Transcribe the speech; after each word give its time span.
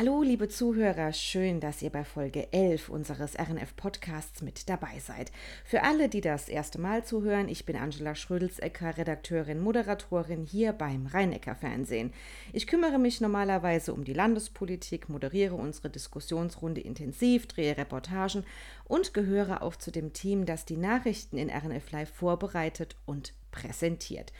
Hallo, 0.00 0.22
liebe 0.22 0.48
Zuhörer, 0.48 1.12
schön, 1.12 1.60
dass 1.60 1.82
ihr 1.82 1.90
bei 1.90 2.04
Folge 2.04 2.50
11 2.54 2.88
unseres 2.88 3.38
RNF-Podcasts 3.38 4.40
mit 4.40 4.70
dabei 4.70 4.98
seid. 4.98 5.30
Für 5.62 5.82
alle, 5.82 6.08
die 6.08 6.22
das 6.22 6.48
erste 6.48 6.80
Mal 6.80 7.04
zuhören, 7.04 7.50
ich 7.50 7.66
bin 7.66 7.76
Angela 7.76 8.14
Schrödelsecker, 8.14 8.96
Redakteurin, 8.96 9.60
Moderatorin 9.60 10.46
hier 10.46 10.72
beim 10.72 11.04
Rhein-Neckar 11.04 11.54
Fernsehen. 11.54 12.14
Ich 12.54 12.66
kümmere 12.66 12.98
mich 12.98 13.20
normalerweise 13.20 13.92
um 13.92 14.04
die 14.04 14.14
Landespolitik, 14.14 15.10
moderiere 15.10 15.54
unsere 15.54 15.90
Diskussionsrunde 15.90 16.80
intensiv, 16.80 17.46
drehe 17.46 17.76
Reportagen 17.76 18.46
und 18.86 19.12
gehöre 19.12 19.60
auch 19.60 19.76
zu 19.76 19.90
dem 19.90 20.14
Team, 20.14 20.46
das 20.46 20.64
die 20.64 20.78
Nachrichten 20.78 21.36
in 21.36 21.50
RNF 21.50 21.90
Live 21.90 22.14
vorbereitet 22.14 22.96
und 23.04 23.34
präsentiert. 23.50 24.32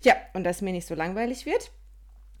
Ja, 0.00 0.14
und 0.32 0.44
dass 0.44 0.62
mir 0.62 0.72
nicht 0.72 0.86
so 0.86 0.94
langweilig 0.94 1.44
wird, 1.44 1.72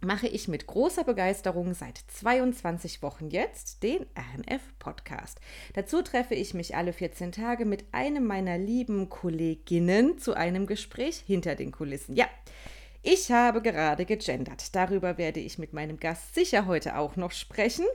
mache 0.00 0.28
ich 0.28 0.48
mit 0.48 0.66
großer 0.66 1.04
Begeisterung 1.04 1.74
seit 1.74 1.98
22 1.98 3.02
Wochen 3.02 3.30
jetzt 3.30 3.82
den 3.82 4.06
RNF-Podcast. 4.14 5.40
Dazu 5.74 6.02
treffe 6.02 6.34
ich 6.34 6.54
mich 6.54 6.76
alle 6.76 6.92
14 6.92 7.32
Tage 7.32 7.64
mit 7.64 7.84
einem 7.92 8.24
meiner 8.24 8.58
lieben 8.58 9.08
Kolleginnen 9.08 10.18
zu 10.18 10.34
einem 10.34 10.66
Gespräch 10.66 11.22
hinter 11.26 11.54
den 11.54 11.72
Kulissen. 11.72 12.14
Ja, 12.14 12.26
ich 13.02 13.30
habe 13.30 13.62
gerade 13.62 14.04
gegendert. 14.04 14.74
Darüber 14.74 15.18
werde 15.18 15.40
ich 15.40 15.58
mit 15.58 15.72
meinem 15.72 15.98
Gast 15.98 16.34
sicher 16.34 16.66
heute 16.66 16.98
auch 16.98 17.16
noch 17.16 17.32
sprechen. 17.32 17.86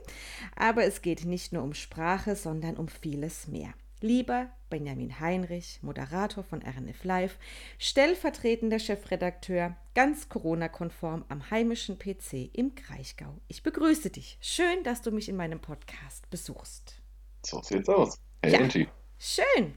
Aber 0.56 0.84
es 0.84 1.02
geht 1.02 1.24
nicht 1.24 1.52
nur 1.52 1.62
um 1.62 1.74
Sprache, 1.74 2.36
sondern 2.36 2.76
um 2.76 2.88
vieles 2.88 3.46
mehr. 3.48 3.74
Lieber 4.00 4.50
Benjamin 4.70 5.20
Heinrich, 5.20 5.78
Moderator 5.82 6.42
von 6.42 6.62
RNF 6.62 7.04
Live, 7.04 7.38
stellvertretender 7.78 8.78
Chefredakteur, 8.78 9.76
ganz 9.94 10.28
Corona-konform 10.28 11.24
am 11.28 11.50
heimischen 11.50 11.98
PC 11.98 12.50
im 12.52 12.74
Kraichgau. 12.74 13.40
Ich 13.48 13.62
begrüße 13.62 14.10
dich. 14.10 14.36
Schön, 14.40 14.82
dass 14.82 15.02
du 15.02 15.10
mich 15.10 15.28
in 15.28 15.36
meinem 15.36 15.60
Podcast 15.60 16.28
besuchst. 16.30 17.00
So 17.46 17.62
sieht's 17.62 17.88
aus. 17.88 18.18
Hey, 18.42 18.52
ja, 18.52 18.58
Angie. 18.60 18.88
Schön. 19.18 19.74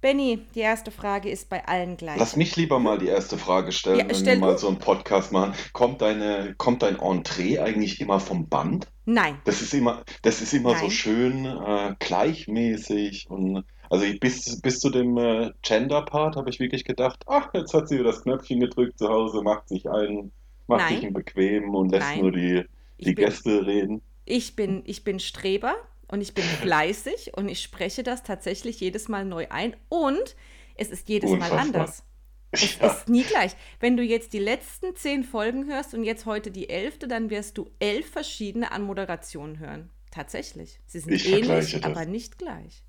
Benny, 0.00 0.46
die 0.54 0.60
erste 0.60 0.90
Frage 0.90 1.28
ist 1.28 1.50
bei 1.50 1.66
allen 1.66 1.98
gleich. 1.98 2.18
Lass 2.18 2.34
mich 2.34 2.56
lieber 2.56 2.78
mal 2.78 2.98
die 2.98 3.08
erste 3.08 3.36
Frage 3.36 3.70
stellen, 3.70 3.98
ja, 3.98 4.08
wenn 4.08 4.24
wir 4.24 4.38
mal 4.38 4.58
so 4.58 4.68
einen 4.68 4.78
Podcast 4.78 5.30
machen. 5.30 5.54
Kommt, 5.74 6.00
deine, 6.00 6.54
kommt 6.56 6.82
dein 6.82 6.98
Entree 6.98 7.58
eigentlich 7.58 8.00
immer 8.00 8.18
vom 8.18 8.48
Band? 8.48 8.88
Nein. 9.04 9.36
Das 9.44 9.60
ist 9.60 9.74
immer, 9.74 10.02
das 10.22 10.40
ist 10.40 10.54
immer 10.54 10.74
so 10.76 10.88
schön 10.88 11.44
äh, 11.44 11.94
gleichmäßig 11.98 13.26
und 13.28 13.64
also 13.90 14.06
bis, 14.20 14.60
bis 14.62 14.78
zu 14.78 14.88
dem 14.88 15.18
äh, 15.18 15.50
Gender-Part 15.62 16.36
habe 16.36 16.48
ich 16.48 16.60
wirklich 16.60 16.84
gedacht, 16.84 17.24
ach, 17.26 17.52
jetzt 17.52 17.74
hat 17.74 17.88
sie 17.88 18.02
das 18.02 18.22
Knöpfchen 18.22 18.60
gedrückt 18.60 18.98
zu 18.98 19.08
Hause, 19.08 19.42
macht 19.42 19.68
sich 19.68 19.90
ein, 19.90 20.30
macht 20.68 20.82
Nein. 20.82 20.94
sich 20.94 21.04
einen 21.04 21.14
bequem 21.14 21.74
und 21.74 21.90
lässt 21.90 22.08
Nein. 22.08 22.20
nur 22.20 22.32
die, 22.32 22.64
die 22.98 23.14
bin, 23.14 23.24
Gäste 23.24 23.66
reden. 23.66 24.00
Ich 24.24 24.54
bin, 24.54 24.82
ich 24.86 25.02
bin 25.02 25.18
Streber 25.18 25.74
und 26.10 26.20
ich 26.20 26.34
bin 26.34 26.44
fleißig 26.62 27.32
und 27.36 27.48
ich 27.48 27.62
spreche 27.62 28.02
das 28.02 28.22
tatsächlich 28.22 28.80
jedes 28.80 29.08
Mal 29.08 29.24
neu 29.24 29.46
ein 29.50 29.76
und 29.88 30.36
es 30.74 30.90
ist 30.90 31.08
jedes 31.08 31.30
Unfassbar. 31.30 31.58
Mal 31.58 31.66
anders. 31.66 32.04
Es 32.52 32.78
ja. 32.78 32.88
ist 32.88 33.08
nie 33.08 33.22
gleich. 33.22 33.52
Wenn 33.78 33.96
du 33.96 34.02
jetzt 34.02 34.32
die 34.32 34.40
letzten 34.40 34.96
zehn 34.96 35.22
Folgen 35.22 35.66
hörst 35.66 35.94
und 35.94 36.02
jetzt 36.02 36.26
heute 36.26 36.50
die 36.50 36.68
elfte, 36.68 37.06
dann 37.06 37.30
wirst 37.30 37.58
du 37.58 37.70
elf 37.78 38.10
verschiedene 38.10 38.72
Anmoderationen 38.72 39.58
hören. 39.60 39.90
Tatsächlich. 40.10 40.80
Sie 40.86 40.98
sind 40.98 41.12
ich 41.12 41.32
ähnlich, 41.32 41.84
aber 41.84 42.04
nicht 42.06 42.38
gleich. 42.38 42.82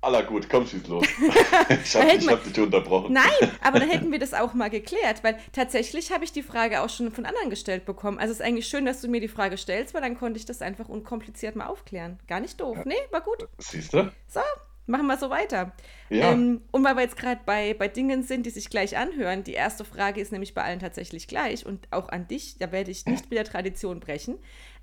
Aller 0.00 0.24
gut, 0.24 0.48
komm, 0.48 0.66
schieß 0.66 0.88
los. 0.88 1.06
ich 1.68 1.94
habe 1.94 2.32
hab 2.32 2.44
dich 2.44 2.58
unterbrochen. 2.58 3.12
Nein, 3.12 3.50
aber 3.62 3.78
dann 3.78 3.88
hätten 3.88 4.10
wir 4.10 4.18
das 4.20 4.34
auch 4.34 4.52
mal 4.54 4.68
geklärt, 4.68 5.22
weil 5.22 5.38
tatsächlich 5.52 6.10
habe 6.10 6.24
ich 6.24 6.32
die 6.32 6.42
Frage 6.42 6.82
auch 6.82 6.88
schon 6.88 7.12
von 7.12 7.24
anderen 7.24 7.50
gestellt 7.50 7.84
bekommen. 7.84 8.18
Also 8.18 8.32
es 8.32 8.40
ist 8.40 8.44
eigentlich 8.44 8.66
schön, 8.66 8.84
dass 8.84 9.00
du 9.00 9.08
mir 9.08 9.20
die 9.20 9.28
Frage 9.28 9.56
stellst, 9.56 9.94
weil 9.94 10.02
dann 10.02 10.18
konnte 10.18 10.38
ich 10.38 10.44
das 10.44 10.60
einfach 10.60 10.88
unkompliziert 10.88 11.54
mal 11.54 11.66
aufklären. 11.66 12.18
Gar 12.26 12.40
nicht 12.40 12.60
doof. 12.60 12.78
Ja. 12.78 12.82
Nee, 12.84 12.94
war 13.12 13.20
gut. 13.20 13.46
Siehst 13.58 13.94
du? 13.94 14.10
So, 14.26 14.40
machen 14.86 15.06
wir 15.06 15.16
so 15.16 15.30
weiter. 15.30 15.72
Ja. 16.10 16.32
Ähm, 16.32 16.62
und 16.72 16.82
weil 16.84 16.96
wir 16.96 17.02
jetzt 17.02 17.16
gerade 17.16 17.40
bei, 17.46 17.74
bei 17.74 17.86
Dingen 17.86 18.24
sind, 18.24 18.46
die 18.46 18.50
sich 18.50 18.70
gleich 18.70 18.96
anhören, 18.96 19.44
die 19.44 19.54
erste 19.54 19.84
Frage 19.84 20.20
ist 20.20 20.32
nämlich 20.32 20.54
bei 20.54 20.62
allen 20.62 20.80
tatsächlich 20.80 21.28
gleich 21.28 21.64
und 21.64 21.86
auch 21.92 22.08
an 22.08 22.26
dich, 22.26 22.58
da 22.58 22.72
werde 22.72 22.90
ich 22.90 23.06
nicht 23.06 23.30
wieder 23.30 23.44
Tradition 23.44 24.00
brechen. 24.00 24.38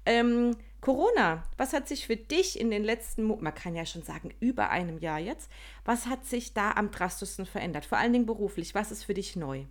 Ähm, 0.06 0.56
Corona, 0.82 1.44
was 1.58 1.74
hat 1.74 1.88
sich 1.88 2.08
für 2.08 2.18
dich 2.18 2.60
in 2.60 2.72
den 2.72 2.84
letzten, 2.84 3.28
man 3.28 3.54
kann 3.54 3.76
ja 3.76 3.86
schon 3.86 4.02
sagen, 4.02 4.34
über 4.40 4.72
einem 4.72 4.98
Jahr 4.98 5.20
jetzt, 5.20 5.50
was 5.86 6.08
hat 6.08 6.26
sich 6.26 6.56
da 6.56 6.72
am 6.72 6.90
drastischsten 6.90 7.46
verändert? 7.46 7.86
Vor 7.86 8.00
allen 8.00 8.14
Dingen 8.14 8.26
beruflich, 8.26 8.74
was 8.74 8.92
ist 8.92 9.04
für 9.04 9.14
dich 9.14 9.36
neu? 9.36 9.66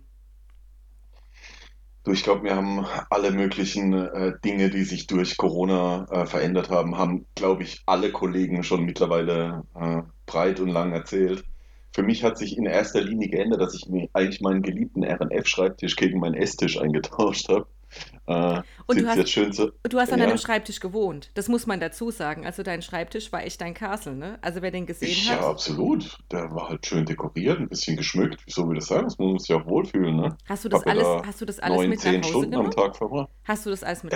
Du, 2.03 2.13
ich 2.13 2.23
glaube, 2.23 2.45
wir 2.45 2.55
haben 2.55 2.85
alle 3.09 3.31
möglichen 3.31 3.93
äh, 3.93 4.33
Dinge, 4.43 4.69
die 4.69 4.83
sich 4.83 5.05
durch 5.05 5.37
Corona 5.37 6.07
äh, 6.09 6.25
verändert 6.25 6.69
haben, 6.69 6.97
haben, 6.97 7.27
glaube 7.35 7.63
ich, 7.63 7.83
alle 7.85 8.11
Kollegen 8.11 8.63
schon 8.63 8.85
mittlerweile 8.85 9.65
äh, 9.75 10.01
breit 10.25 10.61
und 10.61 10.69
lang 10.69 10.93
erzählt. 10.93 11.43
Für 11.93 12.03
mich 12.03 12.23
hat 12.23 12.37
sich 12.37 12.57
in 12.57 12.65
erster 12.65 13.01
Linie 13.01 13.27
geändert, 13.27 13.61
dass 13.61 13.75
ich 13.75 13.87
mir 13.87 14.09
eigentlich 14.13 14.41
meinen 14.41 14.61
geliebten 14.63 15.03
RNF-Schreibtisch 15.03 15.97
gegen 15.97 16.19
meinen 16.21 16.35
Esstisch 16.35 16.79
eingetauscht 16.79 17.49
habe. 17.49 17.67
Äh, 18.31 18.61
und 18.87 18.99
du 18.99 19.07
hast, 19.07 19.27
so, 19.55 19.71
du 19.83 19.99
hast 19.99 20.11
an 20.11 20.19
ja. 20.19 20.25
deinem 20.25 20.37
Schreibtisch 20.37 20.79
gewohnt. 20.79 21.31
Das 21.33 21.47
muss 21.47 21.67
man 21.67 21.79
dazu 21.79 22.11
sagen. 22.11 22.45
Also 22.45 22.63
dein 22.63 22.81
Schreibtisch 22.81 23.31
war 23.31 23.43
echt 23.43 23.61
dein 23.61 23.73
Castle, 23.73 24.15
ne? 24.15 24.39
Also 24.41 24.61
wer 24.61 24.71
den 24.71 24.85
gesehen 24.85 25.09
ich, 25.09 25.29
hat. 25.31 25.41
Ja, 25.41 25.49
absolut. 25.49 26.17
Der 26.31 26.51
war 26.51 26.69
halt 26.69 26.85
schön 26.85 27.05
dekoriert, 27.05 27.59
ein 27.59 27.69
bisschen 27.69 27.97
geschmückt. 27.97 28.41
Wieso 28.45 28.67
will 28.67 28.75
das 28.75 28.87
sagen? 28.87 29.05
Das 29.05 29.17
muss 29.17 29.43
sich 29.43 29.55
auch 29.55 29.65
wohlfühlen, 29.65 30.15
ne? 30.15 30.37
Hast 30.47 30.65
du 30.65 30.69
das 30.69 30.83
alles, 30.85 31.03
da 31.03 31.21
hast 31.25 31.41
du 31.41 31.45
das 31.45 31.59
alles 31.59 31.77
9, 31.77 31.89
mit 31.89 32.03
nach 32.03 32.11
Hause 32.11 32.23
Stunden 32.29 32.51
genommen? 32.51 32.67
am 32.67 32.75
Tag 32.75 32.95
verbracht. 32.95 33.29
Hast 33.43 33.65
du 33.65 33.69
das 33.69 33.83
alles 33.83 34.03
mit? 34.03 34.13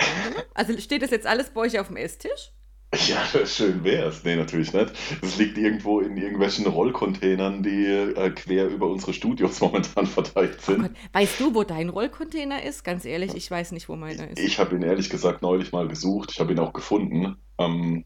Also 0.54 0.76
steht 0.78 1.02
das 1.02 1.10
jetzt 1.10 1.26
alles 1.26 1.50
bei 1.50 1.62
euch 1.62 1.78
auf 1.78 1.88
dem 1.88 1.96
Esstisch? 1.96 2.52
Ja, 3.08 3.46
schön 3.46 3.84
wär's. 3.84 4.24
Nee, 4.24 4.36
natürlich 4.36 4.72
nicht. 4.72 4.92
Es 5.22 5.36
liegt 5.38 5.58
irgendwo 5.58 6.00
in 6.00 6.16
irgendwelchen 6.16 6.66
Rollcontainern, 6.66 7.62
die 7.62 7.84
äh, 7.86 8.30
quer 8.30 8.68
über 8.68 8.88
unsere 8.88 9.12
Studios 9.12 9.60
momentan 9.60 10.06
verteilt 10.06 10.58
oh 10.58 10.64
sind. 10.66 10.82
Gott. 10.82 10.92
Weißt 11.12 11.40
du, 11.40 11.54
wo 11.54 11.64
dein 11.64 11.88
Rollcontainer 11.88 12.62
ist? 12.62 12.84
Ganz 12.84 13.04
ehrlich, 13.04 13.34
ich 13.34 13.50
weiß 13.50 13.72
nicht, 13.72 13.88
wo 13.88 13.96
meiner 13.96 14.30
ist. 14.30 14.38
Ich 14.38 14.58
habe 14.58 14.76
ihn 14.76 14.82
ehrlich 14.82 15.10
gesagt 15.10 15.42
neulich 15.42 15.72
mal 15.72 15.88
gesucht. 15.88 16.30
Ich 16.32 16.40
habe 16.40 16.52
ihn 16.52 16.58
auch 16.58 16.72
gefunden. 16.72 17.36
Ähm, 17.58 18.04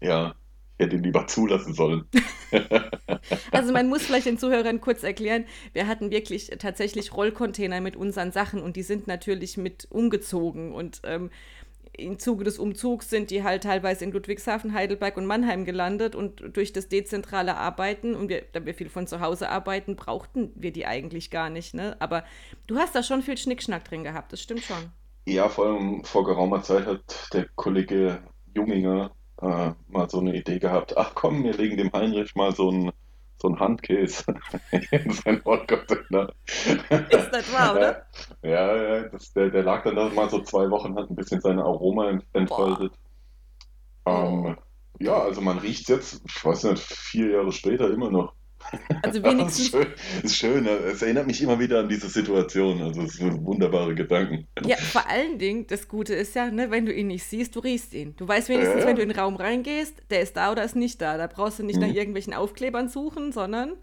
ja, 0.00 0.34
ich 0.78 0.86
hätte 0.86 0.96
ihn 0.96 1.02
lieber 1.02 1.26
zulassen 1.26 1.74
sollen. 1.74 2.04
also 3.52 3.72
man 3.72 3.88
muss 3.88 4.02
vielleicht 4.02 4.26
den 4.26 4.38
Zuhörern 4.38 4.80
kurz 4.80 5.02
erklären, 5.02 5.44
wir 5.72 5.86
hatten 5.86 6.10
wirklich 6.10 6.50
tatsächlich 6.58 7.14
Rollcontainer 7.14 7.80
mit 7.80 7.96
unseren 7.96 8.32
Sachen 8.32 8.62
und 8.62 8.76
die 8.76 8.82
sind 8.82 9.06
natürlich 9.06 9.56
mit 9.56 9.86
umgezogen 9.90 10.72
und 10.72 11.00
ähm, 11.04 11.30
im 11.94 12.18
Zuge 12.18 12.44
des 12.44 12.58
Umzugs 12.58 13.10
sind 13.10 13.30
die 13.30 13.42
halt 13.42 13.64
teilweise 13.64 14.04
in 14.04 14.12
Ludwigshafen, 14.12 14.72
Heidelberg 14.72 15.16
und 15.16 15.26
Mannheim 15.26 15.64
gelandet 15.64 16.14
und 16.14 16.42
durch 16.56 16.72
das 16.72 16.88
dezentrale 16.88 17.56
Arbeiten 17.56 18.14
und 18.14 18.28
wir, 18.28 18.42
da 18.52 18.64
wir 18.64 18.74
viel 18.74 18.88
von 18.88 19.06
zu 19.06 19.20
Hause 19.20 19.50
arbeiten, 19.50 19.96
brauchten 19.96 20.52
wir 20.54 20.72
die 20.72 20.86
eigentlich 20.86 21.30
gar 21.30 21.50
nicht. 21.50 21.74
Ne? 21.74 21.96
Aber 22.00 22.24
du 22.66 22.76
hast 22.76 22.94
da 22.94 23.02
schon 23.02 23.22
viel 23.22 23.36
Schnickschnack 23.36 23.84
drin 23.84 24.04
gehabt, 24.04 24.32
das 24.32 24.40
stimmt 24.40 24.62
schon. 24.62 24.90
Ja, 25.26 25.48
vor 25.48 25.66
allem 25.66 26.04
vor 26.04 26.24
geraumer 26.24 26.62
Zeit 26.62 26.86
hat 26.86 27.28
der 27.32 27.46
Kollege 27.54 28.22
Junginger 28.54 29.12
äh, 29.40 29.72
mal 29.88 30.08
so 30.08 30.20
eine 30.20 30.34
Idee 30.34 30.58
gehabt, 30.58 30.96
ach 30.96 31.14
komm, 31.14 31.44
wir 31.44 31.54
legen 31.54 31.76
dem 31.76 31.92
Heinrich 31.92 32.34
mal 32.34 32.54
so 32.54 32.70
ein 32.70 32.90
so 33.42 33.48
ein 33.48 33.58
Handkäse 33.60 34.34
in 34.90 35.10
sein 35.10 35.42
Rollcontainer. 35.44 36.32
Ist 36.46 37.30
das 37.32 37.52
wahr, 37.52 37.76
oder? 37.76 38.06
Ja, 38.42 38.76
ja, 38.76 39.08
das, 39.08 39.32
der, 39.32 39.50
der 39.50 39.62
lag 39.62 39.84
dann 39.84 39.96
da 39.96 40.08
mal 40.08 40.30
so 40.30 40.40
zwei 40.42 40.68
Wochen, 40.70 40.96
hat 40.96 41.10
ein 41.10 41.16
bisschen 41.16 41.40
seine 41.40 41.62
Aroma 41.62 42.18
entfaltet. 42.32 42.92
Ähm, 44.06 44.56
ja, 44.98 45.18
also 45.20 45.40
man 45.40 45.58
riecht 45.58 45.88
jetzt, 45.88 46.22
ich 46.26 46.44
weiß 46.44 46.64
nicht, 46.64 46.82
vier 46.82 47.30
Jahre 47.30 47.52
später 47.52 47.90
immer 47.90 48.10
noch. 48.10 48.34
Also 49.02 49.22
wenigstens. 49.22 49.70
das 49.70 49.84
ist 49.84 49.86
schön, 49.86 49.86
ist 50.22 50.36
schön. 50.36 50.66
Es 50.66 51.02
erinnert 51.02 51.26
mich 51.26 51.42
immer 51.42 51.58
wieder 51.58 51.80
an 51.80 51.88
diese 51.88 52.08
Situation. 52.08 52.82
Also 52.82 53.02
es 53.02 53.14
sind 53.14 53.44
wunderbare 53.44 53.94
Gedanken. 53.94 54.46
Ja, 54.64 54.76
vor 54.76 55.08
allen 55.08 55.38
Dingen, 55.38 55.66
das 55.66 55.88
Gute 55.88 56.14
ist 56.14 56.34
ja, 56.34 56.50
ne, 56.50 56.70
wenn 56.70 56.86
du 56.86 56.92
ihn 56.92 57.08
nicht 57.08 57.24
siehst, 57.24 57.54
du 57.56 57.60
riechst 57.60 57.94
ihn. 57.94 58.14
Du 58.16 58.26
weißt 58.26 58.48
wenigstens, 58.48 58.80
ja. 58.80 58.86
wenn 58.86 58.96
du 58.96 59.02
in 59.02 59.08
den 59.08 59.18
Raum 59.18 59.36
reingehst, 59.36 59.94
der 60.10 60.20
ist 60.20 60.36
da 60.36 60.52
oder 60.52 60.64
ist 60.64 60.76
nicht 60.76 61.00
da. 61.00 61.16
Da 61.18 61.26
brauchst 61.26 61.58
du 61.58 61.64
nicht 61.64 61.80
mhm. 61.80 61.88
nach 61.88 61.94
irgendwelchen 61.94 62.34
Aufklebern 62.34 62.88
suchen, 62.88 63.32
sondern 63.32 63.74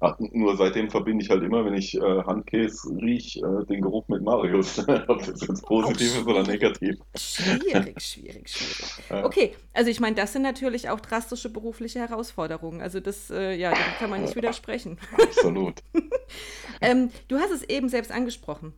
Ach, 0.00 0.14
nur 0.18 0.56
seitdem 0.58 0.90
verbinde 0.90 1.24
ich 1.24 1.30
halt 1.30 1.42
immer, 1.42 1.64
wenn 1.64 1.72
ich 1.72 1.96
äh, 1.96 2.00
Handkäse 2.00 2.90
rieche, 3.00 3.40
äh, 3.40 3.64
den 3.64 3.80
Geruch 3.80 4.06
mit 4.08 4.22
Marius. 4.22 4.78
Ob 5.08 5.24
das 5.24 5.40
jetzt 5.40 5.64
positiv 5.64 6.18
ist 6.18 6.26
oder 6.26 6.42
negativ. 6.42 6.96
Schwierig, 7.14 8.00
schwierig, 8.02 8.48
schwierig. 8.48 9.24
Okay, 9.24 9.54
also 9.72 9.90
ich 9.90 9.98
meine, 9.98 10.14
das 10.14 10.34
sind 10.34 10.42
natürlich 10.42 10.90
auch 10.90 11.00
drastische 11.00 11.48
berufliche 11.48 11.98
Herausforderungen. 11.98 12.82
Also 12.82 13.00
das, 13.00 13.30
äh, 13.30 13.54
ja, 13.54 13.70
dem 13.70 13.94
kann 13.98 14.10
man 14.10 14.20
nicht 14.20 14.36
widersprechen. 14.36 14.98
Absolut. 15.22 15.82
ähm, 16.82 17.08
du 17.28 17.38
hast 17.38 17.52
es 17.52 17.62
eben 17.62 17.88
selbst 17.88 18.12
angesprochen. 18.12 18.74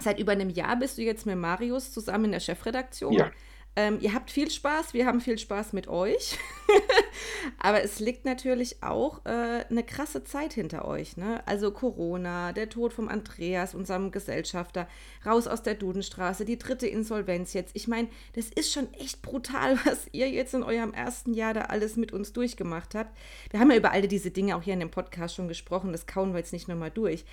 Seit 0.00 0.20
über 0.20 0.32
einem 0.32 0.50
Jahr 0.50 0.76
bist 0.76 0.96
du 0.96 1.02
jetzt 1.02 1.26
mit 1.26 1.36
Marius 1.36 1.92
zusammen 1.92 2.26
in 2.26 2.32
der 2.32 2.40
Chefredaktion. 2.40 3.12
Ja. 3.14 3.32
Ähm, 3.74 3.98
ihr 4.02 4.12
habt 4.12 4.30
viel 4.30 4.50
Spaß, 4.50 4.92
wir 4.92 5.06
haben 5.06 5.22
viel 5.22 5.38
Spaß 5.38 5.72
mit 5.72 5.88
euch. 5.88 6.36
Aber 7.58 7.82
es 7.82 8.00
liegt 8.00 8.26
natürlich 8.26 8.82
auch 8.82 9.24
äh, 9.24 9.64
eine 9.70 9.82
krasse 9.82 10.24
Zeit 10.24 10.52
hinter 10.52 10.86
euch. 10.86 11.16
Ne? 11.16 11.42
Also 11.46 11.70
Corona, 11.70 12.52
der 12.52 12.68
Tod 12.68 12.92
vom 12.92 13.08
Andreas, 13.08 13.74
unserem 13.74 14.10
Gesellschafter, 14.10 14.86
raus 15.24 15.46
aus 15.46 15.62
der 15.62 15.74
Dudenstraße, 15.74 16.44
die 16.44 16.58
dritte 16.58 16.86
Insolvenz 16.86 17.54
jetzt. 17.54 17.74
Ich 17.74 17.88
meine, 17.88 18.08
das 18.34 18.50
ist 18.50 18.72
schon 18.72 18.92
echt 18.92 19.22
brutal, 19.22 19.78
was 19.84 20.06
ihr 20.12 20.28
jetzt 20.28 20.52
in 20.52 20.62
eurem 20.62 20.92
ersten 20.92 21.32
Jahr 21.32 21.54
da 21.54 21.62
alles 21.62 21.96
mit 21.96 22.12
uns 22.12 22.34
durchgemacht 22.34 22.94
habt. 22.94 23.16
Wir 23.50 23.60
haben 23.60 23.70
ja 23.70 23.78
über 23.78 23.92
all 23.92 24.06
diese 24.06 24.30
Dinge 24.30 24.54
auch 24.56 24.62
hier 24.62 24.74
in 24.74 24.80
dem 24.80 24.90
Podcast 24.90 25.34
schon 25.34 25.48
gesprochen, 25.48 25.92
das 25.92 26.06
kauen 26.06 26.32
wir 26.32 26.38
jetzt 26.40 26.52
nicht 26.52 26.68
nochmal 26.68 26.90
durch. 26.90 27.24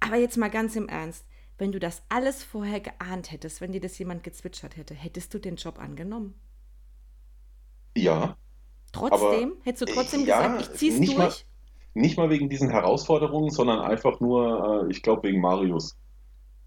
Aber 0.00 0.16
jetzt 0.16 0.36
mal 0.36 0.50
ganz 0.50 0.76
im 0.76 0.90
Ernst 0.90 1.24
wenn 1.58 1.72
du 1.72 1.78
das 1.78 2.02
alles 2.08 2.44
vorher 2.44 2.80
geahnt 2.80 3.32
hättest, 3.32 3.60
wenn 3.60 3.72
dir 3.72 3.80
das 3.80 3.98
jemand 3.98 4.22
gezwitschert 4.22 4.76
hätte, 4.76 4.94
hättest 4.94 5.32
du 5.34 5.38
den 5.38 5.56
Job 5.56 5.78
angenommen? 5.78 6.34
Ja. 7.96 8.36
Trotzdem? 8.92 9.56
Hättest 9.62 9.82
du 9.82 9.94
trotzdem 9.94 10.26
ja, 10.26 10.46
gesagt, 10.46 10.60
ich 10.62 10.78
zieh's 10.78 10.98
nicht 10.98 11.16
durch? 11.16 11.18
Mal, 11.18 12.02
nicht 12.02 12.16
mal 12.18 12.30
wegen 12.30 12.48
diesen 12.48 12.70
Herausforderungen, 12.70 13.50
sondern 13.50 13.80
einfach 13.80 14.20
nur, 14.20 14.84
äh, 14.86 14.90
ich 14.90 15.02
glaube, 15.02 15.28
wegen 15.28 15.40
Marius. 15.40 15.96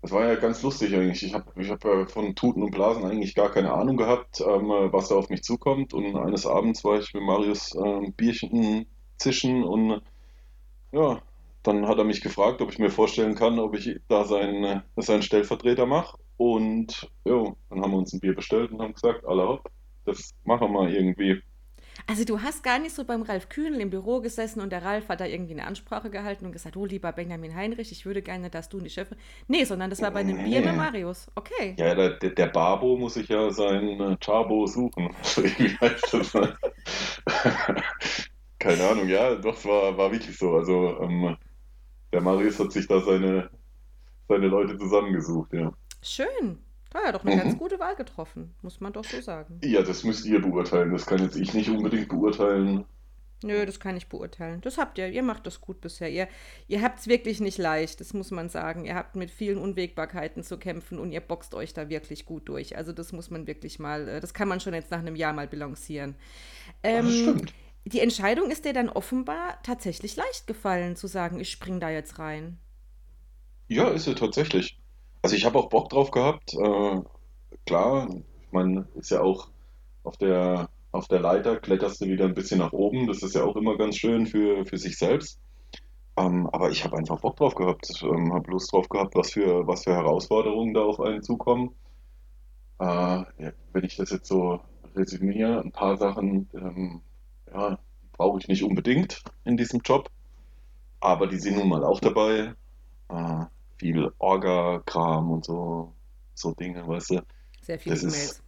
Das 0.02 0.12
war 0.12 0.26
ja 0.26 0.36
ganz 0.36 0.62
lustig 0.62 0.96
eigentlich. 0.96 1.24
Ich 1.24 1.34
habe 1.34 1.52
ich 1.62 1.70
hab 1.70 1.84
von 2.10 2.34
Tuten 2.34 2.64
und 2.64 2.72
Blasen 2.72 3.04
eigentlich 3.04 3.36
gar 3.36 3.52
keine 3.52 3.74
Ahnung 3.74 3.98
gehabt, 3.98 4.40
ähm, 4.42 4.70
was 4.92 5.10
da 5.10 5.16
auf 5.16 5.30
mich 5.30 5.44
zukommt. 5.44 5.94
Und 5.94 6.16
eines 6.16 6.46
Abends 6.46 6.84
war 6.84 7.00
ich 7.00 7.14
mit 7.14 7.24
Marius 7.24 7.76
äh, 7.76 7.80
ein 7.80 8.14
Bierchen 8.14 8.86
zischen 9.18 9.64
und 9.64 10.02
ja, 10.92 11.22
dann 11.64 11.88
hat 11.88 11.98
er 11.98 12.04
mich 12.04 12.22
gefragt, 12.22 12.62
ob 12.62 12.72
ich 12.72 12.80
mir 12.80 12.90
vorstellen 12.90 13.36
kann, 13.36 13.60
ob 13.60 13.76
ich 13.76 14.00
da 14.08 14.24
seinen, 14.26 14.84
seinen 14.96 15.22
Stellvertreter 15.22 15.86
mache. 15.86 16.18
Und 16.38 17.10
ja, 17.26 17.44
dann 17.70 17.82
haben 17.82 17.92
wir 17.92 17.98
uns 17.98 18.14
ein 18.14 18.20
Bier 18.20 18.34
bestellt 18.34 18.72
und 18.72 18.82
haben 18.82 18.94
gesagt, 18.94 19.26
alle 19.26 19.48
hopp, 19.48 19.70
das 20.06 20.32
machen 20.46 20.72
wir 20.72 20.90
irgendwie. 20.90 21.42
Also 22.08 22.24
du 22.24 22.42
hast 22.42 22.64
gar 22.64 22.80
nicht 22.80 22.96
so 22.96 23.04
beim 23.04 23.24
Ralf 23.24 23.50
Kühnel 23.50 23.82
im 23.82 23.90
Büro 23.90 24.22
gesessen 24.22 24.62
und 24.62 24.72
der 24.72 24.84
Ralf 24.84 25.10
hat 25.10 25.20
da 25.20 25.26
irgendwie 25.26 25.54
eine 25.54 25.66
Ansprache 25.66 26.10
gehalten 26.10 26.46
und 26.46 26.52
gesagt, 26.52 26.78
oh 26.78 26.86
lieber 26.86 27.12
Benjamin 27.12 27.56
Heinrich, 27.56 27.92
ich 27.92 28.06
würde 28.06 28.22
gerne, 28.22 28.50
dass 28.50 28.70
du 28.70 28.80
die 28.80 28.90
Chefin. 28.90 29.18
Nee, 29.48 29.66
sondern 29.66 29.90
das 29.90 30.02
war 30.02 30.12
bei 30.12 30.22
einem 30.22 30.38
nee. 30.38 30.46
Bier 30.46 30.62
mit 30.62 30.76
Marius. 30.76 31.28
Okay. 31.36 31.76
Ja, 31.78 31.94
der, 31.94 32.12
der 32.12 32.48
Babo 32.48 32.98
muss 32.98 33.18
ich 33.18 33.28
ja 33.28 33.52
sein 33.52 34.00
äh, 34.00 34.18
Chabo 34.24 34.66
suchen. 34.66 35.10
Wie 35.36 35.78
heißt 35.78 36.14
das? 36.14 36.32
Keine 38.60 38.90
Ahnung, 38.90 39.08
ja, 39.08 39.36
doch, 39.36 39.56
es 39.56 39.66
war, 39.66 39.98
war 39.98 40.12
wirklich 40.12 40.38
so. 40.38 40.54
Also 40.56 41.00
ähm, 41.02 41.38
der 42.12 42.22
Marius 42.22 42.60
hat 42.60 42.72
sich 42.72 42.88
da 42.88 43.00
seine, 43.02 43.50
seine 44.28 44.48
Leute 44.48 44.78
zusammengesucht, 44.78 45.54
ja. 45.54 45.74
Schön. 46.02 46.60
Da 46.92 47.04
ja 47.06 47.12
doch 47.12 47.24
eine 47.24 47.36
mhm. 47.36 47.40
ganz 47.40 47.58
gute 47.58 47.80
Wahl 47.80 47.96
getroffen, 47.96 48.56
muss 48.62 48.82
man 48.82 48.94
doch 48.94 49.04
so 49.04 49.22
sagen. 49.22 49.60
Ja, 49.64 49.84
das 49.84 50.04
müsst 50.04 50.26
ihr 50.26 50.42
beurteilen. 50.42 50.92
Das 50.92 51.06
kann 51.06 51.20
jetzt 51.22 51.36
ich 51.36 51.54
nicht 51.54 51.70
unbedingt 51.70 52.10
beurteilen. 52.10 52.86
Nö, 53.42 53.66
das 53.66 53.80
kann 53.80 53.96
ich 53.96 54.10
beurteilen. 54.10 54.60
Das 54.62 54.78
habt 54.78 54.98
ihr. 54.98 55.08
Ihr 55.08 55.24
macht 55.24 55.46
das 55.46 55.62
gut 55.62 55.80
bisher. 55.80 56.10
Ihr, 56.10 56.28
ihr 56.68 56.82
habt 56.82 57.00
es 57.00 57.08
wirklich 57.08 57.40
nicht 57.40 57.58
leicht, 57.58 58.02
das 58.02 58.14
muss 58.14 58.32
man 58.32 58.50
sagen. 58.50 58.86
Ihr 58.86 58.96
habt 58.96 59.16
mit 59.16 59.32
vielen 59.32 59.60
Unwägbarkeiten 59.60 60.44
zu 60.44 60.58
kämpfen 60.58 61.00
und 61.00 61.12
ihr 61.12 61.22
boxt 61.22 61.54
euch 61.54 61.74
da 61.74 61.90
wirklich 61.90 62.26
gut 62.26 62.50
durch. 62.50 62.76
Also 62.76 62.92
das 62.92 63.14
muss 63.14 63.30
man 63.30 63.48
wirklich 63.48 63.80
mal, 63.80 64.10
äh, 64.10 64.20
das 64.20 64.34
kann 64.34 64.50
man 64.50 64.60
schon 64.60 64.74
jetzt 64.74 64.92
nach 64.92 65.00
einem 65.00 65.16
Jahr 65.16 65.32
mal 65.32 65.48
bilancieren. 65.48 66.16
Ähm, 66.84 67.06
das 67.06 67.16
stimmt 67.16 67.54
die 67.86 68.00
Entscheidung 68.00 68.52
ist 68.52 68.66
dir 68.66 68.74
dann 68.74 68.90
offenbar 68.90 69.62
tatsächlich 69.64 70.16
leicht 70.16 70.48
gefallen, 70.48 70.96
zu 70.96 71.08
sagen, 71.08 71.40
ich 71.40 71.52
spring 71.52 71.80
da 71.80 71.90
jetzt 71.90 72.20
rein. 72.20 72.60
Ja, 73.68 73.90
ist 73.90 74.06
sie 74.06 74.16
tatsächlich. 74.16 74.80
Also 75.22 75.36
ich 75.36 75.46
habe 75.46 75.60
auch 75.60 75.70
Bock 75.70 75.90
drauf 75.90 76.12
gehabt. 76.12 76.54
Äh, 76.54 77.02
klar, 77.66 78.10
meine, 78.52 78.88
ist 78.96 79.12
ja 79.12 79.22
auch 79.22 79.50
auf 80.04 80.18
der, 80.18 80.70
auf 80.92 81.08
der 81.08 81.20
Leiter 81.20 81.58
kletterst 81.58 82.02
du 82.02 82.06
wieder 82.06 82.26
ein 82.26 82.34
bisschen 82.34 82.60
nach 82.60 82.74
oben. 82.74 83.08
Das 83.08 83.22
ist 83.22 83.36
ja 83.36 83.44
auch 83.44 83.56
immer 83.56 83.78
ganz 83.78 83.98
schön 83.98 84.26
für, 84.26 84.66
für 84.66 84.78
sich 84.78 84.98
selbst. 84.98 85.40
Ähm, 86.18 86.48
aber 86.52 86.72
ich 86.72 86.84
habe 86.84 86.98
einfach 86.98 87.20
Bock 87.22 87.38
drauf 87.38 87.56
gehabt. 87.56 87.90
Ähm, 88.02 88.34
habe 88.34 88.52
Lust 88.52 88.72
drauf 88.72 88.90
gehabt, 88.90 89.16
was 89.16 89.32
für, 89.32 89.68
was 89.68 89.84
für 89.84 89.94
Herausforderungen 89.94 90.74
da 90.74 90.82
auf 90.82 91.00
einen 91.00 91.22
zukommen. 91.22 91.76
Äh, 92.80 92.86
ja, 92.86 93.52
wenn 93.74 93.84
ich 93.84 93.98
das 93.98 94.10
jetzt 94.12 94.28
so 94.28 94.60
resümiere, 94.96 95.62
ein 95.62 95.72
paar 95.72 95.98
Sachen 95.98 96.50
ähm, 96.54 97.02
ja, 97.54 97.80
brauche 98.14 98.40
ich 98.40 98.48
nicht 98.48 98.64
unbedingt 98.64 99.24
in 99.46 99.58
diesem 99.58 99.82
Job. 99.82 100.10
Aber 101.00 101.28
die 101.28 101.40
sind 101.40 101.58
nun 101.58 101.70
mal 101.70 101.84
auch 101.84 102.00
dabei. 102.00 102.54
Äh, 103.10 103.46
viel 103.78 104.12
Orga-Kram 104.20 105.32
und 105.32 105.46
so, 105.46 105.94
so 106.34 106.54
Dinge, 106.54 106.86
weißt 106.86 107.12
du. 107.12 107.22
Sehr 107.62 107.80
viele 107.80 107.96
E-Mails. 107.96 108.44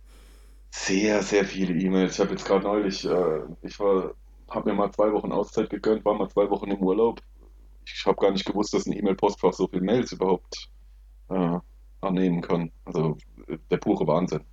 Sehr, 0.72 1.22
sehr 1.24 1.46
viele 1.46 1.74
E-Mails. 1.74 2.14
Ich 2.14 2.20
habe 2.20 2.32
jetzt 2.32 2.46
gerade 2.46 2.64
neulich, 2.64 3.06
äh, 3.06 3.42
ich 3.62 3.80
war, 3.80 4.14
habe 4.50 4.70
mir 4.70 4.76
mal 4.76 4.92
zwei 4.92 5.12
Wochen 5.14 5.32
Auszeit 5.32 5.70
gegönnt, 5.70 6.06
war 6.06 6.14
mal 6.14 6.30
zwei 6.30 6.50
Wochen 6.50 6.70
im 6.70 6.80
Urlaub. 6.80 7.22
Ich 7.86 8.06
habe 8.06 8.18
gar 8.18 8.32
nicht 8.32 8.46
gewusst, 8.46 8.74
dass 8.74 8.86
ein 8.86 8.94
E-Mail-Postfach 8.94 9.54
so 9.54 9.68
viele 9.68 9.84
Mails 9.84 10.12
überhaupt 10.12 10.70
äh, 11.30 11.58
annehmen 12.02 12.42
kann. 12.42 12.72
Also 12.86 13.18
der 13.70 13.78
pure 13.78 14.08
Wahnsinn. 14.08 14.44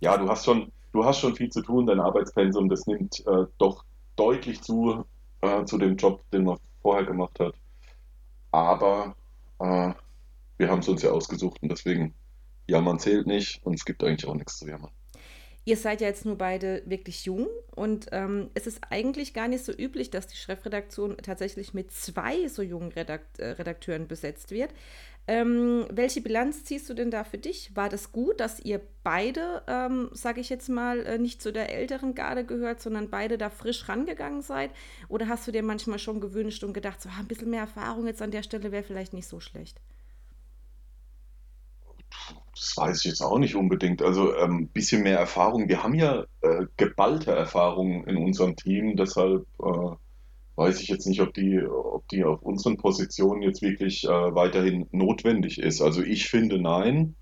Ja, 0.00 0.16
du 0.16 0.28
hast 0.28 0.44
schon, 0.44 0.72
du 0.92 1.04
hast 1.04 1.20
schon 1.20 1.36
viel 1.36 1.50
zu 1.50 1.62
tun, 1.62 1.86
dein 1.86 2.00
Arbeitspensum, 2.00 2.68
das 2.68 2.86
nimmt 2.86 3.24
äh, 3.26 3.46
doch 3.58 3.84
deutlich 4.16 4.62
zu, 4.62 5.04
äh, 5.42 5.64
zu 5.64 5.78
dem 5.78 5.96
Job, 5.96 6.22
den 6.30 6.44
man 6.44 6.58
vorher 6.82 7.04
gemacht 7.04 7.38
hat. 7.40 7.54
Aber 8.50 9.14
äh, 9.58 9.92
wir 10.58 10.70
haben 10.70 10.80
es 10.80 10.88
uns 10.88 11.02
ja 11.02 11.10
ausgesucht 11.10 11.62
und 11.62 11.70
deswegen, 11.70 12.14
jammern 12.68 12.98
zählt 12.98 13.26
nicht 13.26 13.60
und 13.64 13.74
es 13.74 13.84
gibt 13.84 14.02
eigentlich 14.02 14.26
auch 14.26 14.34
nichts 14.34 14.58
zu 14.58 14.66
jammern. 14.66 14.90
Ihr 15.68 15.76
seid 15.76 16.00
ja 16.00 16.06
jetzt 16.06 16.24
nur 16.24 16.38
beide 16.38 16.82
wirklich 16.86 17.24
jung 17.24 17.48
und 17.74 18.06
ähm, 18.12 18.50
es 18.54 18.68
ist 18.68 18.80
eigentlich 18.90 19.34
gar 19.34 19.48
nicht 19.48 19.64
so 19.64 19.72
üblich, 19.72 20.10
dass 20.10 20.28
die 20.28 20.36
Chefredaktion 20.36 21.16
tatsächlich 21.16 21.74
mit 21.74 21.90
zwei 21.90 22.46
so 22.46 22.62
jungen 22.62 22.92
Redakt 22.92 23.40
äh, 23.40 23.48
Redakteuren 23.48 24.06
besetzt 24.06 24.52
wird. 24.52 24.72
Ähm, 25.28 25.86
welche 25.90 26.20
Bilanz 26.20 26.62
ziehst 26.64 26.88
du 26.88 26.94
denn 26.94 27.10
da 27.10 27.24
für 27.24 27.38
dich? 27.38 27.74
War 27.74 27.88
das 27.88 28.12
gut, 28.12 28.38
dass 28.38 28.60
ihr 28.60 28.80
beide, 29.02 29.62
ähm, 29.66 30.08
sage 30.12 30.40
ich 30.40 30.48
jetzt 30.48 30.68
mal, 30.68 31.04
äh, 31.04 31.18
nicht 31.18 31.42
zu 31.42 31.52
der 31.52 31.74
älteren 31.74 32.14
Garde 32.14 32.44
gehört, 32.44 32.80
sondern 32.80 33.10
beide 33.10 33.36
da 33.36 33.50
frisch 33.50 33.88
rangegangen 33.88 34.42
seid? 34.42 34.70
Oder 35.08 35.28
hast 35.28 35.46
du 35.48 35.52
dir 35.52 35.64
manchmal 35.64 35.98
schon 35.98 36.20
gewünscht 36.20 36.62
und 36.62 36.74
gedacht, 36.74 37.02
so 37.02 37.08
ah, 37.08 37.18
ein 37.18 37.26
bisschen 37.26 37.50
mehr 37.50 37.62
Erfahrung 37.62 38.06
jetzt 38.06 38.22
an 38.22 38.30
der 38.30 38.44
Stelle 38.44 38.70
wäre 38.70 38.84
vielleicht 38.84 39.14
nicht 39.14 39.26
so 39.26 39.40
schlecht? 39.40 39.80
Das 42.54 42.76
weiß 42.76 42.98
ich 42.98 43.04
jetzt 43.04 43.20
auch 43.20 43.38
nicht 43.38 43.56
unbedingt. 43.56 44.02
Also 44.02 44.32
ein 44.32 44.50
ähm, 44.50 44.68
bisschen 44.68 45.02
mehr 45.02 45.18
Erfahrung. 45.18 45.68
Wir 45.68 45.82
haben 45.82 45.94
ja 45.94 46.24
äh, 46.40 46.66
geballte 46.76 47.32
Erfahrung 47.32 48.04
in 48.06 48.16
unserem 48.16 48.54
Team, 48.54 48.96
deshalb 48.96 49.46
äh, 49.60 49.96
weiß 50.56 50.80
ich 50.80 50.88
jetzt 50.88 51.06
nicht, 51.06 51.20
ob 51.20 51.34
die, 51.34 51.62
ob 51.62 52.08
die 52.08 52.24
auf 52.24 52.42
unseren 52.42 52.78
Positionen 52.78 53.42
jetzt 53.42 53.62
wirklich 53.62 54.04
äh, 54.04 54.08
weiterhin 54.08 54.88
notwendig 54.90 55.58
ist. 55.58 55.82
Also 55.82 56.02
ich 56.02 56.28
finde 56.28 56.58
nein, 56.58 57.14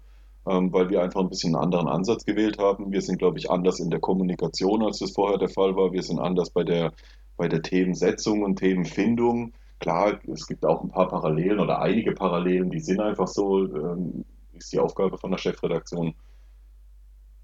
ähm, 0.46 0.72
weil 0.72 0.88
wir 0.88 1.02
einfach 1.02 1.20
ein 1.20 1.28
bisschen 1.28 1.54
einen 1.54 1.64
anderen 1.64 1.88
Ansatz 1.88 2.24
gewählt 2.24 2.58
haben. 2.58 2.92
Wir 2.92 3.02
sind, 3.02 3.18
glaube 3.18 3.38
ich, 3.38 3.50
anders 3.50 3.80
in 3.80 3.90
der 3.90 4.00
Kommunikation, 4.00 4.82
als 4.82 5.00
das 5.00 5.12
vorher 5.12 5.38
der 5.38 5.48
Fall 5.48 5.74
war. 5.76 5.92
Wir 5.92 6.02
sind 6.02 6.20
anders 6.20 6.50
bei 6.50 6.62
der, 6.62 6.92
bei 7.36 7.48
der 7.48 7.62
Themensetzung 7.62 8.42
und 8.42 8.56
Themenfindung. 8.56 9.52
Klar, 9.80 10.20
es 10.32 10.46
gibt 10.46 10.64
auch 10.64 10.82
ein 10.82 10.90
paar 10.90 11.08
Parallelen 11.08 11.58
oder 11.58 11.80
einige 11.80 12.12
Parallelen, 12.12 12.70
die 12.70 12.80
sind 12.80 13.00
einfach 13.00 13.26
so, 13.26 13.64
ähm, 13.64 14.24
ist 14.52 14.72
die 14.72 14.78
Aufgabe 14.78 15.18
von 15.18 15.32
der 15.32 15.38
Chefredaktion. 15.38 16.14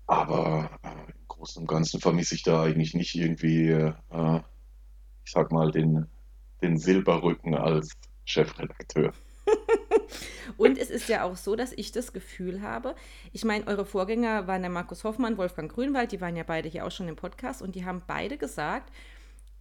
Aber 0.07 0.71
äh, 0.83 1.13
im 1.13 1.27
Großen 1.27 1.63
und 1.63 1.69
Ganzen 1.69 2.01
vermisse 2.01 2.37
ich 2.37 2.45
da 2.45 2.63
eigentlich 2.63 2.95
nicht 2.95 3.15
irgendwie 3.17 3.71
äh, 3.71 4.41
ich 5.31 5.35
sag 5.35 5.53
mal, 5.53 5.71
den, 5.71 6.09
den 6.61 6.77
Silberrücken 6.77 7.55
als 7.55 7.97
Chefredakteur. 8.25 9.13
Und 10.57 10.77
es 10.77 10.91
ist 10.91 11.09
ja 11.09 11.23
auch 11.23 11.37
so, 11.37 11.55
dass 11.55 11.73
ich 11.73 11.93
das 11.93 12.13
Gefühl 12.13 12.63
habe, 12.63 12.97
ich 13.33 13.45
meine, 13.45 13.65
eure 13.69 13.85
Vorgänger 13.85 14.49
waren 14.49 14.63
der 14.63 14.73
Markus 14.73 15.05
Hoffmann, 15.05 15.39
Wolfgang 15.39 15.71
Grünwald, 15.71 16.11
die 16.11 16.21
waren 16.21 16.35
ja 16.35 16.43
beide 16.43 16.69
hier 16.69 16.85
auch 16.85 16.91
schon 16.91 17.07
im 17.07 17.15
Podcast 17.15 17.63
und 17.63 17.77
die 17.77 17.85
haben 17.85 18.03
beide 18.09 18.39
gesagt, 18.39 18.93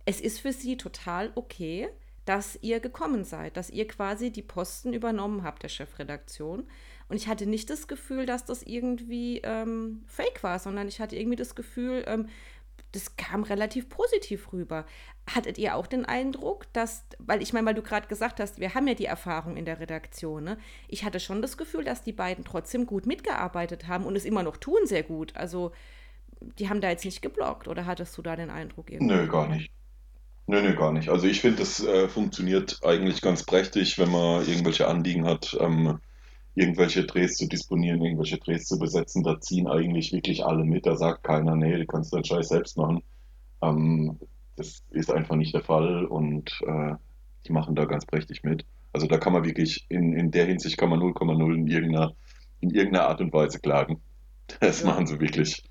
es 0.06 0.20
ist 0.20 0.40
für 0.40 0.54
sie 0.54 0.76
total 0.76 1.32
okay, 1.36 1.88
dass 2.26 2.58
ihr 2.64 2.80
gekommen 2.80 3.24
seid, 3.24 3.56
dass 3.56 3.70
ihr 3.70 3.88
quasi 3.88 4.32
die 4.32 4.42
Posten 4.42 4.92
übernommen 4.94 5.44
habt 5.44 5.62
der 5.62 5.70
Chefredaktion. 5.70 6.68
Und 7.10 7.16
ich 7.16 7.28
hatte 7.28 7.46
nicht 7.46 7.70
das 7.70 7.88
Gefühl, 7.88 8.26
dass 8.26 8.44
das 8.44 8.64
irgendwie 8.64 9.42
ähm, 9.44 10.02
fake 10.08 10.42
war, 10.42 10.58
sondern 10.58 10.88
ich 10.88 11.00
hatte 11.00 11.16
irgendwie 11.16 11.36
das 11.36 11.54
Gefühl, 11.54 12.04
ähm, 12.08 12.28
das 12.92 13.16
kam 13.18 13.44
relativ 13.44 13.90
positiv 13.90 14.52
rüber. 14.52 14.86
Hattet 15.30 15.58
ihr 15.58 15.76
auch 15.76 15.88
den 15.88 16.06
Eindruck, 16.06 16.72
dass, 16.74 17.06
weil 17.20 17.42
ich 17.42 17.54
meine, 17.54 17.68
weil 17.68 17.76
du 17.76 17.82
gerade 17.82 18.08
gesagt 18.08 18.40
hast, 18.40 18.60
wir 18.60 18.74
haben 18.74 18.88
ja 18.88 18.96
die 18.96 19.06
Erfahrung 19.06 19.58
in 19.58 19.66
der 19.66 19.80
Redaktion, 19.80 20.44
ne? 20.44 20.58
Ich 20.88 21.04
hatte 21.04 21.20
schon 21.20 21.42
das 21.42 21.58
Gefühl, 21.58 21.84
dass 21.84 22.04
die 22.04 22.14
beiden 22.14 22.44
trotzdem 22.44 22.86
gut 22.86 23.06
mitgearbeitet 23.06 23.88
haben 23.88 24.06
und 24.06 24.16
es 24.16 24.26
immer 24.26 24.44
noch 24.44 24.58
tun 24.58 24.86
sehr 24.86 25.04
gut. 25.04 25.36
Also, 25.36 25.72
die 26.40 26.70
haben 26.70 26.82
da 26.82 26.90
jetzt 26.90 27.06
nicht 27.06 27.22
geblockt, 27.22 27.68
oder 27.68 27.86
hattest 27.86 28.18
du 28.18 28.22
da 28.22 28.36
den 28.36 28.50
Eindruck 28.50 28.90
irgendwie? 28.90 29.14
Nö, 29.14 29.28
gar 29.28 29.48
nicht. 29.48 29.72
Nö, 30.48 30.64
nö, 30.64 30.74
gar 30.74 30.92
nicht. 30.92 31.10
Also 31.10 31.28
ich 31.28 31.42
finde, 31.42 31.60
das 31.60 31.84
äh, 31.84 32.08
funktioniert 32.08 32.80
eigentlich 32.84 33.22
ganz 33.22 33.44
prächtig, 33.44 34.00
wenn 34.00 34.10
man 34.10 34.48
irgendwelche 34.48 34.88
Anliegen 34.88 35.26
hat. 35.26 35.56
Ähm, 35.60 36.00
irgendwelche 36.56 37.06
Drehs 37.06 37.36
zu 37.38 37.48
disponieren, 37.48 38.02
irgendwelche 38.02 38.38
Drehs 38.38 38.68
zu 38.68 38.78
besetzen. 38.80 39.24
Da 39.24 39.40
ziehen 39.40 39.68
eigentlich 39.68 40.12
wirklich 40.12 40.44
alle 40.46 40.64
mit. 40.66 40.86
Da 40.86 40.96
sagt 40.96 41.24
keiner, 41.24 41.56
nee, 41.56 41.78
du 41.78 41.86
kannst 41.86 42.14
deinen 42.14 42.26
Scheiß 42.26 42.50
selbst 42.50 42.78
machen. 42.78 43.02
Ähm, 43.62 44.20
das 44.56 44.84
ist 44.90 45.12
einfach 45.12 45.36
nicht 45.36 45.54
der 45.54 45.64
Fall 45.64 46.06
und 46.06 46.52
äh, 46.68 46.94
die 47.48 47.54
machen 47.54 47.76
da 47.76 47.86
ganz 47.86 48.06
prächtig 48.06 48.44
mit. 48.44 48.66
Also 48.92 49.08
da 49.08 49.18
kann 49.18 49.34
man 49.34 49.46
wirklich, 49.46 49.86
in, 49.90 50.14
in 50.14 50.32
der 50.32 50.46
Hinsicht 50.46 50.78
kann 50.78 50.90
man 50.90 51.00
0,0 51.00 51.54
in 51.56 51.68
irgendeiner, 51.68 52.14
in 52.60 52.72
irgendeiner 52.72 53.08
Art 53.08 53.22
und 53.22 53.34
Weise 53.34 53.60
klagen. 53.60 54.02
Das 54.60 54.82
Ja. 54.82 54.88
machen 54.88 55.06
sie 55.06 55.20
wirklich. 55.20 55.64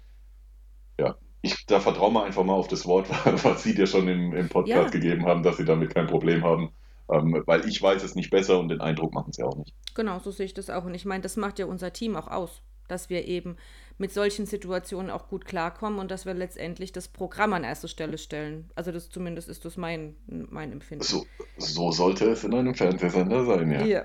Ja. 1.00 1.16
Ich, 1.42 1.66
da 1.66 1.80
vertrauen 1.80 2.14
wir 2.14 2.24
einfach 2.24 2.44
mal 2.44 2.54
auf 2.54 2.68
das 2.68 2.86
Wort, 2.86 3.08
was 3.44 3.62
Sie 3.64 3.74
dir 3.74 3.86
schon 3.88 4.08
im, 4.08 4.32
im 4.34 4.48
Podcast 4.48 4.94
Ja. 4.94 5.00
gegeben 5.00 5.26
haben, 5.26 5.42
dass 5.42 5.56
Sie 5.56 5.64
damit 5.64 5.94
kein 5.94 6.06
Problem 6.06 6.44
haben. 6.44 6.70
Ähm, 7.10 7.42
weil 7.46 7.66
ich 7.66 7.80
weiß 7.80 8.02
es 8.02 8.14
nicht 8.14 8.30
besser 8.30 8.58
und 8.58 8.68
den 8.68 8.80
Eindruck 8.80 9.14
machen 9.14 9.32
Sie 9.32 9.42
auch 9.42 9.56
nicht. 9.56 9.74
Genau, 9.94 10.18
so 10.18 10.30
sehe 10.30 10.46
ich 10.46 10.54
das 10.54 10.70
auch. 10.70 10.84
Und 10.84 10.94
ich 10.94 11.04
meine, 11.04 11.22
das 11.22 11.36
macht 11.36 11.58
ja 11.58 11.66
unser 11.66 11.92
Team 11.92 12.16
auch 12.16 12.28
aus, 12.28 12.62
dass 12.86 13.10
wir 13.10 13.26
eben 13.26 13.56
mit 13.98 14.12
solchen 14.12 14.46
Situationen 14.46 15.10
auch 15.10 15.28
gut 15.28 15.44
klarkommen 15.44 15.98
und 15.98 16.10
dass 16.10 16.24
wir 16.24 16.34
letztendlich 16.34 16.92
das 16.92 17.08
Programm 17.08 17.52
an 17.52 17.64
erste 17.64 17.88
Stelle 17.88 18.16
stellen. 18.16 18.70
Also 18.76 18.92
das 18.92 19.10
zumindest 19.10 19.48
ist 19.48 19.64
das 19.64 19.76
mein, 19.76 20.14
mein 20.26 20.70
Empfinden. 20.70 21.04
So, 21.04 21.26
so 21.56 21.90
sollte 21.90 22.26
es 22.30 22.44
in 22.44 22.54
einem 22.54 22.74
Fernsehsender 22.74 23.44
sein, 23.44 23.72
ja. 23.72 23.84
Ja. 23.84 24.04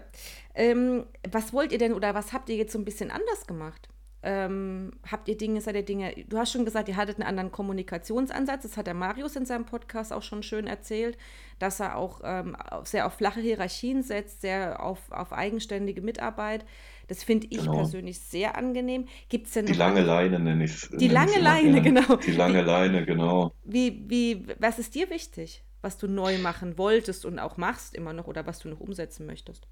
Ähm, 0.55 1.05
was 1.31 1.53
wollt 1.53 1.71
ihr 1.71 1.77
denn 1.77 1.93
oder 1.93 2.15
was 2.15 2.33
habt 2.33 2.49
ihr 2.49 2.55
jetzt 2.55 2.73
so 2.73 2.79
ein 2.79 2.85
bisschen 2.85 3.11
anders 3.11 3.45
gemacht? 3.47 3.87
Ähm, 4.25 4.91
habt 5.11 5.27
ihr 5.27 5.37
Dinge, 5.37 5.59
seid 5.59 5.75
ihr 5.75 5.83
Dinge, 5.83 6.13
du 6.29 6.37
hast 6.37 6.53
schon 6.53 6.63
gesagt, 6.63 6.87
ihr 6.87 6.95
hattet 6.95 7.17
einen 7.17 7.27
anderen 7.27 7.51
Kommunikationsansatz, 7.51 8.63
das 8.63 8.77
hat 8.77 8.87
der 8.87 8.93
Marius 8.93 9.35
in 9.35 9.45
seinem 9.45 9.65
Podcast 9.65 10.13
auch 10.13 10.23
schon 10.23 10.43
schön 10.43 10.65
erzählt, 10.65 11.17
dass 11.59 11.81
er 11.81 11.97
auch 11.97 12.21
ähm, 12.23 12.55
sehr 12.85 13.05
auf 13.05 13.15
flache 13.15 13.41
Hierarchien 13.41 14.01
setzt, 14.01 14.39
sehr 14.41 14.81
auf, 14.81 15.11
auf 15.11 15.33
eigenständige 15.33 16.01
Mitarbeit. 16.01 16.65
Das 17.07 17.23
finde 17.23 17.47
ich 17.49 17.57
Genau. 17.59 17.73
persönlich 17.73 18.19
sehr 18.21 18.57
angenehm. 18.57 19.07
Gibt 19.27 19.47
es 19.47 19.53
denn 19.53 19.65
Die 19.65 19.73
lange 19.73 20.01
Leine 20.01 20.39
nenne 20.39 20.63
ich 20.63 20.71
es. 20.71 20.89
Die 20.89 21.09
lange 21.09 21.39
Leine, 21.39 21.81
genau. 21.81 22.15
Die 22.15 22.31
lange 22.31 22.61
Leine, 22.61 23.05
genau. 23.05 23.53
Wie, 23.65 24.05
wie, 24.07 24.47
was 24.57 24.79
ist 24.79 24.95
dir 24.95 25.09
wichtig, 25.09 25.63
was 25.81 25.97
du 25.97 26.07
neu 26.07 26.37
machen 26.37 26.77
wolltest 26.77 27.25
und 27.25 27.39
auch 27.39 27.57
machst 27.57 27.93
immer 27.93 28.13
noch 28.13 28.27
oder 28.27 28.47
was 28.47 28.59
du 28.59 28.69
noch 28.69 28.79
umsetzen 28.79 29.25
möchtest? 29.25 29.67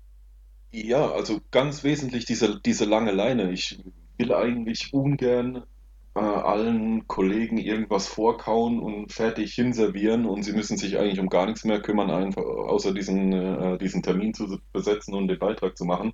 Ja, 0.74 1.12
also 1.12 1.42
ganz 1.52 1.84
wesentlich 1.84 2.26
diese, 2.26 2.60
diese 2.62 2.86
lange 2.86 3.12
Leine. 3.12 3.52
Ich 3.52 3.80
will 4.22 4.34
eigentlich 4.34 4.94
ungern 4.94 5.64
äh, 6.16 6.20
allen 6.20 7.08
Kollegen 7.08 7.58
irgendwas 7.58 8.08
vorkauen 8.08 8.80
und 8.80 9.12
fertig 9.12 9.54
hinservieren 9.54 10.26
und 10.26 10.44
sie 10.44 10.54
müssen 10.54 10.78
sich 10.78 10.98
eigentlich 10.98 11.20
um 11.20 11.30
gar 11.30 11.46
nichts 11.46 11.64
mehr 11.66 11.82
kümmern, 11.82 12.12
einfach 12.12 12.44
außer 12.44 12.94
diesen, 12.94 13.34
äh, 13.34 13.78
diesen 13.78 14.04
Termin 14.04 14.34
zu 14.34 14.60
besetzen 14.74 15.16
und 15.16 15.28
den 15.28 15.40
Beitrag 15.40 15.78
zu 15.78 15.86
machen. 15.86 16.14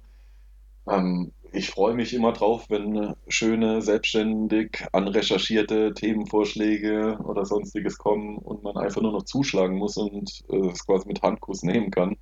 Ähm, 0.88 1.32
ich 1.52 1.70
freue 1.70 1.96
mich 1.96 2.14
immer 2.14 2.34
drauf, 2.34 2.66
wenn 2.70 3.16
schöne, 3.28 3.82
selbstständig 3.82 4.86
anrecherchierte 4.92 5.94
Themenvorschläge 5.94 7.18
oder 7.24 7.46
sonstiges 7.46 7.98
kommen 7.98 8.38
und 8.38 8.64
man 8.64 8.78
einfach 8.78 9.02
nur 9.02 9.14
noch 9.14 9.24
zuschlagen 9.24 9.78
muss 9.78 9.98
und 9.98 10.44
äh, 10.50 10.70
es 10.70 10.86
quasi 10.86 11.08
mit 11.08 11.22
Handkuss 11.22 11.64
nehmen 11.64 11.92
kann. 11.92 12.14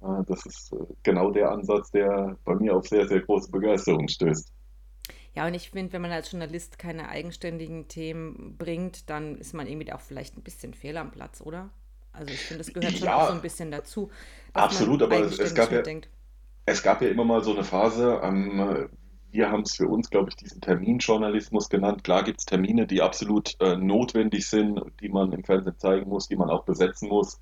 Äh, 0.00 0.24
das 0.26 0.46
ist 0.46 0.72
äh, 0.72 0.76
genau 1.02 1.30
der 1.30 1.50
Ansatz, 1.50 1.90
der 1.90 2.36
bei 2.44 2.54
mir 2.54 2.76
auf 2.76 2.88
sehr, 2.88 3.06
sehr 3.08 3.20
große 3.20 3.50
Begeisterung 3.50 4.08
stößt. 4.08 4.52
Ja, 5.34 5.46
und 5.46 5.54
ich 5.54 5.70
finde, 5.70 5.92
wenn 5.94 6.02
man 6.02 6.12
als 6.12 6.30
Journalist 6.30 6.78
keine 6.78 7.08
eigenständigen 7.08 7.88
Themen 7.88 8.56
bringt, 8.58 9.08
dann 9.10 9.38
ist 9.38 9.54
man 9.54 9.66
irgendwie 9.66 9.92
auch 9.92 10.00
vielleicht 10.00 10.36
ein 10.36 10.42
bisschen 10.42 10.74
fehl 10.74 10.96
am 10.96 11.10
Platz, 11.10 11.40
oder? 11.40 11.70
Also 12.12 12.32
ich 12.34 12.44
finde, 12.44 12.58
das 12.58 12.72
gehört 12.74 12.98
schon 12.98 13.08
Ja, 13.08 13.12
auch 13.12 13.22
so 13.22 13.32
ein 13.32 13.40
bisschen 13.40 13.70
dazu, 13.70 14.10
absolut, 14.54 15.02
aber 15.02 15.20
es, 15.38 15.54
gab 15.54 15.72
ja, 15.72 15.82
es 16.66 16.82
gab 16.82 17.02
ja 17.02 17.08
immer 17.08 17.24
mal 17.24 17.42
so 17.44 17.52
eine 17.54 17.64
Phase, 17.64 18.20
ähm, 18.22 18.88
wir 19.32 19.50
haben 19.50 19.62
es 19.62 19.76
für 19.76 19.88
uns, 19.88 20.10
glaube 20.10 20.30
ich, 20.30 20.36
diesen 20.36 20.60
Terminjournalismus 20.60 21.68
genannt. 21.70 22.04
Klar 22.04 22.24
gibt 22.24 22.40
es 22.40 22.46
Termine, 22.46 22.86
die 22.86 23.02
absolut 23.02 23.56
äh, 23.60 23.76
notwendig 23.76 24.48
sind, 24.48 24.80
die 25.00 25.08
man 25.10 25.32
im 25.32 25.44
Fernsehen 25.44 25.78
zeigen 25.78 26.08
muss, 26.10 26.28
die 26.28 26.36
man 26.36 26.50
auch 26.50 26.64
besetzen 26.64 27.08
muss. 27.08 27.40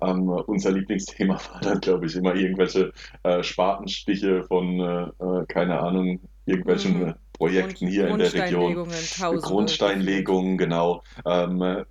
Ähm, 0.00 0.28
unser 0.30 0.72
Lieblingsthema 0.72 1.34
war 1.54 1.60
dann, 1.62 1.80
glaube 1.80 2.06
ich, 2.06 2.16
immer 2.16 2.34
irgendwelche 2.36 2.92
äh, 3.24 3.42
Spatenstiche 3.42 4.44
von, 4.44 4.80
äh, 4.80 5.42
äh, 5.42 5.46
keine 5.48 5.80
Ahnung, 5.80 6.20
irgendwelchen 6.46 6.96
Mhm. 6.98 7.16
Projekten 7.36 7.86
Grund, 7.86 7.90
hier 7.90 8.08
in 8.08 8.18
der 8.18 8.32
Region. 8.32 8.74
Grundsteinlegungen, 8.74 9.18
Tausende. 9.18 9.46
Grundsteinlegungen, 9.46 10.58
genau. 10.58 11.02
Ähm, 11.24 11.62
äh, 11.62 11.84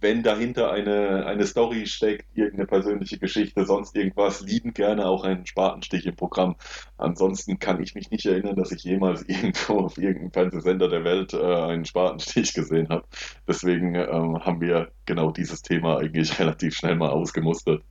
wenn 0.00 0.22
dahinter 0.22 0.70
eine, 0.70 1.26
eine 1.26 1.46
Story 1.46 1.86
steckt, 1.86 2.26
irgendeine 2.34 2.66
persönliche 2.66 3.18
Geschichte, 3.18 3.64
sonst 3.64 3.96
irgendwas, 3.96 4.40
lieben 4.42 4.72
gerne 4.74 5.06
auch 5.06 5.24
einen 5.24 5.46
Spatenstich 5.46 6.06
im 6.06 6.16
Programm. 6.16 6.56
Ansonsten 6.96 7.58
kann 7.58 7.82
ich 7.82 7.94
mich 7.94 8.10
nicht 8.10 8.26
erinnern, 8.26 8.56
dass 8.56 8.72
ich 8.72 8.84
jemals 8.84 9.22
irgendwo 9.28 9.80
auf 9.80 9.98
irgendeinem 9.98 10.32
Fernsehsender 10.32 10.88
der 10.88 11.04
Welt 11.04 11.32
äh, 11.32 11.38
einen 11.38 11.84
Spatenstich 11.84 12.54
gesehen 12.54 12.88
habe. 12.88 13.04
Deswegen 13.48 13.94
ähm, 13.94 14.44
haben 14.44 14.60
wir 14.60 14.92
genau 15.06 15.30
dieses 15.30 15.62
Thema 15.62 15.98
eigentlich 15.98 16.38
relativ 16.38 16.74
schnell 16.74 16.96
mal 16.96 17.10
ausgemustert. 17.10 17.82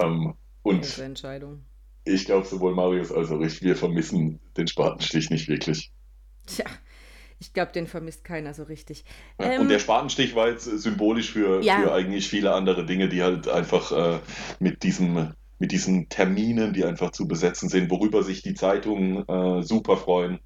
Ähm, 0.00 0.34
und 0.62 0.98
Entscheidung. 0.98 1.64
ich 2.04 2.24
glaube, 2.26 2.46
sowohl 2.46 2.74
Marius 2.74 3.12
als 3.12 3.30
auch 3.30 3.40
ich, 3.40 3.62
wir 3.62 3.76
vermissen 3.76 4.40
den 4.56 4.66
Spatenstich 4.66 5.30
nicht 5.30 5.48
wirklich. 5.48 5.92
Tja, 6.46 6.64
ich 7.38 7.52
glaube, 7.52 7.72
den 7.72 7.86
vermisst 7.86 8.24
keiner 8.24 8.54
so 8.54 8.62
richtig. 8.64 9.04
Ja, 9.40 9.52
Ähm, 9.52 9.62
und 9.62 9.68
der 9.68 9.78
Spatenstich 9.78 10.34
war 10.34 10.48
jetzt 10.48 10.64
symbolisch 10.64 11.32
für, 11.32 11.62
Ja. 11.62 11.80
für 11.80 11.92
eigentlich 11.92 12.28
viele 12.28 12.52
andere 12.54 12.86
Dinge, 12.86 13.08
die 13.08 13.22
halt 13.22 13.48
einfach 13.48 13.92
äh, 13.92 14.20
mit 14.58 14.82
diesem, 14.82 15.34
mit 15.58 15.72
diesen 15.72 16.08
Terminen, 16.08 16.72
die 16.72 16.84
einfach 16.84 17.10
zu 17.10 17.28
besetzen 17.28 17.68
sind, 17.68 17.90
worüber 17.90 18.22
sich 18.22 18.42
die 18.42 18.54
Zeitungen 18.54 19.26
äh, 19.28 19.62
super 19.62 19.96
freuen, 19.96 20.38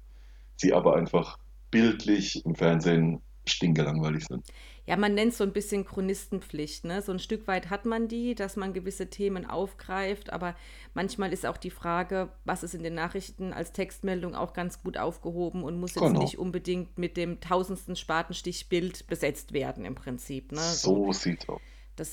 sie 0.55 0.73
aber 0.73 0.95
einfach 0.95 1.37
bildlich 1.71 2.45
im 2.45 2.55
Fernsehen 2.55 3.21
stinkelangweilig 3.45 4.25
sind. 4.27 4.45
Ja, 4.87 4.97
man 4.97 5.13
nennt 5.13 5.31
es 5.31 5.37
so 5.37 5.43
ein 5.43 5.53
bisschen 5.53 5.85
Chronistenpflicht, 5.85 6.85
ne? 6.85 7.01
So 7.01 7.11
ein 7.11 7.19
Stück 7.19 7.47
weit 7.47 7.69
hat 7.69 7.85
man 7.85 8.07
die, 8.07 8.35
dass 8.35 8.55
man 8.55 8.73
gewisse 8.73 9.09
Themen 9.09 9.45
aufgreift, 9.45 10.33
aber 10.33 10.55
manchmal 10.93 11.31
ist 11.33 11.45
auch 11.45 11.57
die 11.57 11.69
Frage, 11.69 12.29
was 12.45 12.63
ist 12.63 12.73
in 12.73 12.83
den 12.83 12.95
Nachrichten 12.95 13.53
als 13.53 13.71
Textmeldung 13.73 14.35
auch 14.35 14.53
ganz 14.53 14.81
gut 14.81 14.97
aufgehoben 14.97 15.63
und 15.63 15.79
muss 15.79 15.95
jetzt 15.95 16.01
Genau. 16.07 16.19
nicht 16.19 16.37
unbedingt 16.39 16.97
mit 16.97 17.15
dem 17.17 17.39
tausendsten 17.39 17.95
Spatenstichbild 17.95 19.07
besetzt 19.07 19.53
werden 19.53 19.85
im 19.85 19.95
Prinzip, 19.95 20.51
ne? 20.51 20.59
So, 20.59 21.05
So 21.05 21.11
sieht's 21.13 21.47
aus. 21.47 21.61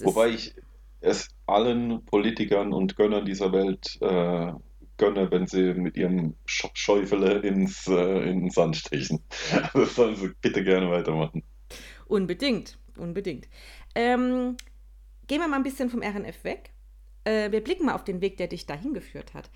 Wobei 0.02 0.30
ich 0.30 0.54
es 1.00 1.28
allen 1.46 2.04
Politikern 2.04 2.72
und 2.72 2.96
Gönnern 2.96 3.24
dieser 3.24 3.52
Welt 3.52 3.96
äh, 4.00 4.52
gönne, 4.96 5.30
wenn 5.30 5.46
sie 5.46 5.74
mit 5.74 5.96
ihrem 5.96 6.36
Sch 6.46 6.66
Schäufele 6.74 7.38
ins, 7.40 7.86
äh, 7.86 8.30
in 8.30 8.40
den 8.40 8.50
Sand 8.50 8.76
stechen. 8.76 9.24
Das 9.74 9.94
sollen 9.94 10.16
sie 10.16 10.30
bitte 10.40 10.64
gerne 10.64 10.90
weitermachen. 10.90 11.42
Unbedingt, 12.08 12.78
unbedingt. 12.96 13.48
Ähm, 13.94 14.56
gehen 15.26 15.40
wir 15.40 15.48
mal 15.48 15.56
ein 15.56 15.62
bisschen 15.62 15.90
vom 15.90 16.02
RNF 16.02 16.44
weg. 16.44 16.72
Äh, 17.24 17.52
wir 17.52 17.62
blicken 17.62 17.86
mal 17.86 17.94
auf 17.94 18.04
den 18.04 18.20
Weg, 18.20 18.36
der 18.38 18.48
dich 18.48 18.66
dahin 18.66 18.94
geführt 18.94 19.34
hat. 19.34 19.50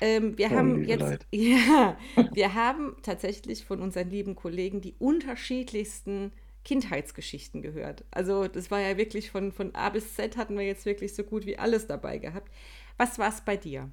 Ähm, 0.00 0.38
wir 0.38 0.50
Oh, 0.50 0.54
haben 0.54 0.84
jetzt, 0.84 1.16
Leid. 1.16 1.26
ja, 1.32 1.98
wir 2.32 2.54
haben 2.54 2.96
tatsächlich 3.02 3.64
von 3.64 3.82
unseren 3.82 4.10
lieben 4.10 4.36
Kollegen 4.36 4.80
die 4.80 4.94
unterschiedlichsten 4.98 6.32
Kindheitsgeschichten 6.64 7.62
gehört. 7.62 8.04
Also 8.10 8.48
das 8.48 8.70
war 8.70 8.80
ja 8.80 8.96
wirklich 8.96 9.30
von, 9.30 9.52
von 9.52 9.74
A 9.74 9.90
bis 9.90 10.14
Z 10.14 10.36
hatten 10.36 10.58
wir 10.58 10.66
jetzt 10.66 10.86
wirklich 10.86 11.14
so 11.14 11.24
gut 11.24 11.46
wie 11.46 11.58
alles 11.58 11.86
dabei 11.88 12.18
gehabt. 12.18 12.52
Was 12.98 13.18
war 13.18 13.28
es 13.30 13.42
bei 13.42 13.56
dir? 13.56 13.90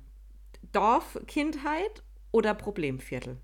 Dorfkindheit 0.74 2.04
oder 2.32 2.54
Problemviertel? 2.56 3.38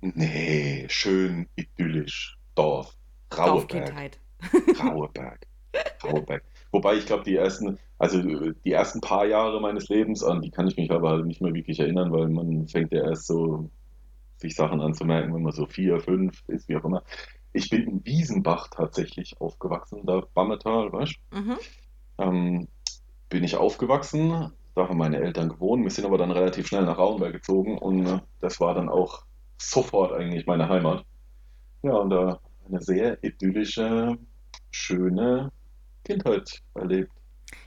Nee, 0.00 0.86
schön 0.88 1.48
idyllisch. 1.56 2.38
Dorf. 2.54 2.96
Raueberg. 3.36 4.18
Raueberg. 4.80 5.46
Raueberg. 6.04 6.42
Wobei 6.72 6.96
ich 6.96 7.06
glaube, 7.06 7.24
die 7.24 7.36
ersten, 7.36 7.78
also 7.98 8.18
äh, 8.18 8.54
die 8.64 8.72
ersten 8.72 9.00
paar 9.00 9.26
Jahre 9.26 9.60
meines 9.60 9.88
Lebens, 9.88 10.22
an 10.22 10.42
die 10.42 10.50
kann 10.50 10.68
ich 10.68 10.76
mich 10.76 10.90
aber 10.90 11.10
halt 11.10 11.26
nicht 11.26 11.40
mehr 11.40 11.54
wirklich 11.54 11.80
erinnern, 11.80 12.12
weil 12.12 12.28
man 12.28 12.68
fängt 12.68 12.92
ja 12.92 13.04
erst 13.04 13.26
so 13.26 13.70
sich 14.38 14.54
Sachen 14.54 14.80
anzumerken, 14.80 15.34
wenn 15.34 15.42
man 15.42 15.52
so 15.52 15.66
vier, 15.66 16.00
fünf 16.00 16.42
ist, 16.48 16.68
wie 16.68 16.76
auch 16.76 16.84
immer. 16.84 17.02
Ich 17.52 17.70
bin 17.70 17.84
in 17.84 18.04
Wiesenbach 18.04 18.68
tatsächlich 18.68 19.40
aufgewachsen, 19.40 20.02
da 20.04 20.22
Bammetal, 20.34 20.92
weißt 20.92 21.14
du? 21.30 21.38
Mhm. 21.38 21.56
Ähm, 22.18 22.68
bin 23.30 23.44
ich 23.44 23.56
aufgewachsen, 23.56 24.52
da 24.74 24.88
haben 24.88 24.98
meine 24.98 25.18
Eltern 25.18 25.48
gewohnt, 25.48 25.82
wir 25.82 25.90
sind 25.90 26.04
aber 26.04 26.18
dann 26.18 26.30
relativ 26.30 26.66
schnell 26.66 26.84
nach 26.84 26.98
Rauenberg 26.98 27.32
gezogen 27.32 27.78
und 27.78 28.06
äh, 28.06 28.20
das 28.40 28.60
war 28.60 28.74
dann 28.74 28.90
auch 28.90 29.24
sofort 29.58 30.12
eigentlich 30.12 30.46
meine 30.46 30.68
Heimat. 30.68 31.06
Ja, 31.82 31.94
und 31.94 32.10
da 32.10 32.40
eine 32.68 32.80
sehr 32.80 33.22
idyllische, 33.22 34.18
schöne 34.70 35.52
Kindheit 36.04 36.62
erlebt. 36.74 37.10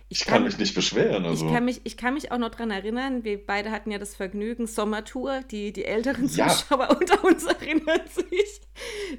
ich, 0.10 0.22
ich 0.22 0.26
kann, 0.26 0.36
kann, 0.36 0.44
mich 0.46 0.58
nicht 0.58 0.76
beschweren. 0.76 1.26
Also. 1.26 1.46
Ich, 1.46 1.52
kann 1.52 1.66
mich, 1.66 1.82
ich 1.84 1.98
kann 1.98 2.14
mich 2.14 2.32
auch 2.32 2.38
noch 2.38 2.50
daran 2.50 2.72
erinnern, 2.72 3.24
wir 3.24 3.46
beide 3.46 3.72
hatten 3.72 3.92
ja 3.92 3.98
das 3.98 4.16
Vergnügen, 4.16 4.68
Sommertour, 4.68 5.42
die, 5.52 5.74
die 5.74 5.86
älteren 5.86 6.28
Zuschauer 6.28 6.88
ja. 6.90 6.96
unter 7.00 7.24
uns 7.24 7.46
erinnern 7.46 8.02
sich. 8.08 8.62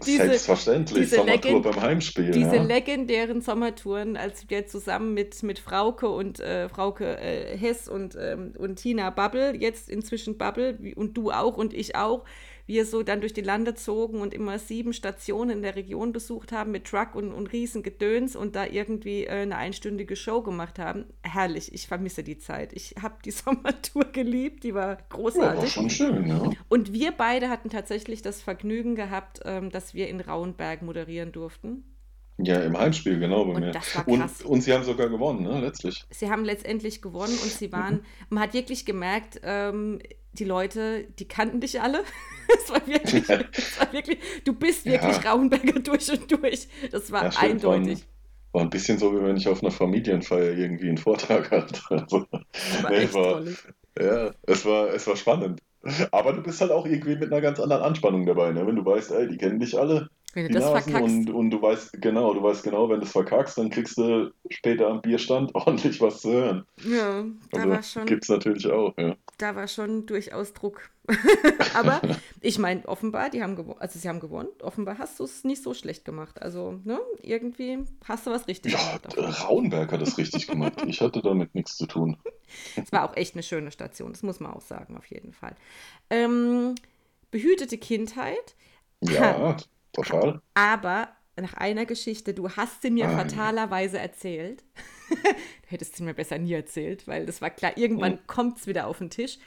Diese, 0.07 0.25
Selbstverständlich, 0.25 1.05
diese 1.05 1.17
Sommertour 1.17 1.63
beim 1.63 1.81
Heimspiel. 1.81 2.31
Diese 2.31 2.57
ja. 2.57 2.63
legendären 2.63 3.41
Sommertouren, 3.41 4.17
als 4.17 4.49
wir 4.49 4.67
zusammen 4.67 5.15
mit, 5.15 5.43
mit 5.43 5.59
Frauke 5.59 6.09
und 6.09 6.41
äh, 6.41 6.69
Frauke 6.69 7.19
äh, 7.19 7.57
Hess 7.57 7.89
und, 7.89 8.17
ähm, 8.19 8.55
und 8.59 8.77
Tina 8.77 9.11
Bubble, 9.11 9.55
jetzt 9.57 9.89
inzwischen 9.89 10.39
Bubble, 10.39 10.79
und 10.97 11.17
du 11.17 11.31
auch 11.31 11.57
und 11.57 11.75
ich 11.75 11.95
auch, 11.97 12.25
wir 12.71 12.87
so 12.87 13.03
dann 13.03 13.21
durch 13.21 13.33
die 13.33 13.41
Lande 13.41 13.75
zogen 13.75 14.21
und 14.21 14.33
immer 14.33 14.61
sieben 14.61 14.93
Stationen 14.93 15.51
in 15.51 15.63
der 15.63 15.75
Region 15.75 16.13
besucht 16.13 16.53
haben 16.53 16.71
mit 16.71 16.85
Truck 16.85 17.17
und, 17.17 17.33
und 17.33 17.49
Riesengedöns 17.53 18.37
und 18.37 18.55
da 18.55 18.65
irgendwie 18.65 19.25
äh, 19.25 19.43
eine 19.43 19.57
einstündige 19.57 20.15
Show 20.15 20.41
gemacht 20.41 20.79
haben. 20.79 21.07
Herrlich, 21.25 21.75
ich 21.75 21.89
vermisse 21.89 22.23
die 22.23 22.39
Zeit. 22.39 22.73
Ich 22.73 22.95
habe 23.03 23.17
die 23.25 23.31
Sommertour 23.33 24.05
geliebt, 24.13 24.63
die 24.63 24.73
war 24.73 24.99
großartig. 25.09 25.55
Ja, 25.55 25.63
war 25.63 25.67
schon 25.67 25.91
schön, 25.91 26.29
ja. 26.29 26.49
Und 26.69 26.93
wir 26.93 27.11
beide 27.11 27.49
hatten 27.49 27.71
tatsächlich 27.71 28.23
das 28.23 28.41
Vergnügen 28.41 28.95
gehabt, 28.95 29.41
ähm, 29.45 29.71
dass 29.71 29.93
wir 29.93 30.09
in 30.09 30.21
Rauenberg 30.21 30.83
moderieren 30.83 31.33
durften. 31.33 31.83
Ja, 32.43 32.61
im 32.61 32.79
Heimspiel, 32.79 33.19
genau 33.19 33.45
bei 33.47 33.55
und 33.55 33.61
mir. 33.61 33.73
Und, 34.07 34.45
und 34.45 34.61
sie 34.63 34.73
haben 34.73 34.85
sogar 34.85 35.09
gewonnen, 35.09 35.43
ne, 35.43 35.61
letztlich. 35.61 36.05
Sie 36.11 36.31
haben 36.31 36.45
letztendlich 36.45 37.03
gewonnen 37.03 37.37
und 37.43 37.51
sie 37.51 37.73
waren, 37.73 38.05
man 38.31 38.45
hat 38.45 38.55
wirklich 38.55 38.87
gemerkt, 38.87 39.41
ähm, 39.43 39.99
die 40.33 40.45
Leute, 40.45 41.05
die 41.19 41.27
kannten 41.27 41.61
dich 41.61 41.81
alle. 41.81 42.05
es, 42.63 42.71
war 42.71 42.87
wirklich, 42.87 43.29
es 43.29 43.81
war 43.81 43.93
wirklich, 43.93 44.19
du 44.45 44.53
bist 44.53 44.85
wirklich 44.85 45.23
ja. 45.23 45.33
Rauenberger 45.33 45.81
durch 45.81 46.11
und 46.11 46.31
durch. 46.31 46.69
Das 46.91 47.11
war 47.13 47.25
ja, 47.25 47.39
eindeutig. 47.39 48.05
War, 48.53 48.61
war, 48.61 48.63
ein 48.63 48.71
bisschen 48.71 48.99
so, 48.99 49.13
wie 49.13 49.23
wenn 49.23 49.37
ich 49.37 49.49
auf 49.49 49.63
einer 49.63 49.73
Familienfeier 49.73 50.53
irgendwie 50.53 50.89
einen 50.89 50.99
Vortrag 50.99 51.51
hatte. 51.51 51.81
Also, 51.91 52.27
war 52.83 52.91
nee, 52.91 53.13
war, 53.13 53.43
ja, 53.99 54.31
es 54.43 54.65
war, 54.65 54.89
es 54.95 55.07
war 55.07 55.17
spannend. 55.17 55.61
Aber 56.11 56.33
du 56.35 56.43
bist 56.43 56.61
halt 56.61 56.71
auch 56.71 56.85
irgendwie 56.85 57.17
mit 57.17 57.33
einer 57.33 57.41
ganz 57.41 57.59
anderen 57.59 57.83
Anspannung 57.83 58.27
dabei, 58.27 58.53
ne? 58.53 58.67
wenn 58.67 58.77
du 58.77 58.85
weißt, 58.85 59.13
ey, 59.13 59.29
die 59.29 59.39
kennen 59.39 59.61
dich 59.61 59.79
alle, 59.79 60.11
wenn 60.35 60.47
du 60.47 60.55
das 60.55 60.65
Nasen 60.65 60.93
verkackst. 60.93 61.17
Und, 61.17 61.31
und 61.31 61.51
du 61.51 61.61
weißt 61.61 62.01
genau, 62.01 62.33
du 62.35 62.43
weißt 62.43 62.63
genau, 62.63 62.89
wenn 62.89 63.01
du 63.01 63.07
es 63.07 63.13
verkackst, 63.13 63.59
dann 63.59 63.71
kriegst 63.71 63.99
du 63.99 64.33
später 64.49 64.89
am 64.89 65.03
Bierstand 65.03 65.55
ordentlich 65.55 66.01
was 66.01 66.21
zu 66.21 66.33
hören. 66.33 66.67
Ja, 66.85 67.25
da 67.51 67.59
also, 67.59 67.71
war 67.71 67.83
schon. 67.83 68.07
Gibt 68.07 68.25
es 68.25 68.29
natürlich 68.29 68.67
auch, 68.67 68.97
ja. 68.97 69.17
Da 69.39 69.57
war 69.57 69.67
schon 69.67 70.07
durchaus 70.07 70.53
Druck. 70.53 70.91
Aber 71.75 72.01
ich 72.41 72.59
meine, 72.59 72.87
offenbar, 72.87 73.31
die 73.31 73.43
haben 73.43 73.57
gewonnen, 73.57 73.81
also 73.81 73.99
sie 73.99 74.09
haben 74.09 74.21
gewonnen, 74.21 74.49
offenbar 74.63 74.99
hast 74.99 75.19
du 75.19 75.25
es 75.25 75.45
nicht 75.45 75.63
so 75.63 75.75
schlecht 75.75 76.05
gemacht. 76.05 76.41
Also, 76.41 76.79
ne, 76.85 77.01
irgendwie 77.23 77.79
hast 78.05 78.27
du 78.27 78.31
was 78.31 78.47
richtig 78.47 78.75
ja, 78.75 78.99
gemacht. 78.99 79.17
Ja, 79.17 79.47
Rauenberg 79.47 79.91
hat 79.93 80.03
es 80.03 80.17
richtig 80.19 80.47
gemacht. 80.47 80.75
Ich 80.87 81.01
hatte 81.01 81.23
damit 81.23 81.55
nichts 81.55 81.77
zu 81.77 81.87
tun. 81.87 82.17
Es 82.77 82.93
war 82.93 83.09
auch 83.09 83.17
echt 83.17 83.35
eine 83.35 83.43
schöne 83.43 83.71
Station, 83.71 84.13
das 84.13 84.23
muss 84.23 84.41
man 84.41 84.53
auch 84.53 84.63
sagen, 84.63 84.97
auf 84.97 85.07
jeden 85.07 85.33
Fall. 85.33 85.55
Ähm, 86.09 86.75
behütete 87.31 87.79
Kindheit. 87.79 88.55
Ja, 89.03 89.57
Total. 89.93 90.41
Aber 90.55 91.09
nach 91.41 91.55
einer 91.55 91.87
Geschichte, 91.87 92.35
du 92.35 92.51
hast 92.51 92.83
sie 92.83 92.91
mir 92.91 93.09
ah, 93.09 93.19
fatalerweise 93.19 93.97
ja. 93.97 94.03
erzählt. 94.03 94.65
du 95.11 95.17
hättest 95.69 95.97
sie 95.97 96.03
mir 96.03 96.15
besser 96.15 96.39
nie 96.39 96.53
erzählt, 96.53 97.09
weil 97.09 97.27
das 97.27 97.41
war 97.41 97.51
klar, 97.51 97.77
irgendwann 97.77 98.13
hm. 98.13 98.27
kommt 98.27 98.59
es 98.59 98.67
wieder 98.67 98.87
auf 98.87 98.99
den 98.99 99.11
Tisch. 99.11 99.39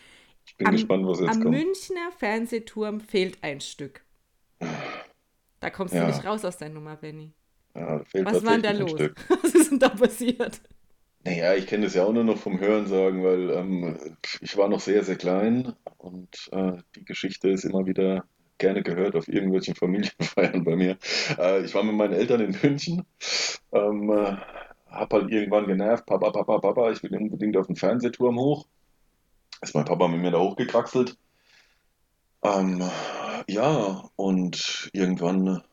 Ich 0.45 0.57
bin 0.57 0.67
am, 0.67 0.73
gespannt, 0.73 1.05
was 1.07 1.19
jetzt 1.19 1.29
am 1.29 1.43
kommt. 1.43 1.55
Am 1.55 1.61
Münchner 1.61 2.11
Fernsehturm 2.17 2.99
fehlt 2.99 3.43
ein 3.43 3.61
Stück. 3.61 4.03
Da 5.59 5.69
kommst 5.69 5.93
ja. 5.93 6.01
du 6.01 6.07
nicht 6.07 6.25
raus 6.25 6.43
aus 6.43 6.57
der 6.57 6.69
Nummer, 6.69 6.97
Benny. 6.97 7.33
Ja, 7.75 8.01
was 8.23 8.45
war 8.45 8.57
denn 8.57 8.61
da 8.61 8.71
los? 8.71 8.93
Was 9.41 9.55
ist 9.55 9.71
denn 9.71 9.79
da 9.79 9.89
passiert? 9.89 10.61
Naja, 11.23 11.55
ich 11.55 11.65
kenne 11.65 11.85
das 11.85 11.95
ja 11.95 12.03
auch 12.03 12.13
nur 12.13 12.23
noch 12.23 12.37
vom 12.37 12.59
Hören 12.59 12.85
sagen, 12.85 13.23
weil 13.23 13.49
ähm, 13.49 13.97
ich 14.41 14.57
war 14.57 14.67
noch 14.67 14.81
sehr, 14.81 15.03
sehr 15.03 15.15
klein 15.15 15.73
und 15.97 16.49
äh, 16.51 16.73
die 16.95 17.05
Geschichte 17.05 17.49
ist 17.49 17.63
immer 17.63 17.85
wieder 17.85 18.25
gerne 18.57 18.83
gehört 18.83 19.15
auf 19.15 19.27
irgendwelchen 19.27 19.75
Familienfeiern 19.83 20.63
bei 20.63 20.75
mir. 20.75 20.97
Äh, 21.37 21.63
ich 21.65 21.73
war 21.75 21.83
mit 21.83 21.95
meinen 21.95 22.13
Eltern 22.13 22.41
in 22.41 22.57
München, 22.61 23.05
ähm, 23.71 24.09
äh, 24.09 24.37
hab 24.87 25.11
halt 25.13 25.31
irgendwann 25.31 25.67
genervt, 25.67 26.05
Papa, 26.05 26.31
Papa, 26.31 26.59
Papa, 26.59 26.91
ich 26.91 27.01
will 27.03 27.15
unbedingt 27.15 27.57
auf 27.57 27.67
den 27.67 27.75
Fernsehturm 27.75 28.37
hoch. 28.37 28.67
Ist 29.61 29.75
mein 29.75 29.85
Papa 29.85 30.07
mit 30.07 30.21
mir 30.21 30.31
da 30.31 30.39
hochgekraxelt. 30.39 31.17
Ähm, 32.43 32.83
ja, 33.47 34.09
und 34.15 34.89
irgendwann 34.93 35.63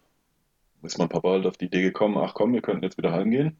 ist 0.82 0.98
mein 0.98 1.08
Papa 1.08 1.30
halt 1.30 1.46
auf 1.46 1.56
die 1.56 1.66
Idee 1.66 1.82
gekommen, 1.82 2.16
ach 2.18 2.34
komm, 2.34 2.52
wir 2.52 2.62
könnten 2.62 2.84
jetzt 2.84 2.96
wieder 2.96 3.12
heimgehen. 3.12 3.56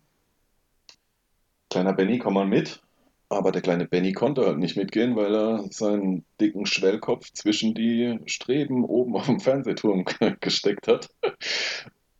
Kleiner 1.68 1.92
Benny, 1.92 2.18
komm 2.18 2.34
mal 2.34 2.46
mit. 2.46 2.82
Aber 3.30 3.52
der 3.52 3.62
kleine 3.62 3.86
Benny 3.86 4.12
konnte 4.12 4.44
halt 4.44 4.58
nicht 4.58 4.76
mitgehen, 4.76 5.14
weil 5.14 5.32
er 5.32 5.64
seinen 5.70 6.24
dicken 6.40 6.66
Schwellkopf 6.66 7.32
zwischen 7.32 7.74
die 7.74 8.18
Streben 8.26 8.84
oben 8.84 9.14
auf 9.14 9.26
dem 9.26 9.38
Fernsehturm 9.38 10.04
gesteckt 10.40 10.88
hat 10.88 11.08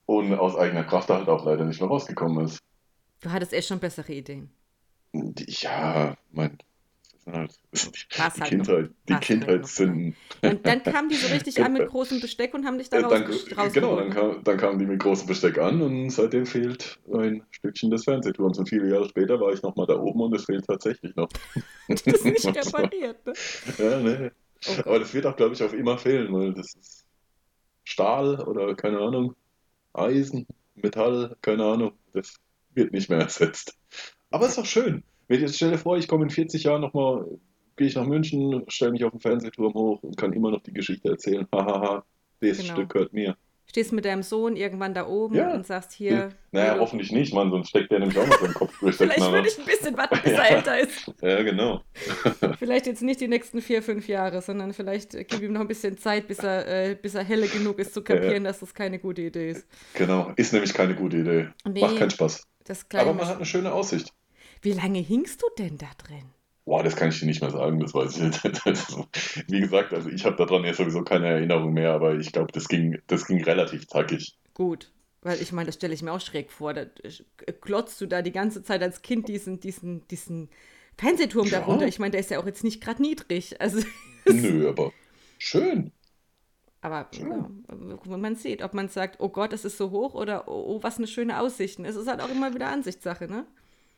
und 0.07 0.33
aus 0.35 0.57
eigener 0.57 0.85
Kraft 0.85 1.11
halt 1.11 1.29
auch 1.29 1.44
leider 1.44 1.64
nicht 1.64 1.81
mehr 1.81 1.88
rausgekommen 1.88 2.44
ist. 2.44 2.61
Du 3.20 3.31
hattest 3.31 3.53
echt 3.53 3.66
schon 3.66 3.81
bessere 3.81 4.12
Ideen. 4.12 4.51
Ja, 5.12 6.14
mein 6.31 6.59
halt, 7.27 7.59
die, 7.73 8.19
halt 8.19 8.45
Kindheit, 8.45 8.91
die 9.09 9.15
Kindheitssünden. 9.15 10.17
Und 10.43 10.67
dann 10.67 10.83
kamen 10.83 11.09
die 11.09 11.17
so 11.17 11.29
richtig 11.29 11.63
an 11.63 11.73
mit 11.73 11.87
großem 11.91 12.21
Besteck 12.21 12.55
und 12.55 12.65
haben 12.65 12.79
dich 12.79 12.91
da 12.91 13.03
dann, 13.03 13.23
raus, 13.23 13.73
Genau, 13.73 13.97
dann, 13.97 14.11
kam, 14.11 14.43
dann 14.45 14.57
kamen 14.57 14.79
die 14.79 14.87
mit 14.87 15.01
großem 15.01 15.27
Besteck 15.27 15.59
an 15.59 15.81
und 15.83 16.11
seitdem 16.11 16.47
fehlt 16.47 16.99
ein 17.13 17.43
Stückchen 17.51 17.91
des 17.91 18.05
Fernsehturms. 18.05 18.59
Und 18.59 18.69
viele 18.69 18.91
Jahre 18.91 19.09
später 19.09 19.41
war 19.41 19.53
ich 19.53 19.63
nochmal 19.63 19.87
da 19.87 19.97
oben 19.97 20.21
und 20.21 20.35
es 20.35 20.45
fehlt 20.45 20.67
tatsächlich 20.67 21.15
noch. 21.17 21.29
das 21.89 22.03
ist 22.03 22.25
nicht 22.25 22.47
repariert, 22.67 23.27
ne? 23.27 23.33
Ja, 23.79 24.01
ne. 24.01 24.33
Oh 24.67 24.81
Aber 24.85 24.99
das 24.99 25.15
wird 25.15 25.27
auch, 25.27 25.37
glaube 25.37 25.55
ich, 25.55 25.63
auf 25.63 25.73
immer 25.73 25.99
fehlen, 25.99 26.33
weil 26.33 26.53
das 26.53 26.75
ist 26.75 27.07
Stahl 27.85 28.41
oder 28.41 28.75
keine 28.75 28.99
Ahnung, 28.99 29.35
Eisen, 29.93 30.47
Metall, 30.75 31.37
keine 31.43 31.65
Ahnung. 31.65 31.93
Das 32.13 32.37
wird 32.75 32.93
nicht 32.93 33.09
mehr 33.09 33.21
ersetzt. 33.21 33.77
Aber 34.31 34.45
es 34.45 34.51
ist 34.51 34.59
doch 34.59 34.67
schön. 34.67 35.03
Jetzt 35.38 35.57
stell 35.57 35.71
dir 35.71 35.79
vor, 35.79 35.97
ich 35.97 36.09
komme 36.09 36.25
in 36.25 36.31
40 36.31 36.64
Jahren 36.64 36.81
nochmal, 36.81 37.25
gehe 37.77 37.87
ich 37.87 37.95
nach 37.95 38.07
München, 38.07 38.64
stelle 38.69 38.93
mich 38.93 39.05
auf 39.05 39.12
den 39.12 39.21
Fernsehturm 39.21 39.75
hoch 39.75 40.03
und 40.03 40.16
kann 40.16 40.33
immer 40.33 40.51
noch 40.51 40.62
die 40.62 40.73
Geschichte 40.73 41.09
erzählen. 41.09 41.47
Hahaha, 41.55 42.05
das 42.40 42.59
genau. 42.59 42.73
Stück 42.73 42.90
gehört 42.90 43.12
mir. 43.12 43.37
Stehst 43.66 43.93
mit 43.93 44.05
deinem 44.05 44.25
Sohn 44.25 44.57
irgendwann 44.57 44.95
da 44.95 45.07
oben 45.07 45.37
ja. 45.37 45.55
und 45.55 45.64
sagst 45.64 45.93
hier. 45.93 46.12
Ja. 46.12 46.29
Naja, 46.51 46.77
hoffentlich 46.81 47.12
nicht, 47.12 47.33
Mann, 47.33 47.51
sonst 47.53 47.69
steckt 47.69 47.93
der 47.93 48.01
nämlich 48.01 48.19
auch 48.19 48.27
noch 48.27 48.40
seinen 48.40 48.55
Kopf 48.55 48.77
durch. 48.81 48.97
Vielleicht 48.97 49.21
würde 49.21 49.47
ich 49.47 49.59
ein 49.61 49.64
bisschen 49.64 49.97
warten, 49.97 50.19
bis 50.25 50.33
er 50.33 50.51
älter 50.51 50.81
ist. 50.81 51.12
Ja, 51.23 51.43
genau. 51.45 51.81
vielleicht 52.59 52.88
jetzt 52.88 53.03
nicht 53.03 53.21
die 53.21 53.29
nächsten 53.29 53.61
vier, 53.61 53.85
fünf 53.85 54.09
Jahre, 54.09 54.43
sondern 54.43 54.73
vielleicht 54.73 55.12
gib 55.12 55.40
ihm 55.40 55.53
noch 55.53 55.61
ein 55.61 55.69
bisschen 55.69 55.97
Zeit, 55.97 56.27
bis 56.27 56.40
er, 56.40 56.66
äh, 56.66 56.95
bis 56.97 57.14
er 57.14 57.23
helle 57.23 57.47
genug 57.47 57.79
ist 57.79 57.95
zu 57.95 58.03
kapieren, 58.03 58.43
dass 58.43 58.59
das 58.59 58.75
keine 58.75 58.99
gute 58.99 59.23
Idee 59.23 59.53
ist. 59.53 59.69
Genau, 59.95 60.33
ist 60.35 60.53
nämlich 60.53 60.75
keine 60.75 60.97
gute 60.97 61.19
Idee. 61.19 61.51
Nee, 61.64 61.83
Macht 61.83 61.99
keinen 61.99 62.11
Spaß. 62.11 62.43
Aber 62.95 63.14
man 63.14 63.27
hat 63.29 63.37
eine 63.37 63.47
schöne 63.47 63.73
Aussicht. 63.73 64.12
Wie 64.62 64.73
lange 64.73 64.99
hingst 64.99 65.42
du 65.42 65.46
denn 65.59 65.79
da 65.79 65.88
drin? 65.99 66.25
Boah, 66.66 66.83
das 66.83 66.94
kann 66.94 67.09
ich 67.09 67.18
dir 67.18 67.27
nicht 67.27 67.40
mehr 67.40 67.51
sagen, 67.51 67.81
das 67.81 67.94
weiß 67.94 68.16
ich 68.16 68.23
nicht. 68.23 69.51
Wie 69.51 69.61
gesagt, 69.61 69.92
also 69.92 70.09
ich 70.09 70.25
habe 70.25 70.37
daran 70.37 70.64
ja 70.64 70.75
sowieso 70.75 71.03
keine 71.03 71.27
Erinnerung 71.27 71.73
mehr, 71.73 71.92
aber 71.92 72.14
ich 72.14 72.33
glaube, 72.33 72.53
das 72.53 72.68
ging, 72.68 73.01
das 73.07 73.27
ging 73.27 73.42
relativ 73.42 73.88
zackig. 73.88 74.37
Gut, 74.55 74.92
weil 75.23 75.40
ich 75.40 75.53
meine, 75.53 75.66
das 75.66 75.77
stelle 75.77 75.94
ich 75.94 76.03
mir 76.03 76.12
auch 76.12 76.20
schräg 76.20 76.51
vor. 76.51 76.75
Da 76.75 76.87
klotzt 77.61 78.01
du 78.01 78.07
da 78.07 78.23
die 78.23 78.33
ganze 78.33 78.62
Zeit 78.62 78.83
als 78.83 79.03
Kind 79.03 79.29
diesen, 79.29 79.59
diesen, 79.61 80.07
diesen 80.09 80.49
Fernsehturm 80.96 81.46
ja. 81.46 81.61
darunter. 81.61 81.87
Ich 81.88 81.99
meine, 81.99 82.12
der 82.12 82.20
ist 82.20 82.31
ja 82.31 82.38
auch 82.38 82.46
jetzt 82.46 82.62
nicht 82.62 82.83
gerade 82.83 83.03
niedrig. 83.03 83.61
Also, 83.61 83.81
Nö, 84.29 84.68
aber 84.68 84.92
schön. 85.38 85.92
Aber 86.83 87.09
ja, 87.12 87.51
man 88.07 88.37
sieht, 88.37 88.62
ob 88.62 88.75
man 88.75 88.88
sagt, 88.88 89.20
oh 89.20 89.29
Gott, 89.29 89.53
es 89.53 89.64
ist 89.64 89.77
so 89.77 89.90
hoch 89.90 90.14
oder 90.14 90.49
oh, 90.49 90.77
oh, 90.77 90.83
was 90.83 90.99
eine 90.99 91.07
schöne 91.07 91.40
Aussicht. 91.40 91.79
Es 91.81 91.96
ist 91.96 92.07
halt 92.07 92.20
auch 92.20 92.31
immer 92.31 92.55
wieder 92.55 92.68
Ansichtssache, 92.68 93.27
ne? 93.27 93.46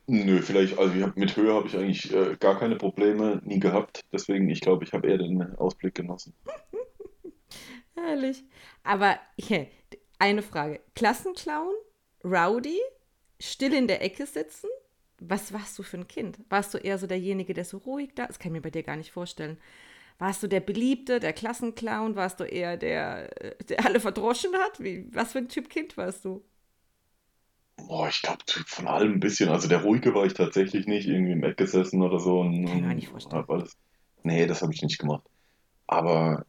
Nö, 0.06 0.42
vielleicht, 0.42 0.78
also 0.78 0.94
ich 0.94 1.02
hab, 1.02 1.16
mit 1.16 1.36
Höhe 1.36 1.54
habe 1.54 1.68
ich 1.68 1.76
eigentlich 1.76 2.12
äh, 2.12 2.36
gar 2.38 2.58
keine 2.58 2.76
Probleme 2.76 3.40
nie 3.44 3.60
gehabt. 3.60 4.00
Deswegen, 4.12 4.48
ich 4.50 4.60
glaube, 4.60 4.84
ich 4.84 4.92
habe 4.92 5.08
eher 5.08 5.18
den 5.18 5.40
Ausblick 5.56 5.94
genossen. 5.94 6.34
Herrlich. 7.94 8.44
Aber 8.82 9.18
hier, 9.38 9.68
eine 10.18 10.42
Frage. 10.42 10.80
Klassenclown, 10.94 11.72
Rowdy, 12.24 12.78
still 13.40 13.74
in 13.74 13.86
der 13.86 14.02
Ecke 14.02 14.26
sitzen? 14.26 14.68
Was 15.20 15.52
warst 15.52 15.78
du 15.78 15.82
für 15.82 15.98
ein 15.98 16.08
Kind? 16.08 16.38
Warst 16.48 16.74
du 16.74 16.78
eher 16.78 16.98
so 16.98 17.06
derjenige, 17.06 17.54
der 17.54 17.64
so 17.64 17.78
ruhig 17.78 18.10
da 18.14 18.24
ist? 18.24 18.30
Das 18.30 18.38
kann 18.38 18.50
ich 18.50 18.54
mir 18.54 18.62
bei 18.62 18.70
dir 18.70 18.82
gar 18.82 18.96
nicht 18.96 19.12
vorstellen. 19.12 19.56
Warst 20.18 20.42
du 20.42 20.46
der 20.46 20.60
Beliebte, 20.60 21.20
der 21.20 21.32
Klassenclown? 21.32 22.16
Warst 22.16 22.40
du 22.40 22.44
eher 22.44 22.76
der, 22.76 23.42
äh, 23.42 23.64
der 23.64 23.84
alle 23.84 24.00
verdroschen 24.00 24.54
hat? 24.54 24.80
Wie, 24.80 25.06
was 25.12 25.32
für 25.32 25.38
ein 25.38 25.48
Typ 25.48 25.68
Kind 25.68 25.96
warst 25.96 26.24
du? 26.24 26.44
Boah, 27.76 28.08
ich 28.08 28.22
glaube 28.22 28.42
von 28.66 28.86
allem 28.86 29.14
ein 29.14 29.20
bisschen. 29.20 29.48
Also 29.48 29.68
der 29.68 29.82
ruhige 29.82 30.14
war 30.14 30.24
ich 30.24 30.34
tatsächlich 30.34 30.86
nicht, 30.86 31.08
irgendwie 31.08 31.32
im 31.32 31.44
Eck 31.44 31.56
gesessen 31.56 32.02
oder 32.02 32.18
so. 32.18 32.40
Und, 32.40 32.66
Kann 32.66 32.76
ich 32.78 32.82
mir 32.82 32.94
nicht 32.94 33.08
vorstellen. 33.08 33.44
Alles. 33.48 33.76
Nee, 34.22 34.46
das 34.46 34.62
habe 34.62 34.72
ich 34.72 34.82
nicht 34.82 34.98
gemacht. 34.98 35.24
Aber 35.86 36.46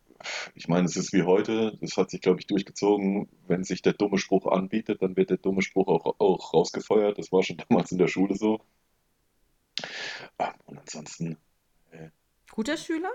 ich 0.55 0.67
meine, 0.67 0.85
es 0.85 0.95
ist 0.95 1.11
wie 1.11 1.23
heute, 1.23 1.77
das 1.81 1.97
hat 1.97 2.11
sich, 2.11 2.21
glaube 2.21 2.39
ich, 2.39 2.47
durchgezogen. 2.47 3.27
Wenn 3.47 3.63
sich 3.63 3.81
der 3.81 3.93
dumme 3.93 4.17
Spruch 4.17 4.47
anbietet, 4.47 5.01
dann 5.01 5.17
wird 5.17 5.31
der 5.31 5.37
dumme 5.37 5.61
Spruch 5.61 5.87
auch, 5.87 6.19
auch 6.19 6.53
rausgefeuert. 6.53 7.17
Das 7.17 7.31
war 7.31 7.43
schon 7.43 7.57
damals 7.69 7.91
in 7.91 7.97
der 7.97 8.07
Schule 8.07 8.35
so. 8.35 8.61
Ah, 10.37 10.53
und 10.65 10.77
ansonsten, 10.77 11.37
Guter 12.53 12.77
Schüler 12.77 13.09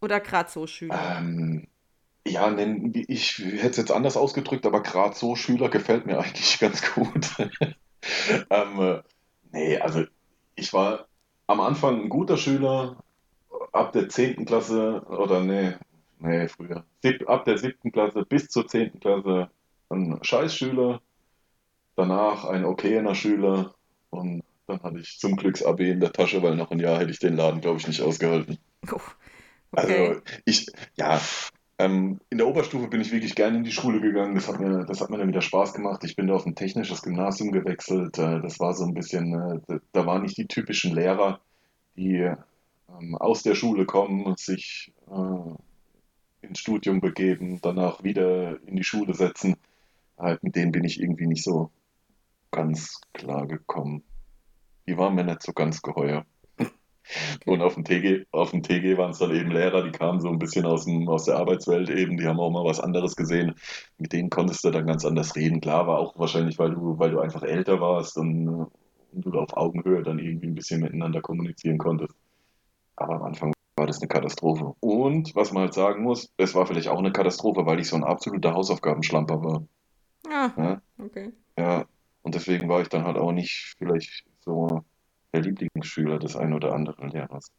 oder 0.00 0.20
gerade 0.20 0.48
so 0.48 0.64
Schüler? 0.68 1.16
ähm, 1.18 1.66
ja, 2.28 2.56
ich 2.56 3.38
hätte 3.38 3.68
es 3.70 3.76
jetzt 3.76 3.92
anders 3.92 4.16
ausgedrückt, 4.16 4.66
aber 4.66 4.82
gerade 4.82 5.14
so 5.14 5.36
Schüler 5.36 5.68
gefällt 5.68 6.06
mir 6.06 6.18
eigentlich 6.18 6.58
ganz 6.60 6.82
gut. 6.94 7.28
Ähm, 8.48 8.80
äh, 8.80 9.02
nee, 9.50 9.76
also 9.76 10.04
ich 10.54 10.72
war 10.72 11.08
am 11.48 11.60
Anfang 11.60 12.00
ein 12.00 12.08
guter 12.08 12.36
Schüler, 12.36 13.02
ab 13.72 13.92
der 13.92 14.08
zehnten 14.08 14.44
Klasse, 14.44 15.02
oder 15.08 15.40
nee, 15.40 15.74
nee, 16.20 16.46
früher, 16.46 16.84
Sieb, 17.02 17.28
ab 17.28 17.44
der 17.44 17.58
siebten 17.58 17.90
Klasse 17.90 18.24
bis 18.24 18.48
zur 18.48 18.68
zehnten 18.68 19.00
Klasse 19.00 19.50
ein 19.90 20.18
Scheißschüler, 20.22 21.02
danach 21.96 22.44
ein 22.44 22.64
okayer 22.64 23.14
Schüler 23.16 23.74
und 24.10 24.44
dann 24.66 24.82
hatte 24.82 24.98
ich 24.98 25.18
zum 25.18 25.36
Glücks 25.36 25.62
Abi 25.62 25.90
in 25.90 26.00
der 26.00 26.12
Tasche, 26.12 26.42
weil 26.42 26.54
noch 26.54 26.70
ein 26.70 26.78
Jahr 26.78 26.98
hätte 26.98 27.10
ich 27.10 27.18
den 27.18 27.36
Laden, 27.36 27.60
glaube 27.60 27.78
ich, 27.78 27.88
nicht 27.88 28.02
ausgehalten. 28.02 28.58
Oh, 28.92 29.00
okay. 29.72 30.08
Also 30.08 30.20
ich, 30.44 30.66
ja, 30.96 31.20
ähm, 31.78 32.20
in 32.30 32.38
der 32.38 32.48
Oberstufe 32.48 32.88
bin 32.88 33.00
ich 33.00 33.12
wirklich 33.12 33.36
gerne 33.36 33.58
in 33.58 33.64
die 33.64 33.72
Schule 33.72 34.00
gegangen. 34.00 34.34
Das 34.34 34.48
hat 34.48 34.58
mir, 34.58 34.84
das 34.84 35.00
hat 35.00 35.10
mir 35.10 35.18
dann 35.18 35.28
wieder 35.28 35.40
Spaß 35.40 35.74
gemacht. 35.74 36.02
Ich 36.04 36.16
bin 36.16 36.26
da 36.26 36.34
auf 36.34 36.44
ein 36.44 36.56
technisches 36.56 37.02
Gymnasium 37.02 37.52
gewechselt. 37.52 38.18
Äh, 38.18 38.40
das 38.40 38.58
war 38.58 38.74
so 38.74 38.84
ein 38.84 38.94
bisschen, 38.94 39.32
äh, 39.68 39.78
da, 39.92 40.06
waren 40.06 40.22
nicht 40.22 40.36
die 40.36 40.48
typischen 40.48 40.94
Lehrer, 40.94 41.40
die 41.96 42.16
ähm, 42.16 43.14
aus 43.16 43.44
der 43.44 43.54
Schule 43.54 43.86
kommen 43.86 44.24
und 44.24 44.40
sich 44.40 44.92
äh, 45.08 46.46
ins 46.46 46.58
Studium 46.58 47.00
begeben, 47.00 47.60
danach 47.62 48.02
wieder 48.02 48.60
in 48.66 48.74
die 48.76 48.84
Schule 48.84 49.14
setzen. 49.14 49.56
Halt, 50.18 50.42
mit 50.42 50.56
denen 50.56 50.72
bin 50.72 50.82
ich 50.82 51.00
irgendwie 51.00 51.28
nicht 51.28 51.44
so 51.44 51.70
ganz 52.50 53.00
klar 53.12 53.46
gekommen. 53.46 54.02
Die 54.88 54.98
waren 54.98 55.14
mir 55.14 55.24
nicht 55.24 55.42
so 55.42 55.52
ganz 55.52 55.80
geheuer. 55.80 56.24
Und 57.46 57.60
Okay. 57.60 57.62
auf 57.62 57.74
dem 57.74 57.84
TG, 57.84 58.26
auf 58.32 58.50
dem 58.50 58.62
TG 58.62 58.96
waren 58.98 59.10
es 59.10 59.18
dann 59.18 59.34
eben 59.34 59.50
Lehrer, 59.50 59.82
die 59.82 59.92
kamen 59.92 60.20
so 60.20 60.28
ein 60.28 60.38
bisschen 60.38 60.66
aus 60.66 60.84
dem, 60.84 61.08
aus 61.08 61.24
der 61.24 61.36
Arbeitswelt 61.36 61.90
eben, 61.90 62.16
die 62.16 62.26
haben 62.26 62.40
auch 62.40 62.50
mal 62.50 62.64
was 62.64 62.80
anderes 62.80 63.16
gesehen. 63.16 63.54
Mit 63.98 64.12
denen 64.12 64.30
konntest 64.30 64.64
du 64.64 64.70
dann 64.70 64.86
ganz 64.86 65.04
anders 65.04 65.34
reden. 65.36 65.60
Klar, 65.60 65.86
war 65.86 65.98
auch 65.98 66.18
wahrscheinlich, 66.18 66.58
weil 66.58 66.72
du, 66.72 66.98
weil 66.98 67.10
du 67.10 67.20
einfach 67.20 67.42
älter 67.42 67.80
warst 67.80 68.16
und, 68.18 68.48
und 68.48 68.70
du 69.24 69.32
auf 69.38 69.56
Augenhöhe 69.56 70.02
dann 70.02 70.18
irgendwie 70.18 70.48
ein 70.48 70.54
bisschen 70.54 70.80
miteinander 70.82 71.20
kommunizieren 71.22 71.78
konntest. 71.78 72.14
Aber 72.96 73.16
am 73.16 73.22
Anfang 73.24 73.52
war 73.76 73.86
das 73.86 74.00
eine 74.00 74.08
Katastrophe. 74.08 74.74
Und 74.80 75.34
was 75.34 75.52
man 75.52 75.64
halt 75.64 75.74
sagen 75.74 76.02
muss, 76.02 76.30
es 76.36 76.54
war 76.54 76.66
vielleicht 76.66 76.88
auch 76.88 76.98
eine 76.98 77.12
Katastrophe, 77.12 77.64
weil 77.66 77.80
ich 77.80 77.88
so 77.88 77.96
ein 77.96 78.04
absoluter 78.04 78.54
Hausaufgabenschlamper 78.54 79.42
war. 79.42 79.66
Ah, 80.28 80.50
Ja, 80.56 80.82
okay. 80.98 81.32
ja. 81.58 81.86
Und 82.22 82.34
deswegen 82.34 82.68
war 82.68 82.82
ich 82.82 82.88
dann 82.88 83.04
halt 83.04 83.16
auch 83.18 83.32
nicht 83.32 83.74
vielleicht 83.78 84.24
so 84.40 84.84
der 85.34 85.42
Lieblingsschüler 85.42 86.18
des 86.18 86.36
einen 86.36 86.54
oder 86.54 86.74
anderen 86.74 87.10
Lehrers. 87.10 87.50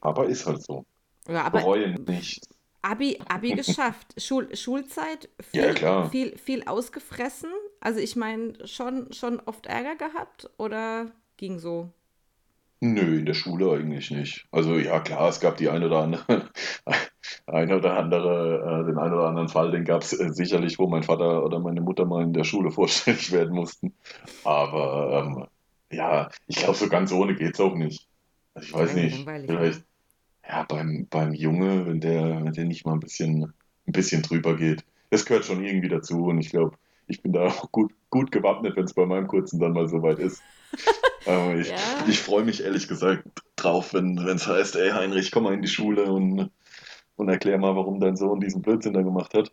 Aber 0.00 0.26
ist 0.26 0.46
halt 0.46 0.62
so. 0.62 0.84
Ja, 1.28 1.44
aber 1.44 1.60
Bereue 1.60 1.90
nicht. 2.00 2.46
Abi, 2.82 3.18
Abi 3.28 3.52
geschafft. 3.54 4.14
Schul, 4.20 4.54
Schulzeit 4.56 5.28
Ja, 5.52 5.72
viel, 5.72 5.74
klar. 5.74 6.10
viel, 6.10 6.36
viel 6.38 6.64
ausgefressen. 6.64 7.50
Also 7.80 8.00
ich 8.00 8.16
meine, 8.16 8.66
schon, 8.66 9.12
schon 9.12 9.40
oft 9.40 9.66
Ärger 9.66 9.96
gehabt 9.96 10.50
oder 10.58 11.10
ging 11.36 11.58
so? 11.58 11.90
Nö, 12.80 13.18
in 13.18 13.26
der 13.26 13.34
Schule 13.34 13.72
eigentlich 13.72 14.10
nicht. 14.12 14.46
Also 14.52 14.78
ja, 14.78 15.00
klar, 15.00 15.28
es 15.28 15.40
gab 15.40 15.56
die 15.56 15.68
ein 15.68 15.82
oder 15.82 15.98
andere, 16.02 16.48
ein 17.46 17.72
oder 17.72 17.94
andere, 17.96 18.82
äh, 18.82 18.86
den 18.86 18.98
ein 18.98 19.12
oder 19.12 19.26
anderen 19.26 19.48
Fall, 19.48 19.72
den 19.72 19.84
gab 19.84 20.02
es 20.02 20.12
äh, 20.18 20.32
sicherlich, 20.32 20.78
wo 20.78 20.86
mein 20.86 21.02
Vater 21.02 21.44
oder 21.44 21.58
meine 21.58 21.80
Mutter 21.80 22.04
mal 22.04 22.22
in 22.22 22.32
der 22.32 22.44
Schule 22.44 22.70
vorstellig 22.72 23.32
werden 23.32 23.52
mussten. 23.54 23.94
Aber 24.44 25.24
ähm, 25.26 25.46
ja, 25.90 26.30
ich 26.46 26.56
glaube, 26.56 26.74
so 26.76 26.88
ganz 26.88 27.12
ohne 27.12 27.34
geht's 27.34 27.60
auch 27.60 27.74
nicht. 27.74 28.08
Also 28.54 28.68
ich 28.68 28.74
weiß 28.74 28.94
nicht, 28.94 29.26
langweilig, 29.26 29.50
vielleicht, 29.50 29.84
ja, 30.48 30.64
beim, 30.64 31.06
beim 31.08 31.32
Junge, 31.34 31.86
wenn 31.86 32.00
der, 32.00 32.44
wenn 32.44 32.52
der 32.52 32.64
nicht 32.64 32.86
mal 32.86 32.94
ein 32.94 33.00
bisschen, 33.00 33.52
ein 33.86 33.92
bisschen 33.92 34.22
drüber 34.22 34.56
geht. 34.56 34.84
Das 35.10 35.24
gehört 35.24 35.44
schon 35.44 35.64
irgendwie 35.64 35.88
dazu 35.88 36.26
und 36.26 36.38
ich 36.40 36.50
glaube, 36.50 36.76
ich 37.06 37.22
bin 37.22 37.32
da 37.32 37.46
auch 37.46 37.70
gut, 37.72 37.92
gut 38.10 38.32
gewappnet, 38.32 38.76
wenn 38.76 38.84
es 38.84 38.94
bei 38.94 39.06
meinem 39.06 39.26
Kurzen 39.28 39.60
dann 39.60 39.72
mal 39.72 39.88
soweit 39.88 40.18
ist. 40.18 40.44
Aber 41.26 41.56
ich, 41.56 41.68
Ja, 41.68 41.76
ich 42.08 42.20
freue 42.20 42.44
mich 42.44 42.62
ehrlich 42.62 42.88
gesagt 42.88 43.24
drauf, 43.56 43.94
wenn 43.94 44.18
es 44.18 44.46
heißt, 44.46 44.76
ey 44.76 44.90
Heinrich, 44.90 45.30
komm 45.30 45.44
mal 45.44 45.54
in 45.54 45.62
die 45.62 45.68
Schule 45.68 46.10
und, 46.10 46.50
und 47.16 47.28
erklär 47.28 47.58
mal, 47.58 47.76
warum 47.76 48.00
dein 48.00 48.16
Sohn 48.16 48.40
diesen 48.40 48.62
Blödsinn 48.62 48.94
da 48.94 49.02
gemacht 49.02 49.34
hat. 49.34 49.52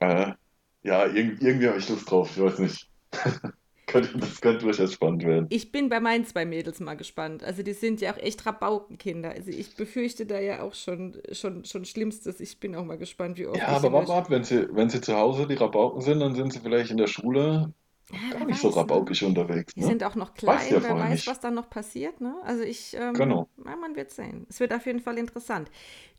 Äh, 0.00 0.34
ja, 0.82 1.06
irg 1.06 1.42
irgendwie 1.42 1.68
habe 1.68 1.78
ich 1.78 1.88
Lust 1.88 2.10
drauf, 2.10 2.30
ich 2.36 2.42
weiß 2.42 2.58
nicht. 2.60 2.88
Könnte, 3.90 4.18
das 4.18 4.40
könnte 4.40 4.64
durchaus 4.64 4.92
spannend 4.94 5.24
werden. 5.24 5.52
ich 5.52 5.72
bin 5.72 5.88
bei 5.88 6.00
meinen 6.00 6.24
zwei 6.24 6.44
Mädels 6.44 6.80
mal 6.80 6.94
gespannt. 6.94 7.42
Also 7.42 7.62
die 7.62 7.72
sind 7.72 8.00
ja 8.00 8.12
auch 8.12 8.18
echt 8.18 8.46
Rabaukenkinder. 8.46 9.30
Also 9.30 9.50
ich 9.50 9.74
befürchte 9.76 10.26
da 10.26 10.38
ja 10.38 10.62
auch 10.62 10.74
schon, 10.74 11.20
schon, 11.32 11.64
schon 11.64 11.84
Schlimmstes. 11.84 12.40
Ich 12.40 12.60
bin 12.60 12.74
auch 12.76 12.84
mal 12.84 12.98
gespannt, 12.98 13.36
wie 13.38 13.46
Ja, 13.52 13.64
oft 13.64 13.68
ich 13.68 13.84
aber 13.84 13.92
warte 13.92 14.12
ab, 14.12 14.30
wenn 14.30 14.44
sie, 14.44 14.68
wenn 14.74 14.90
sie 14.90 15.00
zu 15.00 15.16
Hause 15.16 15.46
die 15.46 15.54
Rabauken 15.54 16.00
sind, 16.02 16.20
dann 16.20 16.34
sind 16.34 16.52
sie 16.52 16.60
vielleicht 16.60 16.90
in 16.90 16.96
der 16.98 17.06
Schule 17.08 17.74
ja, 18.10 18.18
gar 18.30 18.44
nicht 18.44 18.60
so 18.60 18.68
weiß, 18.68 18.84
ne? 18.84 19.08
rabaukig 19.08 19.22
unterwegs, 19.24 19.74
Die 19.76 19.82
ne? 19.82 19.84
sind 19.84 20.04
auch 20.04 20.16
noch 20.16 20.34
Weißt 20.44 20.70
du 20.70 20.74
ja 20.76 20.80
klein, 20.80 20.82
wer 20.82 20.98
weiß, 20.98 21.26
nicht. 21.26 21.26
was 21.26 21.40
dann 21.40 21.54
noch 21.54 21.70
passiert, 21.70 22.20
ne? 22.20 22.36
Also 22.44 22.62
ich, 22.64 22.94
ähm, 22.96 23.18
Genau. 23.18 23.48
na, 23.56 23.76
man 23.76 23.96
wird 23.96 24.10
sehen. 24.12 24.46
Es 24.50 24.60
wird 24.60 24.72
auf 24.74 24.86
jeden 24.86 25.00
Fall 25.00 25.18
interessant. 25.18 25.70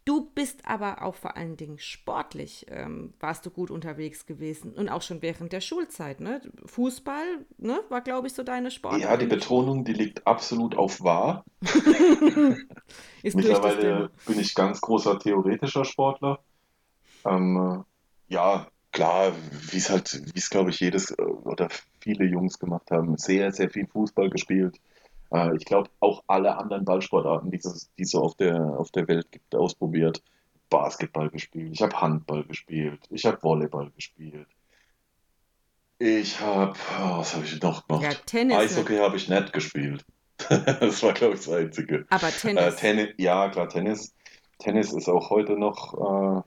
Du 0.05 0.31
bist 0.35 0.65
aber 0.67 1.03
auch 1.03 1.15
vor 1.15 1.37
allen 1.37 1.57
Dingen 1.57 1.79
sportlich, 1.79 2.65
ähm, 2.69 3.13
warst 3.19 3.45
du 3.45 3.51
gut 3.51 3.71
unterwegs 3.71 4.25
gewesen 4.27 4.73
und 4.73 4.89
auch 4.89 5.01
schon 5.03 5.21
während 5.21 5.53
der 5.53 5.61
Schulzeit, 5.61 6.21
ne? 6.21 6.41
Fußball, 6.65 7.45
ne, 7.57 7.81
war, 7.89 8.01
glaube 8.01 8.27
ich, 8.27 8.33
so 8.33 8.43
deine 8.43 8.71
Ja, 8.89 9.17
Sportart 9.17 9.17
die 9.17 9.25
der 9.29 9.39
Schule. 9.39 9.69
Betonung, 9.69 9.85
die 9.85 9.93
liegt 9.93 10.27
absolut 10.27 10.75
auf 10.75 11.01
wahr. 11.01 11.43
Mittlerweile 13.33 14.11
bin 14.25 14.39
ich 14.39 14.53
ganz 14.55 14.81
großer 14.81 15.19
theoretischer 15.19 15.85
Sportler. 15.85 16.43
Ähm, 17.25 17.85
äh, 18.29 18.33
ja, 18.33 18.69
klar, 18.91 19.33
wie 19.71 19.77
es 19.77 19.89
halt, 19.89 20.21
wie 20.33 20.39
es 20.39 20.49
glaube 20.49 20.69
ich 20.71 20.79
jedes 20.79 21.11
äh, 21.11 21.21
oder 21.21 21.69
viele 21.99 22.25
Jungs 22.25 22.59
gemacht 22.59 22.91
haben, 22.91 23.17
sehr, 23.17 23.51
sehr 23.51 23.69
viel 23.69 23.87
Fußball 23.87 24.29
gespielt. 24.29 24.79
Äh, 25.31 25.55
ich 25.57 25.65
glaube 25.65 25.89
auch 25.99 26.23
alle 26.27 26.57
anderen 26.57 26.85
Ballsportarten, 26.85 27.51
die 27.51 27.57
es, 27.57 27.89
die 27.97 28.03
es 28.03 28.11
so 28.11 28.21
auf 28.23 28.35
der, 28.35 28.55
auf 28.79 28.91
der 28.91 29.07
Welt 29.07 29.31
gibt, 29.31 29.55
ausprobiert. 29.55 30.21
Basketball 30.69 31.29
gespielt, 31.29 31.71
ich 31.73 31.81
habe 31.81 31.99
Handball 31.99 32.45
gespielt, 32.45 33.01
ich 33.09 33.25
habe 33.25 33.41
Volleyball 33.43 33.91
gespielt. 33.91 34.47
Ich 35.99 36.39
habe, 36.39 36.73
was 36.99 37.35
habe 37.35 37.45
ich 37.45 37.61
noch 37.61 37.87
Ja, 37.89 37.97
gemacht? 37.97 38.23
Tennis, 38.25 38.55
ne? 38.57 38.63
Eishockey 38.63 38.97
habe 38.97 39.17
ich 39.17 39.29
nicht 39.29 39.53
gespielt. 39.53 40.05
Das 40.49 41.03
war, 41.03 41.13
glaube 41.13 41.35
ich, 41.35 41.41
das 41.45 41.53
Einzige. 41.53 42.05
Aber 42.09 42.27
Äh, 42.27 42.31
Tennis. 42.31 42.75
Tennis, 42.77 43.09
ja, 43.17 43.49
klar, 43.49 43.69
Tennis. 43.69 44.13
Tennis 44.57 44.91
ist 44.93 45.07
auch 45.07 45.29
heute 45.29 45.53
noch 45.53 45.93
äh, 45.93 46.41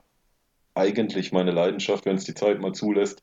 eigentlich 0.74 1.32
meine 1.32 1.50
Leidenschaft, 1.50 2.04
wenn 2.06 2.16
es 2.16 2.24
die 2.24 2.34
Zeit 2.34 2.60
mal 2.60 2.72
zulässt. 2.72 3.22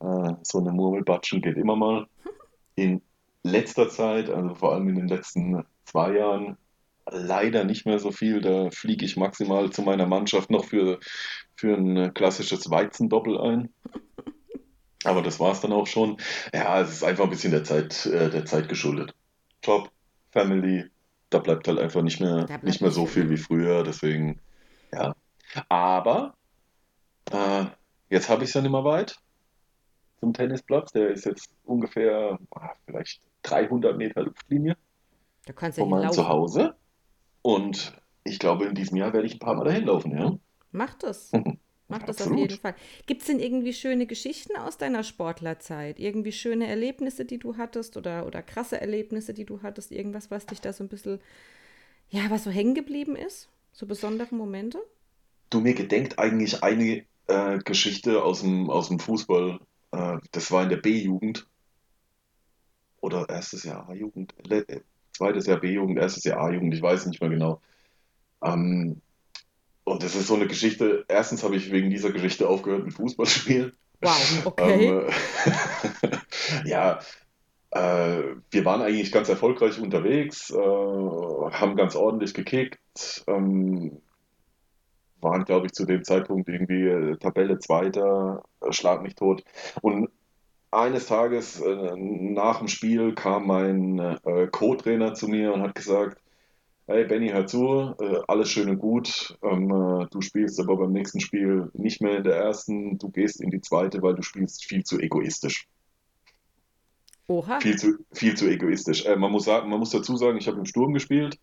Äh, 0.00 0.34
so 0.42 0.58
eine 0.58 0.72
Murmelbatschen 0.72 1.40
geht 1.40 1.56
immer 1.56 1.76
mal. 1.76 2.06
In 2.74 3.02
letzter 3.42 3.88
Zeit, 3.88 4.30
also 4.30 4.54
vor 4.54 4.72
allem 4.72 4.88
in 4.88 4.94
den 4.94 5.08
letzten 5.08 5.64
zwei 5.84 6.16
Jahren, 6.16 6.56
leider 7.10 7.64
nicht 7.64 7.86
mehr 7.86 7.98
so 7.98 8.10
viel. 8.12 8.40
Da 8.40 8.70
fliege 8.70 9.04
ich 9.04 9.16
maximal 9.16 9.70
zu 9.70 9.82
meiner 9.82 10.06
Mannschaft 10.06 10.50
noch 10.50 10.64
für, 10.64 11.00
für 11.56 11.76
ein 11.76 12.14
klassisches 12.14 12.70
Weizendoppel 12.70 13.38
ein. 13.40 13.68
Aber 15.04 15.22
das 15.22 15.40
war 15.40 15.52
es 15.52 15.60
dann 15.60 15.72
auch 15.72 15.86
schon. 15.86 16.18
Ja, 16.54 16.80
es 16.80 16.92
ist 16.92 17.04
einfach 17.04 17.24
ein 17.24 17.30
bisschen 17.30 17.50
der 17.50 17.64
Zeit, 17.64 18.06
äh, 18.06 18.30
der 18.30 18.44
Zeit 18.44 18.68
geschuldet. 18.68 19.14
Job, 19.62 19.90
Family, 20.30 20.84
da 21.28 21.38
bleibt 21.38 21.66
halt 21.66 21.78
einfach 21.78 22.02
nicht 22.02 22.20
mehr, 22.20 22.46
nicht 22.62 22.80
mehr 22.80 22.90
so 22.90 23.06
viel, 23.06 23.28
wie 23.28 23.36
früher. 23.36 23.82
Deswegen, 23.82 24.40
ja. 24.92 25.14
Aber 25.68 26.34
äh, 27.30 27.66
jetzt 28.10 28.28
habe 28.28 28.44
ich 28.44 28.50
es 28.50 28.54
ja 28.54 28.60
nicht 28.60 28.72
mehr 28.72 28.84
weit 28.84 29.16
zum 30.20 30.32
Tennisplatz. 30.32 30.92
Der 30.92 31.08
ist 31.08 31.24
jetzt 31.24 31.50
ungefähr 31.64 32.38
ah, 32.50 32.70
vielleicht 32.86 33.20
300 33.42 33.96
Meter 33.96 34.22
Luftlinie 34.22 34.76
Da 35.46 35.52
kannst 35.52 35.78
du 35.78 35.82
ja 35.82 35.88
von 35.88 35.98
meinem. 35.98 36.12
Zuhause. 36.12 36.74
Und 37.42 38.00
ich 38.24 38.38
glaube, 38.38 38.66
in 38.66 38.74
diesem 38.74 38.96
Jahr 38.96 39.12
werde 39.12 39.26
ich 39.26 39.34
ein 39.34 39.40
paar 39.40 39.54
Mal 39.54 39.64
dahin 39.64 39.86
laufen, 39.86 40.16
ja. 40.16 40.32
Mach 40.70 40.94
das. 40.94 41.32
Mach 41.88 42.02
das 42.04 42.22
auf 42.22 42.34
jeden. 42.34 42.56
Fall. 42.56 42.74
Gibt 43.06 43.20
es 43.20 43.26
denn 43.26 43.38
irgendwie 43.38 43.74
schöne 43.74 44.06
Geschichten 44.06 44.56
aus 44.56 44.78
deiner 44.78 45.04
Sportlerzeit? 45.04 46.00
Irgendwie 46.00 46.32
schöne 46.32 46.66
Erlebnisse, 46.66 47.26
die 47.26 47.38
du 47.38 47.58
hattest 47.58 47.98
oder, 47.98 48.26
oder 48.26 48.42
krasse 48.42 48.80
Erlebnisse, 48.80 49.34
die 49.34 49.44
du 49.44 49.60
hattest? 49.62 49.92
Irgendwas, 49.92 50.30
was 50.30 50.46
dich 50.46 50.62
da 50.62 50.72
so 50.72 50.84
ein 50.84 50.88
bisschen, 50.88 51.20
ja, 52.08 52.22
was 52.30 52.44
so 52.44 52.50
hängen 52.50 52.74
geblieben 52.74 53.14
ist? 53.14 53.50
So 53.72 53.86
besondere 53.86 54.34
Momente? 54.34 54.78
Du, 55.50 55.60
mir 55.60 55.74
gedenkt 55.74 56.18
eigentlich 56.18 56.62
eine 56.62 57.04
äh, 57.26 57.58
Geschichte 57.58 58.22
aus 58.22 58.42
dem, 58.42 58.70
aus 58.70 58.88
dem 58.88 58.98
Fußball. 58.98 59.60
Äh, 59.92 60.18
das 60.32 60.50
war 60.50 60.62
in 60.62 60.68
der 60.68 60.76
B-Jugend 60.78 61.46
oder 63.00 63.28
erstes 63.28 63.64
Jahr 63.64 63.88
A-Jugend, 63.88 64.34
äh, 64.50 64.80
zweites 65.12 65.46
Jahr 65.46 65.60
B-Jugend, 65.60 65.98
erstes 65.98 66.24
Jahr 66.24 66.40
A-Jugend, 66.40 66.74
ich 66.74 66.82
weiß 66.82 67.06
nicht 67.06 67.20
mehr 67.20 67.30
genau. 67.30 67.60
Ähm, 68.42 69.02
und 69.84 70.02
das 70.02 70.14
ist 70.14 70.28
so 70.28 70.34
eine 70.36 70.46
Geschichte. 70.46 71.04
Erstens 71.08 71.42
habe 71.42 71.56
ich 71.56 71.72
wegen 71.72 71.90
dieser 71.90 72.12
Geschichte 72.12 72.48
aufgehört 72.48 72.84
mit 72.84 72.94
Fußballspielen. 72.94 73.72
Wow, 74.00 74.52
Ähm, 74.58 75.06
okay. 75.06 75.08
äh, 76.04 76.18
ja, 76.68 77.00
Äh, 77.74 78.36
wir 78.50 78.64
waren 78.66 78.82
eigentlich 78.82 79.10
ganz 79.12 79.30
erfolgreich 79.30 79.80
unterwegs, 79.80 80.50
äh, 80.50 80.54
haben 80.56 81.74
ganz 81.74 81.96
ordentlich 81.96 82.34
gekickt, 82.34 83.24
ähm, 83.26 84.01
waren, 85.22 85.44
glaube 85.44 85.66
ich, 85.66 85.72
zu 85.72 85.84
dem 85.86 86.04
Zeitpunkt 86.04 86.48
irgendwie 86.48 86.86
äh, 86.86 87.16
Tabelle 87.16 87.58
Zweiter, 87.58 88.42
äh, 88.60 88.72
Schlag 88.72 89.02
mich 89.02 89.14
tot. 89.14 89.44
Und 89.80 90.08
eines 90.70 91.06
Tages 91.06 91.60
äh, 91.60 91.96
nach 91.96 92.58
dem 92.58 92.68
Spiel 92.68 93.14
kam 93.14 93.46
mein 93.46 93.98
äh, 93.98 94.48
Co-Trainer 94.50 95.14
zu 95.14 95.28
mir 95.28 95.52
und 95.52 95.62
hat 95.62 95.74
gesagt, 95.74 96.18
hey 96.86 97.04
Benny, 97.04 97.28
hör 97.28 97.46
zu, 97.46 97.94
äh, 98.00 98.20
alles 98.26 98.50
schön 98.50 98.70
und 98.70 98.78
gut, 98.78 99.36
ähm, 99.42 99.70
äh, 99.70 100.06
du 100.10 100.20
spielst 100.20 100.58
aber 100.60 100.76
beim 100.76 100.92
nächsten 100.92 101.20
Spiel 101.20 101.70
nicht 101.74 102.00
mehr 102.00 102.16
in 102.16 102.24
der 102.24 102.36
ersten, 102.36 102.98
du 102.98 103.10
gehst 103.10 103.40
in 103.40 103.50
die 103.50 103.60
zweite, 103.60 104.02
weil 104.02 104.14
du 104.14 104.22
spielst 104.22 104.64
viel 104.64 104.82
zu 104.82 104.98
egoistisch. 104.98 105.68
Oha. 107.28 107.60
Viel 107.60 107.76
zu, 107.76 107.98
viel 108.12 108.34
zu 108.34 108.48
egoistisch. 108.48 109.06
Man 109.06 109.30
muss 109.30 109.44
sagen, 109.44 109.70
man 109.70 109.78
muss 109.78 109.90
dazu 109.90 110.16
sagen, 110.16 110.38
ich 110.38 110.48
habe 110.48 110.58
im 110.58 110.66
Sturm 110.66 110.92
gespielt. 110.92 111.38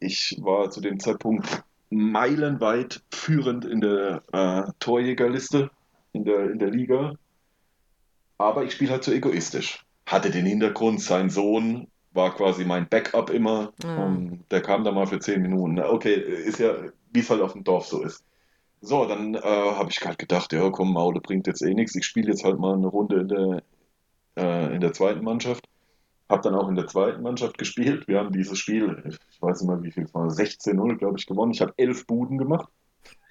Ich 0.00 0.36
war 0.42 0.68
zu 0.70 0.80
dem 0.80 0.98
Zeitpunkt 0.98 1.64
meilenweit 1.94 3.02
führend 3.12 3.64
in 3.64 3.80
der 3.80 4.22
äh, 4.32 4.70
Torjägerliste 4.80 5.70
in 6.12 6.24
der, 6.24 6.50
in 6.50 6.58
der 6.58 6.70
Liga. 6.70 7.14
Aber 8.38 8.64
ich 8.64 8.72
spiele 8.72 8.92
halt 8.92 9.04
zu 9.04 9.12
egoistisch. 9.12 9.84
Hatte 10.06 10.30
den 10.30 10.46
Hintergrund, 10.46 11.00
sein 11.00 11.30
Sohn 11.30 11.88
war 12.12 12.34
quasi 12.34 12.64
mein 12.64 12.88
Backup 12.88 13.30
immer. 13.30 13.72
Ah. 13.84 14.04
Und 14.04 14.44
der 14.50 14.62
kam 14.62 14.84
da 14.84 14.92
mal 14.92 15.06
für 15.06 15.18
zehn 15.18 15.42
Minuten. 15.42 15.78
Okay, 15.80 16.14
ist 16.14 16.58
ja, 16.58 16.74
wie 17.12 17.20
es 17.20 17.30
halt 17.30 17.40
auf 17.40 17.52
dem 17.52 17.64
Dorf 17.64 17.86
so 17.86 18.02
ist. 18.02 18.24
So, 18.80 19.06
dann 19.06 19.34
äh, 19.34 19.40
habe 19.40 19.90
ich 19.90 20.04
halt 20.04 20.18
gedacht, 20.18 20.52
ja 20.52 20.68
komm, 20.70 20.92
Maule 20.92 21.20
bringt 21.20 21.46
jetzt 21.46 21.62
eh 21.62 21.74
nichts. 21.74 21.94
Ich 21.96 22.04
spiele 22.04 22.30
jetzt 22.30 22.44
halt 22.44 22.58
mal 22.58 22.74
eine 22.74 22.86
Runde 22.86 23.20
in 23.20 23.28
der, 23.28 23.62
äh, 24.36 24.74
in 24.74 24.80
der 24.80 24.92
zweiten 24.92 25.24
Mannschaft. 25.24 25.66
Habe 26.28 26.42
dann 26.42 26.54
auch 26.54 26.68
in 26.68 26.74
der 26.74 26.86
zweiten 26.86 27.22
Mannschaft 27.22 27.58
gespielt. 27.58 28.08
Wir 28.08 28.18
haben 28.18 28.32
dieses 28.32 28.58
Spiel, 28.58 29.02
ich 29.30 29.42
weiß 29.42 29.60
nicht 29.60 29.68
mehr 29.68 29.82
wie 29.82 29.90
viel 29.90 30.04
es 30.04 30.14
war, 30.14 30.26
16-0, 30.28 30.96
glaube 30.96 31.18
ich, 31.18 31.26
gewonnen. 31.26 31.52
Ich 31.52 31.60
habe 31.60 31.74
elf 31.76 32.06
Buden 32.06 32.38
gemacht. 32.38 32.68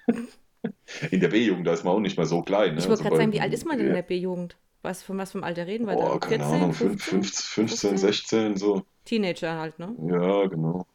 In 1.10 1.20
der 1.20 1.28
B-Jugend, 1.28 1.66
da 1.66 1.72
ist 1.72 1.84
man 1.84 1.94
auch 1.94 2.00
nicht 2.00 2.16
mehr 2.16 2.26
so 2.26 2.40
klein. 2.42 2.74
Ne? 2.74 2.80
Ich 2.80 2.88
wollte 2.88 2.92
Also 2.92 3.02
gerade 3.04 3.16
sagen, 3.16 3.32
wie 3.32 3.40
alt 3.40 3.52
ist 3.52 3.66
man 3.66 3.76
denn 3.76 3.88
in 3.88 3.94
der 3.94 4.02
B-Jugend? 4.02 4.56
Was, 4.80 5.02
von 5.02 5.18
was 5.18 5.32
vom 5.32 5.44
Alter 5.44 5.66
reden 5.66 5.86
wir 5.86 5.94
boah, 5.94 6.12
da? 6.12 6.18
keine 6.18 6.44
14, 6.44 6.54
Ahnung, 6.54 6.72
fünf- 6.72 7.04
15, 7.04 7.32
fünf- 7.32 7.70
15, 7.70 7.90
15? 7.90 7.98
16, 7.98 8.56
so. 8.56 8.82
Teenager 9.04 9.58
halt, 9.58 9.78
ne? 9.78 9.94
Ja, 10.08 10.46
genau. 10.46 10.86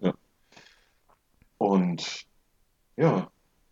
Ja. 0.00 0.14
Und 1.58 2.26
ja, 2.96 3.30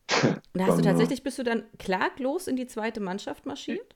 Und 0.22 0.40
da 0.54 0.66
hast 0.66 0.78
du 0.78 0.82
dann, 0.82 0.84
äh, 0.84 0.88
tatsächlich, 0.90 1.22
bist 1.22 1.38
du 1.38 1.42
dann 1.42 1.64
klaglos 1.78 2.46
in 2.46 2.56
die 2.56 2.66
zweite 2.66 3.00
Mannschaft 3.00 3.46
marschiert? 3.46 3.94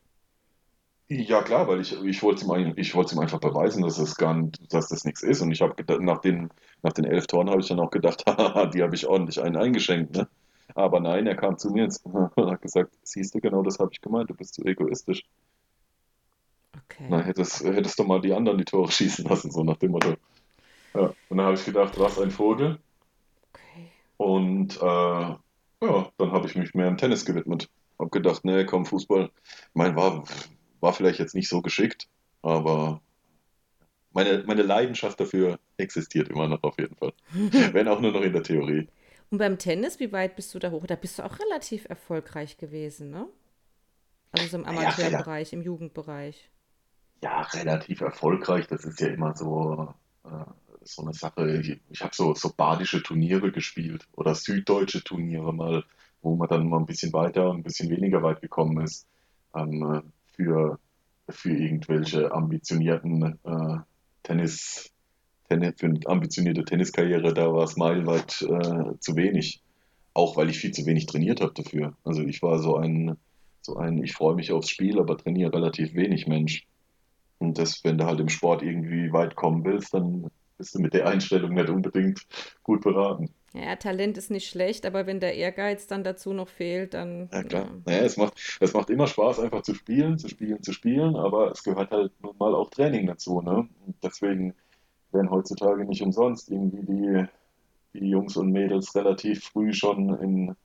Ja 1.09 1.43
klar, 1.43 1.69
weil 1.69 1.81
ich, 1.81 1.93
ich 2.05 2.23
wollte 2.23 2.41
es 2.43 2.45
ihm, 2.47 2.51
ein- 2.53 2.75
ich 2.77 2.95
wollte 2.95 3.15
ihm 3.15 3.21
einfach 3.21 3.41
beweisen, 3.41 3.83
dass 3.83 3.99
es 3.99 4.17
gar 4.17 4.35
nicht, 4.35 4.73
dass 4.73 4.89
das 4.89 5.05
nichts 5.05 5.23
ist. 5.23 5.41
Und 5.41 5.53
ich 5.53 5.61
habe 5.63 5.75
gedacht, 5.75 6.01
nach 6.01 6.19
den, 6.21 6.51
nach 6.83 6.93
den 6.93 7.05
elf 7.05 7.27
Toren 7.27 7.51
habe 7.51 7.61
ich 7.61 7.69
dann 7.69 7.81
auch 7.81 7.91
gedacht, 7.91 8.25
haha, 8.27 8.67
die 8.67 8.83
habe 8.83 8.95
ich 8.95 9.07
ordentlich 9.07 9.41
einen 9.43 9.57
eingeschenkt, 9.57 10.17
ne? 10.17 10.29
Aber 10.75 11.01
nein, 11.01 11.27
er 11.27 11.37
kam 11.37 11.59
zu 11.59 11.71
mir 11.71 11.89
und 12.05 12.51
hat 12.51 12.63
gesagt, 12.63 12.93
siehst 13.03 13.35
du, 13.35 13.41
genau 13.41 13.63
das 13.63 13.79
habe 13.79 13.91
ich 13.93 14.01
gemeint, 14.01 14.31
du 14.31 14.35
bist 14.35 14.55
zu 14.55 14.65
egoistisch. 14.65 15.23
Na, 17.09 17.19
Okay. 17.19 17.25
hättest, 17.25 17.65
hättest 17.65 17.99
du 17.99 18.05
mal 18.05 18.21
die 18.21 18.33
anderen 18.33 18.59
die 18.59 18.65
Tore 18.65 18.91
schießen 18.93 19.25
lassen, 19.27 19.51
so 19.51 19.63
nach 19.65 19.77
dem 19.79 19.93
Motto. 19.93 20.17
Ja. 20.95 21.15
Und 21.29 21.37
dann 21.39 21.47
habe 21.47 21.55
ich 21.57 21.65
gedacht, 21.65 21.99
was 21.99 22.19
ein 22.19 22.31
Vogel. 22.31 22.81
Okay. 23.53 23.93
Und 24.17 24.77
äh, 24.81 24.85
ja, 24.85 25.39
dann 26.19 26.33
habe 26.33 26.47
ich 26.47 26.55
mich 26.57 26.75
mehr 26.75 26.89
im 26.89 26.97
Tennis 26.97 27.25
gewidmet. 27.25 27.69
Hab 27.99 28.11
gedacht, 28.11 28.45
nee, 28.45 28.65
komm, 28.65 28.85
Fußball. 28.87 29.31
Mein 29.75 29.97
war, 29.97 30.25
war 30.87 30.95
vielleicht 30.95 31.21
jetzt 31.21 31.37
nicht 31.37 31.51
so 31.51 31.63
geschickt, 31.63 32.09
aber 32.43 33.03
meine, 34.13 34.43
meine 34.47 34.63
Leidenschaft 34.63 35.21
dafür 35.21 35.59
existiert 35.77 36.29
immer 36.29 36.49
noch 36.49 36.63
auf 36.63 36.79
jeden 36.79 36.97
Fall. 36.97 37.13
Wenn 37.73 37.89
auch 37.89 38.01
nur 38.01 38.13
noch 38.13 38.23
in 38.23 38.33
der 38.33 38.43
Theorie. 38.43 38.89
Und 39.31 39.39
beim 39.39 39.57
Tennis, 39.59 40.01
wie 40.01 40.11
weit 40.13 40.35
bist 40.37 40.53
du 40.55 40.59
da 40.59 40.71
hoch? 40.73 40.87
Da 40.87 40.97
bist 40.97 41.19
du 41.19 41.25
auch 41.25 41.39
relativ 41.39 41.87
erfolgreich 41.89 42.57
gewesen, 42.59 43.11
ne? 43.11 43.29
Also 44.31 44.47
so 44.47 44.59
im 44.59 44.65
Ja, 44.67 44.67
Amateurbereich, 44.67 45.53
im 45.53 45.63
Jugendbereich. 45.63 46.49
ja, 47.23 47.43
relativ 47.43 48.01
erfolgreich. 48.01 48.67
Das 48.69 48.85
ist 48.85 49.01
ja 49.01 49.09
immer 49.09 49.35
so, 49.37 49.95
äh, 50.25 50.29
so 50.85 51.03
eine 51.03 51.13
Sache. 51.15 51.61
Ich, 51.61 51.81
ich 51.91 52.03
habe 52.03 52.15
so, 52.15 52.35
so 52.35 52.53
badische 52.57 53.03
Turniere 53.03 53.53
gespielt 53.53 54.07
oder 54.13 54.35
süddeutsche 54.35 55.03
Turniere 55.05 55.53
mal, 55.53 55.85
wo 56.23 56.37
man 56.37 56.49
dann 56.49 56.69
mal 56.69 56.79
ein 56.79 56.87
bisschen 56.87 57.13
weiter, 57.13 57.53
ein 57.53 57.63
bisschen 57.63 57.91
weniger 57.91 58.23
weit 58.23 58.41
gekommen 58.43 58.85
ist. 58.85 59.07
Ähm, 59.55 59.83
äh, 59.83 60.03
für, 60.37 60.79
für 61.29 61.53
irgendwelche 61.53 62.33
ambitionierten 62.33 63.39
äh, 63.45 63.79
Tennis, 64.23 64.93
Tennis, 65.49 65.75
für 65.79 65.87
eine 65.87 66.01
ambitionierte 66.07 66.65
Tenniskarriere, 66.65 67.35
da 67.35 67.53
war 67.53 67.65
es 67.65 67.77
meilenweit 67.77 68.43
äh, 68.43 68.99
zu 68.99 69.17
wenig. 69.17 69.63
Auch 70.15 70.37
weil 70.37 70.49
ich 70.49 70.59
viel 70.59 70.73
zu 70.73 70.87
wenig 70.87 71.07
trainiert 71.07 71.41
habe 71.41 71.53
dafür. 71.55 71.95
Also 72.05 72.23
ich 72.23 72.43
war 72.43 72.59
so 72.59 72.77
ein, 72.77 73.17
so 73.61 73.77
ein, 73.77 74.03
ich 74.03 74.15
freue 74.15 74.35
mich 74.35 74.51
aufs 74.53 74.71
Spiel, 74.71 74.99
aber 74.99 75.19
trainiere 75.19 75.53
relativ 75.53 75.95
wenig 75.95 76.27
Mensch. 76.27 76.67
Und 77.39 77.59
das, 77.59 77.85
wenn 77.85 77.99
du 77.99 78.07
halt 78.07 78.21
im 78.21 78.31
Sport 78.31 78.63
irgendwie 78.63 79.13
weit 79.13 79.37
kommen 79.37 79.65
willst, 79.65 79.93
dann 79.93 80.31
bist 80.57 80.75
du 80.75 80.81
mit 80.81 80.95
der 80.95 81.07
Einstellung 81.07 81.53
nicht 81.53 81.69
unbedingt 81.69 82.27
gut 82.63 82.83
beraten. 82.83 83.31
Ja, 83.57 83.77
Talent 83.77 84.19
ist 84.19 84.31
nicht 84.31 84.49
schlecht, 84.49 84.87
aber 84.87 85.07
wenn 85.07 85.21
der 85.21 85.35
Ehrgeiz 85.35 85.87
dann 85.87 86.05
dazu 86.05 86.33
noch 86.33 86.49
fehlt, 86.49 86.95
dann, 86.95 87.29
Ja, 87.33 87.39
ja. 87.39 87.45
klar. 87.45 87.71
Naja, 87.85 88.03
es 88.05 88.17
macht, 88.17 88.35
es 88.61 88.73
macht 88.73 88.91
immer 88.91 89.07
Spaß, 89.07 89.41
einfach 89.41 89.63
zu 89.63 89.75
spielen, 89.75 90.19
zu 90.19 90.29
spielen, 90.29 90.63
zu 90.63 90.73
spielen, 90.73 91.17
aber 91.17 91.51
es 91.53 91.63
gehört 91.63 91.91
halt 91.91 92.13
nun 92.23 92.37
mal 92.39 92.55
auch 92.55 92.71
Training 92.71 93.07
dazu, 93.07 93.41
ne? 93.41 93.69
Und 93.87 93.97
deswegen 94.03 94.55
werden 95.13 95.31
heutzutage 95.31 95.85
nicht 95.85 96.03
umsonst 96.03 96.51
irgendwie 96.51 96.85
die, 96.85 97.25
die 97.99 98.09
Jungs 98.11 98.37
und 98.37 98.51
Mädels 98.53 98.95
relativ 98.95 99.45
früh 99.45 99.73
schon 99.73 100.15
in 100.21 100.57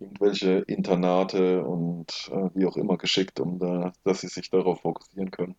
irgendwelche 0.00 0.58
Internate 0.66 1.64
und 1.64 2.30
äh, 2.32 2.50
wie 2.54 2.66
auch 2.66 2.76
immer 2.76 2.96
geschickt, 2.98 3.40
um 3.40 3.58
da, 3.58 3.92
dass 4.04 4.20
sie 4.20 4.28
sich 4.28 4.50
darauf 4.50 4.80
fokussieren 4.80 5.30
können. 5.30 5.54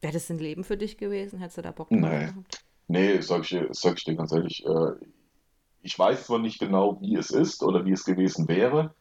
Wäre 0.00 0.12
das 0.12 0.30
ein 0.30 0.38
Leben 0.38 0.64
für 0.64 0.76
dich 0.76 0.96
gewesen? 0.96 1.38
Hättest 1.40 1.58
du 1.58 1.62
da 1.62 1.72
Bock 1.72 1.88
drauf 1.88 1.98
Nee, 2.00 2.28
nee, 2.88 3.20
sag 3.20 3.42
ich, 3.42 3.50
dir- 3.50 3.68
sag 3.72 3.98
ich 3.98 4.04
dir 4.04 4.14
ganz 4.16 4.32
ehrlich, 4.32 4.64
äh, 4.64 4.92
ich 5.82 5.98
weiß 5.98 6.26
zwar 6.26 6.38
nicht 6.38 6.58
genau, 6.58 7.00
wie 7.00 7.16
es 7.16 7.30
ist 7.30 7.62
oder 7.62 7.84
wie 7.84 7.92
es 7.92 8.04
gewesen 8.04 8.48
wäre, 8.48 8.94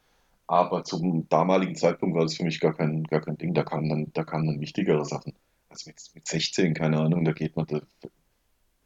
aber 0.48 0.84
zum 0.84 1.28
damaligen 1.30 1.76
Zeitpunkt 1.76 2.16
war 2.16 2.24
das 2.24 2.36
für 2.36 2.44
mich 2.44 2.60
gar 2.60 2.74
kein, 2.74 3.04
gar 3.04 3.22
kein 3.22 3.38
Ding. 3.38 3.54
Da 3.54 3.64
kamen 3.64 3.90
dann, 3.90 4.14
da 4.14 4.24
kamen 4.24 4.48
dann 4.48 4.60
wichtigere 4.62 5.06
Sachen. 5.06 5.36
Also 5.70 5.90
mit, 5.90 6.02
mit 6.16 6.28
16, 6.28 6.74
keine 6.74 7.00
Ahnung, 7.00 7.24
da 7.26 7.34
geht 7.34 7.56
man, 7.56 7.68
da 7.68 7.82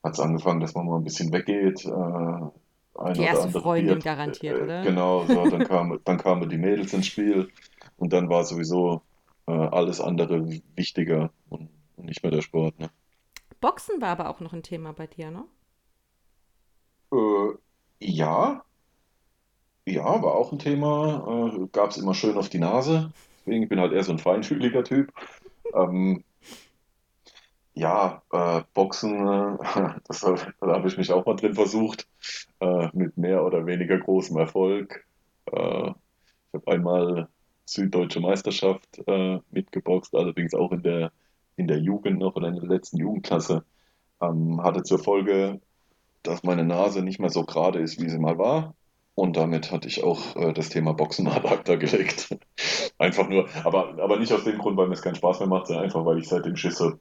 hat 0.04 0.14
es 0.14 0.20
angefangen, 0.20 0.60
dass 0.60 0.76
man 0.76 0.86
mal 0.86 0.98
ein 0.98 1.04
bisschen 1.04 1.32
weggeht, 1.32 1.86
äh, 1.86 3.14
Die 3.14 3.22
erste 3.22 3.50
Freundin 3.50 3.96
Bier, 3.96 4.04
garantiert, 4.04 4.60
äh, 4.60 4.62
oder? 4.62 4.82
genau, 4.84 5.26
so, 5.26 5.48
dann 5.48 5.64
kam, 5.68 6.00
dann 6.04 6.18
kamen 6.18 6.50
die 6.50 6.58
Mädels 6.58 6.94
ins 6.94 7.08
Spiel 7.08 7.50
und 7.98 8.14
dann 8.14 8.30
war 8.30 8.44
sowieso 8.44 9.02
äh, 9.48 9.52
alles 9.52 10.02
andere 10.02 10.46
wichtiger 10.76 11.32
und, 11.50 11.70
und 11.96 12.06
nicht 12.06 12.24
mehr 12.24 12.32
der 12.32 12.42
Sport, 12.42 12.78
ne? 12.80 12.90
Boxen 13.62 14.02
war 14.02 14.10
aber 14.10 14.30
auch 14.30 14.42
noch 14.42 14.52
ein 14.54 14.64
Thema 14.64 14.92
bei 14.94 15.08
dir, 15.08 15.32
ne? 15.32 15.46
Ja, 18.08 18.66
Ja, 19.86 20.04
war 20.22 20.36
auch 20.36 20.52
ein 20.52 20.60
Thema. 20.60 21.52
Äh, 21.56 21.68
gab 21.72 21.90
es 21.92 21.98
immer 21.98 22.14
schön 22.14 22.38
auf 22.38 22.50
die 22.50 22.60
Nase. 22.60 23.14
Deswegen, 23.46 23.64
ich 23.64 23.70
bin 23.70 23.80
halt 23.80 23.92
eher 23.92 24.04
so 24.04 24.12
ein 24.14 24.20
feinfühliger 24.20 24.84
Typ. 24.84 25.12
Ähm, 25.74 26.24
ja, 27.74 28.22
äh, 28.32 28.62
Boxen, 28.74 29.16
äh, 29.28 29.58
das, 30.08 30.22
da 30.22 30.36
habe 30.62 30.88
ich 30.88 30.98
mich 30.98 31.12
auch 31.12 31.26
mal 31.26 31.36
drin 31.36 31.56
versucht. 31.56 32.08
Äh, 32.60 32.90
mit 32.94 33.18
mehr 33.18 33.44
oder 33.46 33.66
weniger 33.66 34.00
großem 34.00 34.38
Erfolg. 34.38 35.06
Äh, 35.48 35.92
ich 35.92 36.54
habe 36.56 36.72
einmal 36.72 37.30
Süddeutsche 37.66 38.22
Meisterschaft 38.22 39.02
äh, 39.08 39.40
mitgeboxt, 39.52 40.16
allerdings 40.16 40.54
auch 40.56 40.72
in 40.72 40.84
der, 40.84 41.14
in 41.58 41.68
der 41.68 41.80
Jugend 41.80 42.20
noch 42.20 42.36
oder 42.36 42.50
in 42.50 42.56
der 42.56 42.66
letzten 42.66 42.98
Jugendklasse. 43.00 43.66
Ähm, 44.22 44.62
hatte 44.64 44.84
zur 44.84 45.00
Folge, 45.00 45.62
dass 46.24 46.44
meine 46.44 46.64
Nase 46.66 47.02
nicht 47.04 47.20
mehr 47.20 47.30
so 47.30 47.44
gerade 47.46 47.80
ist, 47.80 48.02
wie 48.02 48.10
sie 48.10 48.20
mal 48.20 48.38
war. 48.38 48.76
Und 49.16 49.38
damit 49.38 49.72
hatte 49.72 49.88
ich 49.88 50.04
auch 50.04 50.36
äh, 50.36 50.54
das 50.54 50.70
Thema 50.70 50.94
Boxen 50.94 51.28
ad 51.30 51.48
acta 51.48 51.76
gelegt. 51.76 52.36
Einfach 52.98 53.28
nur, 53.30 53.48
aber, 53.64 53.98
aber 54.02 54.18
nicht 54.20 54.34
aus 54.34 54.44
dem 54.44 54.58
Grund, 54.58 54.78
weil 54.78 54.88
mir 54.88 54.94
es 54.96 55.02
keinen 55.02 55.16
Spaß 55.16 55.40
mehr 55.40 55.48
macht, 55.50 55.68
sondern 55.68 55.86
einfach, 55.86 56.06
weil 56.06 56.20
ich 56.20 56.28
seitdem 56.30 56.56
schisse. 56.56 57.00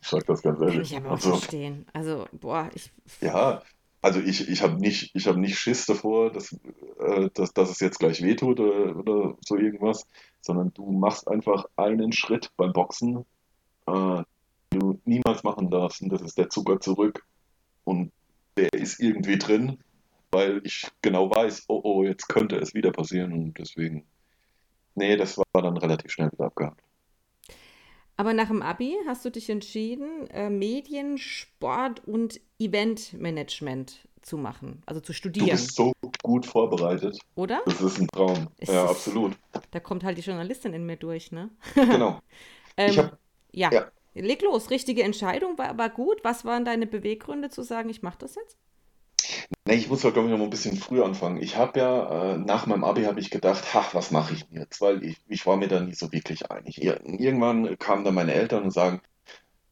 Ich 0.00 0.08
sag 0.08 0.26
das 0.26 0.42
ganz 0.42 0.60
Kann 0.66 0.68
ehrlich. 0.68 0.92
ich 0.92 0.96
aber 0.96 1.12
auch 1.12 1.20
Also, 1.20 1.30
verstehen. 1.30 1.86
Also, 1.92 2.26
boah, 2.32 2.70
ich. 2.74 2.92
ja, 3.20 3.62
also 4.02 4.20
ich, 4.20 4.48
ich 4.48 4.62
habe 4.62 4.74
nicht, 4.80 5.10
ich 5.14 5.26
hab 5.26 5.36
nicht 5.36 5.58
Schiss 5.58 5.86
davor, 5.86 6.32
dass, 6.32 6.52
äh, 7.00 7.28
dass, 7.34 7.52
dass 7.52 7.70
es 7.70 7.80
jetzt 7.80 7.98
gleich 7.98 8.22
wehtut 8.22 8.60
oder, 8.60 8.96
oder 8.96 9.36
so 9.44 9.56
irgendwas, 9.56 10.06
sondern 10.40 10.72
du 10.74 10.90
machst 10.92 11.28
einfach 11.28 11.66
einen 11.76 12.12
Schritt 12.12 12.50
beim 12.56 12.72
Boxen, 12.72 13.26
äh, 13.86 14.22
du 14.70 15.00
niemals 15.04 15.42
machen 15.42 15.70
darfst, 15.70 16.00
und 16.02 16.10
das 16.10 16.22
ist 16.22 16.38
der 16.38 16.48
Zucker 16.50 16.80
zurück. 16.80 17.26
Und 17.84 18.12
der 18.60 18.72
ist 18.74 19.00
irgendwie 19.00 19.38
drin, 19.38 19.78
weil 20.32 20.60
ich 20.64 20.86
genau 21.02 21.30
weiß, 21.30 21.64
oh 21.68 21.80
oh, 21.84 22.04
jetzt 22.04 22.28
könnte 22.28 22.56
es 22.58 22.74
wieder 22.74 22.92
passieren 22.92 23.32
und 23.32 23.58
deswegen, 23.58 24.06
nee, 24.96 25.16
das 25.16 25.38
war 25.38 25.62
dann 25.62 25.76
relativ 25.78 26.12
schnell 26.12 26.32
wieder 26.32 26.46
abgehakt. 26.46 26.82
Aber 28.16 28.34
nach 28.34 28.48
dem 28.48 28.62
Abi 28.62 28.96
hast 29.06 29.24
du 29.24 29.30
dich 29.30 29.48
entschieden, 29.48 30.26
äh, 30.30 30.50
Medien, 30.50 31.16
Sport 31.18 32.06
und 32.06 32.40
Eventmanagement 32.58 34.06
zu 34.22 34.36
machen, 34.36 34.82
also 34.86 35.00
zu 35.00 35.12
Du 35.38 35.48
studieren, 35.48 35.48
bist 35.48 35.74
so 35.74 35.92
gut 36.22 36.46
vorbereitet. 36.46 37.18
oder? 37.34 37.62
Das 37.64 37.80
ist 37.80 37.98
ein 37.98 38.06
Traum. 38.08 38.48
Es 38.58 38.68
Ja, 38.68 38.84
ist, 38.84 38.88
absolut. 38.88 39.36
da 39.70 39.80
kommt 39.80 40.04
halt 40.04 40.18
die 40.18 40.22
Journalistin 40.22 40.74
in 40.74 40.86
mir 40.86 40.96
durch, 40.96 41.32
ne? 41.32 41.50
Genau. 41.88 42.20
Ich 42.86 42.98
Ähm, 42.98 42.98
habe, 42.98 43.18
ja, 43.52 43.72
ja, 43.72 43.92
leg 44.14 44.42
los. 44.42 44.70
Richtige 44.70 45.02
Entscheidung, 45.02 45.58
war, 45.58 45.78
war 45.78 45.90
gut. 45.90 46.20
Was 46.22 46.44
waren 46.44 46.64
deine 46.64 46.86
Beweggründe 46.86 47.50
zu 47.50 47.62
sagen, 47.62 47.88
ich 47.90 48.02
mache 48.02 48.18
das 48.18 48.34
jetzt? 48.34 48.56
ne, 49.70 49.74
ich 49.74 49.88
muss, 49.88 50.02
glaube 50.02 50.22
ich, 50.22 50.28
noch 50.28 50.38
mal 50.38 50.44
ein 50.44 50.50
bisschen 50.50 50.76
früher 50.76 51.04
anfangen. 51.04 51.40
Ich 51.42 51.56
habe 51.56 51.78
ja, 51.78 52.34
äh, 52.34 52.38
nach 52.38 52.66
meinem 52.66 52.84
Abi 52.84 53.04
habe 53.04 53.20
ich 53.20 53.30
gedacht, 53.30 53.64
ach, 53.74 53.94
was 53.94 54.10
mache 54.10 54.34
ich 54.34 54.46
denn 54.46 54.58
jetzt? 54.58 54.80
Weil 54.80 55.02
ich, 55.04 55.16
ich 55.28 55.46
war 55.46 55.56
mir 55.56 55.68
da 55.68 55.80
nie 55.80 55.94
so 55.94 56.12
wirklich 56.12 56.50
einig. 56.50 56.82
Ir 56.82 57.00
irgendwann 57.04 57.78
kamen 57.78 58.04
dann 58.04 58.14
meine 58.14 58.34
Eltern 58.34 58.64
und 58.64 58.72
sagen, 58.72 59.00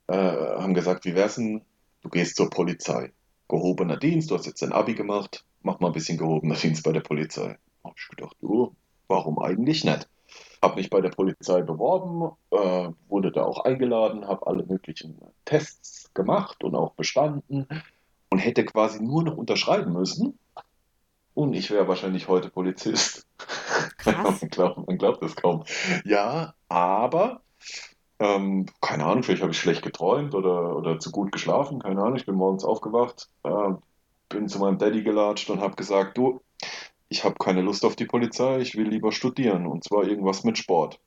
äh, 0.09 0.15
haben 0.17 0.75
gesagt, 0.75 1.05
wie 1.05 1.15
wär's 1.15 1.37
denn, 1.37 1.63
du 2.03 2.09
gehst 2.09 2.37
zur 2.37 2.51
Polizei. 2.51 3.13
Gehobener 3.49 3.97
Dienst, 3.97 4.31
du 4.31 4.35
hast 4.37 4.47
jetzt 4.47 4.63
dein 4.63 4.73
Abi 4.73 4.95
gemacht, 4.95 5.45
mach 5.63 5.81
mal 5.81 5.89
ein 5.89 5.95
bisschen 5.95 6.19
gehobener 6.19 6.57
Dienst 6.57 6.85
bei 6.85 6.93
der 6.93 7.01
Polizei. 7.01 7.59
Hab 7.85 7.95
ich 7.99 8.09
gedacht, 8.09 8.37
oh, 8.43 8.73
warum 9.09 9.39
eigentlich 9.39 9.85
nicht? 9.85 10.09
Hab 10.63 10.77
mich 10.77 10.91
bei 10.91 11.01
der 11.01 11.11
Polizei 11.11 11.63
beworben, 11.63 12.33
äh, 12.51 12.91
wurde 13.09 13.33
da 13.33 13.45
auch 13.45 13.65
eingeladen, 13.65 14.27
habe 14.27 14.47
alle 14.47 14.65
möglichen 14.65 15.21
Tests 15.45 16.13
gemacht 16.15 16.65
und 16.65 16.75
auch 16.75 16.93
bestanden 16.95 17.67
und 18.31 18.39
hätte 18.39 18.65
quasi 18.65 19.03
nur 19.03 19.23
noch 19.23 19.37
unterschreiben 19.37 19.93
müssen 19.93 20.39
und 21.39 21.55
ich 21.55 21.71
wäre 21.71 21.87
wahrscheinlich 21.87 22.27
heute 22.27 22.51
Polizist. 22.51 23.25
Krass. 23.99 24.41
Man 24.41 24.51
glaubt, 24.51 24.89
man 24.89 24.99
glaubt 24.99 25.23
es 25.23 25.37
kaum. 25.37 25.63
Ja, 26.05 26.55
aber 26.69 27.43
ähm, 28.19 28.67
keine 28.81 29.05
Ahnung, 29.05 29.23
vielleicht 29.23 29.43
habe 29.43 29.53
ich 29.53 29.61
schlecht 29.61 29.83
geträumt 29.83 30.35
oder, 30.35 30.77
oder 30.77 30.99
zu 30.99 31.13
gut 31.13 31.31
geschlafen, 31.31 31.79
keine 31.79 32.01
Ahnung. 32.03 32.17
Ich 32.17 32.27
bin 32.27 32.35
morgens 32.35 32.65
aufgewacht, 32.65 33.29
äh, 33.45 33.71
bin 34.29 34.49
zu 34.49 34.59
meinem 34.59 34.79
Daddy 34.79 35.05
gelatscht 35.05 35.49
und 35.51 35.61
habe 35.61 35.77
gesagt, 35.77 36.19
du, 36.19 36.41
ich 37.09 37.25
habe 37.25 37.37
keine 37.39 37.63
Lust 37.63 37.85
auf 37.85 37.97
die 37.97 38.07
Polizei, 38.07 38.61
ich 38.61 38.77
will 38.77 38.89
lieber 38.89 39.13
studieren 39.13 39.67
und 39.67 39.85
zwar 39.85 40.05
irgendwas 40.05 40.45
mit 40.45 40.59
Sport. 40.59 41.01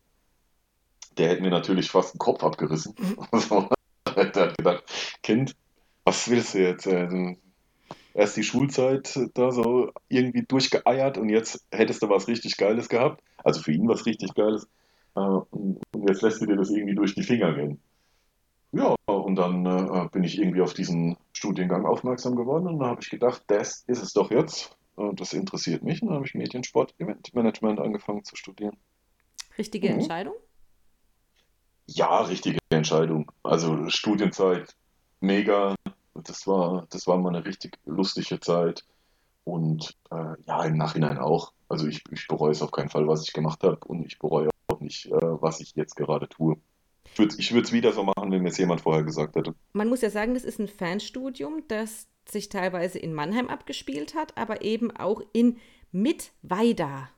Der 1.18 1.30
hätte 1.30 1.42
mir 1.42 1.50
natürlich 1.52 1.92
fast 1.92 2.14
den 2.14 2.20
Kopf 2.20 2.44
abgerissen. 2.44 2.96
Also, 3.32 3.70
der 4.16 4.48
hat 4.48 4.58
gedacht, 4.58 4.84
Kind, 5.24 5.56
was 6.04 6.30
willst 6.30 6.54
du 6.54 6.60
jetzt? 6.60 6.86
Äh, 6.86 7.38
erst 8.14 8.36
die 8.36 8.44
Schulzeit 8.44 9.18
da 9.36 9.52
so 9.52 9.92
irgendwie 10.10 10.44
durchgeeiert 10.44 11.18
und 11.18 11.30
jetzt 11.30 11.66
hättest 11.72 12.02
du 12.02 12.10
was 12.10 12.28
richtig 12.28 12.58
Geiles 12.58 12.90
gehabt. 12.90 13.24
Also 13.44 13.62
für 13.62 13.72
ihn 13.72 13.88
was 13.88 14.06
richtig 14.06 14.34
Geiles. 14.34 14.68
Äh, 15.16 15.20
und 15.20 15.82
und 16.02 16.10
jetzt 16.10 16.22
lässt 16.22 16.42
du 16.42 16.46
dir 16.46 16.56
das 16.56 16.70
irgendwie 16.70 16.96
durch 16.96 17.14
die 17.14 17.24
Finger 17.24 17.54
gehen. 17.54 17.80
Ja, 18.72 18.96
und 19.06 19.36
dann 19.36 19.66
äh, 19.66 20.08
bin 20.12 20.24
ich 20.24 20.40
irgendwie 20.40 20.62
auf 20.62 20.74
diesen 20.74 21.18
Studiengang 21.34 21.86
aufmerksam 21.86 22.36
geworden 22.36 22.68
und 22.68 22.80
dann 22.80 22.90
habe 22.90 23.02
ich 23.02 23.10
gedacht, 23.10 23.44
das 23.48 23.84
ist 23.88 24.02
es 24.02 24.14
doch 24.14 24.32
jetzt. 24.32 24.76
Das 25.16 25.34
interessiert 25.34 25.84
mich. 25.84 26.02
Und 26.02 26.10
dann 26.10 26.18
habe 26.18 26.26
ich 26.28 26.34
Mediensport, 26.36 26.94
Eventmanagement 27.00 27.80
angefangen 27.80 28.24
zu 28.24 28.36
studieren. 28.36 28.78
Richtige 29.58 29.90
Mhm. 29.90 30.00
Entscheidung? 30.00 30.34
Ja, 31.88 32.22
richtige 32.22 32.60
Entscheidung. 32.70 33.32
Also 33.44 33.90
Studienzeit, 33.90 34.76
mega. 35.20 35.76
Das 36.14 36.46
war, 36.48 36.86
das 36.90 37.08
war 37.08 37.18
mal 37.18 37.30
eine 37.36 37.46
richtig 37.46 37.78
lustige 37.86 38.40
Zeit. 38.40 38.86
Und 39.44 39.98
äh, 40.12 40.36
ja, 40.46 40.64
im 40.64 40.78
Nachhinein 40.78 41.18
auch. 41.18 41.52
Also 41.68 41.88
ich, 41.88 42.04
ich 42.12 42.28
bereue 42.28 42.52
es 42.52 42.62
auf 42.62 42.72
keinen 42.72 42.90
Fall, 42.90 43.08
was 43.08 43.24
ich 43.24 43.34
gemacht 43.34 43.64
habe. 43.64 43.80
Und 43.88 44.06
ich 44.06 44.20
bereue 44.20 44.50
auch 44.68 44.80
nicht, 44.80 45.08
äh, 45.08 45.12
was 45.20 45.60
ich 45.60 45.76
jetzt 45.76 45.96
gerade 45.96 46.30
tue. 46.30 46.58
Ich 47.14 47.20
würde 47.20 47.36
ich 47.40 47.52
würde 47.52 47.66
es 47.66 47.74
wieder 47.74 47.92
so 47.92 48.04
machen, 48.04 48.32
wenn 48.32 48.42
mir 48.42 48.50
es 48.50 48.58
jemand 48.58 48.82
vorher 48.82 49.04
gesagt 49.04 49.36
hätte. 49.36 49.54
Man 49.74 49.90
muss 49.90 50.02
ja 50.02 50.10
sagen, 50.10 50.34
das 50.34 50.44
ist 50.44 50.60
ein 50.60 50.68
Fernstudium, 50.68 51.64
das 51.68 52.08
sich 52.32 52.50
teilweise 52.50 53.00
in 53.00 53.14
Mannheim 53.14 53.48
abgespielt 53.48 54.16
hat, 54.16 54.38
aber 54.38 54.62
eben 54.64 54.92
auch 54.92 55.22
in 55.34 55.58
Mittweida. 55.92 57.10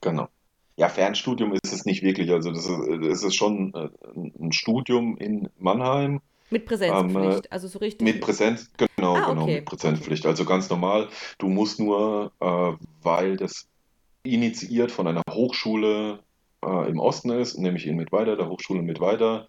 Genau. 0.00 0.28
Ja, 0.76 0.88
Fernstudium 0.88 1.52
ist 1.52 1.72
es 1.72 1.84
nicht 1.84 2.02
wirklich. 2.02 2.30
Also 2.32 2.50
das 2.50 2.66
ist, 2.66 2.78
es 3.04 3.22
ist 3.22 3.34
schon 3.36 3.72
äh, 3.74 3.88
ein 4.16 4.52
Studium 4.52 5.16
in 5.16 5.48
Mannheim. 5.58 6.20
Mit 6.50 6.62
Ähm, 6.62 6.66
äh, 6.66 6.68
Präsenzpflicht, 6.68 7.52
also 7.52 7.68
so 7.68 7.78
richtig. 7.78 8.04
Mit 8.04 8.20
Präsenz, 8.20 8.70
genau, 8.76 9.16
Ah, 9.16 9.28
genau, 9.28 9.42
okay, 9.44 9.56
mit 9.56 9.64
Präsenzpflicht. 9.64 10.26
Also 10.26 10.44
ganz 10.44 10.68
normal. 10.68 11.08
Du 11.38 11.48
musst 11.48 11.80
nur, 11.80 12.32
äh, 12.40 12.72
weil 13.02 13.36
das 13.36 13.68
initiiert 14.24 14.90
von 14.90 15.06
einer 15.06 15.22
Hochschule 15.30 16.20
äh, 16.64 16.90
im 16.90 16.98
Osten 16.98 17.30
ist, 17.30 17.56
nämlich 17.58 17.86
in 17.86 17.96
Mittweida, 17.96 18.36
der 18.36 18.48
Hochschule 18.48 18.82
Mittweida, 18.82 19.48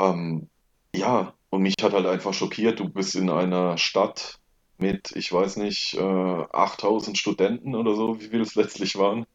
Ähm, 0.00 0.48
ja, 0.94 1.34
und 1.50 1.62
mich 1.62 1.74
hat 1.82 1.92
halt 1.92 2.06
einfach 2.06 2.34
schockiert, 2.34 2.80
du 2.80 2.88
bist 2.88 3.14
in 3.14 3.30
einer 3.30 3.76
Stadt 3.78 4.38
mit, 4.78 5.12
ich 5.16 5.32
weiß 5.32 5.56
nicht, 5.56 5.94
äh, 5.94 6.00
8000 6.00 7.18
Studenten 7.18 7.74
oder 7.74 7.94
so, 7.94 8.20
wie 8.20 8.28
viel 8.28 8.40
es 8.40 8.54
letztlich 8.54 8.96
waren. 8.96 9.26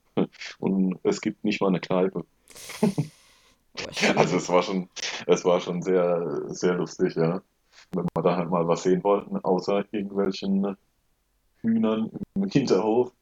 Und 0.60 1.00
es 1.04 1.22
gibt 1.22 1.44
nicht 1.44 1.62
mal 1.62 1.68
eine 1.68 1.80
Kneipe. 1.80 2.26
Also 4.18 4.36
es 4.36 4.50
war 4.50 4.62
schon, 4.62 4.90
es 5.26 5.46
war 5.46 5.62
schon 5.62 5.82
sehr, 5.82 6.42
sehr 6.48 6.74
lustig, 6.74 7.16
ja. 7.16 7.42
Wenn 7.92 8.06
wir 8.14 8.24
da 8.24 8.36
halt 8.36 8.50
mal 8.50 8.68
was 8.68 8.84
sehen 8.84 9.02
wollten, 9.06 9.38
außer 9.38 9.86
irgendwelchen 9.92 10.76
Hühnern 11.62 12.12
im 12.36 12.44
Hinterhof, 12.52 13.14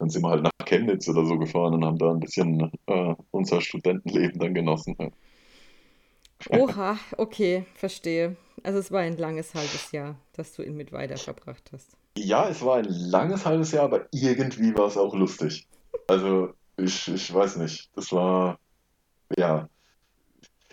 dann 0.00 0.10
sind 0.10 0.22
wir 0.22 0.30
halt 0.30 0.42
nach 0.42 0.50
Chemnitz 0.66 1.08
oder 1.08 1.24
so 1.24 1.38
gefahren 1.38 1.74
und 1.74 1.84
haben 1.84 1.98
da 1.98 2.10
ein 2.10 2.18
bisschen 2.18 2.72
äh, 2.86 3.14
unser 3.30 3.60
Studentenleben 3.60 4.40
dann 4.40 4.54
genossen. 4.54 4.96
Ja. 4.98 5.10
Oha, 6.50 6.98
okay, 7.16 7.66
verstehe. 7.74 8.36
Also 8.62 8.78
es 8.78 8.90
war 8.90 9.00
ein 9.00 9.16
langes 9.16 9.54
halbes 9.54 9.92
Jahr, 9.92 10.16
das 10.32 10.54
du 10.54 10.62
in 10.62 10.76
Mittweida 10.76 11.16
verbracht 11.16 11.70
hast. 11.72 11.96
Ja, 12.16 12.48
es 12.48 12.62
war 12.64 12.76
ein 12.76 12.86
langes 12.88 13.44
halbes 13.44 13.72
Jahr, 13.72 13.84
aber 13.84 14.06
irgendwie 14.12 14.76
war 14.76 14.86
es 14.86 14.96
auch 14.96 15.14
lustig. 15.14 15.66
Also 16.06 16.54
ich, 16.76 17.08
ich 17.08 17.32
weiß 17.32 17.56
nicht, 17.56 17.90
das 17.96 18.12
war, 18.12 18.58
ja, 19.36 19.68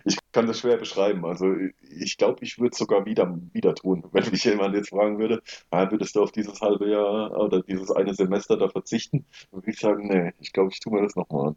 ich 0.04 0.18
kann 0.32 0.48
das 0.48 0.60
schwer 0.60 0.78
beschreiben. 0.78 1.26
Also 1.26 1.54
ich 1.82 2.18
glaube, 2.18 2.44
ich 2.44 2.60
würde 2.60 2.72
es 2.72 2.78
sogar 2.78 3.06
wieder, 3.06 3.38
wieder 3.54 3.76
tun, 3.76 4.04
wenn 4.12 4.30
mich 4.30 4.44
jemand 4.44 4.76
jetzt 4.76 4.90
fragen 4.90 5.20
würde, 5.20 5.42
ah, 5.70 5.90
würdest 5.92 6.16
du 6.16 6.24
auf 6.24 6.32
dieses 6.32 6.62
halbe 6.62 6.90
Jahr 6.90 7.32
oder 7.38 7.62
dieses 7.62 7.92
eine 7.92 8.14
Semester 8.14 8.58
da 8.58 8.70
verzichten? 8.70 9.26
Dann 9.52 9.62
würde 9.62 9.72
ich 9.72 9.80
sagen, 9.80 10.08
nee, 10.08 10.34
ich 10.40 10.54
glaube, 10.54 10.72
ich 10.72 10.80
tue 10.80 10.94
mir 10.94 11.04
das 11.04 11.16
nochmal 11.16 11.50
an. 11.50 11.56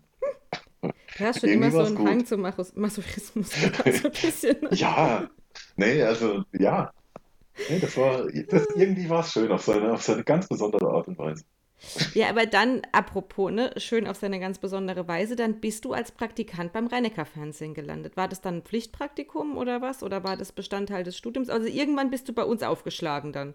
Du 1.18 1.25
hast 1.25 1.40
schon 1.40 1.51
immer 1.51 1.70
so 1.70 1.81
einen 1.81 1.94
gut. 1.94 2.09
Hang 2.09 2.27
zum 2.27 2.40
Masochismus 2.40 3.51
so 3.61 3.66
ein 3.85 4.12
bisschen. 4.12 4.57
Ja, 4.73 5.29
nee, 5.77 6.03
also 6.03 6.44
ja, 6.53 6.92
nee, 7.68 7.79
das 7.79 7.97
war, 7.97 8.27
das, 8.49 8.66
irgendwie 8.75 9.09
war 9.09 9.20
es 9.20 9.33
schön 9.33 9.51
auf 9.53 9.62
seine, 9.62 9.92
auf 9.92 10.03
seine 10.03 10.25
ganz 10.25 10.49
besondere 10.49 10.88
Art 10.88 11.09
und 11.09 11.18
Weise. 11.18 11.44
Ja, 12.14 12.31
aber 12.31 12.47
dann, 12.47 12.83
apropos, 12.92 13.51
ne, 13.53 13.73
schön 13.77 14.07
auf 14.07 14.16
seine 14.16 14.40
ganz 14.40 14.59
besondere 14.59 15.07
Weise, 15.07 15.37
dann 15.37 15.61
bist 15.61 15.85
du 15.85 15.92
als 15.92 16.12
Praktikant 16.12 16.73
beim 16.73 16.87
Rhein-Neckar-Fernsehen 16.87 17.74
gelandet. 17.74 18.16
War 18.16 18.28
das 18.28 18.41
dann 18.41 18.59
ein 18.59 18.62
Pflichtpraktikum 18.62 19.57
oder 19.57 19.82
was? 19.82 20.03
Oder 20.03 20.24
war 20.24 20.37
das 20.37 20.53
Bestandteil 20.53 21.05
des 21.05 21.16
Studiums? 21.16 21.51
Also 21.51 21.66
irgendwann 21.68 22.11
bist 22.11 22.28
du 22.28 22.32
bei 22.32 22.45
uns 22.45 22.62
aufgeschlagen 22.62 23.32
dann. 23.32 23.55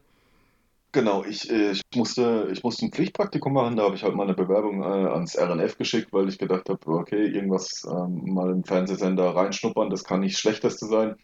Genau, 0.91 1.23
ich, 1.23 1.49
äh, 1.51 1.71
ich 1.71 1.81
musste, 1.95 2.49
ich 2.51 2.63
musste 2.63 2.85
ein 2.85 2.91
Pflichtpraktikum 2.91 3.53
machen, 3.53 3.75
da 3.75 3.83
habe 3.83 3.95
ich 3.95 4.03
halt 4.03 4.15
meine 4.15 4.33
Bewerbung 4.33 4.81
äh, 4.81 4.85
ans 4.85 5.37
RNF 5.37 5.77
geschickt, 5.77 6.11
weil 6.11 6.27
ich 6.29 6.39
gedacht 6.39 6.67
habe, 6.67 6.79
okay, 6.87 7.27
irgendwas 7.27 7.85
ähm, 7.87 8.33
mal 8.33 8.49
im 8.49 8.63
Fernsehsender 8.63 9.35
reinschnuppern, 9.35 9.91
das 9.91 10.03
kann 10.03 10.21
nicht 10.21 10.39
Schlechteste 10.39 10.87
sein. 10.87 11.15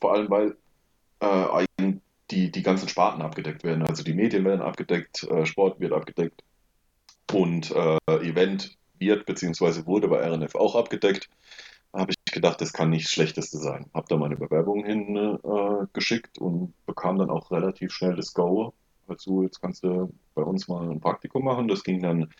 Vor 0.00 0.12
allem, 0.12 0.28
weil 0.28 0.56
äh, 1.20 1.66
die, 2.32 2.50
die 2.50 2.62
ganzen 2.62 2.88
Sparten 2.88 3.22
abgedeckt 3.22 3.62
werden. 3.64 3.84
Also 3.84 4.02
die 4.02 4.14
Medien 4.14 4.44
werden 4.44 4.62
abgedeckt, 4.62 5.24
äh, 5.24 5.46
Sport 5.46 5.80
wird 5.80 5.92
abgedeckt 5.92 6.42
und 7.32 7.70
äh, 7.70 7.98
Event 8.08 8.76
wird 8.98 9.26
beziehungsweise 9.26 9.86
wurde 9.86 10.08
bei 10.08 10.26
RNF 10.28 10.54
auch 10.54 10.74
abgedeckt. 10.74 11.28
Habe 11.92 12.12
ich 12.12 12.32
gedacht, 12.32 12.60
das 12.60 12.72
kann 12.72 12.90
nicht 12.90 13.10
Schlechteste 13.10 13.58
sein. 13.58 13.90
Habe 13.94 14.06
da 14.08 14.16
meine 14.16 14.36
Bewerbung 14.36 14.84
hingeschickt 14.84 16.38
äh, 16.38 16.40
und 16.40 16.74
bekam 16.86 17.18
dann 17.18 17.30
auch 17.30 17.50
relativ 17.50 17.92
schnell 17.92 18.16
das 18.16 18.32
Go. 18.32 18.72
Also 19.06 19.42
jetzt 19.42 19.60
kannst 19.60 19.82
du 19.84 20.12
bei 20.34 20.42
uns 20.42 20.68
mal 20.68 20.90
ein 20.90 21.00
Praktikum 21.00 21.44
machen. 21.44 21.68
Das 21.68 21.82
ging 21.84 22.00
dann 22.02 22.32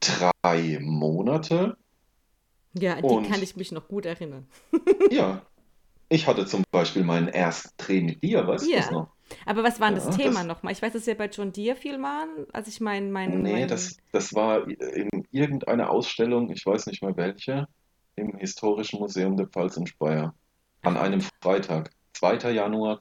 drei 0.00 0.78
Monate 0.80 1.76
Ja, 2.74 2.94
an 2.94 3.06
die 3.08 3.18
kann 3.28 3.40
und 3.40 3.42
ich 3.42 3.56
mich 3.56 3.72
noch 3.72 3.88
gut 3.88 4.06
erinnern. 4.06 4.46
ja, 5.10 5.42
ich 6.08 6.26
hatte 6.26 6.46
zum 6.46 6.64
Beispiel 6.70 7.04
meinen 7.04 7.28
ersten 7.28 7.70
Dreh 7.78 8.00
mit 8.02 8.22
dir, 8.22 8.46
weißt 8.46 8.72
du 8.72 8.76
das 8.76 8.86
Ja. 8.86 8.92
noch? 8.92 9.16
Aber 9.44 9.62
was 9.64 9.80
war 9.80 9.88
denn 9.88 9.96
das 9.96 10.04
Ja, 10.04 10.10
Thema 10.10 10.40
das, 10.40 10.46
nochmal? 10.46 10.72
Ich 10.72 10.82
weiß, 10.82 10.92
dass 10.92 11.06
wir 11.06 11.16
bei 11.16 11.26
John 11.26 11.52
Deere 11.52 11.76
viel 11.76 12.00
waren. 12.02 12.46
Also 12.52 12.68
ich 12.68 12.80
meine, 12.80 13.10
mein, 13.10 13.42
nee, 13.42 13.52
mein, 13.52 13.68
das, 13.68 13.96
das 14.12 14.34
war 14.34 14.68
in 14.68 15.26
irgendeiner 15.30 15.90
Ausstellung, 15.90 16.50
ich 16.50 16.64
weiß 16.64 16.86
nicht 16.86 17.02
mehr 17.02 17.16
welche, 17.16 17.66
im 18.16 18.36
Historischen 18.36 19.00
Museum 19.00 19.36
der 19.36 19.48
Pfalz 19.48 19.76
in 19.76 19.86
Speyer. 19.86 20.34
An 20.82 20.96
einem 20.96 21.20
Freitag, 21.42 21.90
2. 22.14 22.52
Januar 22.52 22.98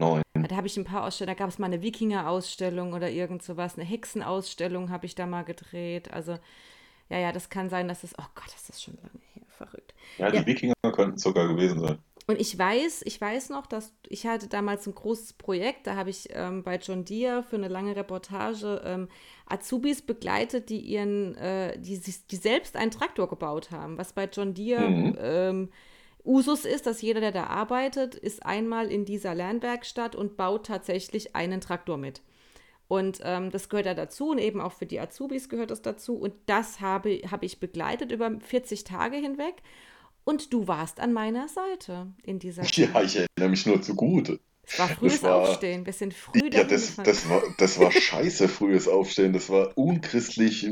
2009. 0.00 0.48
da 0.48 0.56
habe 0.56 0.66
ich 0.66 0.76
ein 0.76 0.84
paar 0.84 1.04
Ausstellungen, 1.04 1.36
da 1.36 1.44
gab 1.44 1.50
es 1.50 1.58
mal 1.58 1.66
eine 1.66 1.82
Wikinger-Ausstellung 1.82 2.92
oder 2.92 3.10
irgend 3.10 3.42
sowas, 3.42 3.76
eine 3.76 3.84
Hexenausstellung 3.84 4.90
habe 4.90 5.06
ich 5.06 5.14
da 5.14 5.26
mal 5.26 5.42
gedreht. 5.44 6.12
Also, 6.12 6.38
ja, 7.08 7.18
ja, 7.18 7.32
das 7.32 7.48
kann 7.50 7.68
sein, 7.70 7.88
dass 7.88 8.04
es, 8.04 8.14
oh 8.18 8.24
Gott, 8.34 8.52
das 8.52 8.68
ist 8.68 8.82
schon 8.82 8.96
lange 8.96 9.20
her, 9.34 9.42
verrückt. 9.48 9.94
Ja, 10.18 10.28
Ja, 10.32 10.40
die 10.40 10.46
Wikinger 10.46 10.74
könnten 10.92 11.16
es 11.16 11.22
sogar 11.22 11.48
gewesen 11.48 11.80
sein. 11.80 11.98
Und 12.26 12.40
ich 12.40 12.56
weiß, 12.56 13.02
ich 13.06 13.20
weiß 13.20 13.48
noch, 13.48 13.66
dass 13.66 13.92
ich 14.08 14.24
hatte 14.24 14.46
damals 14.46 14.86
ein 14.86 14.94
großes 14.94 15.32
Projekt, 15.32 15.88
da 15.88 15.96
habe 15.96 16.10
ich 16.10 16.28
ähm, 16.30 16.62
bei 16.62 16.76
John 16.76 17.04
Deere 17.04 17.42
für 17.42 17.56
eine 17.56 17.66
lange 17.66 17.96
Reportage 17.96 18.80
ähm, 18.84 19.08
Azubis 19.46 20.02
begleitet, 20.02 20.68
die 20.68 20.78
ihren, 20.78 21.34
äh, 21.36 21.76
die, 21.80 21.96
sich- 21.96 22.26
die 22.28 22.36
selbst 22.36 22.76
einen 22.76 22.92
Traktor 22.92 23.28
gebaut 23.28 23.72
haben. 23.72 23.98
Was 23.98 24.12
bei 24.12 24.28
John 24.32 24.54
Deere 24.54 24.88
Mhm. 24.88 25.16
ähm, 25.18 25.68
Usus 26.24 26.64
ist, 26.64 26.86
dass 26.86 27.02
jeder, 27.02 27.20
der 27.20 27.32
da 27.32 27.44
arbeitet, 27.44 28.14
ist 28.14 28.44
einmal 28.44 28.90
in 28.90 29.04
dieser 29.04 29.34
Lernwerkstatt 29.34 30.14
und 30.14 30.36
baut 30.36 30.66
tatsächlich 30.66 31.34
einen 31.34 31.60
Traktor 31.60 31.96
mit. 31.96 32.20
Und 32.88 33.20
ähm, 33.22 33.50
das 33.50 33.68
gehört 33.68 33.86
da 33.86 33.94
dazu 33.94 34.30
und 34.30 34.38
eben 34.38 34.60
auch 34.60 34.72
für 34.72 34.86
die 34.86 34.98
Azubis 34.98 35.48
gehört 35.48 35.70
das 35.70 35.80
dazu. 35.82 36.16
Und 36.16 36.34
das 36.46 36.80
habe, 36.80 37.20
habe 37.30 37.46
ich 37.46 37.60
begleitet 37.60 38.10
über 38.10 38.30
40 38.40 38.84
Tage 38.84 39.16
hinweg. 39.16 39.62
Und 40.24 40.52
du 40.52 40.66
warst 40.68 41.00
an 41.00 41.12
meiner 41.12 41.48
Seite 41.48 42.08
in 42.24 42.38
dieser 42.38 42.62
Ja, 42.74 42.92
Zeit. 42.92 43.06
ich 43.06 43.16
erinnere 43.16 43.50
mich 43.50 43.64
nur 43.66 43.80
zu 43.80 43.94
gut. 43.94 44.40
Es 44.64 44.78
war 44.78 44.88
Das 44.88 44.98
frühes 44.98 45.22
war, 45.22 45.36
Aufstehen. 45.36 45.86
Wir 45.86 45.92
sind 45.92 46.14
früh 46.14 46.48
ja, 46.52 46.64
das, 46.64 46.96
das 46.96 47.28
war, 47.28 47.42
das 47.58 47.78
war 47.78 47.90
scheiße 47.90 48.48
frühes 48.48 48.88
Aufstehen. 48.88 49.32
Das 49.32 49.48
war 49.50 49.76
unchristlich. 49.78 50.68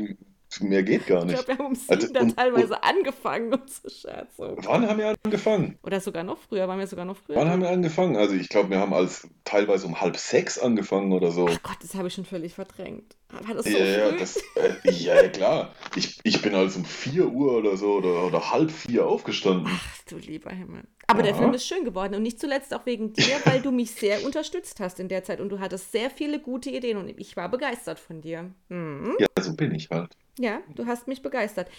Mehr 0.61 0.83
geht 0.83 1.05
gar 1.05 1.23
Ich 1.25 1.27
glaube, 1.27 1.37
nicht. 1.37 1.47
wir 1.47 1.57
haben 1.57 1.65
um 1.67 1.77
Also, 1.87 2.01
sieben 2.07 2.13
da 2.13 2.19
und, 2.21 2.29
und 2.29 2.35
teilweise 2.35 2.83
angefangen 2.83 3.53
und 3.53 3.69
so 3.69 3.87
Scherze. 3.89 4.33
Oh 4.39 4.57
wann 4.63 4.87
haben 4.89 4.97
wir 4.97 5.15
angefangen? 5.23 5.77
Oder 5.83 6.01
sogar 6.01 6.23
noch 6.23 6.37
früher. 6.39 6.67
Waren 6.67 6.79
wir 6.79 6.87
sogar 6.87 7.05
noch 7.05 7.17
früher 7.17 7.35
Wann 7.37 7.49
haben 7.49 7.61
wir 7.61 7.69
angefangen? 7.69 8.15
Also 8.17 8.33
ich 8.35 8.49
glaube, 8.49 8.69
wir 8.71 8.79
haben 8.79 8.93
als 8.93 9.27
teilweise 9.43 9.85
um 9.87 10.01
halb 10.01 10.17
sechs 10.17 10.57
angefangen 10.57 11.13
oder 11.13 11.29
Ach 11.29 11.33
so. 11.33 11.45
Gott, 11.45 11.77
das 11.81 11.93
habe 11.95 12.07
ich 12.07 12.13
schon 12.15 12.25
völlig 12.25 12.55
verdrängt. 12.55 13.15
War 13.31 13.53
das 13.53 13.65
Ja, 13.67 13.71
so 13.73 13.77
ja, 13.79 14.09
früh? 14.09 14.17
das, 14.17 14.37
äh, 14.55 14.89
ja, 14.89 15.21
ja, 15.21 15.29
klar. 15.29 15.75
Ich, 15.95 16.19
ich 16.23 16.41
bin 16.41 16.55
also 16.55 16.79
um 16.79 16.85
4 16.85 17.27
Uhr 17.27 17.57
oder 17.57 17.77
so 17.77 17.93
oder, 17.95 18.25
oder 18.25 18.51
halb 18.51 18.71
vier 18.71 19.05
aufgestanden. 19.05 19.67
Ach 19.69 19.97
du 20.09 20.17
lieber 20.17 20.51
Himmel. 20.51 20.83
Aber 21.07 21.21
der 21.23 21.33
Film 21.35 21.49
Ja. 21.49 21.55
ist 21.55 21.67
schön 21.67 21.83
geworden 21.85 22.15
und 22.15 22.23
nicht 22.23 22.39
zuletzt 22.39 22.73
auch 22.73 22.85
wegen 22.85 23.13
dir, 23.13 23.39
weil 23.45 23.61
du 23.61 23.71
mich 23.71 23.91
sehr 23.91 24.23
unterstützt 24.23 24.79
hast 24.79 24.99
in 24.99 25.09
der 25.09 25.23
Zeit 25.23 25.41
und 25.41 25.49
du 25.49 25.59
hattest 25.59 25.91
sehr 25.91 26.09
viele 26.09 26.39
gute 26.39 26.69
Ideen 26.71 26.97
und 26.97 27.09
ich 27.19 27.35
war 27.37 27.49
begeistert 27.49 27.99
von 27.99 28.21
dir. 28.21 28.51
Mhm. 28.69 29.15
Ja, 29.19 29.27
so 29.39 29.53
bin 29.55 29.73
ich 29.75 29.89
halt. 29.89 30.15
Ja, 30.39 30.61
du 30.75 30.85
hast 30.85 31.07
mich 31.07 31.21
begeistert. 31.21 31.69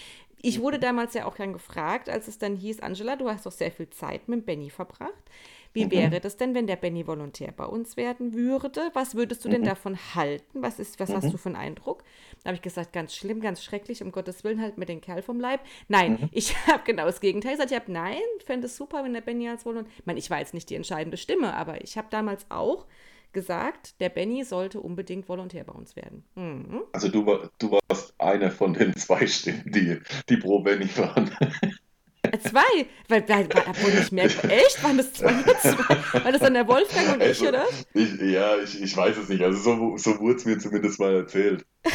Ich 0.42 0.60
wurde 0.60 0.78
damals 0.78 1.14
ja 1.14 1.24
auch 1.26 1.36
dann 1.36 1.52
gefragt, 1.52 2.08
als 2.08 2.28
es 2.28 2.38
dann 2.38 2.56
hieß, 2.56 2.80
Angela, 2.80 3.16
du 3.16 3.28
hast 3.28 3.46
doch 3.46 3.52
sehr 3.52 3.70
viel 3.72 3.88
Zeit 3.90 4.28
mit 4.28 4.46
Benny 4.46 4.70
verbracht. 4.70 5.12
Wie 5.72 5.90
Mhm, 5.90 5.90
wäre 5.90 6.20
das 6.20 6.36
denn, 6.36 6.54
wenn 6.54 6.66
der 6.66 6.76
Benny 6.76 7.06
Volontär 7.06 7.52
bei 7.52 7.64
uns 7.64 7.96
werden 7.96 8.34
würde? 8.34 8.90
Was 8.94 9.14
würdest 9.14 9.44
du 9.44 9.48
denn 9.48 9.62
mhm, 9.62 9.64
davon 9.64 9.96
halten? 10.14 10.62
Was 10.62 10.78
ist, 10.78 10.98
was 10.98 11.14
hast 11.14 11.30
mhm, 11.30 11.32
du 11.32 11.36
für 11.38 11.48
einen 11.50 11.56
Eindruck? 11.56 12.02
Da 12.42 12.48
habe 12.48 12.56
ich 12.56 12.62
gesagt, 12.62 12.92
ganz 12.92 13.14
schlimm, 13.14 13.40
ganz 13.40 13.62
schrecklich, 13.62 14.02
um 14.02 14.12
Gottes 14.12 14.42
Willen, 14.44 14.60
halt 14.60 14.78
mir 14.78 14.86
den 14.86 15.00
Kerl 15.00 15.22
vom 15.22 15.38
Leib. 15.40 15.60
Nein, 15.88 16.18
mhm. 16.20 16.28
ich 16.32 16.56
habe 16.66 16.82
genau 16.84 17.04
das 17.06 17.20
Gegenteil 17.20 17.52
gesagt. 17.52 17.70
Ich 17.70 17.76
habe, 17.78 17.92
nein, 17.92 18.18
fände 18.44 18.66
es 18.66 18.76
super, 18.76 19.04
wenn 19.04 19.12
der 19.12 19.20
Benny 19.20 19.48
als 19.48 19.64
Volontär. 19.64 19.92
Ich 19.98 20.06
meine, 20.06 20.18
ich 20.18 20.30
war 20.30 20.38
jetzt 20.40 20.54
nicht 20.54 20.70
die 20.70 20.74
entscheidende 20.76 21.16
Stimme, 21.16 21.54
aber 21.54 21.82
ich 21.82 21.96
habe 21.96 22.08
damals 22.10 22.46
auch 22.50 22.86
gesagt, 23.32 24.00
der 24.00 24.08
Benny 24.08 24.44
sollte 24.44 24.80
unbedingt 24.80 25.28
Volontär 25.28 25.64
bei 25.64 25.72
uns 25.72 25.94
werden. 25.96 26.24
Mhm. 26.34 26.82
Also 26.92 27.08
du, 27.08 27.24
war, 27.24 27.50
du 27.58 27.70
warst 27.88 28.14
einer 28.18 28.50
von 28.50 28.74
den 28.74 28.94
zwei 28.96 29.26
Stimmen, 29.26 29.62
die, 29.66 30.00
die 30.28 30.36
pro 30.36 30.60
Benny 30.60 30.88
waren. 30.96 31.30
Zwei, 32.38 32.86
weil, 33.08 33.28
weil, 33.28 33.48
obwohl 33.68 33.92
nicht 33.92 34.12
mehr, 34.12 34.24
echt? 34.24 34.82
Waren 34.82 34.96
das 34.96 35.12
zwei? 35.14 35.32
War 36.24 36.32
das 36.32 36.40
dann 36.40 36.54
der 36.54 36.66
Wolfgang 36.68 37.14
und 37.14 37.22
ich, 37.22 37.28
Also, 37.28 37.48
oder? 37.48 37.64
ich, 37.94 38.20
ja, 38.20 38.56
ich, 38.58 38.82
ich 38.82 38.96
weiß 38.96 39.16
es 39.16 39.28
nicht. 39.28 39.42
Also 39.42 39.58
so, 39.58 39.96
so 39.96 40.18
wurde 40.20 40.36
es 40.36 40.44
mir 40.44 40.58
zumindest 40.58 41.00
mal 41.00 41.14
erzählt. 41.14 41.64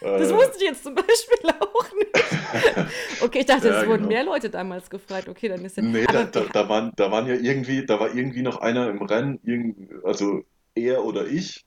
Das 0.00 0.32
wusste 0.32 0.56
ich 0.56 0.64
jetzt 0.64 0.82
zum 0.82 0.94
Beispiel 0.94 1.50
auch 1.60 1.92
nicht. 1.94 2.88
Okay, 3.20 3.40
ich 3.40 3.46
dachte, 3.46 3.68
ja, 3.68 3.80
es 3.80 3.86
wurden 3.86 4.08
genau. 4.08 4.08
mehr 4.08 4.24
Leute 4.24 4.50
damals 4.50 4.88
gefragt. 4.90 5.28
Okay, 5.28 5.48
dann 5.48 5.64
ist 5.64 5.76
ja. 5.76 5.82
Nee, 5.82 6.06
da, 6.06 6.24
da, 6.24 6.44
da 6.52 6.68
waren, 6.68 6.92
da 6.96 7.10
waren 7.10 7.26
ja 7.26 7.34
irgendwie, 7.34 7.84
da 7.84 8.00
war 8.00 8.14
irgendwie 8.14 8.42
noch 8.42 8.58
einer 8.58 8.88
im 8.88 9.02
Rennen, 9.02 9.88
also 10.04 10.42
er 10.74 11.04
oder 11.04 11.26
ich. 11.26 11.64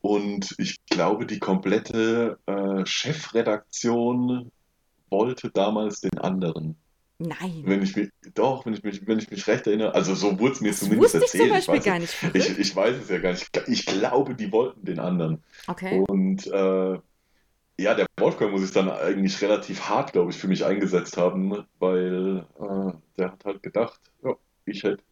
Und 0.00 0.54
ich 0.58 0.84
glaube, 0.86 1.26
die 1.26 1.38
komplette 1.38 2.38
äh, 2.46 2.84
Chefredaktion 2.84 4.50
wollte 5.10 5.50
damals 5.50 6.00
den 6.00 6.18
anderen. 6.18 6.76
Nein, 7.22 7.62
Wenn 7.64 7.82
ich 7.82 7.96
mich, 7.96 8.10
doch, 8.34 8.64
wenn 8.66 8.74
ich 8.74 8.82
mich, 8.82 9.06
wenn 9.06 9.18
ich 9.18 9.30
mich 9.30 9.46
recht 9.46 9.66
erinnere, 9.66 9.94
also 9.94 10.14
so 10.14 10.38
wurde 10.38 10.52
es 10.54 10.60
mir 10.60 10.70
das 10.70 10.78
zumindest 10.80 11.14
wusste 11.14 11.24
ich 11.24 11.30
zum 11.30 11.50
erzählt. 11.50 11.58
Ich 11.58 11.66
Beispiel 11.66 11.68
weiß 11.68 11.84
gar 11.84 11.96
es, 11.96 12.00
nicht. 12.00 12.18
ich, 12.34 12.58
ich 12.58 12.76
weiß 12.76 12.96
es 12.96 13.08
ja 13.08 13.18
gar 13.18 13.32
nicht. 13.32 13.46
Ich, 13.66 13.68
ich 13.68 13.86
glaube, 13.86 14.34
die 14.34 14.50
wollten 14.52 14.84
den 14.84 14.98
anderen. 14.98 15.42
Okay. 15.66 16.04
Und 16.08 16.46
äh, 16.46 16.98
ja, 17.78 17.94
der 17.94 18.06
Wolfgang 18.18 18.52
muss 18.52 18.62
sich 18.62 18.72
dann 18.72 18.90
eigentlich 18.90 19.40
relativ 19.42 19.88
hart, 19.88 20.12
glaube 20.12 20.30
ich, 20.30 20.38
für 20.38 20.48
mich 20.48 20.64
eingesetzt 20.64 21.16
haben, 21.16 21.66
weil 21.78 22.46
äh, 22.60 22.92
der 23.18 23.32
hat 23.32 23.44
halt 23.44 23.62
gedacht, 23.62 24.00
ja, 24.24 24.34
ich 24.66 24.82
hätte 24.84 25.02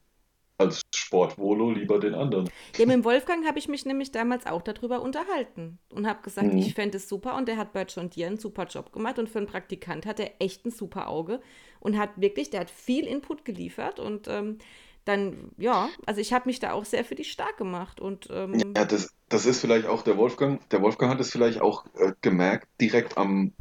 als 0.59 0.83
Sportvolo 0.95 1.71
lieber 1.71 1.99
den 1.99 2.15
anderen. 2.15 2.51
Ja, 2.77 2.85
mit 2.85 2.95
dem 2.95 3.05
Wolfgang 3.05 3.47
habe 3.47 3.59
ich 3.59 3.69
mich 3.69 3.87
nämlich 3.87 4.13
damals 4.13 4.45
auch 4.47 4.61
darüber 4.61 5.01
unterhalten 5.01 5.79
und 5.91 6.07
habe 6.07 6.21
gesagt, 6.23 6.53
ich 6.55 6.69
Mhm. 6.69 6.75
fände 6.75 6.99
es 6.99 7.09
super 7.09 7.37
und 7.37 7.49
der 7.49 7.57
hat 7.57 7.73
bei 7.73 7.85
John 7.85 8.11
Deere 8.11 8.29
einen 8.29 8.39
super 8.39 8.67
Job 8.67 8.93
gemacht 8.93 9.19
und 9.19 9.31
für 9.31 9.39
einen 9.39 9.47
Praktikant 9.47 10.05
hat 10.05 10.21
er 10.21 10.33
echt 10.41 10.67
ein 10.67 10.71
super 10.71 11.09
Auge 11.09 11.41
und 11.81 11.99
hat 11.99 12.11
wirklich, 12.17 12.51
der 12.51 12.61
hat 12.61 12.71
viel 12.71 13.07
Input 13.07 13.45
geliefert 13.45 13.99
und 13.99 14.29
ähm, 14.29 14.59
dann, 15.05 15.51
ja, 15.57 15.89
also 16.07 16.21
ich 16.21 16.33
habe 16.33 16.49
mich 16.49 16.61
da 16.61 16.73
auch 16.73 16.85
sehr 16.85 17.05
für 17.05 17.15
die 17.15 17.25
stark 17.25 17.57
gemacht 17.57 18.01
und 18.01 18.29
ähm, 18.31 18.75
Ja, 18.77 18.85
das, 18.85 19.13
das 19.29 19.47
ist 19.47 19.61
vielleicht 19.61 19.87
auch 19.87 20.03
der 20.03 20.17
Wolfgang. 20.17 20.67
Der 20.71 20.83
Wolfgang 20.83 21.11
hat 21.13 21.21
es 21.21 21.31
vielleicht 21.31 21.61
auch 21.61 21.87
äh, 21.97 22.13
gemerkt, 22.21 22.69
direkt 22.81 23.17
am 23.17 23.53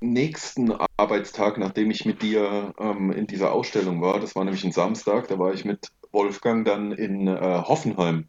nächsten 0.00 0.72
Arbeitstag, 0.96 1.58
nachdem 1.58 1.90
ich 1.90 2.04
mit 2.04 2.22
dir 2.22 2.74
ähm, 2.78 3.10
in 3.10 3.26
dieser 3.26 3.52
Ausstellung 3.52 4.00
war. 4.02 4.20
Das 4.20 4.36
war 4.36 4.44
nämlich 4.44 4.64
ein 4.64 4.72
Samstag, 4.72 5.28
da 5.28 5.38
war 5.38 5.52
ich 5.52 5.64
mit 5.64 5.88
Wolfgang 6.12 6.64
dann 6.64 6.92
in 6.92 7.26
äh, 7.26 7.62
Hoffenheim 7.64 8.28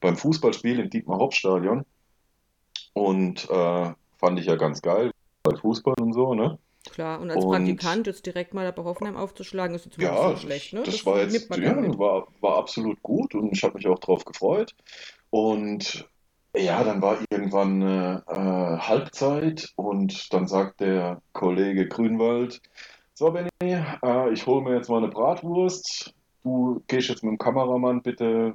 beim 0.00 0.16
Fußballspiel 0.16 0.78
im 0.78 0.90
Dietmar-Hopp-Stadion 0.90 1.84
und 2.92 3.48
äh, 3.50 3.92
fand 4.18 4.38
ich 4.38 4.46
ja 4.46 4.56
ganz 4.56 4.82
geil, 4.82 5.10
Fußball 5.60 5.94
und 6.00 6.12
so, 6.12 6.34
ne? 6.34 6.58
Klar, 6.84 7.20
und 7.20 7.30
als 7.30 7.44
Und 7.44 7.50
Praktikant 7.50 8.06
jetzt 8.06 8.26
direkt 8.26 8.54
mal 8.54 8.72
bei 8.72 8.84
Hoffenheim 8.84 9.16
aufzuschlagen, 9.16 9.74
ist 9.74 9.86
jetzt 9.86 9.98
mal 9.98 10.04
nicht 10.04 10.14
ja, 10.14 10.22
so 10.22 10.30
das, 10.32 10.40
schlecht, 10.42 10.72
ne? 10.72 10.82
das 10.82 10.94
Das 10.94 11.06
war 11.06 11.20
jetzt, 11.20 11.56
ja, 11.56 11.98
war, 11.98 12.28
war 12.40 12.56
absolut 12.56 13.02
gut 13.02 13.34
und 13.34 13.52
ich 13.52 13.62
habe 13.62 13.74
mich 13.74 13.86
auch 13.86 13.98
drauf 13.98 14.24
gefreut. 14.24 14.74
Und 15.30 16.08
ja, 16.56 16.82
dann 16.82 17.02
war 17.02 17.18
irgendwann 17.30 17.82
äh, 17.82 18.14
äh, 18.14 18.78
Halbzeit 18.78 19.72
und 19.76 20.32
dann 20.32 20.48
sagt 20.48 20.80
der 20.80 21.20
Kollege 21.32 21.86
Grünwald, 21.86 22.60
so 23.14 23.30
Benni, 23.30 23.50
äh, 23.60 24.32
ich 24.32 24.46
hole 24.46 24.62
mir 24.62 24.76
jetzt 24.76 24.88
mal 24.88 24.98
eine 24.98 25.08
Bratwurst. 25.08 26.14
Du 26.42 26.82
gehst 26.86 27.08
jetzt 27.08 27.22
mit 27.22 27.32
dem 27.32 27.38
Kameramann 27.38 28.02
bitte 28.02 28.54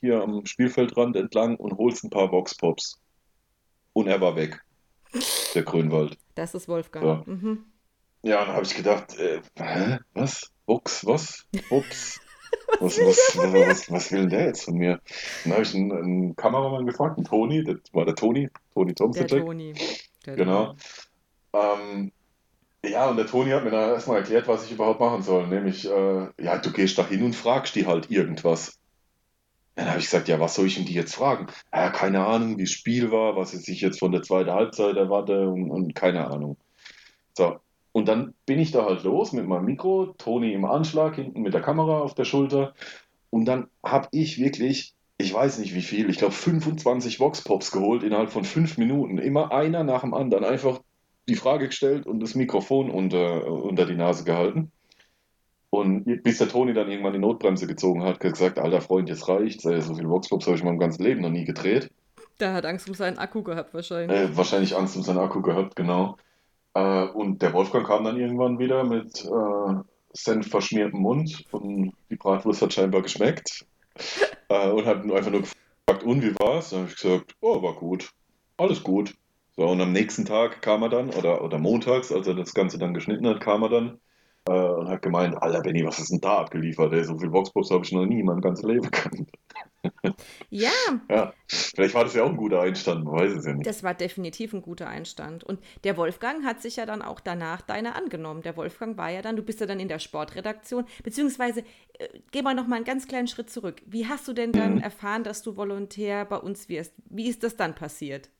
hier 0.00 0.22
am 0.22 0.46
Spielfeldrand 0.46 1.16
entlang 1.16 1.56
und 1.56 1.76
holst 1.78 2.04
ein 2.04 2.10
paar 2.10 2.30
Voxpops. 2.30 3.00
Und 3.92 4.06
er 4.06 4.20
war 4.20 4.36
weg, 4.36 4.62
der 5.54 5.62
Grünwald. 5.62 6.16
Das 6.34 6.54
ist 6.54 6.68
Wolfgang. 6.68 7.24
So. 7.24 7.30
Mhm. 7.30 7.64
Ja, 8.22 8.44
dann 8.44 8.54
habe 8.54 8.64
ich 8.64 8.74
gedacht, 8.74 9.18
äh, 9.18 9.40
hä? 9.56 9.98
Was? 10.14 10.52
Vox, 10.66 11.04
was? 11.04 11.46
Pops? 11.68 12.20
Was, 12.80 12.98
was, 12.98 13.36
was, 13.36 13.52
was, 13.52 13.90
was, 13.90 14.12
will 14.12 14.20
denn 14.20 14.30
der 14.30 14.46
jetzt 14.46 14.64
von 14.64 14.74
mir? 14.74 15.00
Dann 15.44 15.52
habe 15.54 15.62
ich 15.62 15.74
einen, 15.74 15.92
einen, 15.92 16.36
Kameramann 16.36 16.84
gefragt, 16.84 17.16
einen 17.16 17.24
Toni, 17.24 17.64
das 17.64 17.76
war 17.92 18.04
der 18.04 18.14
Toni, 18.14 18.50
Toni 18.74 18.94
Tomczyk. 18.94 19.28
Der 19.28 19.40
Toni. 19.40 19.74
Der 20.26 20.36
genau. 20.36 20.74
Ähm, 21.54 22.12
ja, 22.84 23.08
und 23.08 23.16
der 23.16 23.26
Toni 23.26 23.50
hat 23.50 23.64
mir 23.64 23.70
dann 23.70 23.90
erstmal 23.90 24.18
erklärt, 24.18 24.48
was 24.48 24.64
ich 24.64 24.72
überhaupt 24.72 25.00
machen 25.00 25.22
soll. 25.22 25.46
Nämlich, 25.46 25.88
äh, 25.88 26.28
ja, 26.40 26.58
du 26.58 26.72
gehst 26.72 26.98
da 26.98 27.06
hin 27.06 27.22
und 27.22 27.36
fragst 27.36 27.74
die 27.74 27.86
halt 27.86 28.10
irgendwas. 28.10 28.78
Dann 29.74 29.88
habe 29.88 29.98
ich 29.98 30.04
gesagt, 30.04 30.28
ja, 30.28 30.38
was 30.38 30.54
soll 30.54 30.66
ich 30.66 30.74
denn 30.74 30.84
die 30.84 30.92
jetzt 30.92 31.14
fragen? 31.14 31.46
Ja, 31.72 31.90
keine 31.90 32.26
Ahnung, 32.26 32.58
wie 32.58 32.64
das 32.64 32.72
Spiel 32.72 33.10
war, 33.10 33.36
was 33.36 33.54
ich 33.54 33.80
jetzt 33.80 34.00
von 34.00 34.12
der 34.12 34.22
zweiten 34.22 34.50
Halbzeit 34.50 34.96
erwarte 34.96 35.48
und, 35.48 35.70
und 35.70 35.94
keine 35.94 36.26
Ahnung. 36.26 36.56
So, 37.34 37.58
und 37.92 38.08
dann 38.08 38.34
bin 38.46 38.58
ich 38.58 38.70
da 38.72 38.84
halt 38.84 39.02
los 39.04 39.32
mit 39.32 39.46
meinem 39.46 39.66
Mikro, 39.66 40.14
Toni 40.18 40.52
im 40.52 40.64
Anschlag, 40.64 41.14
hinten 41.16 41.42
mit 41.42 41.54
der 41.54 41.62
Kamera 41.62 42.00
auf 42.00 42.14
der 42.14 42.24
Schulter. 42.24 42.74
Und 43.30 43.46
dann 43.46 43.68
habe 43.82 44.08
ich 44.12 44.38
wirklich, 44.38 44.94
ich 45.16 45.32
weiß 45.32 45.58
nicht 45.58 45.74
wie 45.74 45.82
viel, 45.82 46.10
ich 46.10 46.18
glaube 46.18 46.34
25 46.34 47.20
Vox-Pops 47.20 47.70
geholt 47.70 48.02
innerhalb 48.02 48.30
von 48.30 48.44
fünf 48.44 48.76
Minuten. 48.76 49.18
Immer 49.18 49.52
einer 49.52 49.84
nach 49.84 50.02
dem 50.02 50.12
anderen. 50.12 50.44
Einfach 50.44 50.80
die 51.28 51.34
Frage 51.36 51.66
gestellt 51.68 52.06
und 52.06 52.20
das 52.20 52.34
Mikrofon 52.34 52.90
unter, 52.90 53.46
unter 53.46 53.86
die 53.86 53.94
Nase 53.94 54.24
gehalten. 54.24 54.72
Und 55.74 56.04
bis 56.22 56.36
der 56.36 56.50
Toni 56.50 56.74
dann 56.74 56.90
irgendwann 56.90 57.14
die 57.14 57.18
Notbremse 57.18 57.66
gezogen 57.66 58.04
hat, 58.04 58.20
gesagt, 58.20 58.58
alter 58.58 58.82
Freund, 58.82 59.08
jetzt 59.08 59.26
reicht's. 59.26 59.62
So 59.62 59.94
viele 59.94 60.10
Vox-Pops 60.10 60.44
habe 60.44 60.56
ich 60.56 60.60
in 60.60 60.68
meinem 60.68 60.78
ganzen 60.78 61.02
Leben 61.02 61.22
noch 61.22 61.30
nie 61.30 61.46
gedreht. 61.46 61.90
Der 62.40 62.52
hat 62.52 62.66
Angst 62.66 62.90
um 62.90 62.94
seinen 62.94 63.16
Akku 63.16 63.42
gehabt 63.42 63.72
wahrscheinlich. 63.72 64.18
Äh, 64.18 64.36
wahrscheinlich 64.36 64.76
Angst 64.76 64.96
um 64.96 65.02
seinen 65.02 65.16
Akku 65.16 65.40
gehabt, 65.40 65.74
genau. 65.74 66.18
Äh, 66.74 67.04
und 67.06 67.40
der 67.40 67.54
Wolfgang 67.54 67.86
kam 67.86 68.04
dann 68.04 68.18
irgendwann 68.18 68.58
wieder 68.58 68.84
mit 68.84 69.24
äh, 69.24 69.74
Senf 70.12 70.50
verschmiertem 70.50 71.00
Mund 71.00 71.42
und 71.52 71.94
die 72.10 72.16
Bratwurst 72.16 72.60
hat 72.60 72.74
scheinbar 72.74 73.00
geschmeckt 73.00 73.64
äh, 74.50 74.68
und 74.68 74.84
hat 74.84 74.98
einfach 75.04 75.30
nur 75.30 75.40
gefragt, 75.40 76.04
und 76.04 76.22
wie 76.22 76.34
war's? 76.34 76.68
Dann 76.68 76.80
habe 76.80 76.90
ich 76.90 77.00
gesagt, 77.00 77.34
oh, 77.40 77.62
war 77.62 77.72
gut, 77.72 78.10
alles 78.58 78.82
gut. 78.82 79.14
So, 79.56 79.66
und 79.66 79.80
am 79.80 79.92
nächsten 79.92 80.26
Tag 80.26 80.60
kam 80.60 80.82
er 80.82 80.90
dann, 80.90 81.08
oder, 81.08 81.42
oder 81.42 81.56
montags, 81.56 82.12
als 82.12 82.26
er 82.26 82.34
das 82.34 82.52
Ganze 82.52 82.76
dann 82.78 82.92
geschnitten 82.92 83.26
hat, 83.26 83.40
kam 83.40 83.62
er 83.62 83.70
dann 83.70 83.98
äh, 84.48 84.52
und 84.52 84.88
hat 84.88 85.02
gemeint, 85.02 85.40
Alter 85.40 85.60
Benny, 85.60 85.84
was 85.84 85.98
ist 85.98 86.10
denn 86.10 86.20
da 86.20 86.38
abgeliefert? 86.38 86.92
Ey? 86.92 87.04
So 87.04 87.18
viel 87.18 87.32
Voxpops 87.32 87.70
habe 87.70 87.84
ich 87.84 87.92
noch 87.92 88.06
nie 88.06 88.20
in 88.20 88.26
meinem 88.26 88.40
ganzen 88.40 88.68
Leben 88.68 88.82
gekannt. 88.82 89.30
Ja. 90.50 90.70
ja. 91.10 91.32
Vielleicht 91.48 91.94
war 91.94 92.04
das 92.04 92.14
ja 92.14 92.22
auch 92.22 92.28
ein 92.28 92.36
guter 92.36 92.60
Einstand, 92.60 93.04
man 93.04 93.14
weiß 93.14 93.32
es 93.32 93.46
ja 93.46 93.52
nicht. 93.52 93.66
Das 93.66 93.82
war 93.82 93.94
definitiv 93.94 94.52
ein 94.52 94.62
guter 94.62 94.86
Einstand. 94.86 95.42
Und 95.42 95.60
der 95.82 95.96
Wolfgang 95.96 96.44
hat 96.44 96.62
sich 96.62 96.76
ja 96.76 96.86
dann 96.86 97.02
auch 97.02 97.18
danach 97.18 97.62
deine 97.62 97.96
angenommen. 97.96 98.42
Der 98.42 98.56
Wolfgang 98.56 98.96
war 98.96 99.10
ja 99.10 99.22
dann, 99.22 99.34
du 99.34 99.42
bist 99.42 99.60
ja 99.60 99.66
dann 99.66 99.80
in 99.80 99.88
der 99.88 99.98
Sportredaktion, 99.98 100.84
beziehungsweise 101.02 101.64
äh, 101.98 102.08
geh 102.30 102.42
mal 102.42 102.54
noch 102.54 102.68
mal 102.68 102.76
einen 102.76 102.84
ganz 102.84 103.08
kleinen 103.08 103.26
Schritt 103.26 103.50
zurück. 103.50 103.82
Wie 103.86 104.06
hast 104.06 104.28
du 104.28 104.32
denn 104.32 104.52
dann 104.52 104.76
mhm. 104.76 104.80
erfahren, 104.82 105.24
dass 105.24 105.42
du 105.42 105.56
Volontär 105.56 106.24
bei 106.26 106.36
uns 106.36 106.68
wirst? 106.68 106.94
Wie 107.08 107.28
ist 107.28 107.42
das 107.42 107.56
dann 107.56 107.74
passiert? 107.74 108.30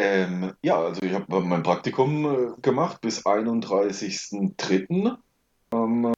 Ähm, 0.00 0.52
ja, 0.62 0.80
also 0.80 1.02
ich 1.02 1.12
habe 1.12 1.40
mein 1.40 1.64
Praktikum 1.64 2.24
äh, 2.24 2.60
gemacht 2.62 3.00
bis 3.00 3.26
31.03. 3.26 5.16
Ähm, 5.72 6.12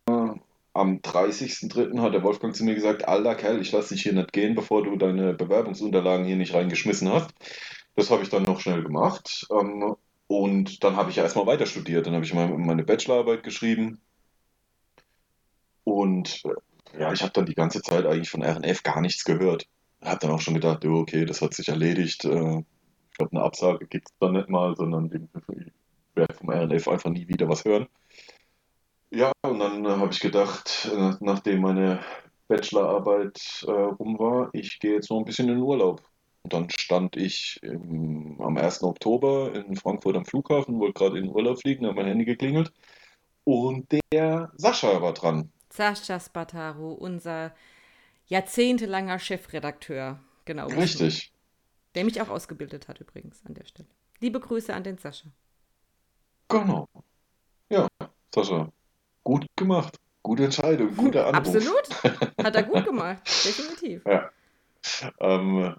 am 0.72 0.98
30.03. 0.98 2.00
hat 2.00 2.12
der 2.12 2.22
Wolfgang 2.22 2.54
zu 2.54 2.64
mir 2.64 2.74
gesagt, 2.74 3.08
alter 3.08 3.34
Kerl, 3.34 3.60
ich 3.60 3.72
lasse 3.72 3.94
dich 3.94 4.02
hier 4.02 4.12
nicht 4.12 4.32
gehen, 4.32 4.54
bevor 4.54 4.84
du 4.84 4.96
deine 4.96 5.32
Bewerbungsunterlagen 5.34 6.26
hier 6.26 6.36
nicht 6.36 6.54
reingeschmissen 6.54 7.10
hast. 7.10 7.30
Das 7.96 8.10
habe 8.10 8.22
ich 8.22 8.28
dann 8.28 8.42
noch 8.42 8.60
schnell 8.60 8.82
gemacht. 8.82 9.46
Ähm, 9.50 9.96
und 10.26 10.84
dann 10.84 10.96
habe 10.96 11.10
ich 11.10 11.16
ja 11.16 11.24
erstmal 11.24 11.46
weiter 11.46 11.66
studiert. 11.66 12.06
Dann 12.06 12.14
habe 12.14 12.24
ich 12.24 12.34
meine 12.34 12.84
Bachelorarbeit 12.84 13.42
geschrieben. 13.42 14.00
Und 15.84 16.42
äh, 16.44 17.00
ja, 17.00 17.12
ich 17.12 17.22
habe 17.22 17.32
dann 17.32 17.46
die 17.46 17.54
ganze 17.54 17.82
Zeit 17.82 18.04
eigentlich 18.06 18.30
von 18.30 18.44
RNF 18.44 18.82
gar 18.82 19.00
nichts 19.00 19.24
gehört. 19.24 19.66
Habe 20.02 20.20
dann 20.20 20.30
auch 20.30 20.40
schon 20.40 20.54
gedacht, 20.54 20.84
okay, 20.84 21.24
das 21.24 21.42
hat 21.42 21.54
sich 21.54 21.68
erledigt. 21.68 22.24
Ich 23.20 23.28
glaube, 23.28 23.36
eine 23.36 23.44
Absage 23.44 23.86
gibt 23.86 24.08
es 24.08 24.16
dann 24.18 24.32
nicht 24.32 24.48
mal, 24.48 24.74
sondern 24.76 25.28
ich 25.52 25.72
werde 26.14 26.32
vom 26.32 26.50
RNF 26.50 26.88
einfach 26.88 27.10
nie 27.10 27.28
wieder 27.28 27.50
was 27.50 27.66
hören. 27.66 27.86
Ja, 29.10 29.30
und 29.42 29.58
dann 29.58 29.84
äh, 29.84 29.90
habe 29.90 30.10
ich 30.10 30.20
gedacht, 30.20 30.88
äh, 30.90 31.12
nachdem 31.20 31.60
meine 31.60 32.00
Bachelorarbeit 32.48 33.62
äh, 33.66 33.70
rum 33.70 34.18
war, 34.18 34.48
ich 34.54 34.80
gehe 34.80 34.94
jetzt 34.94 35.10
noch 35.10 35.18
ein 35.18 35.26
bisschen 35.26 35.48
in 35.48 35.56
den 35.56 35.62
Urlaub. 35.62 36.02
Und 36.44 36.54
dann 36.54 36.68
stand 36.70 37.18
ich 37.18 37.58
im, 37.62 38.40
am 38.40 38.56
1. 38.56 38.84
Oktober 38.84 39.54
in 39.54 39.76
Frankfurt 39.76 40.16
am 40.16 40.24
Flughafen, 40.24 40.80
wollte 40.80 40.94
gerade 40.94 41.18
in 41.18 41.24
den 41.24 41.34
Urlaub 41.34 41.60
fliegen, 41.60 41.86
hat 41.86 41.96
mein 41.96 42.06
Handy 42.06 42.24
geklingelt. 42.24 42.72
Und 43.44 43.86
der 44.14 44.50
Sascha 44.56 45.02
war 45.02 45.12
dran. 45.12 45.52
Sascha 45.68 46.18
Spataru, 46.18 46.92
unser 46.92 47.52
jahrzehntelanger 48.28 49.18
Chefredakteur. 49.18 50.20
Genau. 50.46 50.68
Richtig. 50.68 51.32
Der 51.94 52.04
mich 52.04 52.20
auch 52.20 52.28
ausgebildet 52.28 52.88
hat 52.88 53.00
übrigens 53.00 53.44
an 53.46 53.54
der 53.54 53.64
Stelle. 53.64 53.88
Liebe 54.20 54.38
Grüße 54.38 54.72
an 54.72 54.84
den 54.84 54.98
Sascha. 54.98 55.28
Genau. 56.48 56.88
Ja, 57.68 57.88
Sascha, 58.34 58.70
Gut 59.24 59.46
gemacht. 59.56 59.96
Gute 60.22 60.44
Entscheidung, 60.44 60.94
guter 60.96 61.26
Anruf. 61.26 61.54
Absolut. 61.54 62.04
Hat 62.44 62.54
er 62.54 62.62
gut 62.62 62.84
gemacht. 62.84 63.22
Definitiv. 63.26 64.04
Ja. 64.04 64.30
Ähm, 65.18 65.74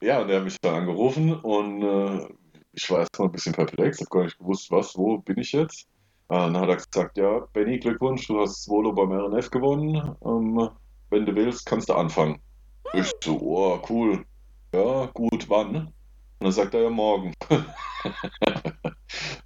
ja, 0.00 0.20
und 0.20 0.30
er 0.30 0.38
hat 0.38 0.44
mich 0.44 0.56
dann 0.60 0.74
angerufen 0.74 1.34
und 1.34 1.82
äh, 1.82 2.28
ich 2.72 2.90
war 2.90 3.00
erstmal 3.00 3.28
ein 3.28 3.32
bisschen 3.32 3.52
perplex, 3.52 4.00
habe 4.00 4.10
gar 4.10 4.24
nicht 4.24 4.38
gewusst, 4.38 4.70
was, 4.70 4.96
wo 4.96 5.18
bin 5.18 5.38
ich 5.38 5.52
jetzt. 5.52 5.86
Äh, 6.28 6.36
dann 6.36 6.56
hat 6.56 6.68
er 6.68 6.76
gesagt, 6.76 7.16
ja, 7.18 7.40
Benny, 7.52 7.78
Glückwunsch, 7.78 8.26
du 8.26 8.40
hast 8.40 8.68
Volo 8.68 8.92
beim 8.92 9.12
RNF 9.12 9.50
gewonnen. 9.50 10.16
Ähm, 10.24 10.70
wenn 11.10 11.26
du 11.26 11.34
willst, 11.34 11.66
kannst 11.66 11.88
du 11.88 11.94
anfangen. 11.94 12.40
Ich 12.94 13.10
so, 13.22 13.38
oh, 13.40 13.80
cool. 13.88 14.24
Ja, 14.72 15.06
gut, 15.12 15.48
wann? 15.48 15.76
Und 15.76 15.92
dann 16.40 16.52
sagt 16.52 16.74
er 16.74 16.82
ja 16.82 16.90
morgen. 16.90 17.34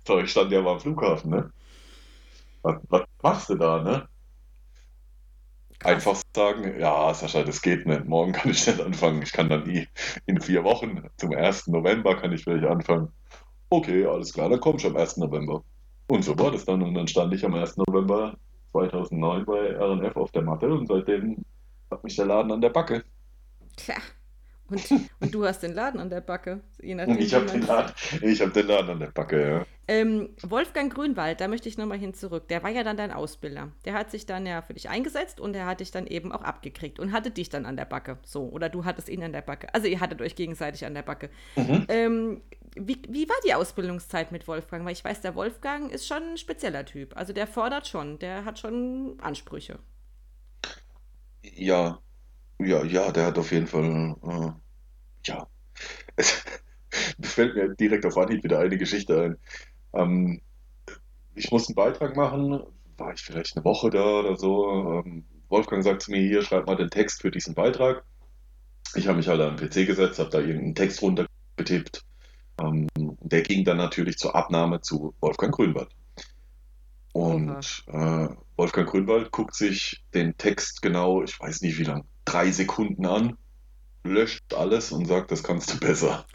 so, 0.07 0.18
ich 0.20 0.31
stand 0.31 0.53
ja 0.53 0.62
mal 0.62 0.74
am 0.74 0.81
Flughafen, 0.81 1.31
ne? 1.31 1.53
was, 2.66 2.83
was 2.89 3.03
machst 3.22 3.51
du 3.51 3.55
da, 3.55 3.83
ne? 3.83 4.09
Einfach 5.85 6.16
sagen, 6.35 6.81
ja, 6.81 7.12
Sascha, 7.14 7.43
das 7.43 7.62
geht 7.62 7.87
nicht. 7.87 8.07
Morgen 8.07 8.33
kann 8.33 8.51
ich 8.51 8.66
nicht 8.66 8.81
anfangen. 8.81 9.22
Ich 9.22 9.33
kann 9.33 9.49
dann 9.49 9.64
nie 9.64 9.87
in 10.24 10.41
vier 10.41 10.64
Wochen, 10.64 11.03
zum 11.16 11.33
1. 11.33 11.68
November 11.68 12.16
kann 12.16 12.33
ich 12.33 12.45
vielleicht 12.45 12.64
anfangen. 12.64 13.12
Okay, 13.68 14.07
alles 14.07 14.33
klar, 14.33 14.49
dann 14.49 14.61
komm 14.61 14.77
ich 14.77 14.87
am 14.87 14.97
1. 14.97 15.18
November. 15.18 15.62
Und 16.09 16.24
so 16.24 16.39
war 16.39 16.51
das 16.51 16.64
dann. 16.64 16.83
Und 16.83 16.95
dann 16.95 17.07
stand 17.07 17.35
ich 17.35 17.45
am 17.45 17.55
1. 17.55 17.77
November 17.77 18.37
2009 18.72 19.45
bei 19.45 19.77
RNF 19.77 20.16
auf 20.16 20.33
der 20.33 20.43
Matte 20.43 20.72
und 20.72 20.87
seitdem 20.87 21.45
hat 21.91 22.03
mich 22.03 22.16
der 22.16 22.27
Laden 22.27 22.53
an 22.53 22.61
der 22.61 22.70
Backe. 22.70 23.05
Tja, 23.77 23.97
und, 24.69 25.11
und 25.21 25.35
du 25.35 25.45
hast 25.45 25.62
den 25.62 25.75
Laden 25.75 26.01
an 26.01 26.11
der 26.11 26.21
Backe. 26.21 26.61
Je 26.81 26.95
nachdem, 26.95 27.19
ich 27.19 27.35
habe 27.35 27.47
den, 27.47 27.62
Laden, 27.62 27.93
hab 27.95 28.53
den 28.53 28.67
Laden 28.67 28.91
an 28.91 29.01
der 29.01 29.11
Backe, 29.11 29.49
ja. 29.49 29.67
Ähm, 29.89 30.31
Wolfgang 30.43 30.93
Grünwald, 30.93 31.41
da 31.41 31.47
möchte 31.47 31.69
ich 31.69 31.79
nochmal 31.79 31.99
hin 31.99 32.12
zurück. 32.12 32.49
Der 32.49 32.62
war 32.64 32.71
ja 32.71 32.83
dann 32.83 32.97
dein 32.97 33.12
Ausbilder. 33.12 33.71
Der 33.85 33.95
hat 33.95 34.11
sich 34.11 34.27
dann 34.27 34.45
ja 34.45 34.61
für 34.62 34.75
dich 34.75 34.89
eingesetzt 34.89 35.39
und 35.39 35.55
er 35.55 35.67
hat 35.67 35.79
dich 35.79 35.93
dann 35.93 36.09
eben 36.09 36.33
auch 36.33 36.43
abgekriegt 36.43 36.99
und 36.99 37.12
hatte 37.12 37.31
dich 37.31 37.51
dann 37.51 37.67
an 37.67 37.77
der 37.77 37.85
Backe. 37.85 38.19
So, 38.25 38.49
oder 38.49 38.69
du 38.69 38.85
hattest 38.85 39.09
ihn 39.09 39.23
an 39.23 39.33
der 39.33 39.43
Backe. 39.43 39.73
Also 39.75 39.87
ihr 39.87 40.01
hattet 40.01 40.21
euch 40.21 40.35
gegenseitig 40.35 40.85
an 40.85 40.95
der 40.95 41.03
Backe. 41.03 41.31
Mhm. 41.55 41.85
Ähm, 41.89 42.43
wie, 42.75 43.01
wie 43.09 43.29
war 43.29 43.37
die 43.47 43.55
Ausbildungszeit 43.55 44.33
mit 44.33 44.49
Wolfgang? 44.49 44.85
Weil 44.85 44.93
ich 44.93 45.05
weiß, 45.05 45.21
der 45.21 45.37
Wolfgang 45.37 45.93
ist 45.93 46.07
schon 46.07 46.33
ein 46.33 46.37
spezieller 46.37 46.85
Typ. 46.85 47.17
Also 47.17 47.33
der 47.33 47.47
fordert 47.47 47.87
schon, 47.87 48.19
der 48.19 48.45
hat 48.45 48.59
schon 48.59 49.19
Ansprüche. 49.21 49.79
Ja, 51.43 52.01
ja, 52.59 52.84
ja, 52.84 53.12
der 53.12 53.26
hat 53.26 53.38
auf 53.38 53.52
jeden 53.52 53.66
Fall, 53.66 54.16
äh, 54.22 54.50
ja, 55.26 55.46
es, 56.16 56.44
das 57.18 57.32
fällt 57.32 57.54
mir 57.54 57.74
direkt 57.74 58.07
auf 58.07 58.16
Anhieb 58.16 58.44
wieder 58.44 58.59
eine 58.59 58.78
Geschichte 58.78 59.22
ein. 59.22 59.36
Ähm, 59.92 60.40
ich 61.34 61.50
musste 61.50 61.70
einen 61.70 61.76
Beitrag 61.76 62.16
machen, 62.16 62.62
war 62.96 63.12
ich 63.12 63.20
vielleicht 63.20 63.57
eine 63.57 63.64
Woche 63.64 63.90
da 63.90 64.20
oder 64.20 64.36
so. 64.36 65.02
Ähm, 65.04 65.24
Wolfgang 65.48 65.84
sagt 65.84 66.02
zu 66.02 66.11
mir, 66.11 66.20
hier, 66.20 66.42
schreib 66.42 66.66
mal 66.66 66.76
den 66.76 66.90
Text 66.90 67.22
für 67.22 67.30
diesen 67.30 67.54
Beitrag. 67.54 68.04
Ich 68.94 69.07
habe 69.07 69.18
mich 69.18 69.28
halt 69.28 69.40
an 69.40 69.57
den 69.57 69.68
PC 69.68 69.86
gesetzt, 69.86 70.18
habe 70.18 70.30
da 70.30 70.38
irgendeinen 70.38 70.74
Text 70.74 71.02
runtergetippt. 71.02 72.04
Ähm, 72.59 72.88
der 72.96 73.42
ging 73.42 73.64
dann 73.64 73.76
natürlich 73.76 74.16
zur 74.16 74.34
Abnahme 74.34 74.80
zu 74.80 75.14
Wolfgang 75.20 75.54
Grünwald. 75.54 75.90
Und 77.12 77.84
äh, 77.86 78.28
Wolfgang 78.57 78.88
Grünwald 78.88 79.30
guckt 79.30 79.54
sich 79.54 80.04
den 80.14 80.36
Text 80.36 80.82
genau, 80.82 81.22
ich 81.22 81.38
weiß 81.38 81.62
nicht 81.62 81.78
wie 81.78 81.84
lang, 81.84 82.04
drei 82.27 82.51
Sekunden 82.51 83.07
an, 83.07 83.39
löscht 84.05 84.53
alles 84.55 84.93
und 84.93 85.07
sagt, 85.07 85.31
das 85.31 85.43
kannst 85.43 85.72
du 85.72 85.81
besser. 85.81 86.27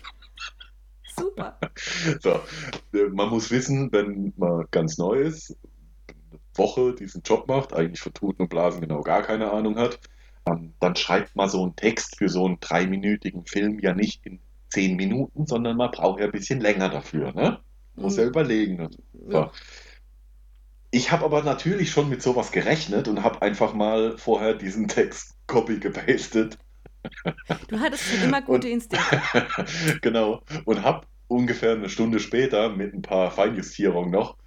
Super. 1.16 1.60
so, 2.22 2.42
äh, 2.94 3.10
man 3.12 3.30
muss 3.30 3.52
wissen, 3.52 3.92
wenn 3.92 4.34
man 4.38 4.66
ganz 4.72 4.98
neu 4.98 5.20
ist, 5.20 5.56
eine 6.08 6.40
Woche 6.56 6.96
diesen 6.96 7.22
Job 7.22 7.48
macht, 7.48 7.74
eigentlich 7.74 8.02
von 8.02 8.14
Tuten 8.14 8.44
und 8.44 8.50
Blasen 8.50 8.82
genau 8.82 9.02
gar 9.02 9.22
keine 9.22 9.52
Ahnung 9.52 9.78
hat, 9.78 10.00
ähm, 10.48 10.74
dann 10.80 10.96
schreibt 10.96 11.36
man 11.36 11.50
so 11.50 11.62
einen 11.62 11.76
Text 11.76 12.18
für 12.18 12.30
so 12.30 12.46
einen 12.46 12.60
dreiminütigen 12.60 13.46
Film 13.46 13.80
ja 13.80 13.94
nicht 13.94 14.26
in 14.26 14.40
zehn 14.70 14.96
Minuten, 14.96 15.46
sondern 15.46 15.78
man 15.78 15.92
braucht 15.92 16.20
ja 16.20 16.26
ein 16.26 16.32
bisschen 16.32 16.62
länger 16.62 16.90
dafür. 16.90 17.34
Ne? 17.34 17.60
Muss 17.96 18.16
mhm. 18.16 18.20
ja 18.22 18.28
überlegen. 18.28 18.90
So. 19.28 19.52
ich 20.92 21.12
habe 21.12 21.26
aber 21.26 21.44
natürlich 21.44 21.92
schon 21.92 22.10
mit 22.10 22.22
sowas 22.22 22.52
gerechnet 22.52 23.08
und 23.08 23.24
habe 23.24 23.42
einfach 23.42 23.74
mal 23.74 24.18
vorher 24.18 24.54
diesen 24.54 24.88
Text 24.88 25.36
copy 25.52 25.80
gepastet. 25.80 26.58
Du 27.68 27.80
hattest 27.80 28.06
schon 28.06 28.24
immer 28.24 28.42
gute 28.42 28.70
Instinkte. 28.70 29.22
genau. 30.02 30.44
Und 30.64 30.82
habe 30.82 31.08
ungefähr 31.28 31.74
eine 31.74 31.90
Stunde 31.90 32.20
später 32.22 32.70
mit 32.70 32.94
ein 32.94 33.02
paar 33.02 33.32
Feinjustierungen 33.32 34.12
noch 34.12 34.38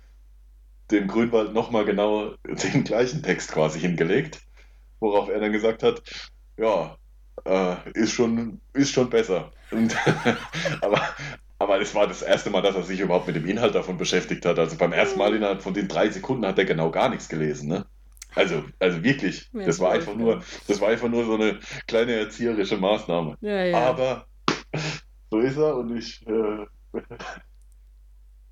dem 0.90 1.06
Grünwald 1.06 1.52
nochmal 1.52 1.84
genau 1.84 2.34
den 2.46 2.84
gleichen 2.84 3.22
Text 3.22 3.52
quasi 3.52 3.80
hingelegt, 3.80 4.40
worauf 5.00 5.28
er 5.28 5.40
dann 5.40 5.52
gesagt 5.52 5.82
hat, 5.82 6.02
ja, 6.56 6.96
äh, 7.44 7.76
ist, 7.92 8.12
schon, 8.12 8.60
ist 8.72 8.92
schon 8.92 9.10
besser. 9.10 9.52
Und, 9.70 9.94
aber, 10.80 11.02
aber 11.58 11.80
es 11.82 11.94
war 11.94 12.06
das 12.06 12.22
erste 12.22 12.48
Mal, 12.48 12.62
dass 12.62 12.76
er 12.76 12.82
sich 12.82 13.00
überhaupt 13.00 13.26
mit 13.26 13.36
dem 13.36 13.46
Inhalt 13.46 13.74
davon 13.74 13.98
beschäftigt 13.98 14.46
hat. 14.46 14.58
Also 14.58 14.78
beim 14.78 14.92
ersten 14.92 15.18
Mal 15.18 15.34
innerhalb 15.34 15.62
von 15.62 15.74
den 15.74 15.88
drei 15.88 16.08
Sekunden 16.08 16.46
hat 16.46 16.58
er 16.58 16.64
genau 16.64 16.90
gar 16.90 17.10
nichts 17.10 17.28
gelesen. 17.28 17.68
Ne? 17.68 17.84
Also, 18.34 18.64
also 18.78 19.02
wirklich, 19.02 19.48
ja, 19.52 19.64
das 19.64 19.80
war 19.80 19.92
einfach 19.92 20.14
nur, 20.14 20.42
das 20.66 20.80
war 20.80 20.88
einfach 20.88 21.08
nur 21.08 21.24
so 21.24 21.34
eine 21.34 21.60
kleine 21.86 22.12
erzieherische 22.14 22.76
Maßnahme. 22.76 23.36
Ja. 23.40 23.78
Aber 23.78 24.26
so 25.30 25.38
ist 25.38 25.56
er 25.56 25.76
und 25.76 25.96
ich 25.96 26.26
äh, 26.26 26.66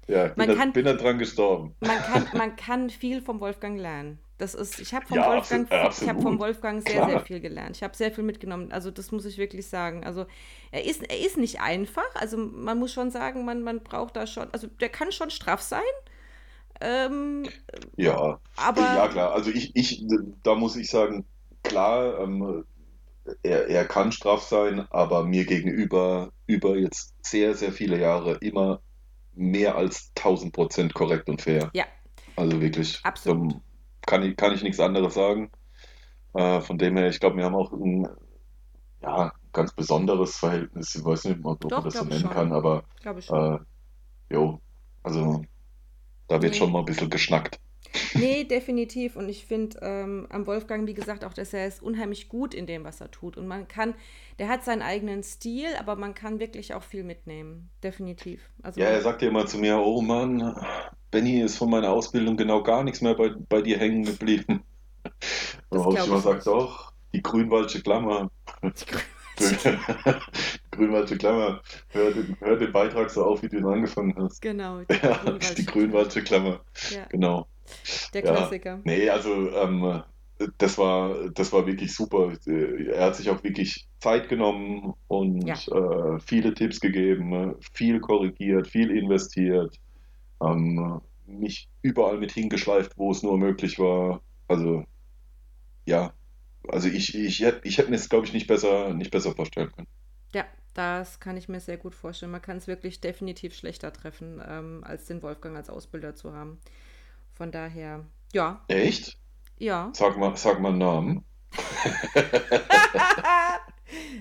ja, 0.09 0.29
bin, 0.29 0.47
kann, 0.47 0.57
da, 0.57 0.73
bin 0.73 0.85
da 0.85 0.95
dran 0.95 1.19
gestorben. 1.19 1.75
Man 1.81 1.99
kann, 1.99 2.27
man 2.37 2.57
kann 2.57 2.91
viel 2.91 3.23
vom 3.23 3.41
Wolfgang 3.41 3.79
lernen. 3.79 4.19
Das 4.39 4.55
ist, 4.55 4.81
ich 4.81 4.93
habe 4.93 5.07
vom, 5.07 5.19
ja, 5.19 5.29
Wolfgang, 5.29 5.71
absolut, 5.71 6.03
ich 6.03 6.09
hab 6.09 6.21
vom 6.23 6.39
Wolfgang 6.41 6.83
sehr, 6.83 6.97
Klar. 6.97 7.11
sehr 7.11 7.21
viel 7.21 7.41
gelernt. 7.41 7.77
Ich 7.77 7.83
habe 7.85 7.97
sehr 7.97 8.11
viel 8.11 8.25
mitgenommen. 8.25 8.73
Also 8.73 8.91
das 8.91 9.13
muss 9.13 9.25
ich 9.25 9.39
wirklich 9.39 9.69
sagen. 9.69 10.05
Also 10.05 10.27
er 10.73 10.85
ist, 10.85 11.09
er 11.09 11.21
ist 11.21 11.37
nicht 11.37 11.61
einfach. 11.61 12.13
Also 12.15 12.37
man 12.37 12.79
muss 12.79 12.93
schon 12.93 13.13
sagen, 13.13 13.45
man, 13.45 13.63
man 13.63 13.85
braucht 13.85 14.17
da 14.17 14.27
schon, 14.27 14.49
also 14.53 14.67
der 14.67 14.89
kann 14.89 15.13
schon 15.13 15.31
straff 15.31 15.63
sein. 15.63 15.81
Ähm, 16.83 17.49
ja, 17.97 18.41
aber 18.57 18.81
ja 18.81 19.09
klar. 19.09 19.33
Also 19.33 19.51
ich, 19.51 19.75
ich, 19.77 20.05
da 20.43 20.55
muss 20.55 20.77
ich 20.77 20.91
sagen, 20.91 21.25
klar, 21.63 22.19
ähm, 22.21 22.65
er, 23.43 23.69
er 23.69 23.85
kann 23.87 24.13
straff 24.13 24.43
sein, 24.43 24.87
aber 24.91 25.25
mir 25.25 25.45
gegenüber 25.45 26.33
über 26.47 26.77
jetzt 26.77 27.15
sehr, 27.23 27.55
sehr 27.55 27.73
viele 27.73 27.99
Jahre 27.99 28.35
immer 28.41 28.81
mehr 29.35 29.77
als 29.77 30.13
1000 30.17 30.53
Prozent 30.53 30.95
korrekt 30.95 31.29
und 31.29 31.41
fair. 31.41 31.71
Ja. 31.73 31.85
Also 32.37 32.61
wirklich. 32.61 33.01
Absolut. 33.05 33.55
kann, 34.07 34.23
ich, 34.23 34.37
kann 34.37 34.55
ich 34.55 34.63
nichts 34.63 34.81
anderes 34.81 35.15
sagen. 35.15 35.51
Äh, 36.35 36.61
von 36.61 36.79
dem 36.79 36.97
her, 36.97 37.09
ich 37.09 37.21
glaube, 37.21 37.37
wir 37.37 37.45
haben 37.45 37.55
auch 37.55 37.73
ein 37.73 38.09
ja, 39.03 39.33
ganz 39.53 39.73
besonderes 39.73 40.37
Verhältnis. 40.37 40.95
Ich 40.95 41.05
weiß 41.05 41.25
nicht, 41.27 41.45
ob 41.45 41.61
Doch, 41.61 41.71
man 41.71 41.85
das 41.85 41.95
so 41.95 42.05
nennen 42.05 42.21
schon. 42.21 42.31
kann, 42.31 42.53
aber 42.53 42.85
äh, 43.05 43.59
jo, 44.35 44.61
also 45.03 45.45
da 46.29 46.41
wird 46.43 46.53
nee. 46.53 46.59
schon 46.59 46.73
mal 46.73 46.81
ein 46.81 46.85
bisschen 46.85 47.11
geschnackt. 47.11 47.59
Nee, 48.15 48.45
definitiv. 48.51 49.17
Und 49.17 49.29
ich 49.29 49.45
finde 49.47 49.79
ähm, 49.83 50.27
am 50.31 50.47
Wolfgang, 50.47 50.87
wie 50.87 50.95
gesagt, 50.95 51.25
auch, 51.25 51.35
dass 51.35 51.53
er 51.53 51.67
ist 51.67 51.83
unheimlich 51.83 52.29
gut 52.29 52.55
in 52.55 52.67
dem, 52.67 52.85
was 52.85 53.01
er 53.01 53.11
tut. 53.11 53.37
Und 53.37 53.47
man 53.47 53.69
kann, 53.69 53.95
der 54.39 54.49
hat 54.49 54.65
seinen 54.65 54.83
eigenen 54.83 55.23
Stil, 55.23 55.69
aber 55.79 55.97
man 55.97 56.15
kann 56.15 56.41
wirklich 56.41 56.75
auch 56.75 56.83
viel 56.83 57.05
mitnehmen. 57.05 57.71
Definitiv. 57.83 58.51
Also 58.63 58.81
ja, 58.81 58.87
er 58.87 59.01
sagt 59.03 59.23
ja 59.23 59.29
immer 59.29 59.47
zu 59.47 59.59
mir, 59.59 59.79
oh 59.79 60.01
Mann, 60.01 60.57
Benny 61.11 61.41
ist 61.41 61.57
von 61.57 61.71
meiner 61.71 61.91
Ausbildung 61.91 62.37
genau 62.37 62.63
gar 62.63 62.85
nichts 62.85 63.01
mehr 63.01 63.15
bei, 63.15 63.31
bei 63.49 63.63
dir 63.63 63.79
hängen 63.79 64.05
geblieben. 64.05 64.63
Habe 65.71 65.99
ich 65.99 66.07
immer 66.07 66.17
gesagt, 66.17 66.47
doch, 66.47 66.93
die 67.13 67.23
grünwaldsche 67.23 67.83
Klammer. 67.83 68.31
Grünwaldsche 68.61 68.87
Klammer. 68.87 69.03
Hör, 70.77 71.63
hör, 72.41 72.57
den 72.57 72.73
Beitrag 72.73 73.11
so 73.11 73.25
auf, 73.25 73.43
wie 73.43 73.49
du 73.49 73.59
ihn 73.59 73.67
angefangen 73.67 74.15
hast. 74.17 74.41
Genau. 74.41 74.81
Die 74.91 74.95
ja, 74.95 75.21
die 75.57 75.67
Grünwaldsche 75.67 76.23
Klammer. 76.23 76.61
Ja. 76.91 77.07
Genau. 77.11 77.47
Der 78.15 78.23
Klassiker. 78.23 78.71
Ja, 78.71 78.81
nee, 78.85 79.09
also 79.09 79.51
ähm, 79.51 80.03
das 80.59 80.79
war, 80.79 81.31
das 81.31 81.53
war 81.53 81.67
wirklich 81.67 81.95
super. 81.95 82.33
Er 82.47 83.05
hat 83.05 83.17
sich 83.17 83.31
auch 83.31 83.43
wirklich 83.45 83.87
Zeit 84.01 84.29
genommen 84.29 84.95
und 85.09 85.47
ja. 85.47 85.55
äh, 85.55 86.19
viele 86.21 86.55
Tipps 86.55 86.81
gegeben, 86.81 87.55
viel 87.73 88.01
korrigiert, 88.01 88.67
viel 88.67 88.91
investiert, 88.91 89.79
ähm, 90.43 91.01
mich 91.27 91.69
überall 91.83 92.19
mit 92.19 92.33
hingeschleift, 92.33 92.99
wo 92.99 93.13
es 93.13 93.23
nur 93.23 93.39
möglich 93.39 93.79
war. 93.79 94.23
Also 94.49 94.85
ja, 95.87 96.13
also 96.69 96.89
ich, 96.89 97.15
ich, 97.15 97.43
ich, 97.43 97.55
ich 97.63 97.79
hätte 97.79 97.91
mir 97.91 97.97
es, 97.97 98.09
glaube 98.09 98.27
ich, 98.27 98.33
nicht 98.33 98.47
besser, 98.47 98.95
nicht 98.95 99.11
besser 99.11 99.33
vorstellen 99.33 99.71
können. 99.73 99.89
Ja, 100.35 100.45
das 100.75 101.21
kann 101.21 101.37
ich 101.37 101.49
mir 101.49 101.61
sehr 101.61 101.77
gut 101.77 101.95
vorstellen. 101.95 102.33
Man 102.33 102.43
kann 102.43 102.57
es 102.57 102.67
wirklich 102.67 103.01
definitiv 103.01 103.55
schlechter 103.55 103.93
treffen, 103.93 104.43
ähm, 104.47 104.83
als 104.85 105.07
den 105.07 105.23
Wolfgang 105.23 105.57
als 105.57 105.71
Ausbilder 105.71 106.15
zu 106.15 106.33
haben. 106.33 106.59
Von 107.33 107.51
daher, 107.51 108.05
ja. 108.33 108.63
Echt? 108.69 109.19
Ja. 109.59 109.91
Sag 109.95 110.19
mal, 110.19 110.37
sag 110.37 110.61
mal 110.61 110.71
einen 110.71 110.79
Namen. 110.79 111.25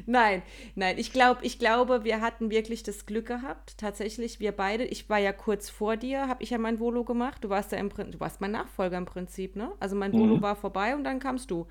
nein, 0.05 0.41
nein, 0.75 0.97
ich 0.97 1.13
glaube, 1.13 1.45
ich 1.45 1.59
glaube, 1.59 2.03
wir 2.03 2.21
hatten 2.21 2.49
wirklich 2.49 2.83
das 2.83 3.05
Glück 3.05 3.27
gehabt. 3.27 3.77
Tatsächlich, 3.77 4.39
wir 4.39 4.51
beide. 4.51 4.83
Ich 4.83 5.09
war 5.09 5.19
ja 5.19 5.31
kurz 5.31 5.69
vor 5.69 5.97
dir, 5.97 6.27
habe 6.27 6.43
ich 6.43 6.49
ja 6.49 6.57
mein 6.57 6.79
Volo 6.79 7.03
gemacht. 7.03 7.43
Du 7.43 7.49
warst 7.49 7.71
ja 7.71 7.77
im 7.77 7.89
du 7.89 8.19
warst 8.19 8.41
mein 8.41 8.51
Nachfolger 8.51 8.97
im 8.97 9.05
Prinzip, 9.05 9.55
ne? 9.55 9.71
Also 9.79 9.95
mein 9.95 10.13
Volo 10.13 10.37
mhm. 10.37 10.41
war 10.41 10.55
vorbei 10.55 10.95
und 10.95 11.03
dann 11.03 11.19
kamst 11.19 11.51
du. 11.51 11.67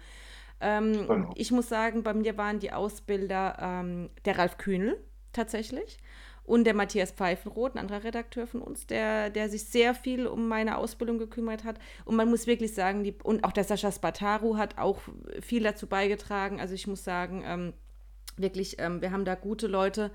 Ähm, 0.61 1.07
genau. 1.07 1.31
Ich 1.37 1.51
muss 1.51 1.69
sagen, 1.69 2.03
bei 2.03 2.15
mir 2.15 2.37
waren 2.37 2.59
die 2.59 2.73
Ausbilder 2.73 3.57
ähm, 3.61 4.11
der 4.25 4.39
Ralf 4.39 4.59
Kühnel 4.59 4.99
tatsächlich 5.33 5.99
und 6.45 6.65
der 6.65 6.75
Matthias 6.75 7.13
Pfeifenroth, 7.13 7.75
ein 7.75 7.79
anderer 7.79 8.03
Redakteur 8.03 8.47
von 8.47 8.61
uns, 8.61 8.87
der, 8.87 9.31
der 9.31 9.49
sich 9.49 9.65
sehr 9.65 9.95
viel 9.95 10.27
um 10.27 10.49
meine 10.49 10.79
Ausbildung 10.79 11.19
gekümmert 11.19 11.63
hat. 11.63 11.79
Und 12.05 12.17
man 12.17 12.29
muss 12.29 12.47
wirklich 12.49 12.75
sagen, 12.75 13.05
die, 13.05 13.15
und 13.23 13.45
auch 13.45 13.53
der 13.53 13.65
Sascha 13.65 13.93
Spataru 13.93 14.57
hat 14.57 14.77
auch 14.77 15.01
viel 15.41 15.63
dazu 15.63 15.87
beigetragen. 15.87 16.61
Also 16.61 16.75
ich 16.75 16.87
muss 16.89 17.05
sagen, 17.05 17.45
ähm, 17.47 17.73
wirklich, 18.37 18.81
ähm, 18.81 19.01
wir 19.01 19.13
haben 19.13 19.25
da 19.25 19.37
gute 19.37 19.67
Leute. 19.69 20.11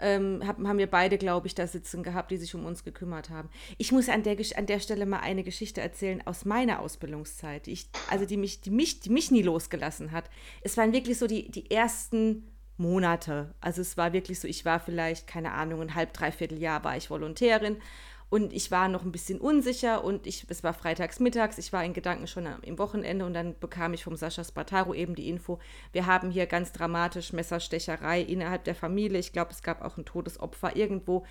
Ähm, 0.00 0.42
haben, 0.44 0.66
haben 0.66 0.78
wir 0.78 0.90
beide, 0.90 1.18
glaube 1.18 1.46
ich, 1.46 1.54
da 1.54 1.66
sitzen 1.66 2.02
gehabt, 2.02 2.30
die 2.30 2.36
sich 2.36 2.54
um 2.54 2.64
uns 2.64 2.82
gekümmert 2.84 3.30
haben. 3.30 3.48
Ich 3.78 3.92
muss 3.92 4.08
an 4.08 4.22
der, 4.22 4.36
an 4.56 4.66
der 4.66 4.80
Stelle 4.80 5.06
mal 5.06 5.20
eine 5.20 5.44
Geschichte 5.44 5.80
erzählen 5.80 6.22
aus 6.26 6.44
meiner 6.44 6.80
Ausbildungszeit, 6.80 7.66
die 7.66 7.72
ich, 7.72 7.88
also 8.10 8.26
die 8.26 8.36
mich, 8.36 8.60
die, 8.60 8.70
mich, 8.70 9.00
die 9.00 9.10
mich 9.10 9.30
nie 9.30 9.42
losgelassen 9.42 10.10
hat. 10.12 10.28
Es 10.62 10.76
waren 10.76 10.92
wirklich 10.92 11.18
so 11.18 11.26
die, 11.26 11.50
die 11.50 11.70
ersten 11.70 12.50
Monate. 12.76 13.54
Also 13.60 13.82
es 13.82 13.96
war 13.96 14.12
wirklich 14.12 14.40
so, 14.40 14.48
ich 14.48 14.64
war 14.64 14.80
vielleicht, 14.80 15.26
keine 15.26 15.52
Ahnung, 15.52 15.80
ein 15.80 15.94
halb, 15.94 16.12
dreiviertel 16.12 16.58
Jahr 16.58 16.82
war 16.82 16.96
ich 16.96 17.08
Volontärin 17.10 17.76
und 18.34 18.52
ich 18.52 18.72
war 18.72 18.88
noch 18.88 19.04
ein 19.04 19.12
bisschen 19.12 19.38
unsicher 19.38 20.02
und 20.02 20.26
ich, 20.26 20.44
es 20.48 20.64
war 20.64 20.74
freitags 20.74 21.20
mittags, 21.20 21.56
ich 21.56 21.72
war 21.72 21.84
in 21.84 21.92
Gedanken 21.92 22.26
schon 22.26 22.48
im 22.62 22.78
Wochenende 22.80 23.24
und 23.24 23.32
dann 23.32 23.56
bekam 23.60 23.94
ich 23.94 24.02
vom 24.02 24.16
Sascha 24.16 24.42
Spataro 24.42 24.92
eben 24.92 25.14
die 25.14 25.28
Info, 25.28 25.60
wir 25.92 26.06
haben 26.06 26.32
hier 26.32 26.46
ganz 26.46 26.72
dramatisch 26.72 27.32
Messerstecherei 27.32 28.20
innerhalb 28.22 28.64
der 28.64 28.74
Familie. 28.74 29.20
Ich 29.20 29.32
glaube, 29.32 29.52
es 29.52 29.62
gab 29.62 29.82
auch 29.82 29.98
ein 29.98 30.04
Todesopfer 30.04 30.74
irgendwo. 30.74 31.24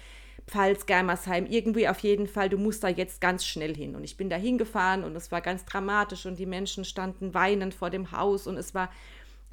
Pfalz, 0.48 0.86
Germersheim, 0.86 1.46
irgendwie 1.46 1.90
auf 1.90 2.00
jeden 2.00 2.28
Fall, 2.28 2.48
du 2.48 2.58
musst 2.58 2.86
da 2.86 2.88
jetzt 2.88 3.20
ganz 3.20 3.46
schnell 3.46 3.76
hin. 3.76 3.96
Und 3.96 4.06
ich 4.06 4.16
bin 4.16 4.30
da 4.30 4.38
hingefahren 4.38 5.04
und 5.04 5.14
es 5.18 5.30
war 5.30 5.42
ganz 5.42 5.66
dramatisch 5.66 6.26
und 6.26 6.40
die 6.40 6.46
Menschen 6.46 6.86
standen 6.86 7.34
weinend 7.34 7.74
vor 7.74 7.90
dem 7.90 8.14
Haus 8.14 8.48
und 8.48 8.56
es 8.56 8.74
war 8.74 8.90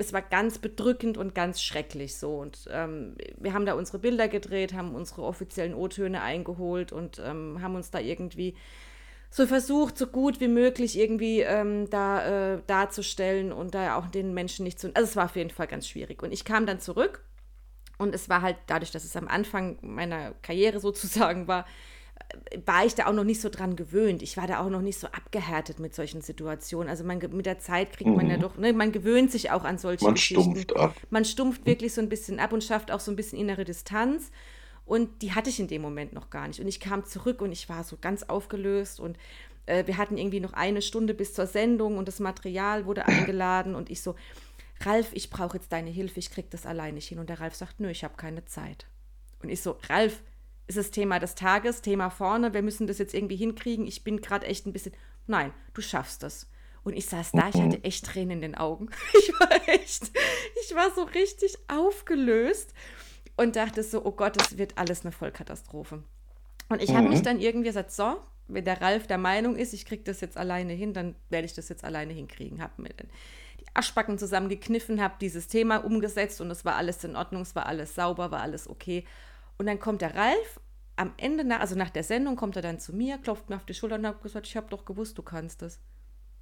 es 0.01 0.13
war 0.15 0.23
ganz 0.23 0.59
bedrückend 0.59 1.19
und 1.19 1.35
ganz 1.35 1.63
schrecklich 1.63 2.17
so. 2.17 2.39
Und 2.39 2.69
ähm, 2.71 3.17
wir 3.37 3.53
haben 3.53 3.67
da 3.67 3.75
unsere 3.75 3.99
Bilder 3.99 4.29
gedreht, 4.29 4.73
haben 4.73 4.95
unsere 4.95 5.23
offiziellen 5.23 5.75
O-Töne 5.75 6.23
eingeholt 6.23 6.91
und 6.91 7.21
ähm, 7.25 7.61
haben 7.63 7.75
uns 7.75 7.91
da 7.91 8.01
irgendwie 8.01 8.57
so 9.29 9.47
versucht, 9.47 9.99
so 9.99 10.07
gut 10.07 10.41
wie 10.41 10.49
möglich 10.49 10.99
irgendwie 10.99 11.41
ähm, 11.41 11.89
da 11.91 12.55
äh, 12.55 12.63
darzustellen 12.67 13.53
und 13.53 13.75
da 13.75 13.97
auch 13.97 14.09
den 14.09 14.33
Menschen 14.33 14.65
nicht 14.65 14.81
zu. 14.81 14.91
Also 14.95 15.11
es 15.11 15.17
war 15.17 15.27
auf 15.27 15.37
jeden 15.37 15.51
Fall 15.51 15.67
ganz 15.67 15.87
schwierig. 15.87 16.23
Und 16.23 16.33
ich 16.33 16.45
kam 16.45 16.65
dann 16.65 16.81
zurück 16.81 17.23
und 17.99 18.15
es 18.15 18.31
war 18.31 18.41
halt 18.41 18.57
dadurch, 18.67 18.91
dass 18.91 19.05
es 19.05 19.15
am 19.17 19.29
Anfang 19.29 19.79
meiner 19.83 20.33
Karriere 20.43 20.81
sozusagen 20.81 21.47
war, 21.47 21.67
war 22.65 22.85
ich 22.85 22.95
da 22.95 23.07
auch 23.07 23.13
noch 23.13 23.25
nicht 23.25 23.41
so 23.41 23.49
dran 23.49 23.77
gewöhnt. 23.77 24.23
Ich 24.23 24.37
war 24.37 24.47
da 24.47 24.61
auch 24.61 24.71
noch 24.71 24.83
nicht 24.83 24.99
so 24.99 25.07
abgehärtet 25.09 25.79
mit 25.79 25.95
solchen 25.95 26.21
Situationen. 26.21 26.89
Also 26.89 27.05
man, 27.05 27.19
mit 27.19 27.47
der 27.47 27.59
Zeit 27.59 27.93
kriegt 27.97 28.11
man 28.11 28.29
ja 28.29 28.37
mhm. 28.37 28.43
doch, 28.43 28.57
ne, 28.57 28.73
man 28.73 28.93
gewöhnt 28.93 29.31
sich 29.31 29.51
auch 29.51 29.65
an 29.65 29.79
solche. 29.79 30.05
Man 30.05 30.17
stumpft 30.17 30.77
ab. 30.77 30.95
Man 31.11 31.25
stumpft 31.25 31.67
wirklich 31.67 31.95
so 31.95 32.01
ein 32.01 32.09
bisschen 32.09 32.41
ab 32.41 32.53
und 32.53 32.65
schafft 32.65 32.91
auch 32.91 33.01
so 33.01 33.11
ein 33.11 33.17
bisschen 33.17 33.39
innere 33.39 33.65
Distanz. 33.65 34.31
Und 34.85 35.23
die 35.23 35.33
hatte 35.33 35.51
ich 35.51 35.61
in 35.61 35.69
dem 35.69 35.83
Moment 35.83 36.13
noch 36.13 36.31
gar 36.31 36.49
nicht. 36.49 36.61
Und 36.61 36.67
ich 36.67 36.81
kam 36.81 37.05
zurück 37.05 37.43
und 37.43 37.53
ich 37.53 37.69
war 37.69 37.85
so 37.85 37.97
ganz 38.01 38.25
aufgelöst 38.25 38.99
und 38.99 39.17
äh, 39.67 39.87
wir 39.87 39.97
hatten 39.97 40.19
irgendwie 40.19 40.41
noch 40.41 40.53
eine 40.53 40.83
Stunde 40.83 41.15
bis 41.15 41.33
zur 41.33 41.47
Sendung 41.47 41.97
und 41.97 42.09
das 42.09 42.19
Material 42.19 42.87
wurde 42.87 43.07
eingeladen 43.07 43.75
und 43.75 43.91
ich 43.91 44.03
so, 44.03 44.17
Ralf, 44.83 45.11
ich 45.13 45.31
brauche 45.31 45.59
jetzt 45.59 45.73
deine 45.73 45.91
Hilfe, 45.91 46.19
ich 46.19 46.31
krieg 46.31 46.51
das 46.51 46.67
alleine 46.67 46.95
nicht 46.95 47.09
hin. 47.09 47.19
Und 47.19 47.29
der 47.29 47.41
Ralf 47.41 47.55
sagt, 47.55 47.81
nö, 47.81 47.91
ich 47.91 48.03
habe 48.03 48.15
keine 48.17 48.45
Zeit. 48.47 48.87
Und 49.43 49.51
ich 49.51 49.61
so, 49.61 49.79
Ralf, 49.89 50.23
ist 50.71 50.79
das 50.79 50.91
Thema 50.93 51.19
des 51.19 51.35
Tages, 51.35 51.83
Thema 51.83 52.11
vorne, 52.11 52.55
wir 52.55 52.63
müssen 52.63 52.87
das 52.87 52.99
jetzt 52.99 53.13
irgendwie 53.13 53.37
hinkriegen. 53.37 53.87
Ich 53.87 54.05
bin 54.05 54.21
gerade 54.21 54.47
echt 54.47 54.67
ein 54.67 54.73
bisschen, 54.73 54.95
nein, 55.27 55.53
du 55.75 55.83
schaffst 55.83 56.23
das. 56.23 56.49
Und 56.83 56.95
ich 56.95 57.07
saß 57.07 57.33
da, 57.33 57.49
ich 57.49 57.57
hatte 57.57 57.79
mhm. 57.79 57.83
echt 57.83 58.07
Tränen 58.07 58.31
in 58.37 58.41
den 58.41 58.55
Augen. 58.55 58.89
Ich 59.19 59.33
war 59.41 59.69
echt, 59.69 60.11
ich 60.63 60.75
war 60.75 60.95
so 60.95 61.03
richtig 61.03 61.59
aufgelöst 61.69 62.73
und 63.37 63.57
dachte 63.57 63.83
so, 63.83 64.05
oh 64.05 64.13
Gott, 64.13 64.41
das 64.41 64.59
wird 64.59 64.79
alles 64.79 65.03
eine 65.03 65.13
Vollkatastrophe. 65.13 66.05
Und 66.69 66.81
ich 66.81 66.95
habe 66.95 67.09
mich 67.09 67.19
mhm. 67.19 67.25
dann 67.25 67.41
irgendwie 67.41 67.67
gesagt, 67.67 67.91
so, 67.91 68.19
wenn 68.47 68.65
der 68.65 68.81
Ralf 68.81 69.09
der 69.09 69.19
Meinung 69.19 69.57
ist, 69.57 69.75
ich 69.75 69.85
kriege 69.85 70.05
das 70.05 70.21
jetzt 70.21 70.37
alleine 70.37 70.73
hin, 70.73 70.95
dann 70.95 71.17
werde 71.29 71.47
ich 71.47 71.55
das 71.55 71.69
jetzt 71.69 71.85
alleine 71.85 72.13
hinkriegen. 72.13 72.63
Habe 72.63 72.83
mir 72.83 72.91
die 72.91 73.67
Aschbacken 73.75 74.19
zusammengekniffen, 74.19 75.03
habe 75.03 75.15
dieses 75.21 75.49
Thema 75.49 75.79
umgesetzt 75.79 76.41
und 76.41 76.51
es 76.51 76.65
war 76.65 76.77
alles 76.77 77.03
in 77.03 77.17
Ordnung, 77.17 77.43
es 77.43 77.57
war 77.57 77.67
alles 77.67 77.95
sauber, 77.97 78.31
war 78.31 78.41
alles 78.41 78.69
okay. 78.69 79.05
Und 79.61 79.67
dann 79.67 79.79
kommt 79.79 80.01
der 80.01 80.15
Ralf 80.15 80.59
am 80.97 81.13
Ende, 81.19 81.45
also 81.61 81.75
nach 81.75 81.91
der 81.91 82.03
Sendung, 82.03 82.35
kommt 82.35 82.57
er 82.57 82.63
dann 82.63 82.81
zu 82.81 82.95
mir, 82.95 83.19
klopft 83.19 83.51
mir 83.51 83.57
auf 83.57 83.67
die 83.67 83.75
Schulter 83.75 83.97
und 83.97 84.07
hat 84.07 84.23
gesagt, 84.23 84.47
ich 84.47 84.57
habe 84.57 84.69
doch 84.71 84.87
gewusst, 84.87 85.19
du 85.19 85.23
kannst 85.23 85.61
das. 85.61 85.81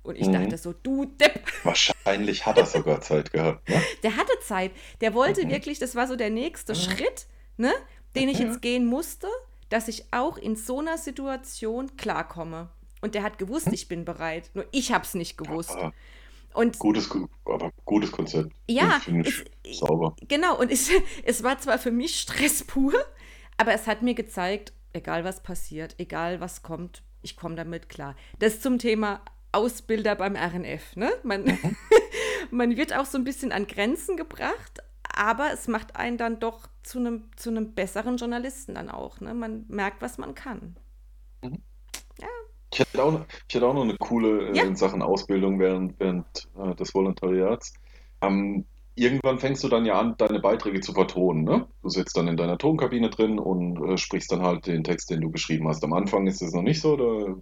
Und 0.04 0.14
ich 0.14 0.28
mhm. 0.28 0.34
dachte 0.34 0.56
so, 0.56 0.72
du 0.72 1.04
Depp. 1.04 1.42
Wahrscheinlich 1.64 2.46
hat 2.46 2.58
er 2.58 2.66
sogar 2.66 3.00
Zeit 3.00 3.32
gehabt. 3.32 3.68
Ne? 3.68 3.82
Der 4.04 4.16
hatte 4.16 4.30
Zeit. 4.44 4.70
Der 5.00 5.14
wollte 5.14 5.44
mhm. 5.44 5.50
wirklich, 5.50 5.80
das 5.80 5.96
war 5.96 6.06
so 6.06 6.14
der 6.14 6.30
nächste 6.30 6.74
mhm. 6.74 6.76
Schritt, 6.76 7.26
ne, 7.56 7.72
den 8.14 8.28
ich 8.28 8.38
jetzt 8.38 8.62
gehen 8.62 8.86
musste, 8.86 9.26
dass 9.68 9.88
ich 9.88 10.12
auch 10.12 10.38
in 10.38 10.54
so 10.54 10.78
einer 10.78 10.96
Situation 10.96 11.96
klarkomme. 11.96 12.68
Und 13.00 13.16
der 13.16 13.24
hat 13.24 13.38
gewusst, 13.38 13.66
hm? 13.66 13.74
ich 13.74 13.88
bin 13.88 14.04
bereit. 14.04 14.50
Nur 14.54 14.64
ich 14.70 14.92
habe 14.92 15.04
es 15.04 15.14
nicht 15.14 15.36
gewusst. 15.36 15.74
Ja, 15.74 15.92
und 16.54 16.78
gutes, 16.78 17.10
aber 17.44 17.72
gutes 17.84 18.10
Konzept. 18.10 18.52
Ja, 18.68 19.00
ich, 19.62 19.78
sauber. 19.78 20.16
Genau. 20.26 20.58
Und 20.58 20.70
ich, 20.72 20.90
es 21.24 21.42
war 21.42 21.58
zwar 21.58 21.78
für 21.78 21.90
mich 21.90 22.18
Stress 22.20 22.64
pur, 22.64 22.94
aber 23.56 23.72
es 23.72 23.86
hat 23.86 24.02
mir 24.02 24.14
gezeigt, 24.14 24.72
egal 24.92 25.24
was 25.24 25.42
passiert, 25.42 25.94
egal 25.98 26.40
was 26.40 26.62
kommt, 26.62 27.02
ich 27.22 27.36
komme 27.36 27.54
damit 27.54 27.88
klar. 27.88 28.16
Das 28.38 28.60
zum 28.60 28.78
Thema 28.78 29.20
Ausbilder 29.52 30.14
beim 30.14 30.36
RNF. 30.36 30.96
Ne? 30.96 31.10
Man, 31.22 31.44
mhm. 31.44 31.76
man 32.50 32.76
wird 32.76 32.94
auch 32.94 33.06
so 33.06 33.18
ein 33.18 33.24
bisschen 33.24 33.52
an 33.52 33.66
Grenzen 33.66 34.16
gebracht, 34.16 34.80
aber 35.02 35.52
es 35.52 35.68
macht 35.68 35.96
einen 35.96 36.18
dann 36.18 36.38
doch 36.38 36.68
zu 36.82 36.98
einem, 36.98 37.30
zu 37.36 37.50
einem 37.50 37.74
besseren 37.74 38.16
Journalisten 38.16 38.74
dann 38.74 38.88
auch. 38.88 39.20
Ne? 39.20 39.34
Man 39.34 39.64
merkt, 39.68 40.02
was 40.02 40.18
man 40.18 40.34
kann. 40.34 40.76
Mhm. 41.42 41.62
Ja. 42.20 42.28
Ich 42.72 42.80
hätte, 42.80 43.02
auch, 43.02 43.20
ich 43.48 43.54
hätte 43.54 43.66
auch 43.66 43.74
noch 43.74 43.82
eine 43.82 43.96
coole 43.96 44.50
äh, 44.50 44.56
ja. 44.56 44.64
in 44.64 44.76
Sachen 44.76 45.02
Ausbildung 45.02 45.58
während, 45.58 45.98
während 45.98 46.48
äh, 46.58 46.74
des 46.74 46.94
Volontariats. 46.94 47.72
Ähm, 48.20 48.66
irgendwann 48.94 49.38
fängst 49.38 49.64
du 49.64 49.68
dann 49.68 49.86
ja 49.86 49.98
an, 49.98 50.16
deine 50.18 50.40
Beiträge 50.40 50.80
zu 50.80 50.92
vertonen. 50.92 51.44
Ne? 51.44 51.66
Du 51.82 51.88
sitzt 51.88 52.16
dann 52.16 52.28
in 52.28 52.36
deiner 52.36 52.58
Tonkabine 52.58 53.10
drin 53.10 53.38
und 53.38 53.82
äh, 53.88 53.96
sprichst 53.96 54.30
dann 54.32 54.42
halt 54.42 54.66
den 54.66 54.84
Text, 54.84 55.10
den 55.10 55.20
du 55.20 55.30
geschrieben 55.30 55.68
hast. 55.68 55.82
Am 55.84 55.92
Anfang 55.92 56.26
ist 56.26 56.42
es 56.42 56.52
noch 56.52 56.62
nicht 56.62 56.80
so, 56.80 56.96
da 56.96 57.34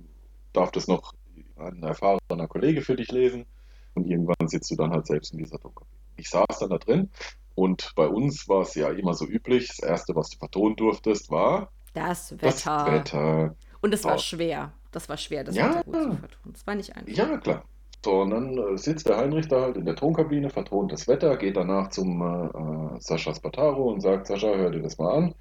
darf 0.53 0.71
das 0.71 0.87
noch 0.87 1.13
ein 1.57 1.83
erfahrener 1.83 2.47
Kollege 2.49 2.83
für 2.83 2.97
dich 2.97 3.11
lesen 3.11 3.47
und 3.95 4.07
irgendwann 4.07 4.49
sitzt 4.49 4.71
du 4.71 4.77
dann 4.77 4.91
halt 4.91 5.07
selbst 5.07 5.33
in 5.33 5.39
dieser 5.39 5.59
Tonkabine. 5.59 5.97
Ich 6.17 6.31
saß 6.31 6.59
dann 6.61 6.71
da 6.71 6.79
drin 6.79 7.11
und 7.55 7.93
bei 7.97 8.07
uns 8.07 8.49
war 8.49 8.61
es 8.61 8.75
ja 8.75 8.91
immer 8.91 9.15
so 9.15 9.27
üblich, 9.27 9.69
das 9.69 9.79
Erste, 9.81 10.15
was 10.15 10.31
du 10.31 10.39
vertonen 10.39 10.77
durftest, 10.77 11.31
war 11.31 11.73
das 11.95 12.33
Wetter. 12.33 12.45
Das 12.45 12.87
Wetter. 12.93 13.57
Und 13.81 13.95
es 13.95 14.05
war 14.05 14.19
schwer. 14.19 14.73
Das 14.97 15.11
war 15.11 15.19
schwer, 15.19 15.45
das 15.45 15.55
ja, 15.55 15.69
Wetter 15.69 15.85
gut 15.85 15.95
zu 15.95 16.17
vertonen. 16.17 16.53
Das 16.55 16.67
war 16.67 16.75
nicht 16.75 16.97
einfach. 16.97 17.13
Ja, 17.13 17.37
klar. 17.37 17.65
So, 18.03 18.23
und 18.23 18.31
dann 18.31 18.57
äh, 18.57 18.79
sitzt 18.79 19.07
der 19.07 19.19
Heinrich 19.19 19.47
da 19.47 19.61
halt 19.61 19.77
in 19.77 19.85
der 19.85 19.95
Tonkabine, 19.95 20.49
vertont 20.49 20.91
das 20.91 21.07
Wetter, 21.07 21.37
geht 21.37 21.59
danach 21.59 21.91
zum 21.91 22.23
äh, 22.23 22.47
äh 22.47 23.01
Sascha 23.01 23.35
Spataro 23.35 23.93
und 23.93 24.01
sagt, 24.01 24.27
Sascha, 24.27 24.47
hör 24.47 24.71
dir 24.71 24.81
das 24.81 24.97
mal 24.97 25.15
an 25.15 25.35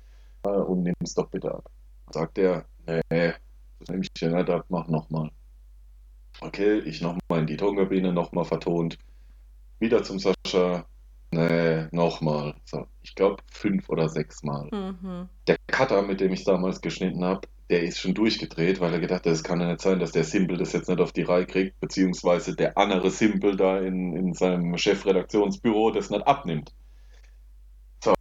äh, 0.44 0.50
und 0.50 0.84
nimm 0.84 0.94
es 1.02 1.14
doch 1.14 1.30
bitte 1.30 1.54
ab. 1.54 1.72
Sagt 2.12 2.38
er, 2.38 2.66
nee, 2.86 3.00
das 3.80 3.88
nehme 3.88 4.02
ich 4.02 4.12
dir 4.12 4.30
nicht 4.30 4.50
ab, 4.50 4.66
mach 4.68 4.90
nochmal. 4.90 5.32
Okay, 6.42 6.80
ich 6.80 7.00
nochmal 7.00 7.40
in 7.40 7.48
die 7.48 7.56
Tonkabine, 7.56 8.12
nochmal 8.12 8.44
vertont. 8.44 8.98
Wieder 9.80 10.04
zum 10.04 10.20
Sascha, 10.20 10.86
nee, 11.32 11.88
nochmal. 11.92 12.56
So, 12.66 12.88
ich 13.04 13.16
glaube 13.16 13.42
fünf 13.50 13.88
oder 13.88 14.10
sechs 14.10 14.44
Mal. 14.44 14.68
Mhm. 14.70 15.30
Der 15.48 15.56
Cutter, 15.68 16.02
mit 16.02 16.20
dem 16.20 16.34
ich 16.34 16.44
damals 16.44 16.82
geschnitten 16.82 17.24
habe, 17.24 17.48
der 17.70 17.84
ist 17.84 18.00
schon 18.00 18.14
durchgedreht, 18.14 18.80
weil 18.80 18.94
er 18.94 19.00
gedacht 19.00 19.26
hat, 19.26 19.32
es 19.32 19.44
kann 19.44 19.60
ja 19.60 19.68
nicht 19.68 19.82
sein, 19.82 20.00
dass 20.00 20.12
der 20.12 20.24
Simple 20.24 20.58
das 20.58 20.74
jetzt 20.74 20.88
nicht 20.88 21.02
auf 21.02 21.12
die 21.12 21.24
Reihe 21.24 21.46
kriegt, 21.46 21.80
beziehungsweise 21.80 22.56
der 22.56 22.78
andere 22.78 23.10
Simple 23.10 23.56
da 23.56 23.80
in, 23.80 24.16
in 24.16 24.34
seinem 24.34 24.78
Chefredaktionsbüro 24.78 25.92
das 25.92 26.10
nicht 26.10 26.28
abnimmt. 26.28 26.74
So. 28.04 28.14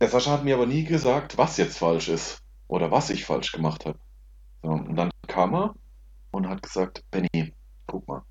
Der 0.00 0.08
Sascha 0.08 0.32
hat 0.32 0.44
mir 0.44 0.54
aber 0.54 0.66
nie 0.66 0.84
gesagt, 0.84 1.36
was 1.36 1.58
jetzt 1.58 1.78
falsch 1.78 2.08
ist 2.08 2.42
oder 2.68 2.90
was 2.90 3.10
ich 3.10 3.24
falsch 3.24 3.52
gemacht 3.52 3.84
habe. 3.84 3.98
So, 4.62 4.70
und 4.70 4.96
dann 4.96 5.10
kam 5.26 5.54
er 5.54 5.74
und 6.30 6.48
hat 6.48 6.62
gesagt, 6.62 7.04
Benny, 7.10 7.52
guck 7.86 8.08
mal, 8.08 8.22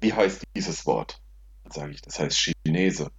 wie 0.00 0.14
heißt 0.14 0.44
dieses 0.56 0.86
Wort? 0.86 1.20
Dann 1.64 1.72
sage 1.72 1.92
ich, 1.92 2.00
das 2.00 2.18
heißt 2.18 2.38
Chinese. 2.38 3.10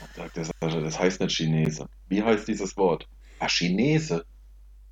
Dann 0.00 0.08
sagt 0.16 0.36
der 0.36 0.44
Sascha, 0.44 0.80
das 0.80 0.98
heißt 0.98 1.20
nicht 1.20 1.36
Chinese. 1.36 1.88
Wie 2.08 2.22
heißt 2.24 2.48
dieses 2.48 2.76
Wort? 2.76 3.08
Ah, 3.38 3.48
Chinese. 3.48 4.24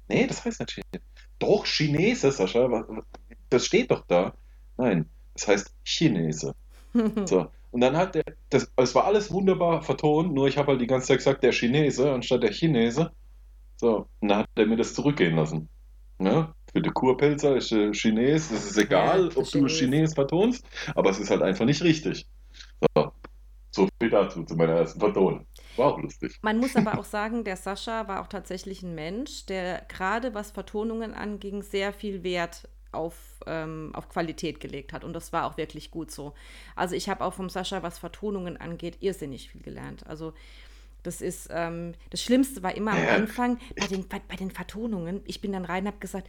Nee, 0.09 0.26
das 0.26 0.45
heißt 0.45 0.61
nicht 0.61 0.72
Chinese. 0.72 1.05
Doch, 1.38 1.64
Chinese, 1.64 2.30
Sascha. 2.30 2.84
Das 3.51 3.66
steht 3.66 3.90
doch 3.90 4.05
da. 4.07 4.34
Nein, 4.76 5.09
das 5.34 5.49
heißt 5.49 5.74
Chinese. 5.84 6.55
So. 7.26 7.49
Und 7.72 7.80
dann 7.80 7.97
hat 7.97 8.14
der, 8.14 8.22
das, 8.51 8.70
es 8.76 8.95
war 8.95 9.05
alles 9.05 9.32
wunderbar 9.32 9.82
vertont, 9.82 10.32
nur 10.32 10.47
ich 10.47 10.57
habe 10.59 10.68
halt 10.68 10.80
die 10.80 10.86
ganze 10.86 11.09
Zeit 11.09 11.18
gesagt, 11.18 11.42
der 11.42 11.51
Chinese 11.51 12.12
anstatt 12.12 12.45
der 12.45 12.53
Chinese. 12.53 13.11
So, 13.78 14.07
und 14.20 14.28
dann 14.28 14.38
hat 14.38 14.49
er 14.55 14.66
mir 14.66 14.76
das 14.76 14.95
zurückgehen 14.95 15.34
lassen. 15.34 15.68
Ne? 16.18 16.55
Für 16.72 16.80
die 16.80 16.90
Kurpelzer 16.90 17.57
ist 17.57 17.72
äh, 17.72 17.90
Chines, 17.92 18.49
das 18.51 18.64
ist 18.66 18.78
egal, 18.78 19.28
ob 19.34 19.51
du 19.51 19.66
Chines 19.66 20.14
vertonst, 20.14 20.64
aber 20.95 21.11
es 21.11 21.18
ist 21.18 21.30
halt 21.30 21.42
einfach 21.42 21.64
nicht 21.64 21.82
richtig. 21.82 22.28
So, 22.95 23.12
so 23.72 23.88
viel 24.01 24.11
dazu, 24.11 24.45
zu 24.45 24.55
meiner 24.55 24.74
ersten 24.74 25.01
Vertonung. 25.01 25.47
Auch 25.77 26.01
lustig. 26.01 26.39
Man 26.43 26.59
muss 26.59 26.77
aber 26.77 26.99
auch 26.99 27.05
sagen, 27.05 27.45
der 27.45 27.57
Sascha 27.57 28.09
war 28.09 28.20
auch 28.20 28.29
tatsächlich 28.29 28.83
ein 28.83 28.95
Mensch, 28.95 29.47
der 29.47 29.83
gerade 29.89 30.35
was 30.35 30.51
Vertonungen 30.51 31.14
anging, 31.14 31.62
sehr 31.62 31.93
viel 31.93 32.22
Wert 32.22 32.68
auf, 32.93 33.16
ähm, 33.47 33.91
auf 33.95 34.09
Qualität 34.09 34.61
gelegt 34.61 34.93
hat. 34.93 35.05
Und 35.05 35.12
das 35.12 35.33
war 35.33 35.47
auch 35.47 35.57
wirklich 35.57 35.91
gut 35.91 36.11
so. 36.11 36.35
Also 36.77 36.95
ich 36.95 37.09
habe 37.09 37.25
auch 37.25 37.35
vom 37.35 37.51
Sascha, 37.51 37.83
was 37.83 37.99
Vertonungen 37.99 38.57
angeht, 38.57 38.99
irrsinnig 39.01 39.51
viel 39.51 39.62
gelernt. 39.62 40.07
Also 40.07 40.33
das 41.03 41.20
ist, 41.20 41.49
ähm, 41.51 41.93
das 42.11 42.22
Schlimmste 42.22 42.62
war 42.62 42.75
immer 42.75 42.93
am 42.93 43.07
Anfang 43.09 43.59
bei 43.79 43.87
den, 43.87 44.09
bei, 44.09 44.20
bei 44.27 44.37
den 44.37 44.51
Vertonungen. 44.51 45.20
Ich 45.27 45.41
bin 45.41 45.53
dann 45.53 45.66
rein 45.66 45.83
und 45.85 45.89
habe 45.89 45.99
gesagt, 45.99 46.29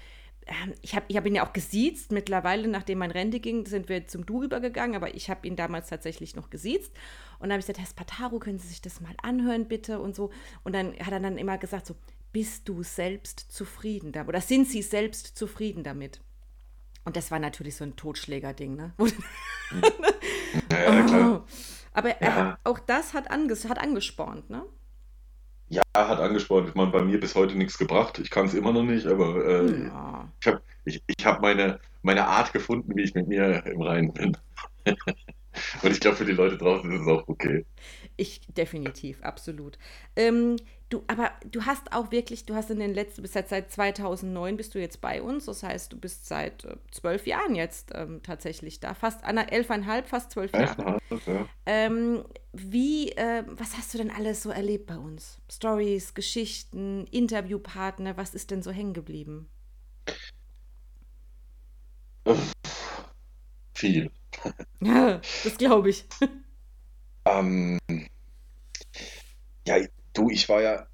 ich 0.82 0.96
habe 0.96 1.06
ich 1.08 1.18
hab 1.18 1.26
ihn 1.26 1.36
ja 1.36 1.48
auch 1.48 1.54
gesiezt. 1.54 2.12
Mittlerweile, 2.12 2.68
nachdem 2.68 3.00
mein 3.00 3.12
Rente 3.12 3.40
ging, 3.40 3.66
sind 3.66 3.90
wir 3.90 4.08
zum 4.08 4.26
Du 4.26 4.44
übergegangen, 4.44 4.96
aber 4.96 5.16
ich 5.16 5.30
habe 5.30 5.48
ihn 5.48 5.56
damals 5.56 5.90
tatsächlich 5.90 6.36
noch 6.36 6.50
gesiezt. 6.50 6.92
Und 7.40 7.50
dann 7.50 7.54
habe 7.54 7.60
ich 7.60 7.66
gesagt, 7.66 7.80
Herr 7.80 7.88
Spataro, 7.88 8.40
können 8.40 8.60
Sie 8.60 8.68
sich 8.68 8.82
das 8.82 9.02
mal 9.02 9.16
anhören, 9.22 9.68
bitte? 9.68 10.00
Und 10.00 10.16
so. 10.16 10.32
Und 10.64 10.74
dann 10.74 10.94
hat 11.00 11.12
er 11.12 11.20
dann 11.20 11.38
immer 11.38 11.58
gesagt, 11.58 11.88
so, 11.88 11.96
bist 12.32 12.70
du 12.70 12.84
selbst 12.84 13.52
zufrieden 13.52 14.12
damit? 14.12 14.30
Oder 14.30 14.42
sind 14.42 14.68
Sie 14.68 14.82
selbst 14.82 15.38
zufrieden 15.38 15.84
damit? 15.84 16.22
Und 17.06 17.16
das 17.16 17.32
war 17.32 17.40
natürlich 17.40 17.76
so 17.76 17.84
ein 17.84 17.96
Totschläger-Ding, 17.96 18.76
ne? 18.76 18.94
ja, 20.72 21.04
klar. 21.04 21.44
Oh. 21.44 21.50
Aber 21.94 22.22
ja. 22.22 22.58
auch 22.64 22.80
das 22.80 23.14
hat, 23.14 23.32
anges 23.32 23.70
hat 23.70 23.80
angespornt, 23.80 24.50
ne? 24.50 24.64
Ja, 25.70 25.82
hat 25.96 26.20
angesprochen. 26.20 26.68
Ich 26.68 26.76
meine, 26.76 26.92
bei 26.92 27.02
mir 27.02 27.20
bis 27.20 27.36
heute 27.36 27.58
nichts 27.58 27.78
gebracht. 27.78 28.20
Ich 28.20 28.30
kann 28.30 28.46
es 28.46 28.54
immer 28.54 28.72
noch 28.72 28.84
nicht, 28.84 29.08
aber 29.08 29.46
äh, 29.46 29.84
ja. 29.86 30.32
ich 30.40 30.48
habe 30.48 30.62
ich, 30.86 31.04
ich 31.08 31.26
hab 31.26 31.42
meine, 31.42 31.80
meine 32.04 32.28
Art 32.28 32.54
gefunden, 32.54 32.96
wie 32.96 33.04
ich 33.04 33.16
mit 33.16 33.28
mir 33.28 33.66
im 33.66 33.82
Reinen 33.82 34.14
bin. 34.14 34.38
Und 34.86 35.92
ich 35.92 36.00
glaube, 36.00 36.18
für 36.18 36.26
die 36.26 36.34
Leute 36.34 36.58
draußen 36.58 36.92
ist 36.92 37.02
es 37.02 37.08
auch 37.08 37.28
okay. 37.28 37.66
Ich 38.18 38.42
definitiv, 38.48 39.22
absolut. 39.24 39.78
Ähm, 40.16 40.56
du, 40.90 41.04
aber 41.08 41.32
du 41.52 41.66
hast 41.66 41.92
auch 41.92 42.12
wirklich, 42.12 42.46
du 42.46 42.56
hast 42.56 42.70
in 42.70 42.80
den 42.80 42.94
letzten, 42.94 43.22
bis 43.22 43.34
seit 43.34 43.72
2009 43.72 44.56
bist 44.56 44.74
du 44.74 44.80
jetzt 44.80 45.02
bei 45.02 45.22
uns. 45.22 45.46
Das 45.46 45.64
heißt, 45.64 45.92
du 45.92 45.98
bist 45.98 46.26
seit 46.26 46.64
äh, 46.64 46.78
zwölf 46.92 47.28
Jahren 47.28 47.56
jetzt 47.56 47.92
ähm, 47.94 48.22
tatsächlich 48.24 48.80
da. 48.80 48.94
Fast 48.94 49.22
elfeinhalb, 49.26 50.08
fast 50.08 50.32
zwölf 50.32 50.54
Jahre. 50.54 51.00
Ja. 51.28 51.48
Ähm, 51.66 52.24
wie, 52.54 53.12
äh, 53.12 53.44
was 53.48 53.76
hast 53.78 53.94
du 53.94 53.98
denn 53.98 54.12
alles 54.12 54.44
so 54.44 54.50
erlebt 54.50 54.86
bei 54.86 54.98
uns? 54.98 55.40
Stories, 55.52 56.14
Geschichten, 56.14 57.08
Interviewpartner, 57.08 58.16
was 58.16 58.34
ist 58.34 58.52
denn 58.52 58.62
so 58.62 58.72
hängen 58.72 58.94
geblieben? 58.94 59.50
Viel. 63.74 64.10
Ja, 64.82 65.20
das 65.44 65.58
glaube 65.58 65.90
ich. 65.90 66.06
Ähm, 67.26 67.80
ja, 69.68 69.78
du, 70.14 70.30
ich 70.30 70.48
war 70.48 70.62
ja 70.62 70.88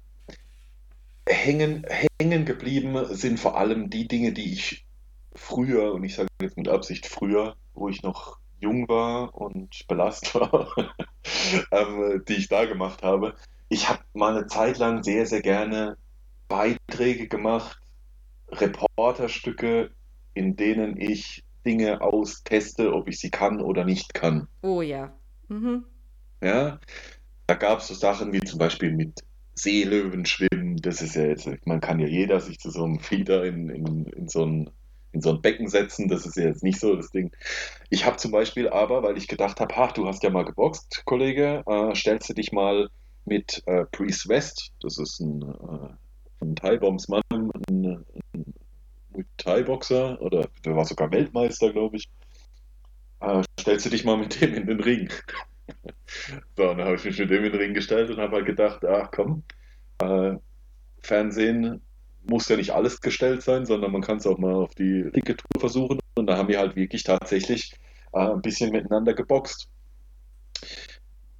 hängen, 1.28 1.84
hängen 2.20 2.44
geblieben 2.44 3.14
sind 3.14 3.38
vor 3.38 3.56
allem 3.56 3.90
die 3.90 4.08
Dinge, 4.08 4.32
die 4.32 4.52
ich 4.52 4.86
früher, 5.34 5.92
und 5.92 6.04
ich 6.04 6.14
sage 6.14 6.28
jetzt 6.40 6.56
mit 6.56 6.68
Absicht 6.68 7.06
früher, 7.06 7.56
wo 7.74 7.88
ich 7.88 8.02
noch 8.02 8.38
jung 8.60 8.88
war 8.88 9.34
und 9.34 9.86
belastet 9.88 10.34
war, 10.34 10.72
ähm, 11.70 12.22
die 12.28 12.34
ich 12.34 12.48
da 12.48 12.64
gemacht 12.64 13.02
habe. 13.02 13.34
Ich 13.68 13.88
habe 13.88 14.02
mal 14.12 14.36
eine 14.36 14.46
Zeit 14.46 14.78
lang 14.78 15.02
sehr, 15.02 15.26
sehr 15.26 15.42
gerne 15.42 15.96
Beiträge 16.48 17.28
gemacht, 17.28 17.80
Reporterstücke, 18.48 19.90
in 20.34 20.56
denen 20.56 21.00
ich 21.00 21.44
Dinge 21.64 22.00
austeste, 22.00 22.92
ob 22.92 23.08
ich 23.08 23.18
sie 23.18 23.30
kann 23.30 23.60
oder 23.60 23.84
nicht 23.84 24.14
kann. 24.14 24.48
Oh 24.62 24.82
ja. 24.82 25.14
Mhm. 25.48 25.84
Ja, 26.42 26.80
da 27.46 27.54
gab 27.54 27.78
es 27.78 27.88
so 27.88 27.94
Sachen 27.94 28.32
wie 28.32 28.40
zum 28.40 28.58
Beispiel 28.58 28.92
mit 28.92 29.20
Seelöwen 29.54 30.26
schwimmen, 30.26 30.76
das 30.76 31.02
ist 31.02 31.14
ja 31.14 31.24
jetzt, 31.24 31.48
man 31.66 31.80
kann 31.80 32.00
ja 32.00 32.06
jeder 32.08 32.40
sich 32.40 32.58
zu 32.58 32.70
so 32.70 32.84
einem 32.84 33.00
Fieder 33.00 33.44
in, 33.44 33.68
in, 33.68 34.06
in 34.06 34.28
so 34.28 34.44
ein 34.44 34.70
in 35.12 35.20
so 35.20 35.30
ein 35.30 35.42
Becken 35.42 35.68
setzen, 35.68 36.08
das 36.08 36.24
ist 36.24 36.36
ja 36.36 36.44
jetzt 36.44 36.62
nicht 36.62 36.80
so 36.80 36.96
das 36.96 37.10
Ding. 37.10 37.32
Ich 37.90 38.06
habe 38.06 38.16
zum 38.16 38.32
Beispiel 38.32 38.68
aber, 38.68 39.02
weil 39.02 39.18
ich 39.18 39.28
gedacht 39.28 39.60
habe, 39.60 39.74
ach, 39.76 39.92
du 39.92 40.06
hast 40.06 40.22
ja 40.22 40.30
mal 40.30 40.44
geboxt, 40.44 41.02
Kollege, 41.04 41.62
äh, 41.66 41.94
stellst 41.94 42.30
du 42.30 42.34
dich 42.34 42.50
mal 42.50 42.88
mit 43.26 43.62
äh, 43.66 43.84
Priest 43.84 44.28
West, 44.28 44.72
das 44.80 44.98
ist 44.98 45.20
ein, 45.20 45.42
äh, 45.42 46.44
ein 46.44 46.56
Thai-Bombs 46.56 47.08
Mann, 47.08 47.22
ein, 47.30 48.04
ein 48.34 49.26
Thai-Boxer 49.36 50.20
oder 50.22 50.48
der 50.64 50.76
war 50.76 50.86
sogar 50.86 51.10
Weltmeister, 51.12 51.72
glaube 51.72 51.98
ich. 51.98 52.08
Äh, 53.20 53.42
stellst 53.60 53.86
du 53.86 53.90
dich 53.90 54.04
mal 54.04 54.16
mit 54.16 54.40
dem 54.40 54.54
in 54.54 54.66
den 54.66 54.80
Ring. 54.80 55.10
so, 56.56 56.62
dann 56.74 56.80
habe 56.80 56.96
ich 56.96 57.04
mich 57.04 57.18
mit 57.18 57.30
dem 57.30 57.44
in 57.44 57.52
den 57.52 57.60
Ring 57.60 57.74
gestellt 57.74 58.10
und 58.10 58.18
habe 58.18 58.36
halt 58.36 58.46
gedacht, 58.46 58.84
ach 58.84 59.10
komm, 59.10 59.42
äh, 59.98 60.36
Fernsehen 61.00 61.80
muss 62.24 62.48
ja 62.48 62.56
nicht 62.56 62.70
alles 62.70 63.00
gestellt 63.00 63.42
sein, 63.42 63.66
sondern 63.66 63.90
man 63.92 64.02
kann 64.02 64.18
es 64.18 64.26
auch 64.26 64.38
mal 64.38 64.54
auf 64.54 64.74
die 64.74 65.10
dicke 65.10 65.36
Tour 65.36 65.60
versuchen. 65.60 65.98
Und 66.14 66.26
da 66.26 66.36
haben 66.36 66.48
wir 66.48 66.58
halt 66.58 66.76
wirklich 66.76 67.02
tatsächlich 67.02 67.74
äh, 68.12 68.20
ein 68.20 68.42
bisschen 68.42 68.70
miteinander 68.70 69.14
geboxt. 69.14 69.68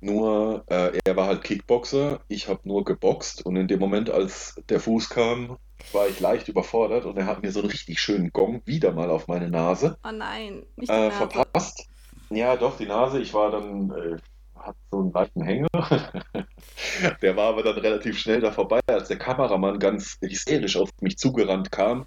Nur 0.00 0.64
äh, 0.68 0.98
er 1.04 1.16
war 1.16 1.26
halt 1.26 1.44
Kickboxer, 1.44 2.20
ich 2.26 2.48
habe 2.48 2.60
nur 2.64 2.84
geboxt 2.84 3.46
und 3.46 3.54
in 3.54 3.68
dem 3.68 3.78
Moment, 3.78 4.10
als 4.10 4.60
der 4.68 4.80
Fuß 4.80 5.08
kam, 5.08 5.58
war 5.92 6.08
ich 6.08 6.18
leicht 6.18 6.48
überfordert 6.48 7.04
und 7.04 7.16
er 7.18 7.26
hat 7.26 7.42
mir 7.42 7.52
so 7.52 7.60
einen 7.60 7.70
richtig 7.70 8.00
schönen 8.00 8.32
Gong 8.32 8.62
wieder 8.64 8.92
mal 8.92 9.10
auf 9.10 9.28
meine 9.28 9.48
Nase 9.48 9.96
Oh 10.04 10.10
nein, 10.10 10.64
äh, 10.78 10.86
Nase. 10.86 11.12
verpasst. 11.12 11.88
Ja, 12.34 12.56
doch, 12.56 12.76
die 12.76 12.86
Nase. 12.86 13.20
Ich 13.20 13.34
war 13.34 13.50
dann, 13.50 13.90
äh, 13.90 14.16
hat 14.58 14.76
so 14.90 15.00
einen 15.00 15.12
leichten 15.12 15.42
Hänger. 15.42 15.68
Der 17.22 17.36
war 17.36 17.48
aber 17.50 17.62
dann 17.62 17.78
relativ 17.78 18.18
schnell 18.18 18.40
da 18.40 18.52
vorbei, 18.52 18.80
als 18.86 19.08
der 19.08 19.18
Kameramann 19.18 19.78
ganz 19.78 20.18
hysterisch 20.20 20.76
auf 20.76 20.90
mich 21.00 21.18
zugerannt 21.18 21.72
kam. 21.72 22.06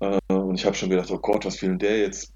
Äh, 0.00 0.18
und 0.28 0.54
ich 0.56 0.66
habe 0.66 0.76
schon 0.76 0.90
gedacht, 0.90 1.10
oh 1.10 1.18
Gott, 1.18 1.44
was 1.44 1.60
will 1.62 1.70
denn 1.70 1.78
der 1.78 1.98
jetzt? 1.98 2.32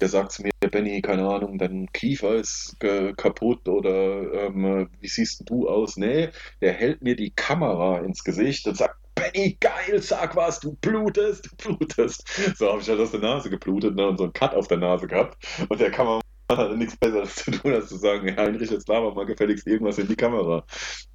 Der 0.00 0.08
sagt 0.08 0.32
zu 0.32 0.42
mir, 0.42 0.50
Benny, 0.70 1.00
keine 1.02 1.28
Ahnung, 1.28 1.58
dein 1.58 1.86
Kiefer 1.92 2.34
ist 2.36 2.76
kaputt 2.80 3.68
oder 3.68 4.32
ähm, 4.46 4.88
wie 5.00 5.08
siehst 5.08 5.48
du 5.48 5.68
aus? 5.68 5.96
Nee, 5.96 6.30
der 6.60 6.72
hält 6.72 7.02
mir 7.02 7.14
die 7.14 7.30
Kamera 7.30 8.00
ins 8.00 8.24
Gesicht 8.24 8.66
und 8.66 8.76
sagt, 8.76 8.96
Benny, 9.14 9.56
geil, 9.60 10.00
sag 10.02 10.34
was, 10.34 10.58
du 10.58 10.72
blutest, 10.80 11.50
du 11.58 11.76
blutest. 11.76 12.26
So 12.56 12.70
habe 12.70 12.80
ich 12.80 12.88
halt 12.88 12.98
aus 12.98 13.12
der 13.12 13.20
Nase 13.20 13.50
geblutet 13.50 13.94
ne, 13.94 14.08
und 14.08 14.16
so 14.16 14.24
einen 14.24 14.32
Cut 14.32 14.54
auf 14.54 14.66
der 14.68 14.78
Nase 14.78 15.06
gehabt. 15.06 15.36
Und 15.68 15.80
der 15.80 15.90
Kameramann 15.90 16.22
hatte 16.50 16.76
nichts 16.76 16.96
Besseres 16.96 17.34
zu 17.36 17.50
tun, 17.50 17.72
als 17.72 17.88
zu 17.88 17.96
sagen, 17.96 18.28
ja, 18.28 18.36
Heinrich, 18.36 18.70
jetzt 18.70 18.88
laber 18.88 19.14
mal 19.14 19.26
gefälligst 19.26 19.66
irgendwas 19.66 19.98
in 19.98 20.08
die 20.08 20.16
Kamera. 20.16 20.64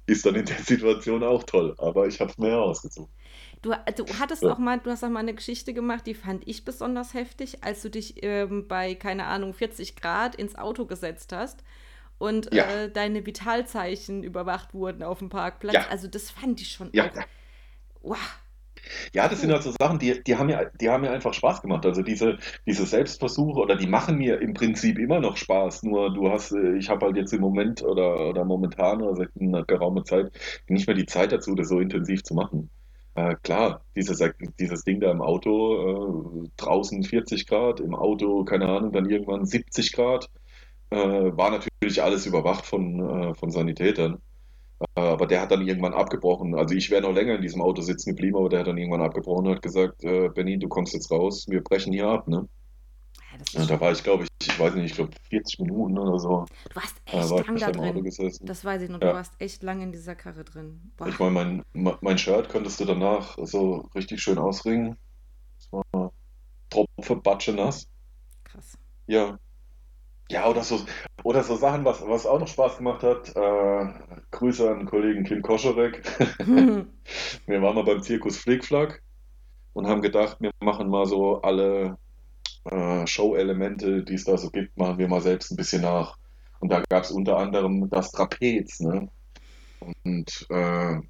Ist 0.06 0.24
dann 0.26 0.34
in 0.34 0.44
der 0.46 0.58
Situation 0.58 1.22
auch 1.22 1.44
toll, 1.44 1.74
aber 1.78 2.06
ich 2.06 2.20
habe 2.20 2.30
es 2.30 2.38
mir 2.38 2.50
herausgezogen. 2.50 3.12
Du, 3.62 3.70
du 3.70 4.04
hattest 4.18 4.42
Ja. 4.42 4.52
auch 4.52 4.58
mal, 4.58 4.78
du 4.78 4.90
hast 4.90 5.04
auch 5.04 5.08
mal 5.08 5.20
eine 5.20 5.34
Geschichte 5.34 5.74
gemacht, 5.74 6.06
die 6.06 6.14
fand 6.14 6.46
ich 6.46 6.64
besonders 6.64 7.14
heftig, 7.14 7.62
als 7.64 7.82
du 7.82 7.90
dich 7.90 8.22
ähm, 8.22 8.68
bei, 8.68 8.94
keine 8.94 9.26
Ahnung, 9.26 9.52
40 9.54 9.96
Grad 9.96 10.34
ins 10.36 10.56
Auto 10.56 10.86
gesetzt 10.86 11.32
hast 11.32 11.62
und 12.18 12.52
Ja. 12.52 12.64
äh, 12.64 12.90
deine 12.90 13.26
Vitalzeichen 13.26 14.22
überwacht 14.22 14.74
wurden 14.74 15.02
auf 15.02 15.18
dem 15.18 15.28
Parkplatz. 15.28 15.74
Ja. 15.74 15.86
Also 15.88 16.08
das 16.08 16.30
fand 16.30 16.60
ich 16.60 16.72
schon 16.72 16.90
Ja. 16.92 17.04
auch. 17.04 17.16
Wow. 18.02 18.18
Ja, 19.14 19.28
das 19.28 19.40
sind 19.40 19.52
halt 19.52 19.62
so 19.62 19.72
Sachen, 19.78 19.98
die, 19.98 20.22
die 20.22 20.36
haben 20.36 20.46
mir, 20.46 20.70
die 20.80 20.88
haben 20.88 21.02
mir 21.02 21.10
einfach 21.10 21.34
Spaß 21.34 21.62
gemacht. 21.62 21.84
Also 21.86 22.02
diese, 22.02 22.38
diese 22.66 22.86
Selbstversuche 22.86 23.60
oder 23.60 23.76
die 23.76 23.86
machen 23.86 24.18
mir 24.18 24.40
im 24.40 24.54
Prinzip 24.54 24.98
immer 24.98 25.20
noch 25.20 25.36
Spaß. 25.36 25.82
Nur 25.84 26.12
du 26.14 26.30
hast, 26.30 26.52
äh, 26.52 26.76
ich 26.76 26.88
habe 26.90 27.06
halt 27.06 27.16
jetzt 27.16 27.32
im 27.32 27.40
Moment 27.40 27.82
oder, 27.82 28.28
oder 28.28 28.44
momentan 28.44 29.02
oder 29.02 29.16
seit 29.16 29.30
einer 29.40 29.64
geraumer 29.64 30.04
Zeit 30.04 30.32
nicht 30.68 30.86
mehr 30.86 30.96
die 30.96 31.06
Zeit 31.06 31.32
dazu, 31.32 31.54
das 31.54 31.68
so 31.68 31.80
intensiv 31.80 32.22
zu 32.22 32.34
machen. 32.34 32.70
Äh, 33.14 33.34
klar, 33.42 33.84
dieses, 33.96 34.22
dieses 34.58 34.84
Ding 34.84 35.00
da 35.00 35.10
im 35.10 35.22
Auto, 35.22 36.44
äh, 36.44 36.48
draußen 36.56 37.02
40 37.02 37.46
Grad, 37.46 37.80
im 37.80 37.94
Auto, 37.94 38.44
keine 38.44 38.68
Ahnung, 38.68 38.92
dann 38.92 39.10
irgendwann 39.10 39.44
70 39.44 39.92
Grad, 39.92 40.30
äh, 40.90 40.96
war 40.98 41.50
natürlich 41.50 42.02
alles 42.02 42.26
überwacht 42.26 42.64
von, 42.66 43.30
äh, 43.30 43.34
von 43.34 43.50
Sanitätern. 43.50 44.20
Aber 44.94 45.26
der 45.26 45.40
hat 45.40 45.50
dann 45.50 45.66
irgendwann 45.66 45.94
abgebrochen. 45.94 46.54
Also 46.56 46.74
ich 46.74 46.90
wäre 46.90 47.02
noch 47.02 47.12
länger 47.14 47.36
in 47.36 47.42
diesem 47.42 47.62
Auto 47.62 47.82
sitzen 47.82 48.10
geblieben, 48.10 48.36
aber 48.36 48.48
der 48.48 48.60
hat 48.60 48.66
dann 48.68 48.78
irgendwann 48.78 49.02
abgebrochen 49.02 49.46
und 49.46 49.54
hat 49.56 49.62
gesagt, 49.62 50.04
äh, 50.04 50.28
Benny, 50.30 50.58
du 50.58 50.68
kommst 50.68 50.94
jetzt 50.94 51.10
raus, 51.10 51.46
wir 51.48 51.62
brechen 51.62 51.92
hier 51.92 52.08
ab, 52.08 52.28
ne? 52.28 52.48
Ja, 53.52 53.64
da 53.66 53.80
war 53.80 53.92
ich, 53.92 54.02
glaube 54.02 54.24
ich, 54.24 54.30
ich 54.48 54.58
weiß 54.58 54.74
nicht, 54.74 54.86
ich 54.86 54.94
glaube 54.94 55.12
40 55.28 55.58
Minuten 55.60 55.98
oder 55.98 56.18
so, 56.18 56.46
du 56.70 56.76
warst 56.76 56.96
echt 57.06 57.30
war 57.30 57.40
ich 57.40 57.46
lang 57.46 57.58
da 57.58 57.70
drin. 57.72 58.04
gesessen. 58.04 58.46
Das 58.46 58.64
weiß 58.64 58.82
ich 58.82 58.88
noch, 58.88 59.00
du 59.00 59.06
Ja, 59.06 59.12
warst 59.12 59.34
echt 59.38 59.62
lang 59.62 59.82
in 59.82 59.92
dieser 59.92 60.14
Karre 60.14 60.44
drin. 60.44 60.92
Boah, 60.96 61.08
ich 61.08 61.18
meine, 61.18 61.64
mein, 61.72 61.96
mein 62.00 62.18
Shirt 62.18 62.48
könntest 62.48 62.80
du 62.80 62.84
danach 62.84 63.36
so 63.42 63.88
richtig 63.94 64.20
schön 64.22 64.38
ausringen. 64.38 64.96
Das 65.58 65.72
war 65.72 66.12
Tropfe, 66.70 67.16
Batsche 67.16 67.52
nass. 67.54 67.88
krass. 68.44 68.76
Ja. 69.06 69.38
Ja, 70.30 70.46
oder 70.48 70.62
so, 70.62 70.84
oder 71.22 71.42
so 71.42 71.56
Sachen, 71.56 71.84
was, 71.84 72.06
was 72.06 72.26
auch 72.26 72.38
noch 72.38 72.48
Spaß 72.48 72.78
gemacht 72.78 73.02
hat. 73.02 73.34
Äh, 73.34 73.92
Grüße 74.30 74.70
an 74.70 74.80
den 74.80 74.86
Kollegen 74.86 75.24
Kim 75.24 75.42
Koschorek. 75.42 76.02
Wir 77.46 77.62
waren 77.62 77.74
mal 77.74 77.84
beim 77.84 78.02
Zirkus 78.02 78.36
Flickflack 78.36 79.02
und 79.72 79.86
haben 79.86 80.02
gedacht, 80.02 80.38
wir 80.40 80.50
machen 80.60 80.88
mal 80.90 81.06
so 81.06 81.40
alle 81.42 81.98
äh, 82.64 83.06
Show-Elemente, 83.06 84.04
die 84.04 84.14
es 84.14 84.24
da 84.24 84.36
so 84.36 84.50
gibt, 84.50 84.76
machen 84.76 84.98
wir 84.98 85.08
mal 85.08 85.20
selbst 85.20 85.50
ein 85.52 85.56
bisschen 85.56 85.82
nach. 85.82 86.18
Und 86.60 86.70
da 86.72 86.82
gab 86.88 87.04
es 87.04 87.10
unter 87.10 87.38
anderem 87.38 87.88
das 87.90 88.10
Trapez, 88.12 88.80
ne? 88.80 89.08
Und 90.04 90.46
äh, 90.50 91.00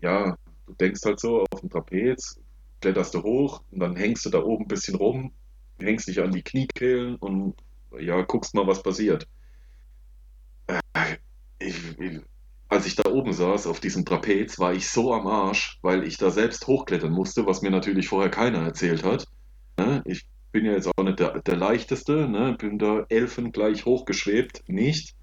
ja, 0.00 0.36
du 0.66 0.72
denkst 0.74 1.02
halt 1.04 1.20
so 1.20 1.44
auf 1.50 1.60
dem 1.60 1.70
Trapez, 1.70 2.40
kletterst 2.80 3.14
du 3.14 3.22
hoch 3.22 3.62
und 3.70 3.80
dann 3.80 3.96
hängst 3.96 4.24
du 4.24 4.30
da 4.30 4.42
oben 4.42 4.64
ein 4.64 4.68
bisschen 4.68 4.96
rum, 4.96 5.32
hängst 5.80 6.08
dich 6.08 6.20
an 6.20 6.32
die 6.32 6.42
Kniekehlen 6.42 7.16
und 7.16 7.54
ja, 7.98 8.20
guckst 8.22 8.54
mal, 8.54 8.66
was 8.66 8.82
passiert. 8.82 9.26
Ich, 11.58 11.98
ich, 11.98 12.20
als 12.68 12.86
ich 12.86 12.94
da 12.94 13.10
oben 13.10 13.32
saß 13.32 13.66
auf 13.66 13.80
diesem 13.80 14.04
Trapez, 14.04 14.58
war 14.58 14.72
ich 14.72 14.88
so 14.88 15.12
am 15.12 15.26
Arsch, 15.26 15.78
weil 15.82 16.04
ich 16.04 16.16
da 16.16 16.30
selbst 16.30 16.66
hochklettern 16.66 17.12
musste, 17.12 17.46
was 17.46 17.62
mir 17.62 17.70
natürlich 17.70 18.08
vorher 18.08 18.30
keiner 18.30 18.60
erzählt 18.60 19.02
hat. 19.02 19.26
Ne? 19.76 20.02
Ich 20.06 20.26
bin 20.52 20.64
ja 20.64 20.72
jetzt 20.72 20.88
auch 20.88 21.04
nicht 21.04 21.18
der, 21.18 21.40
der 21.40 21.56
Leichteste, 21.56 22.28
ne? 22.28 22.56
Bin 22.58 22.78
da 22.78 23.04
Elfen 23.08 23.52
gleich 23.52 23.84
hochgeschwebt, 23.84 24.64
nicht. 24.68 25.14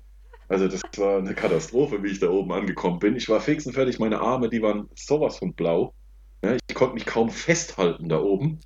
Also 0.49 0.68
das 0.68 0.82
war 0.97 1.18
eine 1.18 1.36
Katastrophe, 1.36 2.01
wie 2.03 2.12
ich 2.12 2.20
da 2.20 2.30
oben 2.30 2.51
angekommen 2.53 2.99
bin. 2.99 3.16
Ich 3.16 3.28
war 3.28 3.41
fix 3.41 3.66
und 3.66 3.74
fertig, 3.74 3.99
meine 3.99 4.22
Arme, 4.22 4.49
die 4.49 4.62
waren 4.62 4.89
sowas 4.95 5.38
von 5.38 5.53
blau. 5.53 5.93
Ja? 6.43 6.55
Ich 6.70 6.76
konnte 6.76 6.93
mich 6.93 7.05
kaum 7.05 7.30
festhalten 7.30 8.08
da 8.08 8.20
oben. 8.20 8.60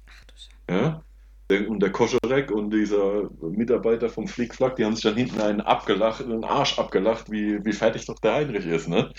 Ach. 0.68 0.74
Ja? 0.74 1.04
Der- 1.52 1.70
Und 1.70 1.82
der 1.82 1.92
Koscherek 1.92 2.52
und 2.52 2.72
dieser 2.72 3.30
Mitarbeiter 3.42 4.10
vom 4.10 4.28
Flickflack, 4.28 4.78
die 4.78 4.86
haben 4.86 4.96
sich 4.96 5.04
dann 5.04 5.18
hinten 5.18 5.42
einen 5.42 5.62
abgelacht, 5.62 6.24
einen 6.24 6.46
Arsch 6.46 6.80
abgelacht, 6.80 7.30
wie, 7.32 7.64
wie 7.66 7.74
fertig 7.74 8.06
doch 8.06 8.20
der 8.20 8.36
Heinrich 8.36 8.66
ist, 8.66 8.88
ne? 8.88 9.12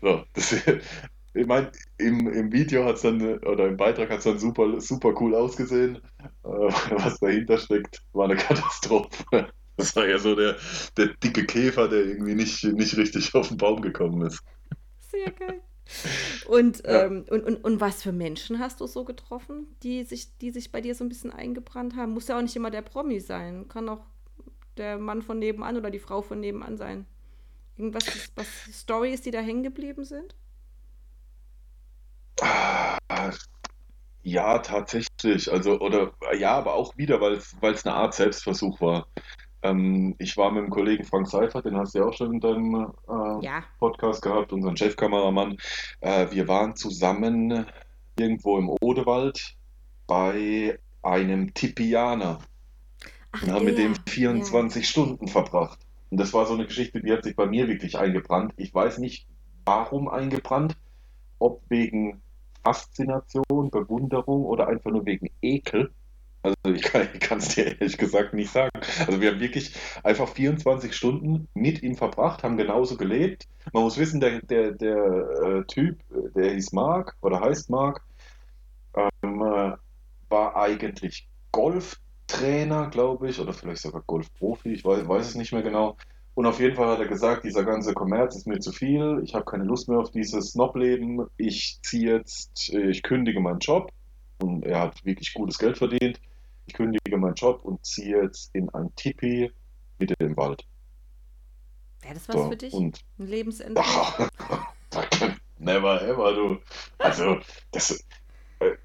So, 0.00 0.24
das, 0.34 0.52
ich 1.34 1.46
meine, 1.46 1.72
im, 1.98 2.28
im 2.28 2.52
Video 2.52 2.84
hat 2.84 2.96
es 2.96 3.02
dann, 3.02 3.20
oder 3.40 3.66
im 3.68 3.76
Beitrag 3.76 4.10
hat 4.10 4.18
es 4.18 4.24
dann 4.24 4.38
super, 4.38 4.80
super 4.80 5.14
cool 5.20 5.34
ausgesehen. 5.34 5.96
Äh, 5.96 6.28
was 6.44 7.18
dahinter 7.20 7.58
steckt, 7.58 8.02
war 8.12 8.26
eine 8.26 8.36
Katastrophe. 8.36 9.08
Das 9.78 9.96
war 9.96 10.06
ja 10.06 10.18
so 10.18 10.36
der, 10.36 10.56
der 10.98 11.08
dicke 11.24 11.46
Käfer, 11.46 11.88
der 11.88 12.04
irgendwie 12.04 12.34
nicht, 12.34 12.62
nicht 12.62 12.94
richtig 12.98 13.34
auf 13.34 13.48
den 13.48 13.56
Baum 13.56 13.80
gekommen 13.82 14.22
ist. 14.26 14.40
Sehr 14.98 15.30
geil. 15.32 15.62
Und, 16.46 16.82
Ja. 16.86 17.04
ähm, 17.04 17.24
und, 17.30 17.44
und, 17.44 17.64
und 17.64 17.80
was 17.80 18.02
für 18.02 18.12
Menschen 18.12 18.58
hast 18.58 18.80
du 18.80 18.86
so 18.86 19.04
getroffen, 19.04 19.66
die 19.82 20.04
sich, 20.04 20.36
die 20.38 20.50
sich 20.50 20.72
bei 20.72 20.80
dir 20.80 20.94
so 20.94 21.04
ein 21.04 21.08
bisschen 21.08 21.32
eingebrannt 21.32 21.96
haben? 21.96 22.12
Muss 22.12 22.28
ja 22.28 22.36
auch 22.38 22.42
nicht 22.42 22.56
immer 22.56 22.70
der 22.70 22.82
Promi 22.82 23.20
sein. 23.20 23.68
Kann 23.68 23.88
auch 23.88 24.04
der 24.76 24.98
Mann 24.98 25.22
von 25.22 25.38
nebenan 25.38 25.76
oder 25.76 25.90
die 25.90 25.98
Frau 25.98 26.22
von 26.22 26.40
nebenan 26.40 26.76
sein. 26.76 27.06
Irgendwas, 27.76 28.32
was 28.34 28.48
Stories, 28.72 29.22
die 29.22 29.30
da 29.30 29.40
hängen 29.40 29.62
geblieben 29.62 30.04
sind? 30.04 30.34
Ja, 34.22 34.58
tatsächlich. 34.58 35.50
Also, 35.50 35.80
oder 35.80 36.12
ja, 36.38 36.52
aber 36.56 36.74
auch 36.74 36.96
wieder, 36.96 37.20
weil 37.20 37.34
es 37.36 37.86
eine 37.86 37.94
Art 37.94 38.14
Selbstversuch 38.14 38.80
war. 38.80 39.06
Ähm, 39.62 40.14
ich 40.18 40.36
war 40.36 40.50
mit 40.50 40.64
dem 40.64 40.70
Kollegen 40.70 41.04
Frank 41.04 41.28
Seifert, 41.28 41.64
den 41.64 41.76
hast 41.76 41.94
du 41.94 42.00
ja 42.00 42.04
auch 42.04 42.12
schon 42.12 42.34
in 42.34 42.40
deinem 42.40 42.92
äh, 43.08 43.44
Ja. 43.44 43.62
Podcast 43.78 44.22
gehabt, 44.22 44.52
unseren 44.52 44.76
Chefkameramann. 44.76 45.56
Äh, 46.00 46.26
wir 46.30 46.48
waren 46.48 46.74
zusammen 46.76 47.66
irgendwo 48.18 48.58
im 48.58 48.68
Odewald 48.80 49.56
bei 50.06 50.78
einem 51.02 51.54
Tipianer 51.54 52.38
Ach, 53.32 53.42
und 53.42 53.52
haben 53.52 53.64
mit 53.64 53.78
dem 53.78 53.94
der. 53.94 54.02
Ja. 54.06 54.12
24 54.12 54.88
Stunden 54.88 55.28
verbracht. 55.28 55.78
Und 56.10 56.18
das 56.18 56.34
war 56.34 56.44
so 56.46 56.54
eine 56.54 56.66
Geschichte, 56.66 57.00
die 57.00 57.12
hat 57.12 57.24
sich 57.24 57.36
bei 57.36 57.46
mir 57.46 57.68
wirklich 57.68 57.98
eingebrannt. 57.98 58.52
Ich 58.56 58.74
weiß 58.74 58.98
nicht, 58.98 59.26
warum 59.64 60.08
eingebrannt, 60.08 60.76
ob 61.38 61.62
wegen 61.68 62.20
Faszination, 62.62 63.70
Bewunderung 63.70 64.44
oder 64.44 64.68
einfach 64.68 64.90
nur 64.90 65.06
wegen 65.06 65.30
Ekel. 65.40 65.92
Also 66.42 66.56
ich 66.74 66.82
kann 66.82 67.38
es 67.38 67.48
dir 67.54 67.80
ehrlich 67.80 67.96
gesagt 67.96 68.34
nicht 68.34 68.50
sagen. 68.50 68.70
Also 69.06 69.20
wir 69.20 69.30
haben 69.30 69.40
wirklich 69.40 69.74
einfach 70.02 70.28
24 70.28 70.92
Stunden 70.92 71.48
mit 71.54 71.82
ihm 71.82 71.94
verbracht, 71.94 72.42
haben 72.42 72.56
genauso 72.56 72.96
gelebt. 72.96 73.46
Man 73.72 73.84
muss 73.84 73.96
wissen, 73.96 74.20
der, 74.20 74.40
der, 74.42 74.72
der 74.72 74.96
äh, 74.96 75.64
Typ, 75.66 76.00
der 76.34 76.52
hieß 76.52 76.72
Mark 76.72 77.16
oder 77.20 77.40
heißt 77.40 77.70
Mark, 77.70 78.02
ähm, 78.96 79.42
äh, 79.42 79.72
war 80.28 80.56
eigentlich 80.56 81.28
Golftrainer, 81.52 82.88
glaube 82.88 83.28
ich, 83.28 83.38
oder 83.38 83.52
vielleicht 83.52 83.82
sogar 83.82 84.02
Golfprofi, 84.06 84.72
ich 84.72 84.84
weiß, 84.84 85.06
weiß 85.06 85.28
es 85.28 85.34
nicht 85.36 85.52
mehr 85.52 85.62
genau. 85.62 85.96
Und 86.34 86.46
auf 86.46 86.60
jeden 86.60 86.74
Fall 86.74 86.88
hat 86.88 86.98
er 86.98 87.06
gesagt, 87.06 87.44
dieser 87.44 87.62
ganze 87.62 87.92
Kommerz 87.92 88.34
ist 88.34 88.46
mir 88.46 88.58
zu 88.58 88.72
viel, 88.72 89.20
ich 89.22 89.34
habe 89.34 89.44
keine 89.44 89.64
Lust 89.64 89.88
mehr 89.88 89.98
auf 89.98 90.10
dieses 90.10 90.52
Snob-Leben, 90.52 91.26
ich 91.36 91.78
ziehe 91.82 92.16
jetzt, 92.16 92.70
ich 92.70 93.02
kündige 93.02 93.38
meinen 93.38 93.58
Job 93.58 93.92
und 94.40 94.64
er 94.64 94.80
hat 94.80 95.04
wirklich 95.04 95.34
gutes 95.34 95.58
Geld 95.58 95.76
verdient. 95.76 96.18
Ich 96.66 96.74
kündige 96.74 97.16
meinen 97.16 97.34
Job 97.34 97.64
und 97.64 97.84
ziehe 97.84 98.22
jetzt 98.22 98.54
in 98.54 98.68
ein 98.70 98.94
Tipi 98.96 99.50
mitten 99.98 100.14
im 100.18 100.36
Wald. 100.36 100.64
Wäre 102.00 102.14
das 102.14 102.28
was 102.28 102.36
so, 102.36 102.48
für 102.50 102.56
dich? 102.56 102.72
Und 102.72 103.00
ein 103.18 103.26
Lebensende? 103.26 103.80
never 105.58 106.02
ever, 106.02 106.34
du. 106.34 106.58
Also, 106.98 107.38
das 107.70 108.04
äh, 108.60 108.76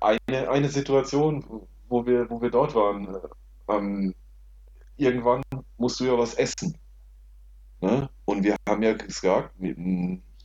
eine, 0.00 0.50
eine 0.50 0.68
Situation, 0.68 1.66
wo 1.88 2.06
wir, 2.06 2.28
wo 2.28 2.42
wir 2.42 2.50
dort 2.50 2.74
waren, 2.74 3.16
ähm, 3.68 4.14
irgendwann 4.96 5.42
musst 5.78 6.00
du 6.00 6.04
ja 6.04 6.18
was 6.18 6.34
essen. 6.34 6.76
Ne? 7.80 8.08
Und 8.24 8.42
wir 8.42 8.56
haben 8.68 8.82
ja 8.82 8.94
gesagt, 8.94 9.52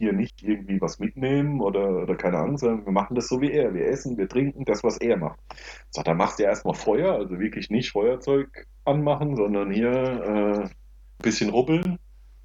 hier 0.01 0.13
nicht 0.13 0.41
irgendwie 0.41 0.81
was 0.81 0.97
mitnehmen 0.97 1.61
oder, 1.61 2.01
oder 2.01 2.15
keine 2.15 2.39
Ahnung, 2.39 2.57
sondern 2.57 2.85
wir 2.85 2.91
machen 2.91 3.15
das 3.15 3.27
so 3.27 3.39
wie 3.39 3.51
er. 3.51 3.73
Wir 3.73 3.85
essen, 3.85 4.17
wir 4.17 4.27
trinken, 4.27 4.65
das, 4.65 4.83
was 4.83 4.97
er 4.97 5.15
macht. 5.15 5.39
So, 5.91 6.01
dann 6.01 6.17
machst 6.17 6.39
du 6.39 6.43
erstmal 6.43 6.73
Feuer, 6.73 7.13
also 7.13 7.39
wirklich 7.39 7.69
nicht 7.69 7.91
Feuerzeug 7.91 8.67
anmachen, 8.83 9.35
sondern 9.35 9.71
hier 9.71 9.91
äh, 9.91 10.63
ein 10.63 10.71
bisschen 11.21 11.51
rubbeln, 11.51 11.99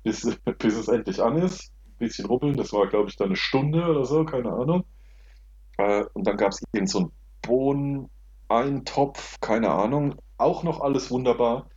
bis, 0.05 0.39
bis 0.59 0.77
es 0.77 0.89
endlich 0.89 1.23
an 1.23 1.39
ist. 1.39 1.73
Ein 1.87 1.99
bisschen 1.99 2.27
rubbeln, 2.27 2.59
das 2.59 2.75
war, 2.75 2.89
glaube 2.89 3.09
ich, 3.09 3.17
dann 3.17 3.29
eine 3.29 3.37
Stunde 3.37 3.87
oder 3.87 4.05
so, 4.05 4.25
keine 4.25 4.53
Ahnung. 4.53 4.85
Äh, 5.79 6.05
und 6.13 6.27
dann 6.27 6.37
gab 6.37 6.53
es 6.53 6.63
irgend 6.73 6.91
so 6.91 6.99
einen 6.99 7.13
Bohneneintopf, 7.41 9.41
keine 9.41 9.71
Ahnung. 9.71 10.17
Auch 10.37 10.63
noch 10.63 10.81
alles 10.81 11.11
wunderbar. 11.11 11.71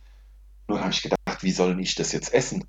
Nur 0.68 0.80
habe 0.80 0.90
ich 0.90 1.02
gedacht, 1.02 1.42
wie 1.42 1.52
soll 1.52 1.80
ich 1.80 1.94
das 1.94 2.12
jetzt 2.12 2.34
essen? 2.34 2.66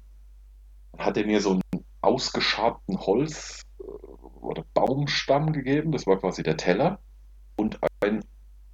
Dann 0.93 1.05
hat 1.05 1.17
er 1.17 1.25
mir 1.25 1.41
so 1.41 1.51
einen 1.51 1.60
ausgeschabten 2.01 2.99
Holz- 2.99 3.63
äh, 3.79 3.83
oder 3.83 4.65
Baumstamm 4.73 5.53
gegeben, 5.53 5.91
das 5.91 6.07
war 6.07 6.19
quasi 6.19 6.43
der 6.43 6.57
Teller, 6.57 6.99
und 7.55 7.79
einen 8.01 8.23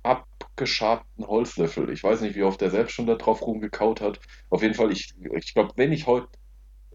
abgeschabten 0.03 1.27
Holzlöffel. 1.27 1.89
Ich 1.91 2.03
weiß 2.03 2.21
nicht, 2.21 2.35
wie 2.35 2.43
oft 2.43 2.61
er 2.61 2.69
selbst 2.69 2.93
schon 2.93 3.07
da 3.07 3.15
drauf 3.15 3.41
rumgekaut 3.41 4.01
hat. 4.01 4.19
Auf 4.49 4.61
jeden 4.61 4.73
Fall, 4.73 4.91
ich, 4.91 5.13
ich 5.35 5.53
glaube, 5.53 5.73
wenn 5.75 5.91
ich 5.91 6.07
heut, 6.07 6.27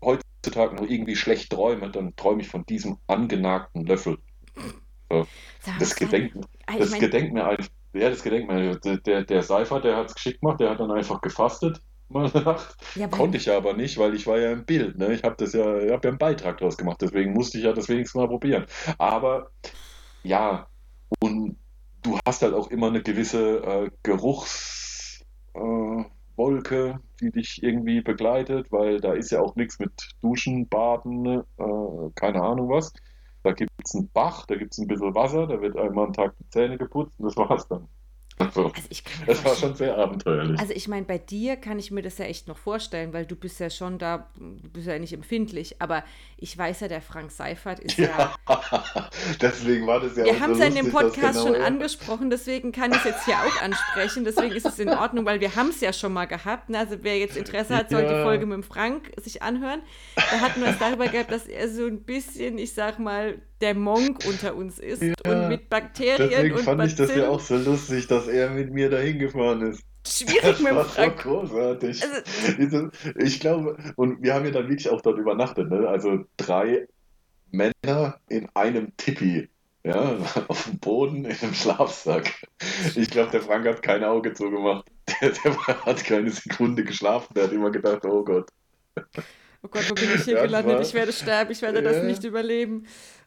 heutzutage 0.03 0.77
noch 0.77 0.89
irgendwie 0.89 1.17
schlecht 1.17 1.51
träume, 1.53 1.91
dann 1.91 2.17
träume 2.17 2.41
ich 2.41 2.49
von 2.49 2.65
diesem 2.65 2.99
angenagten 3.07 3.85
Löffel. 3.85 4.19
So. 5.11 5.27
Das, 5.79 5.95
gedenkt, 5.95 6.37
ah, 6.67 6.79
das 6.79 6.93
gedenkt 6.93 7.35
mir 7.35 7.45
einfach. 7.45 7.69
Ja, 7.93 8.09
das 8.09 8.23
gedenkt 8.23 8.51
mir. 8.51 8.77
Der, 8.77 8.97
der, 8.97 9.25
der 9.25 9.43
Seifer, 9.43 9.81
der 9.81 9.97
hat 9.97 10.07
es 10.07 10.15
geschickt 10.15 10.41
gemacht, 10.41 10.61
der 10.61 10.71
hat 10.71 10.81
dann 10.81 10.91
einfach 10.91 11.21
gefastet 11.21 11.83
mal 12.13 12.31
Nacht. 12.45 12.77
Ja, 12.95 13.09
Konnte 13.09 13.39
ich 13.39 13.47
ja 13.47 13.57
aber 13.57 13.75
nicht, 13.75 13.99
weil 13.99 14.15
ich 14.15 14.27
war 14.27 14.39
ja 14.39 14.53
im 14.53 14.65
Bild. 14.65 14.99
Ne? 14.99 15.13
Ich 15.15 15.23
habe 15.23 15.37
das 15.39 15.53
ja, 15.53 15.79
ich 15.79 15.91
habe 15.91 16.07
ja 16.07 16.11
einen 16.11 16.19
Beitrag 16.19 16.59
daraus 16.59 16.77
gemacht, 16.77 16.99
deswegen 17.01 17.33
musste 17.33 17.59
ich 17.59 17.65
ja 17.65 17.73
das 17.73 17.89
wenigstens 17.89 18.21
mal 18.21 18.29
probieren. 18.29 18.67
Aber 18.99 19.51
ja, 20.23 20.69
und 21.21 21.57
du 22.03 22.19
hast 22.27 22.43
halt 22.43 22.55
auch 22.55 22.71
immer 22.71 22.89
eine 22.89 23.03
gewisse 23.03 23.59
äh, 23.63 23.91
Geruchswolke, 24.03 25.25
äh, 26.37 26.95
die 27.21 27.31
dich 27.31 27.63
irgendwie 27.63 28.01
begleitet, 28.03 28.71
weil 28.71 29.01
da 29.01 29.13
ist 29.15 29.31
ja 29.31 29.41
auch 29.41 29.57
nichts 29.57 29.79
mit 29.79 29.93
Duschen, 30.21 30.69
Baden, 30.69 31.27
äh, 31.27 31.43
keine 32.15 32.43
Ahnung 32.43 32.69
was. 32.71 32.93
Da 33.43 33.53
gibt 33.53 33.73
es 33.85 33.95
einen 33.95 34.09
Bach, 34.11 34.47
da 34.47 34.55
gibt 34.57 34.73
es 34.73 34.79
ein 34.79 34.87
bisschen 34.87 35.15
Wasser, 35.15 35.47
da 35.47 35.61
wird 35.61 35.77
einmal 35.77 36.07
am 36.07 36.13
Tag 36.13 36.35
die 36.39 36.49
Zähne 36.51 36.79
geputzt 36.79 37.19
und 37.19 37.27
das 37.27 37.37
war's 37.37 37.67
dann. 37.69 37.89
Also, 38.47 38.67
also 38.67 38.83
ich 38.91 39.05
kann 39.05 39.27
das 39.27 39.45
war 39.45 39.55
schon 39.55 39.75
sehr 39.75 39.97
abenteuerlich. 39.97 40.59
Also 40.59 40.73
ich 40.73 40.89
meine, 40.89 41.07
bei 41.07 41.19
dir 41.19 41.57
kann 41.57 41.79
ich 41.79 41.91
mir 41.91 42.03
das 42.03 42.19
ja 42.19 42.25
echt 42.25 42.49
noch 42.49 42.59
vorstellen, 42.59 43.13
weil 43.13 43.27
du 43.27 43.37
bist 43.37 43.61
ja 43.61 43.71
schon 43.71 43.99
da, 43.99 44.31
du 44.37 44.69
bist 44.71 44.87
ja 44.87 44.99
nicht 44.99 45.13
empfindlich, 45.13 45.81
aber 45.81 46.05
ich 46.37 46.57
weiß 46.57 46.81
ja, 46.81 46.89
der 46.89 47.01
Frank 47.01 47.31
Seifert 47.31 47.81
ist 47.81 47.99
ja... 47.99 48.35
ja 48.49 49.11
deswegen 49.41 49.87
war 49.87 50.01
das 50.01 50.17
ja 50.17 50.25
Wir 50.25 50.41
haben 50.41 50.53
es 50.53 50.59
ja 50.59 50.67
in 50.67 50.75
dem 50.75 50.91
Podcast 50.91 51.39
genau, 51.39 51.47
schon 51.47 51.61
ja. 51.61 51.67
angesprochen, 51.67 52.31
deswegen 52.31 52.73
kann 52.73 52.91
ich 52.93 52.99
es 52.99 53.05
jetzt 53.05 53.25
hier 53.25 53.37
auch 53.37 53.63
ansprechen, 53.63 54.25
deswegen 54.25 54.53
ist 54.55 54.67
es 54.67 54.79
in 54.79 54.89
Ordnung, 54.89 55.25
weil 55.25 55.41
wir 55.41 55.55
haben 55.55 55.69
es 55.69 55.81
ja 55.81 55.93
schon 55.93 56.13
mal 56.13 56.27
gehabt. 56.27 56.69
Ne? 56.69 56.79
Also 56.79 56.97
wer 57.03 57.19
jetzt 57.19 57.37
Interesse 57.37 57.77
hat, 57.77 57.91
soll 57.91 58.03
ja. 58.03 58.19
die 58.19 58.23
Folge 58.23 58.47
mit 58.47 58.55
dem 58.55 58.63
Frank 58.63 59.13
sich 59.23 59.43
anhören. 59.43 59.81
Da 60.17 60.41
hatten 60.41 60.61
wir 60.61 60.69
es 60.69 60.79
darüber 60.79 61.09
gehabt, 61.09 61.31
dass 61.31 61.47
er 61.47 61.69
so 61.69 61.87
ein 61.87 62.03
bisschen, 62.03 62.59
ich 62.59 62.75
sag 62.75 62.99
mal, 62.99 63.41
der 63.63 63.75
Monk 63.75 64.25
unter 64.27 64.57
uns 64.57 64.79
ist 64.79 65.03
ja, 65.03 65.15
und 65.27 65.49
mit 65.49 65.71
Bakterien 65.71 66.29
deswegen 66.31 66.57
und 66.57 66.65
fand 66.65 66.79
Bazillen. 66.79 67.09
ich 67.09 67.15
das 67.15 67.17
ja 67.17 67.29
auch 67.29 67.41
so 67.41 67.57
lustig, 67.57 68.09
dass 68.09 68.27
er 68.27 68.51
mit 68.51 68.73
mir 68.73 68.91
dahin 68.91 69.19
gefahren 69.21 69.63
ist. 69.63 69.85
Schwierig 70.07 70.43
das 70.43 70.61
mit 70.61 70.73
dem 70.73 70.85
Frank. 70.85 71.23
So 71.23 71.31
großartig. 71.31 72.03
Also, 72.59 72.89
ich 73.17 73.39
glaube, 73.39 73.77
und 73.95 74.21
wir 74.21 74.35
haben 74.35 74.45
ja 74.45 74.51
dann 74.51 74.69
wirklich 74.69 74.91
auch 74.91 75.01
dort 75.01 75.19
übernachtet, 75.19 75.71
ne? 75.71 75.89
Also 75.89 76.25
drei 76.37 76.89
Männer 77.53 78.19
in 78.29 78.49
einem 78.55 78.97
Tippi. 78.97 79.49
Ja, 79.85 80.17
auf 80.49 80.65
dem 80.65 80.79
Boden 80.79 81.25
in 81.25 81.37
einem 81.41 81.55
Schlafsack. 81.55 82.33
Ich 82.95 83.11
glaube, 83.11 83.31
der 83.31 83.43
Frank 83.43 83.67
hat 83.67 83.83
kein 83.83 84.05
Auge 84.05 84.33
zugemacht. 84.33 84.87
Der, 85.21 85.31
der 85.31 85.57
hat 85.57 86.05
keine 86.05 86.31
Sekunde 86.31 86.85
geschlafen. 86.85 87.35
Der 87.35 87.45
hat 87.45 87.53
immer 87.53 87.71
gedacht, 87.71 88.05
oh 88.05 88.25
Gott. 88.25 88.49
Oh 89.65 89.69
Gott, 89.69 89.89
wo 89.91 89.95
bin 89.95 90.11
ich 90.15 90.23
hier 90.23 90.41
gelandet? 90.41 90.81
Ich 90.83 90.95
werde 90.95 91.13
sterben, 91.13 91.53
ich 91.53 91.63
werde 91.63 91.83
ja. 91.83 91.93
das 91.93 92.03
nicht 92.03 92.25
überleben. 92.25 92.87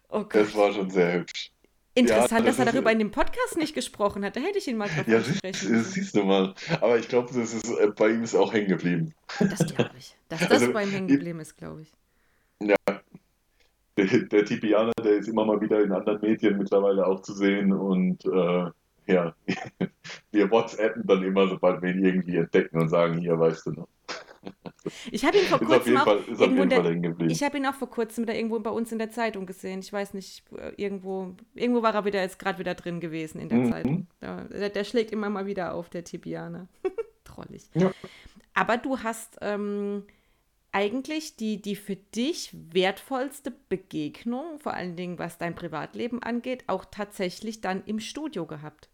Oh 0.10 0.20
Gott. 0.24 0.36
Das 0.36 0.56
war 0.56 0.74
schon 0.74 0.90
sehr 0.90 1.14
hübsch. 1.14 1.52
Interessant, 1.98 2.42
ja, 2.42 2.48
dass 2.48 2.60
er 2.60 2.66
darüber 2.66 2.92
in 2.92 3.00
dem 3.00 3.12
Podcast 3.12 3.58
nicht 3.58 3.74
gesprochen 3.74 4.26
hat. 4.26 4.36
Da 4.36 4.42
hätte 4.42 4.58
ich 4.58 4.68
ihn 4.68 4.76
mal 4.76 4.90
drauf 4.90 5.08
Ja, 5.08 5.24
sprechen 5.24 5.74
das 5.74 5.94
siehst 5.94 6.14
du 6.14 6.24
mal. 6.24 6.54
Aber 6.82 7.00
ich 7.00 7.08
glaube, 7.08 7.30
das 7.34 7.54
ist, 7.54 7.70
äh, 7.70 7.88
bei 7.96 8.10
ihm 8.10 8.22
ist 8.24 8.36
auch 8.36 8.52
hängen 8.52 8.68
geblieben. 8.68 9.14
Das 9.40 9.66
glaube 9.66 9.92
ich. 9.98 10.14
Dass 10.28 10.42
das 10.42 10.52
also, 10.52 10.74
bei 10.74 10.84
ihm 10.84 10.92
hängen 10.92 11.08
geblieben 11.08 11.40
ist, 11.40 11.56
glaube 11.56 11.84
ich. 11.84 11.94
Ja. 12.62 12.76
Der, 13.98 14.06
der 14.06 14.44
Tipianer, 14.44 14.92
der 15.02 15.14
ist 15.14 15.30
immer 15.30 15.46
mal 15.46 15.62
wieder 15.62 15.82
in 15.82 15.94
anderen 15.94 16.20
Medien 16.20 16.58
mittlerweile 16.58 17.08
auch 17.08 17.22
zu 17.22 17.34
sehen 17.34 17.72
und 17.72 18.26
äh, 18.26 18.72
ja, 19.08 19.34
wir 20.32 20.52
WhatsAppen 20.52 21.06
dann 21.06 21.24
immer, 21.24 21.48
sobald 21.48 21.82
wir 21.82 21.92
ihn 21.92 22.04
irgendwie 22.04 22.36
entdecken 22.36 22.82
und 22.82 22.90
sagen, 22.90 23.20
hier, 23.20 23.40
weißt 23.40 23.68
du 23.68 23.72
noch. 23.72 23.88
Ich 25.12 25.26
habe 25.26 25.38
ihn 25.38 25.46
vor 25.46 25.60
kurzem 25.66 25.98
auch 25.98 26.08
irgendwo 26.08 26.66
der, 26.66 27.28
ich 27.28 27.44
habe 27.44 27.58
ihn 27.58 27.66
auch 27.66 27.74
vor 27.74 27.90
kurzem 27.90 28.26
da 28.26 28.34
irgendwo 28.34 28.60
bei 28.60 28.70
uns 28.70 28.92
in 28.92 29.00
der 29.00 29.12
Zeitung 29.12 29.46
gesehen. 29.46 29.80
Ich 29.80 29.92
weiß 29.92 30.14
nicht, 30.14 30.44
irgendwo, 30.78 31.36
irgendwo 31.54 31.82
war 31.82 31.96
er 31.96 32.06
wieder 32.06 32.22
jetzt 32.22 32.40
gerade 32.40 32.60
wieder 32.60 32.76
drin 32.76 33.00
gewesen 33.00 33.40
in 33.40 33.50
der 33.50 33.58
mhm. 33.60 33.72
Zeitung. 33.72 34.08
Der, 34.22 34.70
der, 34.70 34.84
schlägt 34.84 35.12
immer 35.12 35.30
mal 35.30 35.46
wieder 35.46 35.74
auf, 35.74 35.90
der 35.90 36.04
Tibianer. 36.04 36.68
Trollig. 37.24 37.70
Ja. 37.76 37.92
Aber 38.58 38.78
du 38.78 39.00
hast 39.00 39.38
ähm, 39.42 40.06
eigentlich 40.72 41.36
die, 41.36 41.62
die 41.62 41.76
für 41.76 41.96
dich 41.96 42.52
wertvollste 42.54 43.52
Begegnung, 43.52 44.60
vor 44.60 44.74
allen 44.74 44.96
Dingen 44.96 45.20
was 45.20 45.38
dein 45.38 45.56
Privatleben 45.56 46.24
angeht, 46.24 46.64
auch 46.68 46.86
tatsächlich 46.86 47.62
dann 47.62 47.84
im 47.86 48.00
Studio 48.00 48.46
gehabt. 48.46 48.90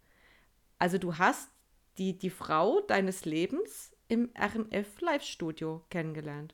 Also 0.80 0.98
du 0.98 1.20
hast 1.20 1.50
die, 1.98 2.18
die 2.18 2.30
Frau 2.30 2.82
deines 2.82 3.26
Lebens 3.26 3.91
im 4.12 4.30
RNF 4.38 5.00
Live-Studio 5.00 5.86
kennengelernt. 5.90 6.54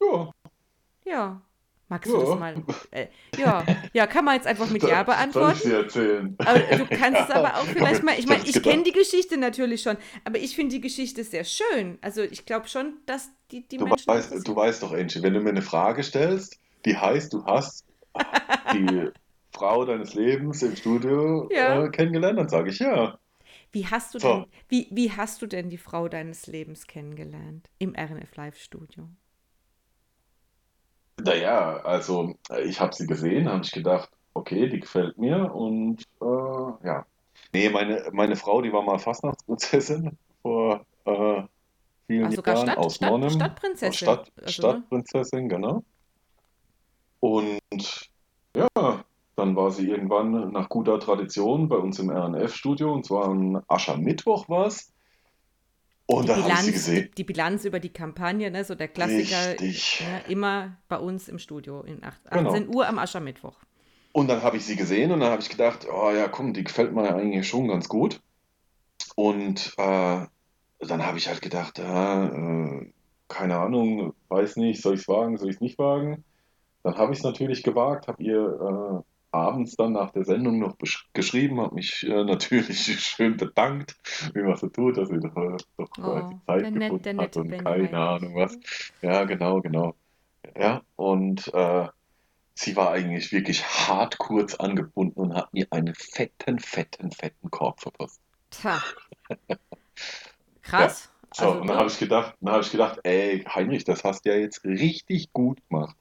Ja. 0.00 0.32
Ja. 1.04 1.42
Magst 1.88 2.12
ja. 2.12 2.18
du 2.18 2.26
das 2.26 2.38
mal? 2.40 2.62
Äh, 2.90 3.06
ja, 3.38 3.64
ja, 3.92 4.06
kann 4.08 4.24
man 4.24 4.34
jetzt 4.34 4.48
einfach 4.48 4.68
mit 4.68 4.82
Ja 4.82 5.04
beantworten. 5.04 5.54
Soll 5.54 5.54
ich 5.54 5.62
dir 5.62 5.76
erzählen? 5.76 6.34
Aber 6.38 6.58
du 6.58 6.86
kannst 6.86 7.20
es 7.20 7.30
aber 7.30 7.54
auch 7.54 7.64
vielleicht 7.72 8.02
mal. 8.02 8.18
Ich 8.18 8.26
meine, 8.26 8.42
ich 8.44 8.60
kenne 8.64 8.82
die 8.82 8.90
Geschichte 8.90 9.36
natürlich 9.36 9.82
schon, 9.82 9.96
aber 10.24 10.38
ich 10.38 10.56
finde 10.56 10.74
die 10.74 10.80
Geschichte 10.80 11.22
sehr 11.22 11.44
schön. 11.44 11.98
Also 12.00 12.22
ich 12.22 12.46
glaube 12.46 12.66
schon, 12.66 12.94
dass 13.06 13.30
die, 13.52 13.68
die 13.68 13.76
du 13.76 13.84
Menschen. 13.84 14.08
Weißt, 14.08 14.48
du 14.48 14.56
weißt 14.56 14.82
doch, 14.82 14.92
Angie, 14.92 15.22
wenn 15.22 15.34
du 15.34 15.40
mir 15.40 15.50
eine 15.50 15.62
Frage 15.62 16.02
stellst, 16.02 16.58
die 16.84 16.96
heißt, 16.96 17.32
du 17.32 17.44
hast 17.44 17.84
die 18.72 19.10
Frau 19.52 19.84
deines 19.84 20.14
Lebens 20.14 20.62
im 20.62 20.74
Studio 20.74 21.48
ja. 21.52 21.84
äh, 21.84 21.90
kennengelernt, 21.90 22.40
dann 22.40 22.48
sage 22.48 22.70
ich 22.70 22.80
ja. 22.80 23.18
Wie 23.74 23.88
hast, 23.88 24.14
du 24.14 24.20
so. 24.20 24.28
denn, 24.28 24.46
wie, 24.68 24.86
wie 24.92 25.10
hast 25.10 25.42
du 25.42 25.48
denn 25.48 25.68
die 25.68 25.78
Frau 25.78 26.06
deines 26.06 26.46
Lebens 26.46 26.86
kennengelernt 26.86 27.68
im 27.78 27.96
RNF 27.96 28.36
Live 28.36 28.56
Studio? 28.56 29.08
Naja, 31.20 31.78
also 31.78 32.36
ich 32.64 32.80
habe 32.80 32.94
sie 32.94 33.08
gesehen, 33.08 33.48
habe 33.48 33.64
ich 33.64 33.72
gedacht, 33.72 34.10
okay, 34.32 34.68
die 34.68 34.78
gefällt 34.78 35.18
mir 35.18 35.52
und 35.52 36.04
äh, 36.20 36.86
ja. 36.86 37.04
Nee, 37.52 37.68
meine, 37.68 38.08
meine 38.12 38.36
Frau, 38.36 38.62
die 38.62 38.72
war 38.72 38.82
mal 38.82 39.00
Fastnachtsprinzessin 39.00 40.16
vor 40.42 40.86
äh, 41.04 41.42
vielen 42.06 42.26
also 42.26 42.42
Jahren 42.44 42.66
Stadt, 42.68 42.78
aus 42.78 42.94
Stadt, 42.94 43.32
Stadtprinzessin. 43.32 43.92
Stadt, 43.92 44.32
also, 44.36 44.44
ne? 44.44 44.50
Stadtprinzessin, 44.52 45.48
genau. 45.48 45.82
Und 47.18 47.60
ja, 48.54 48.93
dann 49.44 49.54
dann 49.54 49.56
war 49.56 49.70
sie 49.70 49.88
irgendwann 49.88 50.52
nach 50.52 50.68
guter 50.68 50.98
Tradition 50.98 51.68
bei 51.68 51.76
uns 51.76 51.98
im 51.98 52.10
RNF-Studio 52.10 52.92
und 52.92 53.04
zwar 53.04 53.24
am 53.26 53.62
Aschermittwoch 53.68 54.48
war 54.48 54.66
es. 54.66 54.92
Und 56.06 56.24
Die 56.24 56.28
da 56.28 56.36
habe 56.36 56.52
ich 56.52 56.58
sie 56.60 56.64
Bilanz, 56.64 56.66
die, 56.66 56.72
gesehen. 56.72 57.10
die 57.16 57.24
Bilanz 57.24 57.64
über 57.64 57.80
die 57.80 57.92
Kampagne, 57.92 58.50
ne, 58.50 58.64
so 58.64 58.74
der 58.74 58.88
Klassiker, 58.88 59.54
ne, 59.60 60.22
immer 60.28 60.76
bei 60.88 60.98
uns 60.98 61.28
im 61.28 61.38
Studio 61.38 61.82
in 61.82 62.02
acht- 62.04 62.20
Genau. 62.30 62.50
18 62.50 62.74
Uhr 62.74 62.86
am 62.88 62.98
Aschermittwoch. 62.98 63.56
Und 64.12 64.28
dann 64.28 64.42
habe 64.42 64.56
ich 64.56 64.64
sie 64.64 64.76
gesehen 64.76 65.12
und 65.12 65.20
dann 65.20 65.30
habe 65.30 65.42
ich 65.42 65.48
gedacht, 65.48 65.86
oh 65.92 66.10
ja, 66.10 66.28
komm, 66.28 66.52
die 66.52 66.62
gefällt 66.64 66.94
mir 66.94 67.04
ja 67.04 67.16
eigentlich 67.16 67.48
schon 67.48 67.68
ganz 67.68 67.88
gut. 67.88 68.20
Und 69.16 69.74
äh, 69.76 70.26
dann 70.80 71.06
habe 71.06 71.18
ich 71.18 71.28
halt 71.28 71.42
gedacht, 71.42 71.78
ja, 71.78 72.26
äh, 72.26 72.92
keine 73.28 73.58
Ahnung, 73.58 74.12
weiß 74.28 74.56
nicht, 74.56 74.82
soll 74.82 74.94
ich 74.94 75.00
es 75.00 75.08
wagen, 75.08 75.36
soll 75.38 75.48
ich 75.50 75.56
es 75.56 75.60
nicht 75.62 75.78
wagen? 75.78 76.22
Dann 76.82 76.96
habe 76.98 77.12
ich 77.12 77.18
es 77.20 77.24
natürlich 77.24 77.62
gewagt, 77.62 78.08
habe 78.08 78.22
ihr 78.22 79.02
äh, 79.02 79.13
abends 79.34 79.76
dann 79.76 79.92
nach 79.92 80.10
der 80.12 80.24
Sendung 80.24 80.58
noch 80.60 80.76
geschrieben, 81.12 81.60
habe 81.60 81.74
mich 81.74 82.04
äh, 82.04 82.24
natürlich 82.24 83.00
schön 83.00 83.36
bedankt, 83.36 83.96
wie 84.34 84.42
man 84.42 84.56
so 84.56 84.68
tut, 84.68 84.96
dass 84.96 85.08
sie 85.08 85.20
doch, 85.20 85.36
äh, 85.36 85.56
doch 85.76 85.90
Oh, 85.98 86.20
die 86.30 86.36
Zeit 86.46 86.72
gefunden 86.72 87.04
der 87.04 87.14
hat 87.16 87.36
nette 87.36 87.40
und 87.40 87.50
keine. 87.58 87.98
Ahnung 87.98 88.34
was. 88.36 88.58
Ja, 89.02 89.24
genau, 89.24 89.60
genau. 89.60 89.94
Ja, 90.56 90.82
und 90.96 91.48
äh, 91.54 91.88
sie 92.54 92.76
war 92.76 92.92
eigentlich 92.92 93.32
wirklich 93.32 93.64
hart 93.64 94.18
kurz 94.18 94.54
angebunden 94.56 95.20
und 95.20 95.34
hat 95.34 95.52
mir 95.54 95.66
einen 95.70 95.94
fetten, 95.94 96.58
fetten, 96.60 97.10
fetten 97.12 97.50
Korb 97.50 97.80
verpasst. 97.80 98.20
Tja, 98.50 98.80
Ja, 100.76 100.88
krass. 100.88 101.08
so, 101.32 101.46
Also 101.46 101.60
und 101.60 101.66
dann 101.68 101.78
habe 101.78 101.88
ich 101.88 101.98
gedacht, 101.98 102.36
dann 102.40 102.52
habe 102.54 102.62
ich 102.64 102.70
gedacht, 102.70 103.00
ey, 103.04 103.44
Heinrich, 103.44 103.84
das 103.84 104.04
hast 104.04 104.24
du 104.24 104.30
ja 104.30 104.36
jetzt 104.36 104.64
richtig 104.64 105.32
gut 105.32 105.60
gemacht. 105.68 105.96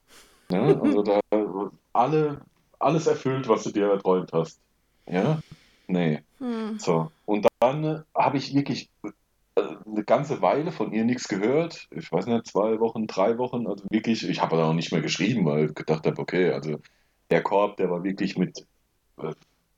Ne? 0.49 0.79
Also 0.81 1.03
da 1.03 1.21
alle, 1.93 2.41
alles 2.83 3.07
erfüllt, 3.07 3.47
was 3.47 3.63
du 3.63 3.71
dir 3.71 3.87
erträumt 3.87 4.31
hast. 4.33 4.59
Ja? 5.07 5.39
Nee. 5.87 6.21
Hm. 6.39 6.79
So, 6.79 7.11
und 7.25 7.47
dann 7.59 8.03
habe 8.15 8.37
ich 8.37 8.53
wirklich 8.53 8.89
äh, 9.55 9.61
eine 9.85 10.03
ganze 10.03 10.41
Weile 10.41 10.71
von 10.71 10.91
ihr 10.93 11.03
nichts 11.03 11.27
gehört. 11.27 11.87
Ich 11.91 12.11
weiß 12.11 12.25
nicht, 12.27 12.47
zwei 12.47 12.79
Wochen, 12.79 13.07
drei 13.07 13.37
Wochen, 13.37 13.67
also 13.67 13.83
wirklich, 13.89 14.27
ich 14.27 14.41
habe 14.41 14.57
dann 14.57 14.65
auch 14.65 14.73
nicht 14.73 14.91
mehr 14.91 15.01
geschrieben, 15.01 15.45
weil 15.45 15.65
ich 15.65 15.75
gedacht 15.75 16.05
habe, 16.05 16.19
okay, 16.21 16.51
also 16.51 16.79
der 17.29 17.43
Korb, 17.43 17.77
der 17.77 17.89
war 17.89 18.03
wirklich 18.03 18.37
mit 18.37 18.65
äh, 19.17 19.33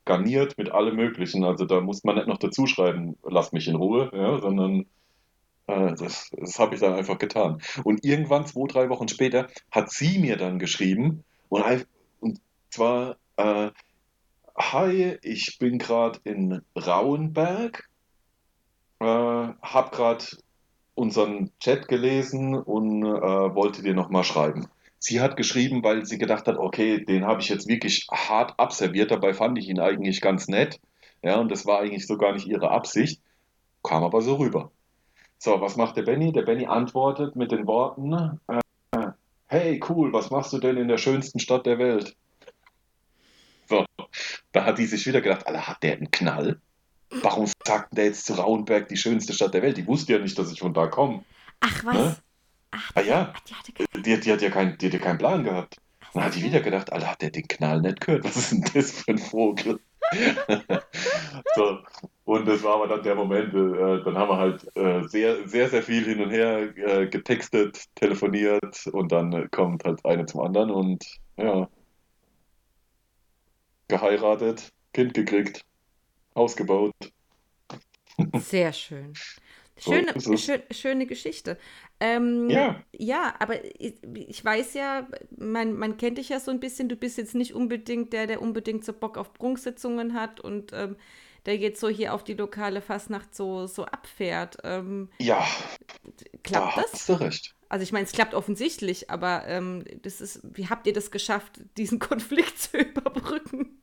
garniert 0.05 0.57
mit 0.57 0.71
allem 0.71 0.95
Möglichen. 0.95 1.43
Also 1.43 1.65
da 1.65 1.81
muss 1.81 2.03
man 2.03 2.15
nicht 2.15 2.27
noch 2.27 2.37
dazu 2.37 2.67
schreiben, 2.67 3.17
lass 3.23 3.51
mich 3.51 3.67
in 3.67 3.75
Ruhe, 3.75 4.11
ja, 4.13 4.39
sondern 4.39 4.85
äh, 5.67 5.93
das, 5.95 6.29
das 6.37 6.59
habe 6.59 6.75
ich 6.75 6.81
dann 6.81 6.93
einfach 6.93 7.17
getan. 7.17 7.61
Und 7.83 8.05
irgendwann, 8.05 8.45
zwei, 8.45 8.67
drei 8.67 8.89
Wochen 8.89 9.07
später, 9.07 9.47
hat 9.71 9.91
sie 9.91 10.19
mir 10.19 10.37
dann 10.37 10.59
geschrieben 10.59 11.23
und, 11.49 11.63
ein- 11.63 11.81
und 11.81 11.87
zwar, 12.75 13.17
äh, 13.37 13.71
Hi, 14.57 15.17
ich 15.21 15.57
bin 15.59 15.77
gerade 15.79 16.19
in 16.23 16.61
Rauenberg, 16.77 17.89
äh, 18.99 19.05
habe 19.05 19.89
gerade 19.91 20.25
unseren 20.93 21.51
Chat 21.59 21.89
gelesen 21.89 22.55
und 22.55 23.03
äh, 23.03 23.55
wollte 23.55 23.81
dir 23.81 23.93
nochmal 23.93 24.23
schreiben. 24.23 24.67
Sie 24.97 25.19
hat 25.19 25.35
geschrieben, 25.35 25.83
weil 25.83 26.05
sie 26.05 26.17
gedacht 26.17 26.47
hat, 26.47 26.57
okay, 26.57 27.03
den 27.03 27.25
habe 27.25 27.41
ich 27.41 27.49
jetzt 27.49 27.67
wirklich 27.67 28.07
hart 28.11 28.57
abserviert, 28.57 29.11
dabei 29.11 29.33
fand 29.33 29.57
ich 29.57 29.67
ihn 29.67 29.79
eigentlich 29.79 30.21
ganz 30.21 30.47
nett. 30.47 30.79
Ja, 31.21 31.39
und 31.39 31.51
das 31.51 31.65
war 31.65 31.79
eigentlich 31.79 32.07
so 32.07 32.17
gar 32.17 32.33
nicht 32.33 32.47
ihre 32.47 32.71
Absicht, 32.71 33.21
kam 33.83 34.03
aber 34.03 34.21
so 34.21 34.35
rüber. 34.35 34.71
So, 35.37 35.59
was 35.59 35.75
macht 35.75 35.97
der 35.97 36.03
Benny? 36.03 36.31
Der 36.31 36.43
Benny 36.43 36.65
antwortet 36.65 37.35
mit 37.35 37.51
den 37.51 37.67
Worten, 37.67 38.39
äh, 38.47 39.11
hey, 39.47 39.81
cool, 39.89 40.13
was 40.13 40.31
machst 40.31 40.53
du 40.53 40.59
denn 40.59 40.77
in 40.77 40.87
der 40.87 40.97
schönsten 40.97 41.39
Stadt 41.39 41.65
der 41.65 41.77
Welt? 41.77 42.15
So, 43.67 43.85
da 44.51 44.65
hat 44.65 44.77
die 44.77 44.85
sich 44.85 45.05
wieder 45.05 45.21
gedacht, 45.21 45.47
Alter, 45.47 45.67
hat 45.67 45.83
der 45.83 45.93
einen 45.97 46.11
Knall? 46.11 46.59
Warum 47.21 47.47
sagt 47.65 47.97
der 47.97 48.05
jetzt 48.05 48.25
zu 48.25 48.33
Rauenberg 48.33 48.87
die 48.87 48.97
schönste 48.97 49.33
Stadt 49.33 49.53
der 49.53 49.61
Welt? 49.61 49.77
Die 49.77 49.87
wusste 49.87 50.13
ja 50.13 50.19
nicht, 50.19 50.37
dass 50.37 50.51
ich 50.51 50.59
von 50.59 50.73
da 50.73 50.87
komme. 50.87 51.23
Ach 51.61 51.83
Ne? 51.83 51.89
was? 51.93 52.21
Ach, 52.71 52.91
Ah 52.95 53.01
ja, 53.01 53.33
die 53.47 53.53
hatte 53.53 53.71
die, 54.01 54.19
die 54.19 54.31
hat 54.33 54.41
ja 54.41 54.49
kein, 54.49 54.77
die 54.77 54.87
hat 54.87 54.93
ja 54.93 54.99
keinen 54.99 55.17
Plan 55.17 55.43
gehabt. 55.43 55.77
Dann 56.13 56.23
hat 56.25 56.35
die 56.35 56.43
wieder 56.43 56.61
gedacht, 56.61 56.91
Alter, 56.91 57.11
hat 57.11 57.21
der 57.21 57.29
den 57.29 57.47
Knall 57.47 57.81
nicht 57.81 58.01
gehört? 58.01 58.25
Was 58.25 58.35
ist 58.37 58.51
denn 58.51 58.65
das 58.73 58.91
für 58.91 59.11
ein 59.11 59.17
Vogel? 59.17 59.79
So, 61.55 61.79
und 62.25 62.47
das 62.47 62.63
war 62.63 62.75
aber 62.75 62.87
dann 62.87 63.03
der 63.03 63.15
Moment, 63.15 63.53
äh, 63.53 64.03
dann 64.03 64.17
haben 64.17 64.29
wir 64.29 64.37
halt 64.37 64.77
äh, 64.77 65.07
sehr, 65.07 65.47
sehr, 65.47 65.69
sehr 65.69 65.83
viel 65.83 66.03
hin 66.03 66.21
und 66.21 66.29
her 66.29 66.75
äh, 66.77 67.07
getextet, 67.07 67.85
telefoniert 67.95 68.87
und 68.87 69.11
dann 69.11 69.49
kommt 69.51 69.83
halt 69.83 70.05
eine 70.05 70.25
zum 70.25 70.41
anderen 70.41 70.69
und 70.71 71.05
ja, 71.37 71.67
geheiratet, 73.87 74.71
Kind 74.93 75.13
gekriegt, 75.13 75.65
Haus 76.35 76.55
gebaut. 76.55 76.93
Sehr 78.33 78.73
schön. 78.73 79.19
So 79.77 79.91
Schöne, 79.93 80.13
es. 80.13 80.29
schön, 80.37 80.61
schöne 80.71 81.05
Geschichte. 81.05 81.57
Ähm, 81.99 82.49
Ja, 82.49 82.81
ja, 82.93 83.35
aber 83.39 83.63
ich, 83.79 83.95
ich 84.13 84.43
weiß 84.43 84.73
ja, 84.73 85.07
man, 85.37 85.73
man 85.73 85.97
kennt 85.97 86.17
dich 86.17 86.29
ja 86.29 86.39
so 86.39 86.51
ein 86.51 86.59
bisschen. 86.61 86.87
Du 86.89 86.95
bist 86.95 87.17
jetzt 87.17 87.35
nicht 87.35 87.53
unbedingt 87.53 88.13
der, 88.13 88.27
der 88.27 88.41
unbedingt 88.41 88.85
so 88.85 88.93
Bock 88.93 89.17
auf 89.17 89.33
Prunksitzungen 89.33 90.13
hat 90.13 90.39
und 90.39 90.71
ähm, 90.73 90.95
der 91.45 91.57
jetzt 91.57 91.79
so 91.81 91.89
hier 91.89 92.13
auf 92.13 92.23
die 92.23 92.33
lokale 92.35 92.81
Fastnacht 92.81 93.35
so, 93.35 93.67
so 93.67 93.85
abfährt. 93.85 94.57
Ähm, 94.63 95.09
ja, 95.19 95.45
klappt 96.43 96.77
da 96.77 96.81
das? 96.81 96.93
hast 96.93 97.09
du 97.09 97.13
recht. 97.13 97.55
Also 97.69 97.83
ich 97.83 97.91
meine, 97.91 98.05
es 98.05 98.11
klappt 98.11 98.33
offensichtlich, 98.35 99.09
aber 99.09 99.47
ähm, 99.47 99.83
das 100.01 100.21
ist, 100.21 100.41
wie 100.43 100.67
habt 100.69 100.87
ihr 100.87 100.93
das 100.93 101.11
geschafft, 101.11 101.61
diesen 101.77 101.99
Konflikt 101.99 102.59
zu 102.59 102.77
überbrücken? 102.77 103.74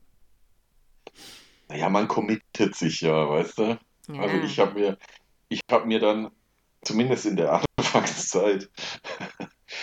Naja, 1.73 1.89
man 1.89 2.07
committet 2.07 2.75
sich 2.75 3.01
ja, 3.01 3.31
weißt 3.31 3.59
du? 3.59 3.79
Also 4.09 4.37
Ja. 4.37 4.45
ich 4.45 4.59
habe 4.59 4.75
mir, 4.75 4.99
ich 5.49 5.61
habe 5.71 5.87
mir 5.87 6.01
dann 6.01 6.31
zumindest 6.83 7.25
in 7.25 7.37
der 7.37 7.63
Anfangszeit 7.79 8.69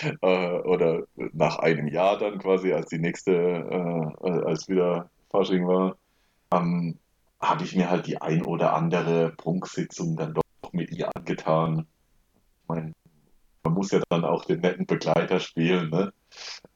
äh, 0.22 0.58
oder 0.60 1.02
nach 1.16 1.58
einem 1.58 1.88
Jahr 1.88 2.16
dann 2.16 2.38
quasi, 2.38 2.72
als 2.72 2.90
die 2.90 3.00
nächste, 3.00 3.32
äh, 3.32 4.30
als 4.30 4.68
wieder 4.68 5.10
Fasching 5.30 5.66
war, 5.66 5.96
ähm, 6.54 6.96
habe 7.40 7.64
ich 7.64 7.74
mir 7.74 7.90
halt 7.90 8.06
die 8.06 8.20
ein 8.20 8.44
oder 8.44 8.74
andere 8.74 9.30
Prunksitzung 9.30 10.16
dann 10.16 10.34
doch 10.34 10.72
mit 10.72 10.92
ihr 10.92 11.10
angetan. 11.16 11.88
Ich 12.62 12.68
meine, 12.68 12.92
man 13.64 13.74
muss 13.74 13.90
ja 13.90 14.00
dann 14.10 14.24
auch 14.24 14.44
den 14.44 14.60
netten 14.60 14.86
Begleiter 14.86 15.40
spielen, 15.40 15.90
ne? 15.90 16.12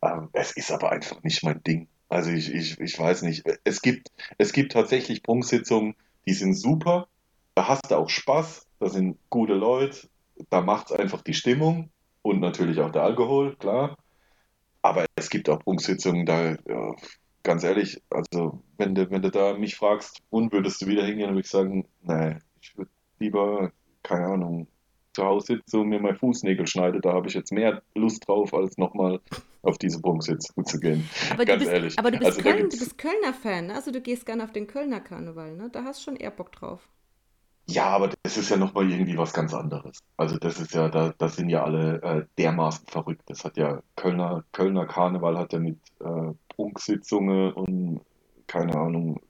Ähm, 0.02 0.28
es 0.32 0.56
ist 0.56 0.72
aber 0.72 0.90
einfach 0.90 1.22
nicht 1.22 1.44
mein 1.44 1.62
Ding. 1.62 1.86
Also 2.08 2.30
ich, 2.30 2.52
ich, 2.52 2.78
ich 2.80 2.98
weiß 2.98 3.22
nicht. 3.22 3.44
Es 3.64 3.82
gibt, 3.82 4.10
es 4.38 4.52
gibt 4.52 4.72
tatsächlich 4.72 5.22
Prunksitzungen, 5.22 5.94
die 6.26 6.34
sind 6.34 6.54
super. 6.54 7.08
Da 7.54 7.68
hast 7.68 7.90
du 7.90 7.96
auch 7.96 8.08
Spaß. 8.08 8.66
Da 8.80 8.88
sind 8.88 9.18
gute 9.30 9.54
Leute. 9.54 10.08
Da 10.50 10.60
macht 10.60 10.90
es 10.90 10.96
einfach 10.96 11.22
die 11.22 11.34
Stimmung 11.34 11.90
und 12.22 12.40
natürlich 12.40 12.80
auch 12.80 12.90
der 12.90 13.02
Alkohol, 13.02 13.56
klar. 13.56 13.96
Aber 14.82 15.06
es 15.16 15.30
gibt 15.30 15.48
auch 15.48 15.60
Prunksitzungen, 15.60 16.26
da, 16.26 16.56
ja, 16.66 16.94
ganz 17.42 17.62
ehrlich, 17.62 18.02
also 18.10 18.62
wenn 18.76 18.94
du, 18.94 19.10
wenn 19.10 19.22
du 19.22 19.30
da 19.30 19.54
mich 19.54 19.76
fragst, 19.76 20.20
und 20.30 20.52
würdest 20.52 20.82
du 20.82 20.86
wieder 20.86 21.04
hingehen, 21.04 21.30
würde 21.30 21.40
ich 21.40 21.50
sagen, 21.50 21.86
nee, 22.02 22.36
ich 22.60 22.76
würde 22.76 22.90
lieber, 23.18 23.72
keine 24.02 24.26
Ahnung, 24.26 24.66
zu 25.14 25.24
Hause 25.24 25.54
sitzen 25.56 25.80
und 25.80 25.88
mir 25.88 26.00
meine 26.00 26.16
Fußnägel 26.18 26.66
schneide. 26.66 27.00
Da 27.00 27.12
habe 27.12 27.28
ich 27.28 27.34
jetzt 27.34 27.52
mehr 27.52 27.82
Lust 27.94 28.28
drauf, 28.28 28.52
als 28.54 28.76
nochmal 28.78 29.20
auf 29.62 29.78
diese 29.78 30.00
Prunksitzung 30.00 30.64
zu 30.66 30.78
gehen. 30.80 31.08
Aber 31.30 31.44
du 31.46 31.52
Ganz 31.52 31.60
bist, 31.60 31.72
ehrlich. 31.72 31.98
aber 31.98 32.10
du 32.10 32.18
bist, 32.18 32.38
Also 32.38 32.42
Köln, 32.42 32.68
du 32.70 32.78
bist 32.78 32.98
Kölner 32.98 33.32
Fan, 33.34 33.66
ne? 33.68 33.74
Also 33.74 33.90
du 33.92 34.00
gehst 34.00 34.26
gerne 34.26 34.44
auf 34.44 34.52
den 34.52 34.66
Kölner 34.66 35.00
Karneval, 35.00 35.56
ne? 35.56 35.70
Da 35.70 35.84
hast 35.84 36.00
du 36.00 36.04
schon 36.10 36.16
eher 36.16 36.30
Bock 36.30 36.52
drauf. 36.52 36.88
ja, 37.66 37.86
aber 37.86 38.10
das 38.22 38.36
ist 38.36 38.50
ja 38.50 38.56
nochmal 38.58 38.90
irgendwie 38.90 39.16
was 39.16 39.32
ganz 39.32 39.54
anderes. 39.54 39.98
Also 40.18 40.36
das 40.38 40.60
ist 40.60 40.74
ja, 40.74 40.88
da, 40.90 41.14
das 41.16 41.36
sind 41.36 41.48
ja 41.48 41.64
alle 41.64 42.02
äh, 42.02 42.26
dermaßen 42.38 42.86
verrückt. 42.88 43.22
Das 43.26 43.44
hat 43.44 43.56
ja 43.56 43.82
Kölner, 43.96 44.44
Kölner 44.52 44.86
Karneval 44.86 45.38
hat 45.38 45.52
ja 45.54 45.58
mit 45.60 45.78
äh, 46.00 46.32
Prunksitzungen 46.48 47.52
und 47.54 48.00
keine 48.46 48.74
Ahnung, 48.76 49.20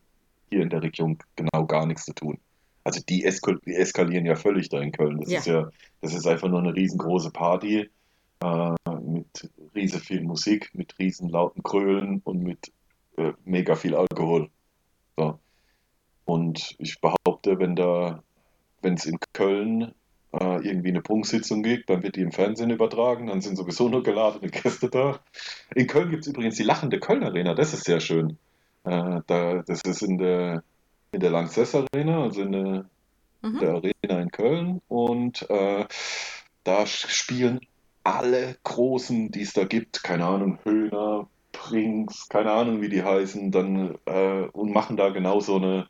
hier 0.50 0.62
in 0.62 0.70
der 0.70 0.82
Region 0.82 1.18
genau 1.36 1.64
gar 1.66 1.86
nichts 1.86 2.04
zu 2.06 2.12
tun. 2.14 2.38
Also 2.84 3.00
die, 3.08 3.24
esko 3.24 3.54
die 3.54 3.74
eskalieren 3.74 4.26
ja 4.26 4.36
völlig 4.36 4.68
da 4.68 4.80
in 4.80 4.92
Köln. 4.92 5.20
Das 5.20 5.30
Ja. 5.30 5.38
ist 5.38 5.46
ja, 5.46 5.70
das 6.02 6.14
ist 6.14 6.26
einfach 6.26 6.48
nur 6.48 6.60
eine 6.60 6.74
riesengroße 6.74 7.30
Party 7.30 7.88
äh, 8.42 8.74
mit 9.02 9.50
riesen 9.74 10.00
viel 10.00 10.22
Musik, 10.22 10.70
mit 10.74 10.98
riesen 10.98 11.28
lauten 11.30 11.62
Krölen 11.62 12.20
und 12.24 12.42
mit 12.42 12.72
äh, 13.16 13.32
mega 13.44 13.74
viel 13.74 13.94
Alkohol. 13.94 14.50
So. 15.16 15.38
Und 16.26 16.74
ich 16.78 17.00
behaupte, 17.00 17.58
wenn 17.58 17.74
da, 17.74 18.22
wenn 18.82 18.94
es 18.94 19.06
in 19.06 19.18
Köln 19.32 19.94
äh, 20.32 20.66
irgendwie 20.66 20.88
eine 20.88 21.00
Prunksitzung 21.00 21.62
gibt, 21.62 21.88
dann 21.88 22.02
wird 22.02 22.16
die 22.16 22.20
im 22.22 22.32
Fernsehen 22.32 22.70
übertragen, 22.70 23.28
dann 23.28 23.40
sind 23.40 23.56
sowieso 23.56 23.88
nur 23.88 24.02
geladene 24.02 24.50
Gäste 24.50 24.90
da. 24.90 25.20
In 25.74 25.86
Köln 25.86 26.10
gibt 26.10 26.22
es 26.24 26.28
übrigens 26.28 26.56
die 26.56 26.62
lachende 26.64 27.00
Köln 27.00 27.24
Arena, 27.24 27.54
das 27.54 27.72
ist 27.72 27.84
sehr 27.84 28.00
schön. 28.00 28.36
Äh, 28.84 29.20
da, 29.26 29.62
das 29.66 29.80
ist 29.82 30.02
in 30.02 30.18
der, 30.18 30.62
in 31.14 31.20
der 31.20 31.30
Lanxess 31.30 31.74
Arena, 31.74 32.22
also 32.24 32.42
in 32.42 32.52
der, 32.52 32.84
Mhm. 33.42 33.58
der 33.58 33.70
Arena 33.74 34.22
in 34.22 34.30
Köln. 34.30 34.80
Und 34.88 35.48
äh, 35.50 35.86
da 36.64 36.86
spielen 36.86 37.60
alle 38.02 38.56
Großen, 38.64 39.30
die 39.30 39.42
es 39.42 39.52
da 39.52 39.64
gibt, 39.64 40.02
keine 40.02 40.26
Ahnung, 40.26 40.58
Höhner, 40.64 41.26
Springs, 41.54 42.28
keine 42.28 42.52
Ahnung, 42.52 42.80
wie 42.82 42.88
die 42.88 43.02
heißen, 43.02 43.50
dann 43.50 43.96
äh, 44.06 44.42
und 44.52 44.72
machen 44.72 44.96
da 44.96 45.10
genau 45.10 45.40
so 45.40 45.56
eine, 45.56 45.88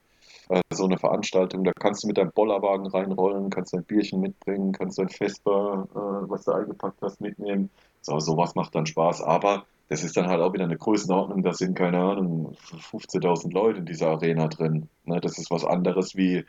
äh, 0.48 0.60
so 0.70 0.84
eine 0.84 0.98
Veranstaltung. 0.98 1.64
Da 1.64 1.72
kannst 1.72 2.04
du 2.04 2.08
mit 2.08 2.18
deinem 2.18 2.32
Bollerwagen 2.32 2.86
reinrollen, 2.86 3.50
kannst 3.50 3.72
dein 3.72 3.84
Bierchen 3.84 4.20
mitbringen, 4.20 4.72
kannst 4.72 4.98
dein 4.98 5.08
Vesper, 5.08 5.88
äh, 5.92 6.30
was 6.30 6.44
du 6.44 6.52
eingepackt 6.52 7.00
hast, 7.02 7.20
mitnehmen. 7.20 7.70
So, 8.02 8.20
sowas 8.20 8.54
macht 8.54 8.74
dann 8.74 8.86
Spaß, 8.86 9.22
aber 9.22 9.64
das 9.88 10.02
ist 10.02 10.16
dann 10.16 10.28
halt 10.28 10.40
auch 10.40 10.52
wieder 10.52 10.64
eine 10.64 10.78
Größenordnung, 10.78 11.42
da 11.42 11.52
sind, 11.52 11.76
keine 11.76 11.98
Ahnung, 11.98 12.56
15.000 12.90 13.52
Leute 13.52 13.80
in 13.80 13.86
dieser 13.86 14.08
Arena 14.08 14.48
drin. 14.48 14.88
Ne, 15.04 15.20
das 15.20 15.38
ist 15.38 15.50
was 15.50 15.64
anderes 15.64 16.16
wie 16.16 16.44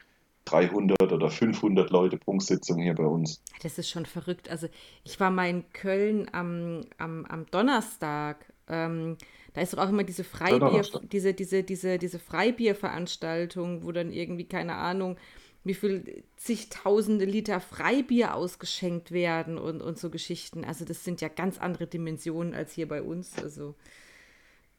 300 0.45 1.11
oder 1.11 1.29
500 1.29 1.89
Leute 1.89 2.17
Prunkssitzung 2.17 2.81
hier 2.81 2.95
bei 2.95 3.05
uns. 3.05 3.41
Das 3.61 3.77
ist 3.77 3.89
schon 3.89 4.05
verrückt. 4.05 4.49
Also 4.49 4.67
ich 5.03 5.19
war 5.19 5.31
mal 5.31 5.49
in 5.49 5.71
Köln 5.73 6.27
am, 6.31 6.81
am, 6.97 7.25
am 7.25 7.45
Donnerstag. 7.47 8.45
Ähm, 8.67 9.17
da 9.53 9.61
ist 9.61 9.73
doch 9.73 9.79
auch 9.79 9.89
immer 9.89 10.03
diese 10.03 10.23
Freibier, 10.23 10.83
diese, 11.11 11.33
diese, 11.33 11.63
diese, 11.63 11.97
diese 11.97 12.19
Freibierveranstaltung, 12.19 13.83
wo 13.83 13.91
dann 13.91 14.11
irgendwie, 14.11 14.45
keine 14.45 14.75
Ahnung, 14.75 15.17
wie 15.65 15.73
viel 15.73 16.23
zigtausende 16.37 17.25
Liter 17.25 17.59
Freibier 17.59 18.35
ausgeschenkt 18.35 19.11
werden 19.11 19.57
und, 19.57 19.81
und 19.81 19.97
so 19.97 20.09
Geschichten. 20.09 20.63
Also 20.63 20.85
das 20.85 21.03
sind 21.03 21.21
ja 21.21 21.27
ganz 21.27 21.57
andere 21.57 21.87
Dimensionen 21.87 22.53
als 22.53 22.71
hier 22.71 22.87
bei 22.87 23.01
uns. 23.01 23.37
Also 23.41 23.73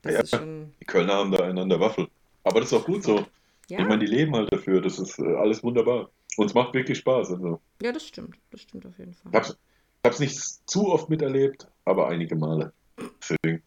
das 0.03 0.15
ja, 0.15 0.21
ist 0.21 0.31
schon. 0.31 0.73
Die 0.81 0.85
Kölner 0.85 1.15
haben 1.15 1.33
da 1.33 1.45
einander 1.45 1.81
Waffel. 1.81 2.09
Aber 2.45 2.61
das 2.61 2.71
ist 2.71 2.79
auch 2.79 2.87
gut 2.87 3.03
so. 3.03 3.27
Ja. 3.69 3.81
Ich 3.81 3.87
meine, 3.87 3.99
die 3.99 4.07
leben 4.07 4.35
halt 4.37 4.53
dafür. 4.53 4.81
Das 4.81 5.01
ist 5.01 5.19
äh, 5.19 5.35
alles 5.35 5.65
wunderbar. 5.65 6.09
Und 6.37 6.47
es 6.47 6.55
macht 6.55 6.73
wirklich 6.73 6.99
Spaß. 6.99 7.33
Also. 7.33 7.61
Ja, 7.83 7.91
das 7.91 8.07
stimmt. 8.07 8.37
Das 8.53 8.63
stimmt 8.63 8.87
auf 8.87 8.97
jeden 8.99 9.15
Fall. 9.15 9.33
Ich 9.35 9.49
habe 10.05 10.15
es 10.15 10.21
nicht 10.21 10.39
zu 10.71 10.89
oft 10.89 11.11
miterlebt, 11.11 11.67
aber 11.85 12.09
einige 12.09 12.37
Male. 12.37 12.73
Deswegen. 13.21 13.63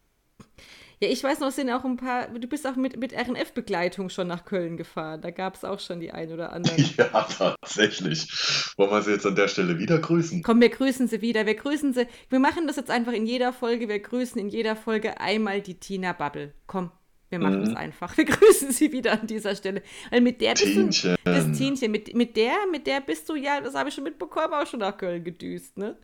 Ja, 1.02 1.08
ich 1.08 1.24
weiß 1.24 1.40
noch, 1.40 1.48
es 1.48 1.56
sind 1.56 1.70
auch 1.70 1.86
ein 1.86 1.96
paar, 1.96 2.28
du 2.28 2.46
bist 2.48 2.68
auch 2.68 2.76
mit, 2.76 3.00
mit 3.00 3.14
RNF-Begleitung 3.14 4.10
schon 4.10 4.28
nach 4.28 4.44
Köln 4.44 4.76
gefahren. 4.76 5.22
Da 5.22 5.32
gab 5.32 5.56
es 5.56 5.64
auch 5.64 5.80
schon 5.80 6.02
die 6.02 6.12
ein 6.12 6.32
oder 6.32 6.52
anderen. 6.52 6.78
Ja, 6.98 7.24
tatsächlich. 7.24 8.28
Wollen 8.76 8.92
wir 8.92 9.02
sie 9.02 9.12
jetzt 9.12 9.26
an 9.26 9.36
der 9.36 9.48
Stelle 9.48 9.80
wieder 9.80 10.00
grüßen? 10.00 10.44
Komm, 10.44 10.60
wir 10.60 10.70
grüßen 10.70 11.08
sie 11.08 11.22
wieder. 11.22 11.46
Wir 11.46 11.56
grüßen 11.56 11.94
sie. 11.94 12.08
Wir 12.30 12.40
machen 12.40 12.68
das 12.68 12.76
jetzt 12.76 12.92
einfach 12.92 13.14
in 13.14 13.26
jeder 13.26 13.54
Folge. 13.54 13.88
Wir 13.88 14.00
grüßen 14.00 14.40
in 14.40 14.50
jeder 14.50 14.76
Folge 14.76 15.22
einmal 15.22 15.62
die 15.62 15.76
Tina 15.76 16.12
Bubble. 16.12 16.54
Komm, 16.68 16.92
wir 17.30 17.40
machen 17.40 17.62
es 17.62 17.70
mhm. 17.70 17.78
einfach. 17.78 18.18
Wir 18.18 18.26
grüßen 18.26 18.72
sie 18.72 18.92
wieder 18.92 19.14
an 19.14 19.28
dieser 19.28 19.56
Stelle. 19.56 19.82
Weil 20.10 20.22
mit 20.22 20.42
der 20.42 20.52
bist 20.52 20.66
Tienchen. 20.66 21.16
du, 21.24 21.32
das 21.32 21.58
Tienchen, 21.58 21.92
mit, 21.92 22.14
mit 22.14 22.36
der, 22.36 22.56
mit 22.72 22.86
der 22.88 23.00
bist 23.00 23.30
du 23.30 23.36
ja, 23.36 23.62
das 23.62 23.76
habe 23.76 23.88
ich 23.88 23.96
schon 23.96 24.04
mitbekommen, 24.04 24.54
auch 24.54 24.68
schon 24.68 24.82
nach 24.82 24.98
Köln 24.98 25.24
gedüst, 25.24 25.78
ne? 25.78 25.98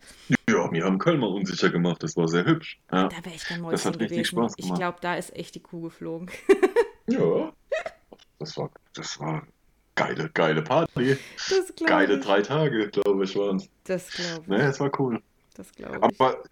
Wir 0.72 0.84
haben 0.84 0.98
Köln 0.98 1.20
mal 1.20 1.28
unsicher 1.28 1.70
gemacht, 1.70 2.02
das 2.02 2.16
war 2.16 2.28
sehr 2.28 2.44
hübsch. 2.44 2.78
Ja. 2.92 3.08
Da 3.08 3.24
wäre 3.24 3.34
ich 3.34 3.44
dann 3.44 3.62
Das 3.70 3.84
hat 3.84 3.98
richtig 3.98 4.26
Spaß 4.26 4.56
gemacht. 4.56 4.72
Ich 4.72 4.78
glaube, 4.78 4.98
da 5.00 5.16
ist 5.16 5.34
echt 5.34 5.54
die 5.54 5.60
Kuh 5.60 5.82
geflogen. 5.82 6.30
ja, 7.06 7.52
das 8.38 8.56
war, 8.56 8.70
das 8.94 9.18
war 9.20 9.46
geile, 9.94 10.30
geile 10.30 10.62
Party. 10.62 11.16
geile 11.86 12.16
ich. 12.16 12.24
drei 12.24 12.42
Tage, 12.42 12.88
glaube 12.88 13.24
ich, 13.24 13.36
waren 13.36 13.56
es. 13.56 13.68
Das 13.84 14.10
glaube 14.10 14.42
ich. 14.42 14.48
Ne, 14.48 14.62
es 14.62 14.80
war 14.80 14.90
cool. 15.00 15.22
Das 15.54 15.72
glaube 15.72 15.96
ich. 15.96 16.02
Aber 16.02 16.42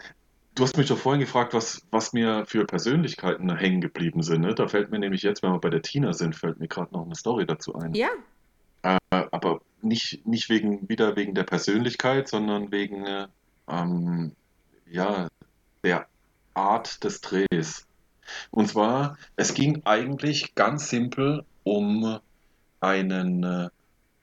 Du 0.54 0.62
hast 0.62 0.76
mich 0.76 0.86
doch 0.86 0.98
vorhin 0.98 1.20
gefragt, 1.20 1.52
was, 1.52 1.82
was 1.90 2.12
mir 2.12 2.44
für 2.46 2.64
Persönlichkeiten 2.64 3.56
hängen 3.56 3.80
geblieben 3.80 4.22
sind. 4.22 4.42
Ne? 4.42 4.54
Da 4.54 4.68
fällt 4.68 4.92
mir 4.92 5.00
nämlich 5.00 5.22
jetzt, 5.22 5.42
wenn 5.42 5.50
wir 5.50 5.58
bei 5.58 5.70
der 5.70 5.82
Tina 5.82 6.12
sind, 6.12 6.36
fällt 6.36 6.60
mir 6.60 6.68
gerade 6.68 6.92
noch 6.94 7.04
eine 7.04 7.16
Story 7.16 7.44
dazu 7.44 7.74
ein. 7.74 7.92
Ja. 7.94 8.10
Äh, 8.82 8.98
aber 9.10 9.62
nicht, 9.82 10.24
nicht 10.26 10.48
wegen, 10.50 10.88
wieder 10.88 11.16
wegen 11.16 11.34
der 11.34 11.42
Persönlichkeit, 11.42 12.28
sondern 12.28 12.70
wegen 12.70 13.04
äh, 13.04 13.26
ähm, 13.68 14.32
ja, 14.90 15.28
der 15.82 16.06
Art 16.54 17.04
des 17.04 17.20
Drehs. 17.20 17.86
Und 18.50 18.68
zwar, 18.68 19.18
es 19.36 19.54
ging 19.54 19.82
eigentlich 19.84 20.54
ganz 20.54 20.88
simpel 20.88 21.44
um 21.62 22.18
einen, 22.80 23.44
äh, 23.44 23.68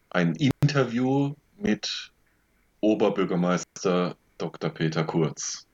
ein 0.09 0.35
Interview 0.35 1.33
mit 1.57 2.11
Oberbürgermeister 2.81 4.15
Dr. 4.37 4.69
Peter 4.69 5.03
Kurz. 5.03 5.67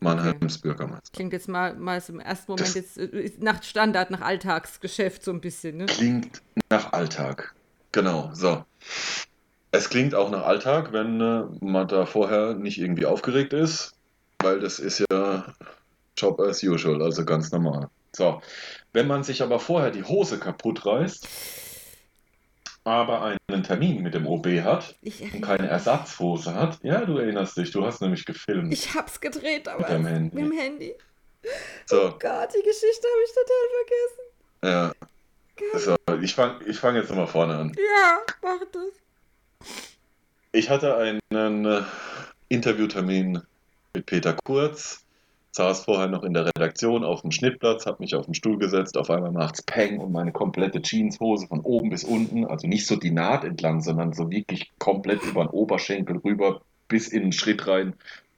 Mannheims 0.00 0.56
okay. 0.56 0.68
Bürgermeister. 0.68 1.12
Klingt 1.12 1.32
jetzt 1.32 1.48
mal, 1.48 1.74
mal 1.76 2.02
im 2.08 2.18
ersten 2.18 2.52
Moment 2.52 2.74
jetzt 2.74 2.98
äh, 2.98 3.30
nach 3.38 3.62
Standard, 3.62 4.10
nach 4.10 4.20
Alltagsgeschäft 4.20 5.22
so 5.22 5.30
ein 5.30 5.40
bisschen, 5.40 5.76
ne? 5.76 5.86
Klingt 5.86 6.42
nach 6.70 6.92
Alltag. 6.92 7.54
Genau, 7.92 8.30
so. 8.34 8.64
Es 9.72 9.88
klingt 9.88 10.14
auch 10.14 10.30
nach 10.30 10.44
Alltag, 10.44 10.92
wenn 10.92 11.20
äh, 11.20 11.44
man 11.64 11.88
da 11.88 12.04
vorher 12.04 12.54
nicht 12.54 12.78
irgendwie 12.78 13.06
aufgeregt 13.06 13.54
ist, 13.54 13.94
weil 14.38 14.60
das 14.60 14.78
ist 14.78 15.04
ja 15.10 15.54
Job 16.16 16.40
as 16.40 16.62
usual, 16.62 17.02
also 17.02 17.24
ganz 17.24 17.50
normal. 17.50 17.88
So. 18.14 18.42
Wenn 18.92 19.06
man 19.06 19.24
sich 19.24 19.42
aber 19.42 19.58
vorher 19.58 19.90
die 19.90 20.04
Hose 20.04 20.38
kaputt 20.38 20.84
reißt, 20.84 21.26
aber 22.84 23.36
einen 23.48 23.62
Termin 23.62 24.02
mit 24.02 24.12
dem 24.12 24.26
OB 24.26 24.46
hat 24.62 24.96
und 25.02 25.40
keine 25.40 25.68
Ersatzhose 25.68 26.54
hat. 26.54 26.78
Ja, 26.82 27.04
du 27.04 27.16
erinnerst 27.16 27.56
dich, 27.56 27.70
du 27.70 27.84
hast 27.86 28.02
nämlich 28.02 28.26
gefilmt. 28.26 28.72
Ich 28.72 28.94
hab's 28.94 29.20
gedreht, 29.20 29.68
aber 29.68 29.80
mit 29.80 29.88
dem 29.88 30.06
Handy. 30.06 30.34
Mit 30.34 30.44
dem 30.44 30.58
Handy. 30.58 30.94
So. 31.86 32.08
Oh 32.08 32.18
Gott, 32.18 32.50
die 32.54 32.62
Geschichte 32.62 33.06
habe 33.06 33.22
ich 33.24 33.32
total 33.34 33.64
vergessen. 33.80 34.22
Ja. 34.64 34.92
So, 35.78 35.96
ich 36.20 36.34
fange 36.34 36.64
ich 36.66 36.78
fang 36.78 36.96
jetzt 36.96 37.08
nochmal 37.08 37.26
vorne 37.26 37.56
an. 37.56 37.72
Ja, 37.76 38.18
mach 38.42 38.60
das. 38.72 38.92
Ich 40.52 40.70
hatte 40.70 40.96
einen 40.96 41.64
äh, 41.64 41.82
Interviewtermin 42.48 43.42
mit 43.94 44.06
Peter 44.06 44.36
Kurz 44.44 45.02
saß 45.52 45.84
vorher 45.84 46.08
noch 46.08 46.24
in 46.24 46.32
der 46.32 46.46
Redaktion 46.46 47.04
auf 47.04 47.20
dem 47.20 47.30
Schnittplatz, 47.30 47.84
habe 47.84 47.98
mich 48.00 48.14
auf 48.14 48.24
den 48.24 48.34
Stuhl 48.34 48.58
gesetzt, 48.58 48.96
auf 48.96 49.10
einmal 49.10 49.32
macht's 49.32 49.62
Peng 49.62 49.98
und 49.98 50.10
meine 50.10 50.32
komplette 50.32 50.80
Jeanshose 50.80 51.46
von 51.46 51.60
oben 51.60 51.90
bis 51.90 52.04
unten, 52.04 52.46
also 52.46 52.66
nicht 52.66 52.86
so 52.86 52.96
die 52.96 53.10
Naht 53.10 53.44
entlang, 53.44 53.82
sondern 53.82 54.14
so 54.14 54.30
wirklich 54.30 54.72
komplett 54.78 55.22
über 55.22 55.44
den 55.44 55.50
Oberschenkel 55.50 56.16
rüber 56.18 56.62
bis 56.88 57.08
in 57.08 57.22
den 57.22 57.32
Schritt 57.32 57.66
rein, 57.66 57.94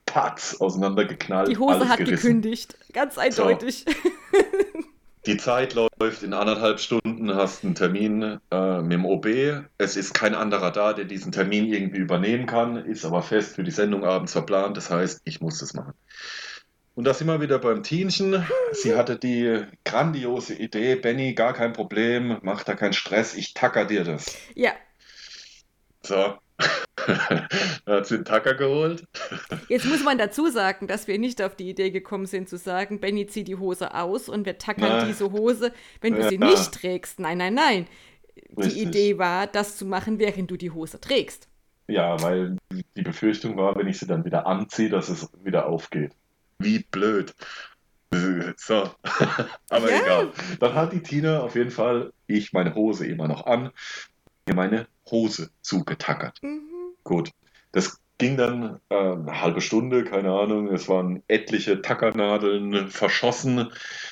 patz, 0.07 0.57
auseinandergeknallt. 0.59 1.49
Die 1.49 1.57
Hose 1.57 1.89
hat 1.89 1.99
gerissen. 1.99 2.27
gekündigt, 2.27 2.77
ganz 2.93 3.17
eindeutig. 3.17 3.85
So. 3.87 3.93
Die 5.27 5.39
Zeit 5.39 5.75
läuft 5.75 6.23
in 6.23 6.35
anderthalb 6.35 6.81
Stunden, 6.81 7.35
hast 7.35 7.65
einen 7.65 7.75
Termin 7.75 8.41
äh, 8.51 8.83
mit 8.83 8.93
dem 8.93 9.07
OB. 9.07 9.27
Es 9.79 9.97
ist 9.97 10.13
kein 10.13 10.35
anderer 10.35 10.71
da, 10.71 10.93
der 10.93 11.07
diesen 11.07 11.33
Termin 11.33 11.73
irgendwie 11.73 11.99
übernehmen 11.99 12.45
kann, 12.47 12.77
ist 12.77 13.07
aber 13.07 13.23
fest 13.23 13.55
für 13.55 13.63
die 13.63 13.71
Sendung 13.71 14.05
abends 14.05 14.33
verplant. 14.33 14.77
Das 14.77 14.91
heißt, 14.91 15.23
ich 15.25 15.41
muss 15.41 15.61
das 15.61 15.73
machen. 15.73 15.95
Und 16.95 17.05
da 17.05 17.15
sind 17.15 17.27
wir 17.27 17.41
wieder 17.41 17.59
beim 17.59 17.83
Tienchen. 17.83 18.47
Sie 18.73 18.95
hatte 18.95 19.17
die 19.17 19.63
grandiose 19.85 20.55
Idee, 20.55 20.95
Benny, 20.97 21.33
gar 21.33 21.55
kein 21.55 21.73
Problem, 21.73 22.39
mach 22.43 22.63
da 22.63 22.75
keinen 22.75 22.93
Stress, 22.93 23.35
ich 23.35 23.55
tacker 23.55 23.87
dir 23.87 24.05
das. 24.05 24.37
Ja. 24.55 24.73
So. 26.03 26.39
Da 26.57 27.47
hat 27.97 28.07
sie 28.07 28.17
einen 28.17 28.25
Tacker 28.25 28.55
geholt. 28.55 29.07
Jetzt 29.69 29.87
muss 29.87 30.03
man 30.03 30.19
dazu 30.19 30.49
sagen, 30.49 30.87
dass 30.87 31.07
wir 31.09 31.19
nicht 31.19 31.43
auf 31.43 31.57
die 31.57 31.69
Idee 31.69 31.91
gekommen 31.91 32.27
sind 32.27 32.49
zu 32.49 32.57
sagen, 32.57 33.01
Benny, 33.01 33.27
zieh 33.27 33.45
die 33.45 33.57
Hose 33.57 33.95
aus 33.95 34.29
und 34.29 34.47
wir 34.47 34.59
tackern 34.59 34.99
Na. 35.01 35.05
diese 35.05 35.33
Hose, 35.33 35.73
wenn 36.01 36.15
du 36.15 36.21
ja. 36.21 36.29
sie 36.29 36.39
nicht 36.39 36.73
trägst. 36.73 37.21
Nein, 37.21 37.39
nein, 37.39 37.55
nein. 37.55 37.87
Richtig. 38.57 38.75
Die 38.75 38.83
Idee 38.83 39.19
war, 39.19 39.47
das 39.47 39.77
zu 39.77 39.85
machen, 39.87 40.19
während 40.19 40.51
du 40.51 40.57
die 40.57 40.71
Hose 40.71 41.01
trägst. 41.01 41.49
Ja, 41.87 42.21
weil 42.23 42.57
die 42.97 43.03
Befürchtung 43.03 43.57
war, 43.57 43.77
wenn 43.77 43.89
ich 43.89 43.99
sie 43.99 44.07
dann 44.07 44.25
wieder 44.25 44.47
anziehe, 44.47 44.89
dass 44.89 45.09
es 45.09 45.29
wieder 45.43 45.67
aufgeht. 45.67 46.13
Wie 46.59 46.81
blöd. 46.81 47.35
So, 48.57 48.91
aber 49.71 49.91
ja. 49.91 50.01
egal. 50.01 50.31
Dann 50.61 50.75
hat 50.75 50.93
die 50.93 51.03
Tina 51.03 51.41
auf 51.41 51.57
jeden 51.57 51.73
Fall, 51.73 52.13
ich 52.29 52.53
meine 52.53 52.77
Hose 52.77 53.09
immer 53.09 53.27
noch 53.27 53.45
an, 53.45 53.73
mir 54.47 54.55
meine 54.55 54.87
Hose 55.11 55.51
zugetackert. 55.61 56.43
Mhm. 56.43 56.95
Gut, 57.03 57.31
das 57.73 58.01
ging 58.19 58.37
dann 58.37 58.81
äh, 58.89 58.95
eine 58.95 59.41
halbe 59.41 59.61
Stunde, 59.61 60.05
keine 60.05 60.33
Ahnung, 60.33 60.69
es 60.69 60.89
waren 60.89 61.23
etliche 61.29 61.83
Tackernadeln 61.83 62.89
verschossen. 62.89 63.71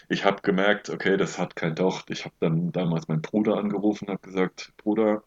Ich 0.09 0.25
habe 0.25 0.43
gemerkt, 0.43 0.91
okay, 0.91 1.17
das 1.17 1.39
hat 1.39 1.57
kein 1.57 1.75
Docht. 1.75 2.11
Ich 2.11 2.25
habe 2.25 2.35
dann 2.41 2.73
damals 2.73 3.09
meinen 3.09 3.23
Bruder 3.23 3.57
angerufen, 3.57 4.09
habe 4.09 4.21
gesagt, 4.21 4.73
Bruder, 4.77 5.23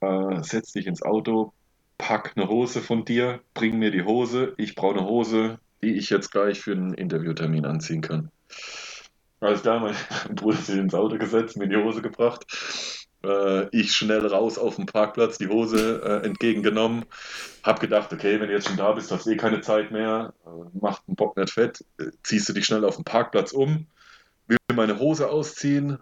äh, 0.00 0.42
setz 0.42 0.72
dich 0.72 0.86
ins 0.86 1.02
Auto, 1.02 1.52
pack 1.96 2.32
eine 2.36 2.48
Hose 2.48 2.80
von 2.80 3.04
dir, 3.04 3.40
bring 3.54 3.78
mir 3.78 3.90
die 3.90 4.04
Hose, 4.04 4.54
ich 4.56 4.74
brauche 4.74 4.98
eine 4.98 5.06
Hose, 5.06 5.58
die 5.82 5.94
ich 5.94 6.10
jetzt 6.10 6.30
gleich 6.30 6.60
für 6.60 6.72
einen 6.72 6.94
Interviewtermin 6.94 7.64
anziehen 7.64 8.00
kann. 8.00 8.30
Alles 9.40 9.62
klar, 9.62 9.80
mein 10.26 10.34
Bruder 10.34 10.56
sich 10.56 10.76
ins 10.76 10.94
Auto 10.94 11.18
gesetzt, 11.18 11.56
mir 11.56 11.68
die 11.68 11.76
Hose 11.76 12.02
gebracht. 12.02 12.44
Äh, 13.24 13.68
ich 13.76 13.94
schnell 13.94 14.26
raus 14.26 14.58
auf 14.58 14.76
dem 14.76 14.86
Parkplatz, 14.86 15.38
die 15.38 15.48
Hose 15.48 16.02
äh, 16.04 16.26
entgegengenommen. 16.26 17.04
Hab 17.62 17.80
gedacht, 17.80 18.12
okay, 18.12 18.40
wenn 18.40 18.48
du 18.48 18.54
jetzt 18.54 18.68
schon 18.68 18.76
da 18.76 18.92
bist, 18.92 19.10
hast 19.10 19.26
du 19.26 19.30
eh 19.30 19.36
keine 19.36 19.60
Zeit 19.60 19.90
mehr. 19.90 20.32
Äh, 20.46 20.78
macht 20.80 21.02
einen 21.08 21.16
Bock 21.16 21.36
nicht 21.36 21.52
fett. 21.52 21.84
Äh, 21.98 22.10
ziehst 22.22 22.48
du 22.48 22.52
dich 22.52 22.66
schnell 22.66 22.84
auf 22.84 22.96
dem 22.96 23.04
Parkplatz 23.04 23.52
um. 23.52 23.86
Will 24.46 24.56
meine 24.72 24.98
Hose 24.98 25.28
ausziehen. 25.28 25.98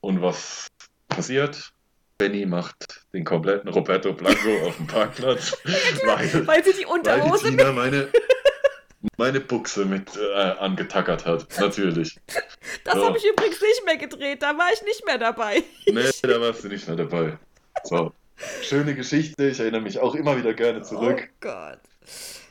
Und 0.00 0.22
was 0.22 0.68
passiert? 1.08 1.72
Benny 2.16 2.46
macht 2.46 3.04
den 3.12 3.24
kompletten 3.24 3.68
Roberto 3.70 4.12
Blanco 4.12 4.68
auf 4.68 4.76
dem 4.76 4.86
Parkplatz. 4.86 5.56
Ja, 5.64 5.72
weil, 6.06 6.46
weil, 6.46 6.64
sie 6.64 6.74
die 6.74 6.86
Unterhose 6.86 7.44
weil 7.44 7.50
die 7.50 7.56
Tina 7.56 7.72
meine 7.72 8.08
meine 9.16 9.40
Buchse 9.40 9.84
mit 9.84 10.16
äh, 10.16 10.34
angetackert 10.58 11.26
hat. 11.26 11.46
Natürlich. 11.58 12.18
Das 12.82 12.94
so. 12.94 13.06
habe 13.06 13.16
ich 13.16 13.24
übrigens 13.24 13.60
nicht 13.60 13.84
mehr 13.86 13.96
gedreht, 13.96 14.42
da 14.42 14.58
war 14.58 14.68
ich 14.72 14.82
nicht 14.82 15.06
mehr 15.06 15.16
dabei. 15.16 15.62
Nee, 15.86 16.10
da 16.22 16.40
warst 16.40 16.64
du 16.64 16.68
nicht 16.68 16.86
mehr 16.86 16.96
dabei. 16.96 17.38
So. 17.84 18.12
Schöne 18.62 18.94
Geschichte, 18.94 19.48
ich 19.48 19.60
erinnere 19.60 19.80
mich 19.80 19.98
auch 20.00 20.14
immer 20.14 20.36
wieder 20.36 20.52
gerne 20.54 20.82
zurück. 20.82 21.30
Oh 21.30 21.36
Gott. 21.40 21.78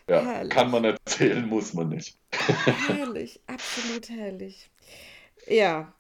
Ja, 0.07 0.21
herrlich. 0.21 0.49
kann 0.49 0.71
man 0.71 0.85
erzählen, 0.85 1.45
muss 1.47 1.73
man 1.73 1.89
nicht. 1.89 2.17
Herrlich, 2.87 3.41
absolut 3.47 4.09
herrlich. 4.09 4.69
Ja, 5.47 5.93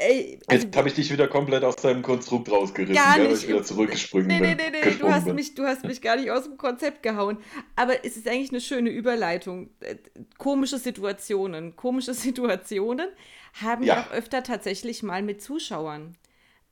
Ey, 0.00 0.38
also, 0.46 0.64
Jetzt 0.64 0.76
habe 0.76 0.88
ich 0.88 0.94
dich 0.94 1.12
wieder 1.12 1.28
komplett 1.28 1.62
aus 1.62 1.76
deinem 1.76 2.00
Konstrukt 2.00 2.50
rausgerissen, 2.50 2.94
gar 2.94 3.18
nicht. 3.18 3.28
weil 3.28 3.36
ich 3.36 3.48
wieder 3.48 3.62
zurückgesprungen 3.62 4.28
nee, 4.28 4.40
nee, 4.40 4.54
nee, 4.54 4.70
nee, 4.70 4.94
du 4.98 5.12
hast, 5.12 5.26
mich, 5.26 5.54
du 5.54 5.64
hast 5.64 5.84
mich 5.84 6.00
gar 6.00 6.16
nicht 6.16 6.30
aus 6.30 6.44
dem 6.44 6.56
Konzept 6.56 7.02
gehauen. 7.02 7.36
Aber 7.76 8.02
es 8.04 8.16
ist 8.16 8.26
eigentlich 8.26 8.50
eine 8.50 8.62
schöne 8.62 8.88
Überleitung. 8.88 9.68
Äh, 9.80 9.96
komische 10.38 10.78
Situationen. 10.78 11.76
Komische 11.76 12.14
Situationen 12.30 13.08
haben 13.60 13.84
ja 13.84 14.00
auch 14.00 14.12
öfter 14.12 14.42
tatsächlich 14.42 15.02
mal 15.02 15.22
mit 15.22 15.42
Zuschauern. 15.42 16.16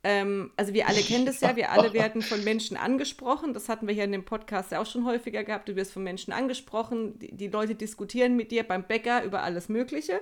Ähm, 0.04 0.52
also 0.56 0.72
wir 0.72 0.88
alle 0.88 1.00
kennen 1.00 1.26
das 1.26 1.40
ja, 1.40 1.54
wir 1.56 1.70
alle 1.70 1.92
werden 1.92 2.22
von 2.22 2.42
Menschen 2.44 2.78
angesprochen. 2.78 3.52
Das 3.52 3.68
hatten 3.68 3.86
wir 3.86 3.94
hier 3.94 4.04
in 4.04 4.12
dem 4.12 4.24
Podcast 4.24 4.72
ja 4.72 4.80
auch 4.80 4.86
schon 4.86 5.04
häufiger 5.04 5.44
gehabt. 5.44 5.68
Du 5.68 5.76
wirst 5.76 5.92
von 5.92 6.02
Menschen 6.02 6.32
angesprochen. 6.32 7.18
Die, 7.18 7.34
die 7.36 7.48
Leute 7.48 7.74
diskutieren 7.74 8.36
mit 8.36 8.52
dir 8.52 8.62
beim 8.62 8.84
Bäcker 8.84 9.22
über 9.24 9.42
alles 9.42 9.68
Mögliche. 9.68 10.20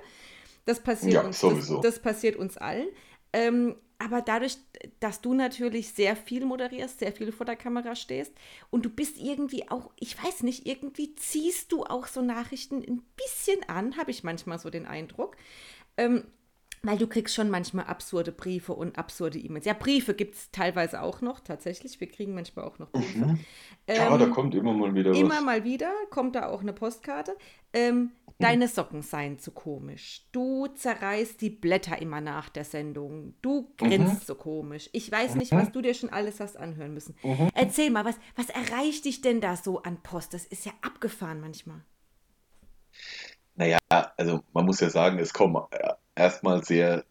Das 0.66 0.80
passiert, 0.80 1.14
ja, 1.14 1.22
uns, 1.22 1.40
das, 1.40 1.72
das, 1.80 1.98
passiert 2.01 2.36
uns 2.36 2.56
allen. 2.59 2.88
Ähm, 3.32 3.76
aber 3.98 4.20
dadurch, 4.20 4.59
dass 5.01 5.22
du 5.22 5.32
natürlich 5.32 5.88
sehr 5.90 6.16
viel 6.16 6.44
moderierst, 6.44 6.98
sehr 6.98 7.12
viel 7.12 7.32
vor 7.32 7.47
der 7.47 7.56
Kamera 7.56 7.94
stehst 7.94 8.32
und 8.70 8.84
du 8.84 8.90
bist 8.90 9.16
irgendwie 9.16 9.70
auch, 9.70 9.90
ich 9.98 10.22
weiß 10.22 10.43
nicht, 10.43 10.66
irgendwie 10.66 11.14
ziehst 11.14 11.72
du 11.72 11.84
auch 11.84 12.06
so 12.06 12.20
Nachrichten 12.20 12.82
ein 12.82 13.02
bisschen 13.16 13.66
an, 13.68 13.97
habe 13.97 14.10
ich 14.10 14.22
manchmal 14.22 14.59
so 14.59 14.68
den 14.68 14.86
Eindruck. 14.86 15.36
Ähm, 15.97 16.24
weil 16.82 16.98
du 16.98 17.06
kriegst 17.06 17.34
schon 17.34 17.51
manchmal 17.51 17.86
absurde 17.86 18.30
Briefe 18.32 18.72
und 18.72 18.97
absurde 18.97 19.38
E-Mails. 19.38 19.64
Ja, 19.64 19.72
Briefe 19.72 20.14
gibt 20.14 20.36
es 20.36 20.51
teilweise 20.52 21.02
auch 21.02 21.20
noch, 21.20 21.40
tatsächlich. 21.40 22.01
Wir 22.01 22.06
kriegen 22.06 22.34
manchmal 22.34 22.64
auch 22.64 22.78
noch 22.78 22.90
Briefe. 22.90 23.18
Mhm. 23.18 23.40
Ja, 23.88 24.12
ähm, 24.12 24.18
da 24.18 24.26
kommt 24.26 24.55
immer 24.55 24.72
mal 24.72 24.94
wieder 24.94 25.10
was. 25.10 25.18
Immer 25.18 25.40
mal 25.40 25.64
wieder 25.64 25.90
kommt 26.10 26.36
da 26.36 26.48
auch 26.48 26.60
eine 26.60 26.72
Postkarte. 26.72 27.36
Ähm, 27.72 28.12
deine 28.38 28.68
Socken 28.68 29.02
seien 29.02 29.38
zu 29.38 29.50
komisch. 29.50 30.26
Du 30.32 30.66
zerreißt 30.66 31.40
die 31.40 31.50
Blätter 31.50 32.00
immer 32.00 32.20
nach 32.20 32.48
der 32.48 32.64
Sendung. 32.64 33.34
Du 33.42 33.72
grinst 33.78 34.14
mhm. 34.14 34.26
so 34.26 34.34
komisch. 34.34 34.90
Ich 34.92 35.10
weiß 35.10 35.36
nicht, 35.36 35.52
mhm. 35.52 35.58
was 35.58 35.72
du 35.72 35.80
dir 35.80 35.94
schon 35.94 36.10
alles 36.10 36.40
hast 36.40 36.56
anhören 36.56 36.94
müssen. 36.94 37.16
Mhm. 37.22 37.50
Erzähl 37.54 37.90
mal, 37.90 38.04
was, 38.04 38.16
was 38.36 38.50
erreicht 38.50 39.04
dich 39.04 39.20
denn 39.20 39.40
da 39.40 39.56
so 39.56 39.82
an 39.82 40.02
Post? 40.02 40.34
Das 40.34 40.44
ist 40.44 40.66
ja 40.66 40.72
abgefahren 40.82 41.40
manchmal. 41.40 41.80
Naja, 43.54 43.78
also 43.88 44.42
man 44.52 44.66
muss 44.66 44.80
ja 44.80 44.90
sagen, 44.90 45.18
es 45.18 45.32
kommen 45.32 45.62
äh, 45.70 45.94
erstmal 46.14 46.62
sehr 46.62 47.04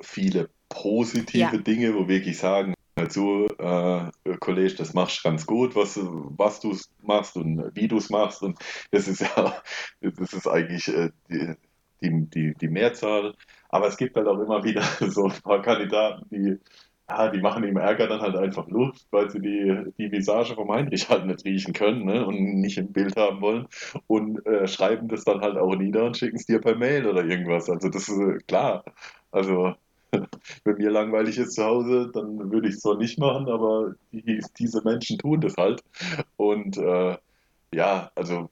viele 0.00 0.50
positive 0.68 1.38
ja. 1.38 1.56
Dinge, 1.56 1.94
wo 1.94 2.08
wirklich 2.08 2.38
sagen, 2.38 2.74
also 2.94 3.46
äh, 3.58 4.10
Kollege, 4.38 4.74
das 4.74 4.92
machst 4.92 5.18
du 5.18 5.28
ganz 5.28 5.46
gut, 5.46 5.74
was, 5.74 5.98
was 5.98 6.60
du 6.60 6.76
machst 7.02 7.36
und 7.36 7.74
wie 7.74 7.88
du 7.88 7.96
es 7.96 8.10
machst. 8.10 8.42
Und 8.42 8.58
das 8.90 9.08
ist 9.08 9.20
ja, 9.36 9.62
das 10.00 10.32
ist 10.32 10.46
eigentlich 10.46 10.88
äh, 10.88 11.10
die, 11.30 11.56
die, 12.02 12.54
die, 12.54 12.68
Mehrzahl. 12.68 13.34
Aber 13.70 13.86
es 13.86 13.96
gibt 13.96 14.16
halt 14.16 14.26
auch 14.28 14.38
immer 14.38 14.62
wieder 14.64 14.82
so 15.10 15.24
ein 15.24 15.40
paar 15.42 15.62
Kandidaten, 15.62 16.26
die, 16.30 16.58
ja, 17.08 17.30
die 17.30 17.40
machen 17.40 17.64
ihm 17.64 17.76
Ärger 17.76 18.08
dann 18.08 18.20
halt 18.20 18.36
einfach 18.36 18.68
Luft, 18.68 19.06
weil 19.10 19.30
sie 19.30 19.40
die, 19.40 19.92
die 19.98 20.12
Visage 20.12 20.54
vom 20.54 20.70
Heinrich 20.70 21.08
halt 21.08 21.26
nicht 21.26 21.44
riechen 21.44 21.72
können 21.72 22.04
ne, 22.04 22.26
und 22.26 22.60
nicht 22.60 22.78
im 22.78 22.92
Bild 22.92 23.16
haben 23.16 23.40
wollen 23.40 23.68
und 24.06 24.44
äh, 24.46 24.66
schreiben 24.68 25.08
das 25.08 25.24
dann 25.24 25.40
halt 25.40 25.56
auch 25.56 25.74
nieder 25.76 26.04
und 26.04 26.16
schicken 26.16 26.36
es 26.36 26.46
dir 26.46 26.60
per 26.60 26.76
Mail 26.76 27.06
oder 27.06 27.24
irgendwas. 27.24 27.68
Also 27.70 27.88
das 27.88 28.08
ist 28.08 28.18
äh, 28.18 28.38
klar. 28.46 28.84
Also 29.30 29.74
wenn 30.64 30.76
mir 30.76 30.90
langweilig 30.90 31.38
ist 31.38 31.54
zu 31.54 31.64
Hause, 31.64 32.10
dann 32.12 32.50
würde 32.50 32.68
ich 32.68 32.74
es 32.74 32.80
zwar 32.80 32.96
nicht 32.96 33.18
machen, 33.18 33.48
aber 33.48 33.94
die, 34.12 34.42
diese 34.58 34.82
Menschen 34.82 35.18
tun 35.18 35.40
das 35.40 35.56
halt. 35.56 35.82
Und 36.36 36.76
äh, 36.76 37.16
ja, 37.74 38.10
also 38.14 38.50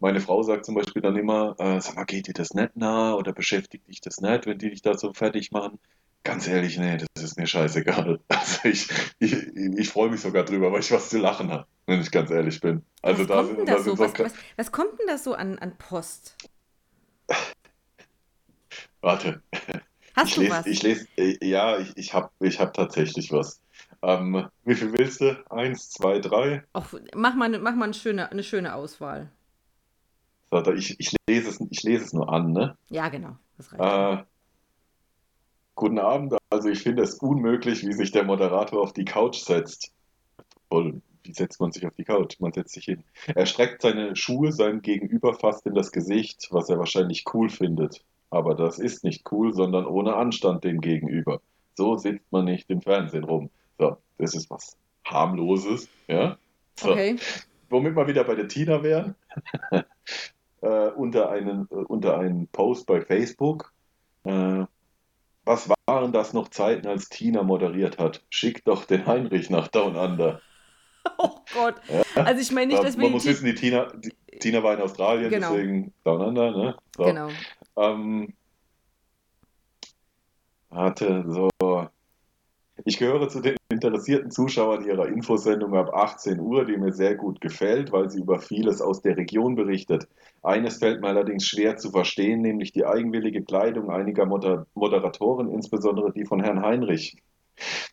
meine 0.00 0.20
Frau 0.20 0.42
sagt 0.42 0.64
zum 0.64 0.74
Beispiel 0.74 1.02
dann 1.02 1.16
immer, 1.16 1.56
äh, 1.58 1.80
sag 1.80 1.96
mal, 1.96 2.04
geht 2.04 2.28
dir 2.28 2.34
das 2.34 2.54
nicht 2.54 2.76
nah 2.76 3.14
oder 3.14 3.32
beschäftigt 3.32 3.88
dich 3.88 4.00
das 4.00 4.20
nicht, 4.20 4.46
wenn 4.46 4.58
die 4.58 4.70
dich 4.70 4.82
da 4.82 4.96
so 4.96 5.12
fertig 5.12 5.50
machen? 5.50 5.78
Ganz 6.24 6.46
ehrlich, 6.46 6.78
nee, 6.78 6.98
das 7.14 7.24
ist 7.24 7.38
mir 7.38 7.46
scheißegal. 7.46 8.20
Also 8.28 8.68
ich, 8.68 8.88
ich, 9.18 9.32
ich 9.32 9.88
freue 9.88 10.10
mich 10.10 10.20
sogar 10.20 10.44
drüber, 10.44 10.72
weil 10.72 10.80
ich 10.80 10.90
was 10.90 11.10
zu 11.10 11.18
lachen 11.18 11.50
habe, 11.50 11.66
wenn 11.86 12.00
ich 12.00 12.10
ganz 12.10 12.30
ehrlich 12.30 12.60
bin. 12.60 12.82
Also 13.02 13.20
was, 13.22 13.28
da 13.28 13.42
kommt 13.42 13.58
denn 13.58 13.66
da 13.66 13.78
so? 13.78 13.98
was, 13.98 14.18
was, 14.18 14.32
was, 14.56 14.72
kommt 14.72 14.98
denn 14.98 15.06
da 15.06 15.18
so 15.18 15.34
an, 15.34 15.58
an 15.58 15.76
Post? 15.78 16.36
Warte. 19.00 19.42
Hast 20.18 20.30
ich 20.30 20.34
du 20.34 20.40
lese, 20.40 20.52
was? 20.52 20.66
Ich 20.66 20.82
lese, 20.82 21.06
äh, 21.16 21.46
ja, 21.46 21.78
ich, 21.78 21.96
ich 21.96 22.12
habe 22.12 22.30
ich 22.40 22.58
hab 22.58 22.74
tatsächlich 22.74 23.30
was. 23.30 23.60
Ähm, 24.02 24.48
wie 24.64 24.74
viel 24.74 24.92
willst 24.92 25.20
du? 25.20 25.44
Eins, 25.48 25.90
zwei, 25.90 26.18
drei? 26.18 26.64
Ach, 26.72 26.92
mach 27.14 27.36
mal, 27.36 27.48
mach 27.60 27.76
mal 27.76 27.84
eine, 27.84 27.94
schöne, 27.94 28.30
eine 28.30 28.42
schöne 28.42 28.74
Auswahl. 28.74 29.30
So, 30.50 30.72
ich, 30.72 30.98
ich, 30.98 31.14
lese 31.28 31.50
es, 31.50 31.60
ich 31.70 31.82
lese 31.84 32.04
es 32.04 32.12
nur 32.12 32.32
an, 32.32 32.52
ne? 32.52 32.76
Ja, 32.88 33.08
genau. 33.10 33.36
Äh, 33.78 34.24
guten 35.76 36.00
Abend. 36.00 36.34
Also 36.50 36.68
ich 36.68 36.82
finde 36.82 37.02
es 37.02 37.14
unmöglich, 37.14 37.86
wie 37.86 37.92
sich 37.92 38.10
der 38.10 38.24
Moderator 38.24 38.82
auf 38.82 38.92
die 38.92 39.04
Couch 39.04 39.36
setzt. 39.36 39.92
Und 40.68 41.02
wie 41.22 41.32
setzt 41.32 41.60
man 41.60 41.70
sich 41.70 41.86
auf 41.86 41.94
die 41.94 42.04
Couch? 42.04 42.40
Man 42.40 42.52
setzt 42.52 42.74
sich 42.74 42.86
hin. 42.86 43.04
Er 43.26 43.46
streckt 43.46 43.82
seine 43.82 44.16
Schuhe 44.16 44.50
seinem 44.50 44.82
Gegenüber 44.82 45.34
fast 45.34 45.64
in 45.66 45.74
das 45.74 45.92
Gesicht, 45.92 46.48
was 46.50 46.68
er 46.70 46.78
wahrscheinlich 46.78 47.24
cool 47.32 47.50
findet. 47.50 48.02
Aber 48.30 48.54
das 48.54 48.78
ist 48.78 49.04
nicht 49.04 49.30
cool, 49.32 49.54
sondern 49.54 49.86
ohne 49.86 50.14
Anstand 50.14 50.64
dem 50.64 50.80
Gegenüber. 50.80 51.40
So 51.74 51.96
sitzt 51.96 52.30
man 52.30 52.44
nicht 52.44 52.68
im 52.70 52.82
Fernsehen 52.82 53.24
rum. 53.24 53.50
So, 53.78 53.96
das 54.18 54.34
ist 54.34 54.50
was 54.50 54.76
harmloses, 55.04 55.88
ja. 56.08 56.36
So. 56.78 56.90
Okay. 56.90 57.16
Womit 57.70 57.96
wir 57.96 58.06
wieder 58.06 58.24
bei 58.24 58.34
der 58.34 58.48
Tina 58.48 58.82
wären. 58.82 59.14
äh, 60.60 60.88
unter, 60.88 61.30
einen, 61.30 61.68
äh, 61.70 61.74
unter 61.74 62.18
einen 62.18 62.48
Post 62.48 62.86
bei 62.86 63.00
Facebook. 63.00 63.72
Äh, 64.24 64.64
was 65.44 65.70
waren 65.86 66.12
das 66.12 66.34
noch 66.34 66.48
Zeiten, 66.48 66.86
als 66.86 67.08
Tina 67.08 67.42
moderiert 67.42 67.98
hat? 67.98 68.22
Schick 68.28 68.64
doch 68.64 68.84
den 68.84 69.06
Heinrich 69.06 69.50
nach 69.50 69.68
Down 69.68 69.96
Under. 69.96 70.40
Oh 71.16 71.38
Gott. 71.54 71.76
Ja? 71.88 72.22
Also 72.24 72.42
ich 72.42 72.52
meine 72.52 72.72
nicht, 72.72 72.84
dass 72.84 72.98
wir. 72.98 73.04
Man 73.04 73.12
muss 73.12 73.24
wissen, 73.24 73.46
die 73.46 73.54
Tina, 73.54 73.90
die 73.94 74.12
Tina 74.40 74.62
war 74.62 74.74
in 74.74 74.82
Australien, 74.82 75.30
genau. 75.30 75.52
deswegen 75.52 75.94
Down 76.04 76.20
Under, 76.20 76.50
ne? 76.50 76.76
So. 76.94 77.04
Genau. 77.04 77.28
Ähm, 77.78 78.34
warte, 80.70 81.24
so. 81.28 81.48
Ich 82.84 82.98
gehöre 82.98 83.28
zu 83.28 83.40
den 83.40 83.56
interessierten 83.70 84.30
Zuschauern 84.30 84.84
Ihrer 84.84 85.08
Infosendung 85.08 85.76
ab 85.76 85.92
18 85.94 86.40
Uhr, 86.40 86.64
die 86.64 86.76
mir 86.76 86.92
sehr 86.92 87.16
gut 87.16 87.40
gefällt, 87.40 87.92
weil 87.92 88.10
sie 88.10 88.20
über 88.20 88.40
vieles 88.40 88.80
aus 88.80 89.02
der 89.02 89.16
Region 89.16 89.56
berichtet. 89.56 90.08
Eines 90.42 90.78
fällt 90.78 91.00
mir 91.00 91.08
allerdings 91.08 91.46
schwer 91.46 91.76
zu 91.76 91.90
verstehen, 91.90 92.40
nämlich 92.40 92.72
die 92.72 92.86
eigenwillige 92.86 93.42
Kleidung 93.42 93.90
einiger 93.90 94.26
Moder 94.26 94.66
Moderatoren, 94.74 95.50
insbesondere 95.50 96.12
die 96.12 96.24
von 96.24 96.42
Herrn 96.42 96.62
Heinrich. 96.62 97.16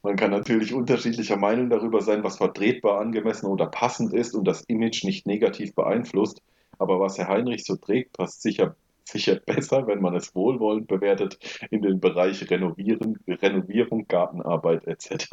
Man 0.03 0.15
kann 0.15 0.31
natürlich 0.31 0.73
unterschiedlicher 0.73 1.37
Meinung 1.37 1.69
darüber 1.69 2.01
sein, 2.01 2.23
was 2.23 2.37
vertretbar, 2.37 2.99
angemessen 2.99 3.47
oder 3.47 3.67
passend 3.67 4.13
ist 4.13 4.35
und 4.35 4.45
das 4.45 4.61
Image 4.63 5.03
nicht 5.03 5.27
negativ 5.27 5.75
beeinflusst. 5.75 6.41
Aber 6.77 6.99
was 6.99 7.17
Herr 7.17 7.27
Heinrich 7.27 7.65
so 7.65 7.75
trägt, 7.75 8.13
passt 8.13 8.41
sicher 8.41 8.75
sicher 9.05 9.35
besser, 9.35 9.87
wenn 9.87 10.01
man 10.01 10.15
es 10.15 10.35
wohlwollend 10.35 10.87
bewertet, 10.87 11.37
in 11.71 11.81
den 11.81 11.99
Bereich 11.99 12.49
Renovieren, 12.49 13.19
Renovierung, 13.27 14.07
Gartenarbeit 14.07 14.85
etc. 14.87 15.27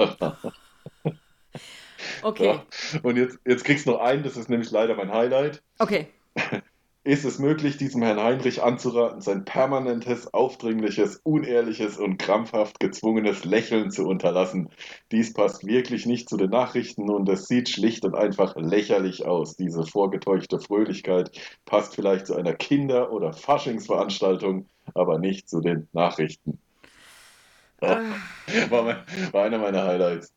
Okay. 2.23 2.61
So. 2.71 2.99
Und 3.03 3.17
jetzt, 3.17 3.39
jetzt 3.47 3.65
kriegst 3.65 3.87
du 3.87 3.93
noch 3.93 4.01
einen, 4.01 4.23
das 4.23 4.37
ist 4.37 4.49
nämlich 4.49 4.71
leider 4.71 4.95
mein 4.97 5.13
Highlight. 5.13 5.63
Okay. 5.79 6.09
Ist 7.05 7.25
es 7.25 7.41
möglich, 7.41 7.79
diesem 7.79 8.01
Herrn 8.03 8.21
Heinrich 8.21 8.63
anzuraten, 8.63 9.21
sein 9.21 9.45
permanentes, 9.45 10.33
aufdringliches, 10.33 11.21
unehrliches 11.25 11.99
und 11.99 12.19
krampfhaft 12.19 12.79
gezwungenes 12.79 13.45
Lächeln 13.45 13.91
zu 13.91 14.07
unterlassen? 14.07 14.69
Dies 15.11 15.33
passt 15.33 15.67
wirklich 15.67 16.07
nicht 16.07 16.29
zu 16.29 16.37
den 16.37 16.51
Nachrichten 16.51 17.11
und 17.11 17.29
es 17.29 17.49
sieht 17.49 17.69
schlicht 17.69 18.05
und 18.05 18.15
einfach 18.15 18.55
lächerlich 18.55 19.27
aus. 19.27 19.57
Diese 19.57 19.85
vorgetäuschte 19.85 20.61
Fröhlichkeit 20.61 21.33
passt 21.65 21.97
vielleicht 21.97 22.29
zu 22.29 22.37
einer 22.37 22.55
Kinder- 22.55 23.11
oder 23.11 23.33
Faschingsveranstaltung, 23.33 24.69
aber 24.95 25.19
nicht 25.19 25.49
zu 25.49 25.61
den 25.61 25.89
Nachrichten. 25.93 26.61
Ah. 27.81 27.99
War, 28.71 29.05
war 29.33 29.45
einer 29.45 29.59
meiner 29.59 29.85
Highlights. 29.85 30.33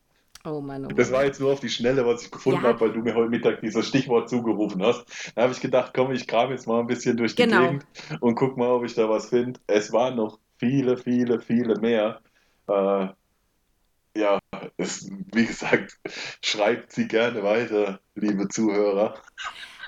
Oh 0.46 0.60
Mann, 0.60 0.84
oh 0.84 0.86
Mann. 0.86 0.96
Das 0.96 1.10
war 1.10 1.24
jetzt 1.24 1.40
nur 1.40 1.52
auf 1.52 1.60
die 1.60 1.68
Schnelle, 1.68 2.06
was 2.06 2.22
ich 2.22 2.30
gefunden 2.30 2.62
ja. 2.62 2.68
habe, 2.68 2.80
weil 2.80 2.92
du 2.92 3.00
mir 3.00 3.14
heute 3.14 3.30
Mittag 3.30 3.60
dieses 3.60 3.88
Stichwort 3.88 4.30
zugerufen 4.30 4.80
hast. 4.82 5.32
Da 5.34 5.42
habe 5.42 5.52
ich 5.52 5.60
gedacht, 5.60 5.92
komm, 5.92 6.12
ich 6.12 6.26
kram 6.28 6.50
jetzt 6.50 6.68
mal 6.68 6.80
ein 6.80 6.86
bisschen 6.86 7.16
durch 7.16 7.34
die 7.34 7.42
genau. 7.42 7.62
Gegend 7.62 7.86
und 8.20 8.36
guck 8.36 8.56
mal, 8.56 8.70
ob 8.70 8.84
ich 8.84 8.94
da 8.94 9.08
was 9.08 9.28
finde. 9.28 9.58
Es 9.66 9.92
waren 9.92 10.14
noch 10.14 10.38
viele, 10.58 10.96
viele, 10.96 11.40
viele 11.40 11.80
mehr. 11.80 12.20
Äh, 12.68 13.08
ja, 14.16 14.38
es, 14.76 15.10
wie 15.32 15.46
gesagt, 15.46 15.98
schreibt 16.42 16.92
sie 16.92 17.08
gerne 17.08 17.42
weiter, 17.42 18.00
liebe 18.14 18.48
Zuhörer. 18.48 19.20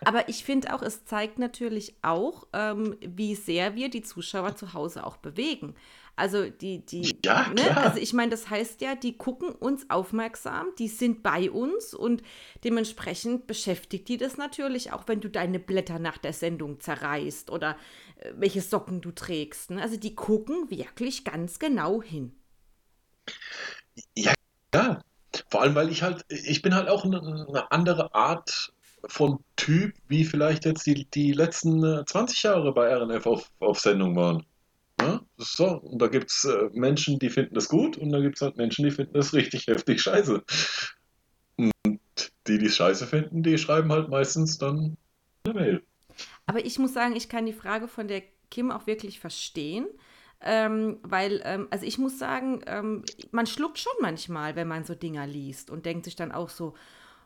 Aber 0.05 0.28
ich 0.28 0.44
finde 0.44 0.74
auch, 0.74 0.82
es 0.82 1.05
zeigt 1.05 1.39
natürlich 1.39 1.94
auch, 2.02 2.47
ähm, 2.52 2.97
wie 3.01 3.35
sehr 3.35 3.74
wir 3.74 3.90
die 3.90 4.02
Zuschauer 4.02 4.56
zu 4.56 4.74
Hause 4.74 5.05
auch 5.05 5.16
bewegen. 5.16 5.74
Also 6.18 6.50
die, 6.50 6.84
die, 6.84 7.16
Ja, 7.24 7.48
ne? 7.54 7.76
Also 7.76 7.98
ich 7.98 8.12
meine, 8.12 8.30
das 8.30 8.50
heißt 8.50 8.80
ja, 8.80 8.94
die 8.94 9.16
gucken 9.16 9.50
uns 9.50 9.88
aufmerksam, 9.88 10.66
die 10.78 10.88
sind 10.88 11.22
bei 11.22 11.50
uns 11.50 11.94
und 11.94 12.22
dementsprechend 12.64 13.46
beschäftigt 13.46 14.08
die 14.08 14.16
das 14.16 14.36
natürlich, 14.36 14.92
auch 14.92 15.04
wenn 15.06 15.20
du 15.20 15.30
deine 15.30 15.60
Blätter 15.60 15.98
nach 15.98 16.18
der 16.18 16.32
Sendung 16.32 16.80
zerreißt 16.80 17.50
oder 17.50 17.76
äh, 18.16 18.32
welche 18.36 18.60
Socken 18.60 19.00
du 19.00 19.12
trägst. 19.12 19.70
Ne? 19.70 19.80
Also 19.80 19.96
die 19.96 20.14
gucken 20.14 20.70
wirklich 20.70 21.24
ganz 21.24 21.58
genau 21.58 22.02
hin. 22.02 22.34
Ja, 24.16 24.34
ja. 24.74 25.02
Vor 25.50 25.62
allem, 25.62 25.74
weil 25.74 25.90
ich 25.90 26.02
halt, 26.02 26.24
ich 26.28 26.62
bin 26.62 26.74
halt 26.74 26.88
auch 26.88 27.04
eine, 27.04 27.20
eine 27.20 27.70
andere 27.70 28.14
Art 28.14 28.72
von 29.06 29.38
Typ, 29.56 29.94
wie 30.08 30.24
vielleicht 30.24 30.64
jetzt 30.64 30.86
die, 30.86 31.04
die 31.06 31.32
letzten 31.32 31.84
äh, 31.84 32.04
20 32.04 32.42
Jahre 32.42 32.72
bei 32.72 32.92
RNF 32.94 33.26
auf, 33.26 33.50
auf 33.60 33.78
Sendung 33.80 34.16
waren. 34.16 34.44
Ja, 35.00 35.20
ist 35.36 35.56
so. 35.56 35.68
Und 35.78 36.00
da 36.02 36.08
gibt 36.08 36.30
es 36.30 36.44
äh, 36.44 36.70
Menschen, 36.72 37.18
die 37.18 37.30
finden 37.30 37.54
das 37.54 37.68
gut 37.68 37.96
und 37.96 38.10
da 38.10 38.20
gibt 38.20 38.36
es 38.36 38.42
halt 38.42 38.56
Menschen, 38.56 38.84
die 38.84 38.90
finden 38.90 39.14
das 39.14 39.32
richtig 39.32 39.66
heftig 39.66 40.00
scheiße. 40.00 40.42
Und 41.56 41.72
die, 42.46 42.58
die 42.58 42.66
es 42.66 42.76
scheiße 42.76 43.06
finden, 43.06 43.42
die 43.42 43.58
schreiben 43.58 43.92
halt 43.92 44.08
meistens 44.08 44.58
dann 44.58 44.96
eine 45.44 45.54
Mail. 45.54 45.82
Aber 46.46 46.64
ich 46.64 46.78
muss 46.78 46.94
sagen, 46.94 47.14
ich 47.14 47.28
kann 47.28 47.46
die 47.46 47.52
Frage 47.52 47.86
von 47.86 48.08
der 48.08 48.22
Kim 48.50 48.70
auch 48.70 48.86
wirklich 48.86 49.20
verstehen. 49.20 49.86
Ähm, 50.40 50.98
weil, 51.02 51.42
ähm, 51.44 51.66
also 51.70 51.84
ich 51.84 51.98
muss 51.98 52.18
sagen, 52.18 52.62
ähm, 52.66 53.04
man 53.32 53.46
schluckt 53.46 53.78
schon 53.78 53.92
manchmal, 54.00 54.54
wenn 54.54 54.68
man 54.68 54.84
so 54.84 54.94
Dinger 54.94 55.26
liest 55.26 55.68
und 55.68 55.84
denkt 55.84 56.04
sich 56.04 56.14
dann 56.14 56.30
auch 56.30 56.48
so, 56.48 56.74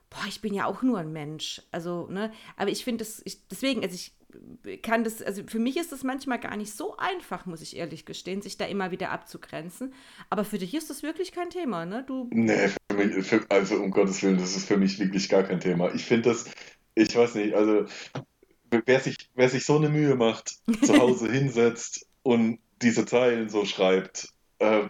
boah, 0.08 0.24
ich 0.28 0.40
bin 0.40 0.54
ja 0.54 0.64
auch 0.64 0.82
nur 0.82 0.98
ein 0.98 1.12
Mensch. 1.12 1.62
Also, 1.72 2.06
ne, 2.08 2.32
aber 2.56 2.70
ich 2.70 2.84
finde 2.84 3.04
das, 3.04 3.20
ich, 3.24 3.46
deswegen, 3.48 3.82
also 3.82 3.94
ich 3.94 4.14
kann 4.82 5.04
das, 5.04 5.22
also 5.22 5.42
für 5.46 5.58
mich 5.58 5.76
ist 5.76 5.92
das 5.92 6.02
manchmal 6.02 6.38
gar 6.38 6.56
nicht 6.56 6.72
so 6.74 6.96
einfach, 6.96 7.46
muss 7.46 7.62
ich 7.62 7.76
ehrlich 7.76 8.04
gestehen, 8.04 8.42
sich 8.42 8.56
da 8.56 8.64
immer 8.66 8.90
wieder 8.90 9.10
abzugrenzen. 9.10 9.92
Aber 10.30 10.44
für 10.44 10.58
dich 10.58 10.74
ist 10.74 10.90
das 10.90 11.02
wirklich 11.02 11.32
kein 11.32 11.50
Thema, 11.50 11.86
ne? 11.86 12.04
Du, 12.06 12.28
Nee, 12.30 12.68
für 12.90 12.96
mich, 12.96 13.26
für, 13.26 13.44
also 13.48 13.76
um 13.76 13.90
Gottes 13.90 14.22
Willen, 14.22 14.38
das 14.38 14.56
ist 14.56 14.66
für 14.66 14.76
mich 14.76 14.98
wirklich 14.98 15.28
gar 15.28 15.42
kein 15.42 15.60
Thema. 15.60 15.94
Ich 15.94 16.04
finde 16.04 16.30
das, 16.30 16.46
ich 16.94 17.14
weiß 17.14 17.34
nicht, 17.34 17.54
also 17.54 17.86
wer 18.70 19.00
sich, 19.00 19.16
wer 19.34 19.48
sich 19.48 19.64
so 19.64 19.76
eine 19.76 19.88
Mühe 19.88 20.14
macht, 20.14 20.56
zu 20.82 20.98
Hause 20.98 21.28
hinsetzt 21.32 22.06
und 22.22 22.58
diese 22.80 23.06
Zeilen 23.06 23.48
so 23.48 23.64
schreibt, 23.64 24.28
äh, 24.58 24.88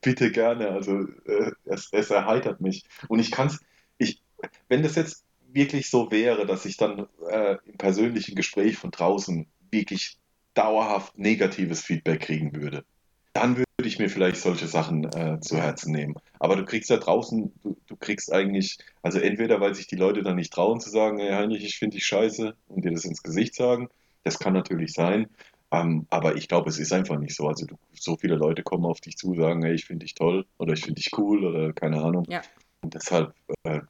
bitte 0.00 0.30
gerne, 0.30 0.70
also 0.70 1.06
äh, 1.26 1.52
es, 1.64 1.88
es 1.92 2.10
erheitert 2.10 2.60
mich. 2.60 2.84
Und 3.08 3.18
ich 3.18 3.30
kann 3.30 3.48
es, 3.48 3.60
ich, 3.98 4.22
wenn 4.68 4.82
das 4.82 4.94
jetzt 4.96 5.24
wirklich 5.54 5.90
so 5.90 6.10
wäre, 6.10 6.46
dass 6.46 6.64
ich 6.64 6.76
dann 6.76 7.06
äh, 7.28 7.56
im 7.66 7.76
persönlichen 7.76 8.34
Gespräch 8.34 8.76
von 8.76 8.90
draußen 8.90 9.46
wirklich 9.70 10.18
dauerhaft 10.54 11.18
negatives 11.18 11.82
Feedback 11.82 12.20
kriegen 12.22 12.54
würde, 12.54 12.84
dann 13.32 13.56
würde 13.56 13.66
ich 13.84 13.98
mir 13.98 14.08
vielleicht 14.08 14.36
solche 14.36 14.68
Sachen 14.68 15.04
äh, 15.12 15.40
zu 15.40 15.56
Herzen 15.56 15.92
nehmen. 15.92 16.14
Aber 16.38 16.56
du 16.56 16.64
kriegst 16.64 16.90
da 16.90 16.96
draußen, 16.96 17.52
du, 17.62 17.76
du 17.86 17.96
kriegst 17.96 18.32
eigentlich, 18.32 18.78
also 19.02 19.18
entweder 19.18 19.60
weil 19.60 19.74
sich 19.74 19.88
die 19.88 19.96
Leute 19.96 20.22
dann 20.22 20.36
nicht 20.36 20.52
trauen 20.52 20.80
zu 20.80 20.90
sagen, 20.90 21.18
hey 21.18 21.32
Heinrich, 21.32 21.64
ich 21.64 21.78
finde 21.78 21.96
dich 21.96 22.06
scheiße 22.06 22.54
und 22.68 22.84
dir 22.84 22.92
das 22.92 23.04
ins 23.04 23.22
Gesicht 23.22 23.54
sagen, 23.54 23.88
das 24.22 24.38
kann 24.38 24.52
natürlich 24.52 24.92
sein, 24.92 25.28
ähm, 25.74 26.06
aber 26.10 26.36
ich 26.36 26.46
glaube, 26.46 26.70
es 26.70 26.78
ist 26.78 26.92
einfach 26.92 27.18
nicht 27.18 27.34
so. 27.34 27.48
Also 27.48 27.66
du, 27.66 27.76
so 27.92 28.16
viele 28.16 28.36
Leute 28.36 28.62
kommen 28.62 28.84
auf 28.84 29.00
dich 29.00 29.16
zu, 29.16 29.34
sagen, 29.34 29.64
hey, 29.64 29.74
ich 29.74 29.86
finde 29.86 30.04
dich 30.04 30.14
toll 30.14 30.46
oder 30.58 30.72
ich 30.72 30.84
finde 30.84 31.00
dich 31.00 31.10
cool 31.18 31.44
oder 31.44 31.72
keine 31.72 32.02
Ahnung. 32.02 32.24
ja. 32.28 32.42
Und 32.82 32.94
deshalb 32.94 33.34
äh, 33.64 33.80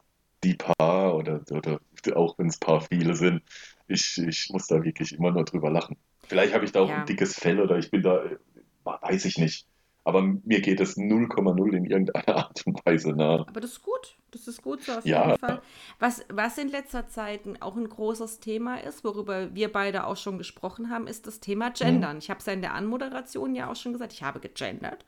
die 0.45 0.55
paar 0.55 1.15
oder, 1.17 1.41
oder 1.51 1.81
auch 2.17 2.39
wenn 2.39 2.49
es 2.49 2.59
paar 2.59 2.81
viele 2.83 3.15
sind, 3.17 3.43
ich, 3.89 4.19
ich 4.19 4.49
muss 4.51 4.67
da 4.67 4.83
wirklich 4.83 5.13
immer 5.15 5.31
nur 5.33 5.45
drüber 5.45 5.71
lachen. 5.71 5.97
Vielleicht 6.29 6.55
habe 6.55 6.65
ich 6.65 6.73
da 6.73 6.81
auch 6.81 6.89
Ja. 6.89 7.01
ein 7.01 7.07
dickes 7.07 7.35
Fell 7.35 7.61
oder 7.61 7.79
ich 7.79 7.91
bin 7.91 8.03
da, 8.03 8.25
äh, 8.25 8.37
weiß 8.85 9.25
ich 9.25 9.39
nicht. 9.39 9.67
Aber 10.07 10.23
mir 10.23 10.61
geht 10.61 10.81
es 10.81 10.97
0,0 10.99 11.75
in 11.75 11.85
irgendeiner 11.87 12.29
Art 12.37 12.67
und 12.67 12.85
Weise 12.85 13.13
nah. 13.13 13.47
Aber 13.47 13.61
das 13.61 13.73
ist 13.73 13.83
gut. 13.83 14.17
Das 14.31 14.49
ist 14.49 14.63
gut 14.63 14.83
so 14.83 14.93
auf 14.93 15.07
Ja. 15.07 15.27
jeden 15.27 15.39
Fall. 15.39 15.63
Was, 16.01 16.25
was 16.29 16.59
in 16.59 16.69
letzter 16.69 17.09
Zeit 17.09 17.41
auch 17.61 17.77
ein 17.77 17.89
großes 17.89 18.41
Thema 18.41 18.83
ist, 18.83 19.05
worüber 19.05 19.55
wir 19.55 19.73
beide 19.73 20.07
auch 20.07 20.17
schon 20.17 20.39
gesprochen 20.39 20.91
haben, 20.91 21.07
ist 21.07 21.27
das 21.27 21.41
Thema 21.41 21.71
Gendern. 21.71 22.19
Ich 22.19 22.31
habe 22.31 22.41
es 22.41 22.47
ja 22.47 22.53
in 22.53 22.61
der 22.61 22.75
Anmoderation 22.75 23.55
ja 23.55 23.71
auch 23.71 23.77
schon 23.77 23.93
gesagt, 23.93 24.13
ich 24.13 24.23
habe 24.23 24.41
gegendert. 24.41 25.05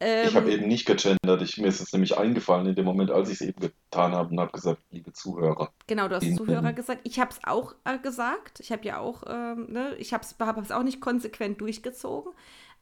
Ich 0.00 0.34
habe 0.34 0.50
Ähm, 0.50 0.58
eben 0.60 0.68
nicht 0.68 0.86
gegendert. 0.86 1.42
Ich, 1.42 1.58
mir 1.58 1.68
ist 1.68 1.80
es 1.80 1.92
nämlich 1.92 2.16
eingefallen 2.18 2.66
in 2.66 2.74
dem 2.74 2.84
Moment, 2.84 3.10
als 3.10 3.28
ich 3.28 3.40
es 3.40 3.46
eben 3.46 3.60
getan 3.60 4.12
habe 4.12 4.30
und 4.30 4.40
habe 4.40 4.52
gesagt, 4.52 4.82
liebe 4.90 5.12
Zuhörer. 5.12 5.72
Genau, 5.86 6.08
du 6.08 6.16
hast 6.16 6.24
In- 6.24 6.36
Zuhörer 6.36 6.72
gesagt. 6.72 7.00
Ich 7.04 7.18
habe 7.18 7.30
es 7.30 7.40
auch 7.44 7.74
äh, 7.84 7.98
gesagt. 7.98 8.60
Ich 8.60 8.72
habe 8.72 8.84
ja 8.84 8.98
auch, 8.98 9.22
ähm, 9.28 9.66
ne, 9.70 9.94
ich 9.98 10.12
habe 10.12 10.24
es 10.24 10.36
hab 10.38 10.70
auch 10.70 10.82
nicht 10.82 11.00
konsequent 11.00 11.60
durchgezogen. 11.60 12.32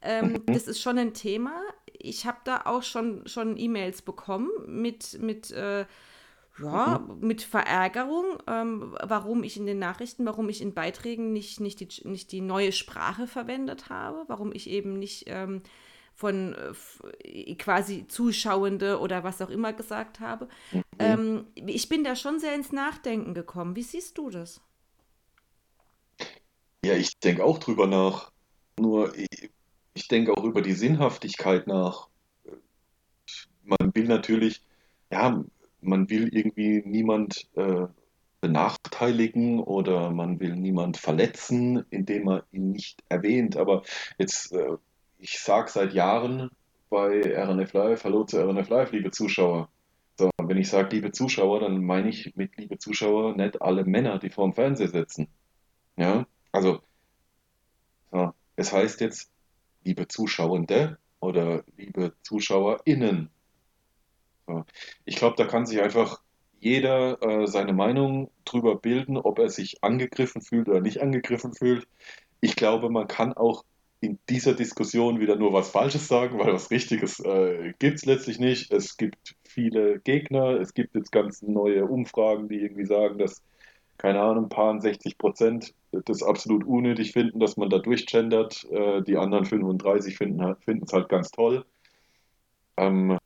Ähm, 0.01 0.43
das 0.45 0.67
ist 0.67 0.81
schon 0.81 0.97
ein 0.97 1.13
Thema. 1.13 1.61
Ich 1.91 2.25
habe 2.25 2.37
da 2.43 2.61
auch 2.65 2.83
schon, 2.83 3.25
schon 3.27 3.57
E-Mails 3.57 4.01
bekommen 4.01 4.49
mit, 4.67 5.17
mit, 5.21 5.51
äh, 5.51 5.85
ja, 6.57 7.01
mit 7.19 7.41
Verärgerung, 7.41 8.25
ähm, 8.47 8.95
warum 9.03 9.43
ich 9.43 9.57
in 9.57 9.65
den 9.65 9.79
Nachrichten, 9.79 10.25
warum 10.25 10.47
ich 10.47 10.61
in 10.61 10.73
Beiträgen 10.73 11.33
nicht, 11.33 11.59
nicht, 11.59 11.79
die, 11.81 12.07
nicht 12.07 12.31
die 12.31 12.41
neue 12.41 12.71
Sprache 12.71 13.27
verwendet 13.27 13.89
habe, 13.89 14.23
warum 14.27 14.53
ich 14.53 14.69
eben 14.69 14.97
nicht 14.97 15.25
ähm, 15.27 15.61
von 16.15 16.53
äh, 16.53 16.69
f- 16.69 17.03
quasi 17.59 18.07
Zuschauende 18.07 18.99
oder 18.99 19.23
was 19.23 19.41
auch 19.41 19.49
immer 19.49 19.73
gesagt 19.73 20.19
habe. 20.19 20.47
Ähm, 20.99 21.47
ich 21.55 21.89
bin 21.89 22.03
da 22.03 22.15
schon 22.15 22.39
sehr 22.39 22.55
ins 22.55 22.71
Nachdenken 22.71 23.33
gekommen. 23.33 23.75
Wie 23.75 23.83
siehst 23.83 24.17
du 24.17 24.29
das? 24.29 24.61
Ja, 26.85 26.93
ich 26.95 27.19
denke 27.19 27.43
auch 27.43 27.59
drüber 27.59 27.85
nach. 27.87 28.31
Nur 28.79 29.13
ich, 29.17 29.51
ich 29.93 30.07
denke 30.07 30.31
auch 30.37 30.43
über 30.45 30.61
die 30.61 30.73
Sinnhaftigkeit 30.73 31.67
nach. 31.67 32.09
Man 33.63 33.93
will 33.95 34.05
natürlich, 34.07 34.61
ja, 35.11 35.43
man 35.81 36.09
will 36.09 36.29
irgendwie 36.35 36.81
niemand 36.85 37.49
äh, 37.55 37.87
benachteiligen 38.41 39.59
oder 39.59 40.11
man 40.11 40.39
will 40.39 40.55
niemand 40.55 40.97
verletzen, 40.97 41.85
indem 41.89 42.25
man 42.25 42.43
ihn 42.51 42.71
nicht 42.71 43.03
erwähnt. 43.09 43.57
Aber 43.57 43.83
jetzt, 44.17 44.51
äh, 44.53 44.77
ich 45.17 45.39
sage 45.39 45.69
seit 45.71 45.93
Jahren 45.93 46.49
bei 46.89 47.21
RNF 47.21 47.73
Live, 47.73 48.03
hallo 48.03 48.23
zu 48.23 48.37
RNF 48.37 48.69
Live, 48.69 48.91
liebe 48.91 49.11
Zuschauer. 49.11 49.69
So, 50.17 50.29
wenn 50.41 50.57
ich 50.57 50.69
sage 50.69 50.95
liebe 50.95 51.11
Zuschauer, 51.11 51.59
dann 51.59 51.83
meine 51.83 52.09
ich 52.09 52.35
mit 52.35 52.55
liebe 52.57 52.77
Zuschauer 52.77 53.35
nicht 53.35 53.61
alle 53.61 53.83
Männer, 53.83 54.17
die 54.19 54.29
vorm 54.29 54.53
Fernseher 54.53 54.87
sitzen. 54.87 55.27
Ja, 55.97 56.25
also 56.51 56.81
so, 58.11 58.33
es 58.55 58.71
heißt 58.71 59.01
jetzt 59.01 59.31
liebe 59.83 60.07
Zuschauende 60.07 60.97
oder 61.19 61.63
liebe 61.75 62.13
ZuschauerInnen. 62.21 63.29
So. 64.47 64.65
Ich 65.05 65.17
glaube, 65.17 65.35
da 65.37 65.45
kann 65.45 65.65
sich 65.65 65.81
einfach 65.81 66.21
jeder 66.59 67.21
äh, 67.21 67.47
seine 67.47 67.73
Meinung 67.73 68.31
drüber 68.45 68.75
bilden, 68.75 69.17
ob 69.17 69.39
er 69.39 69.49
sich 69.49 69.83
angegriffen 69.83 70.41
fühlt 70.41 70.69
oder 70.69 70.81
nicht 70.81 71.01
angegriffen 71.01 71.53
fühlt. 71.53 71.87
Ich 72.41 72.55
glaube, 72.55 72.89
man 72.89 73.07
kann 73.07 73.33
auch 73.33 73.65
in 74.01 74.19
dieser 74.29 74.53
Diskussion 74.53 75.19
wieder 75.19 75.35
nur 75.35 75.53
was 75.53 75.69
Falsches 75.69 76.07
sagen, 76.07 76.37
weil 76.39 76.53
was 76.53 76.71
Richtiges 76.71 77.19
äh, 77.19 77.73
gibt 77.79 77.97
es 77.97 78.05
letztlich 78.05 78.39
nicht. 78.39 78.71
Es 78.71 78.97
gibt 78.97 79.35
viele 79.43 79.99
Gegner, 79.99 80.59
es 80.59 80.73
gibt 80.73 80.95
jetzt 80.95 81.11
ganz 81.11 81.41
neue 81.41 81.85
Umfragen, 81.85 82.47
die 82.47 82.57
irgendwie 82.57 82.85
sagen, 82.85 83.17
dass, 83.17 83.41
keine 83.97 84.21
Ahnung, 84.21 84.49
paar 84.49 84.79
60 84.79 85.17
Prozent 85.17 85.73
das 85.91 86.23
absolut 86.23 86.65
unnötig 86.65 87.13
finden, 87.13 87.39
dass 87.39 87.57
man 87.57 87.69
da 87.69 87.79
durchgendert. 87.79 88.65
Äh, 88.69 89.01
die 89.03 89.17
anderen 89.17 89.45
35 89.45 90.17
finden 90.17 90.41
es 90.41 90.93
halt 90.93 91.09
ganz 91.09 91.31
toll. 91.31 91.65
Ähm, 92.77 93.17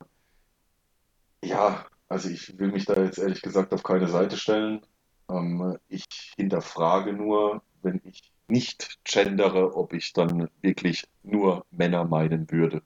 ja, 1.43 1.85
also 2.07 2.29
ich 2.29 2.57
will 2.59 2.71
mich 2.71 2.85
da 2.85 3.01
jetzt 3.03 3.17
ehrlich 3.17 3.41
gesagt 3.41 3.73
auf 3.73 3.83
keine 3.83 4.07
Seite 4.07 4.37
stellen. 4.37 4.81
Ähm, 5.29 5.77
ich 5.87 6.05
hinterfrage 6.35 7.13
nur, 7.13 7.61
wenn 7.81 8.01
ich 8.03 8.31
nicht 8.49 8.99
gendere, 9.03 9.75
ob 9.75 9.93
ich 9.93 10.13
dann 10.13 10.49
wirklich 10.61 11.07
nur 11.23 11.65
Männer 11.71 12.05
meinen 12.05 12.49
würde. 12.51 12.81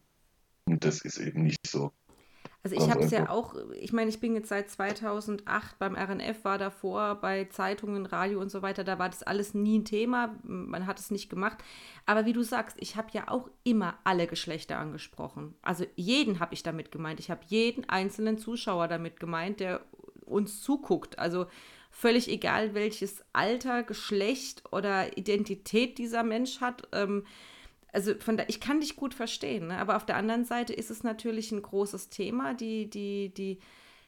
Und 0.65 0.85
das 0.85 1.02
ist 1.02 1.18
eben 1.18 1.44
nicht 1.44 1.68
so. 1.68 1.91
Also 2.65 2.77
ich 2.77 2.90
habe 2.90 3.02
es 3.02 3.11
ja 3.11 3.30
auch, 3.30 3.56
ich 3.77 3.91
meine, 3.91 4.10
ich 4.10 4.22
bin 4.22 4.35
jetzt 4.35 4.48
seit 4.48 4.69
2008 4.69 5.77
beim 5.80 5.95
RNF, 5.95 6.45
war 6.45 6.57
davor 6.57 7.15
bei 7.15 7.44
Zeitungen, 7.45 8.06
Radio 8.06 8.40
und 8.40 8.49
so 8.49 8.61
weiter, 8.61 8.85
da 8.85 8.98
war 8.98 9.10
das 9.10 9.22
alles 9.22 9.53
nie 9.53 9.80
ein 9.80 9.85
Thema, 9.85 10.34
man 10.44 10.88
hat 10.88 10.98
es 10.98 11.11
nicht 11.11 11.30
gemacht. 11.30 11.57
Aber 12.06 12.26
wie 12.26 12.31
du 12.31 12.41
sagst, 12.41 12.77
ich 12.80 12.95
habe 12.95 13.10
ja 13.11 13.27
auch 13.27 13.49
immer 13.65 13.95
alle 14.06 14.27
Geschlechter 14.27 14.80
angesprochen. 14.80 15.56
Also 15.61 15.85
jeden 15.98 16.40
habe 16.40 16.53
ich 16.53 16.64
damit 16.64 16.90
gemeint. 16.90 17.19
Ich 17.19 17.30
habe 17.30 17.41
jeden 17.48 17.90
einzelnen 17.90 18.38
Zuschauer 18.38 18.88
damit 18.88 19.19
gemeint, 19.19 19.60
der 19.60 19.81
uns 20.26 20.61
zuguckt. 20.61 21.19
Also 21.19 21.48
völlig 21.93 22.27
egal, 22.27 22.73
welches 22.73 23.23
Alter, 23.31 23.83
Geschlecht 23.83 24.63
oder 24.71 25.17
Identität 25.17 25.97
dieser 25.97 26.23
Mensch 26.23 26.59
hat. 26.59 26.87
Ähm, 26.91 27.25
also 27.93 28.15
von 28.19 28.35
da, 28.35 28.43
ich 28.47 28.59
kann 28.59 28.81
dich 28.81 28.95
gut 28.95 29.13
verstehen, 29.13 29.67
ne? 29.67 29.77
aber 29.77 29.95
auf 29.95 30.05
der 30.05 30.17
anderen 30.17 30.43
Seite 30.43 30.73
ist 30.73 30.89
es 30.89 31.03
natürlich 31.03 31.51
ein 31.51 31.61
großes 31.61 32.09
Thema, 32.09 32.55
die, 32.55 32.89
die, 32.89 33.31
die, 33.33 33.59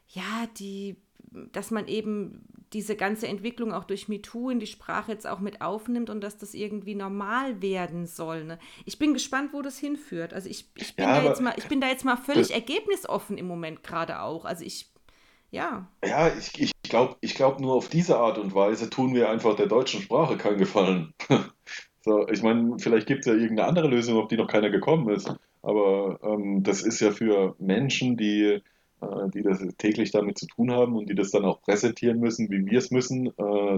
ja, 0.10 0.48
die 0.58 0.98
dass 1.52 1.72
man 1.72 1.88
eben 1.88 2.46
diese 2.74 2.96
ganze 2.96 3.28
Entwicklung 3.28 3.74
auch 3.74 3.84
durch 3.84 4.08
MeToo 4.08 4.50
in 4.50 4.60
die 4.60 4.68
Sprache 4.68 5.12
jetzt 5.12 5.28
auch 5.28 5.40
mit 5.40 5.62
aufnimmt 5.62 6.10
und 6.10 6.22
dass 6.22 6.38
das 6.38 6.54
irgendwie 6.54 6.96
normal 6.96 7.62
werden 7.62 8.06
soll. 8.06 8.44
Ne? 8.44 8.60
Ich 8.86 8.98
bin 9.00 9.14
gespannt, 9.14 9.54
wo 9.54 9.62
das 9.62 9.78
hinführt. 9.78 10.34
Also 10.34 10.50
ich, 10.50 10.70
ich, 10.76 10.96
bin, 10.96 11.06
ja, 11.06 11.22
da 11.22 11.28
jetzt 11.28 11.42
mal, 11.42 11.54
ich 11.58 11.68
bin 11.68 11.82
da 11.82 11.88
jetzt 11.88 12.06
mal 12.06 12.18
völlig 12.18 12.52
ergebnisoffen 12.52 13.38
im 13.38 13.48
Moment 13.48 13.84
gerade 13.84 14.22
auch. 14.22 14.46
Also 14.46 14.64
ich, 14.64 14.92
ja. 15.52 15.88
Ja, 16.04 16.28
ich, 16.36 16.52
ich 16.60 16.72
glaube 16.84 17.16
ich 17.22 17.36
glaub, 17.36 17.60
nur 17.60 17.74
auf 17.74 17.90
diese 17.90 18.18
Art 18.18 18.38
und 18.38 18.54
Weise 18.54 18.90
tun 18.90 19.14
wir 19.14 19.30
einfach 19.30 19.56
der 19.56 19.68
deutschen 19.68 20.02
Sprache 20.02 20.38
keinen 20.38 20.58
Gefallen. 20.58 21.14
so, 22.02 22.28
ich 22.28 22.44
meine, 22.44 22.78
vielleicht 22.80 23.08
gibt 23.08 23.22
es 23.22 23.26
ja 23.28 23.34
irgendeine 23.34 23.68
andere 23.68 23.88
Lösung, 23.88 24.18
auf 24.18 24.28
die 24.28 24.38
noch 24.38 24.48
keiner 24.48 24.70
gekommen 24.70 25.10
ist. 25.10 25.34
Aber 25.62 26.20
ähm, 26.24 26.64
das 26.64 26.84
ist 26.84 27.00
ja 27.00 27.12
für 27.12 27.56
Menschen, 27.60 28.18
die 28.18 28.62
äh, 29.02 29.30
die 29.30 29.42
das 29.42 29.60
täglich 29.78 30.12
damit 30.12 30.38
zu 30.38 30.48
tun 30.48 30.72
haben 30.72 30.96
und 30.96 31.10
die 31.10 31.16
das 31.16 31.32
dann 31.32 31.46
auch 31.46 31.62
präsentieren 31.62 32.20
müssen, 32.20 32.50
wie 32.50 32.66
wir 32.66 32.80
es 32.80 32.92
müssen. 32.92 33.28
Äh, 33.38 33.78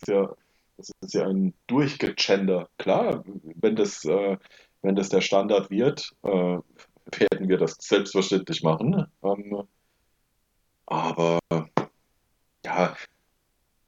ist 0.00 0.08
ja, 0.08 0.34
das 0.76 0.90
ist 1.00 1.14
ja 1.14 1.26
ein 1.26 1.54
Durchgegender. 1.66 2.68
Klar, 2.78 3.24
wenn 3.54 3.76
das, 3.76 4.04
äh, 4.04 4.36
wenn 4.82 4.96
das 4.96 5.08
der 5.08 5.20
Standard 5.20 5.70
wird, 5.70 6.14
werden 6.22 7.48
wir 7.48 7.56
das 7.56 7.76
selbstverständlich 7.80 8.62
machen. 8.62 9.06
Ähm, 9.22 9.62
aber 10.86 11.38
ja, 12.64 12.96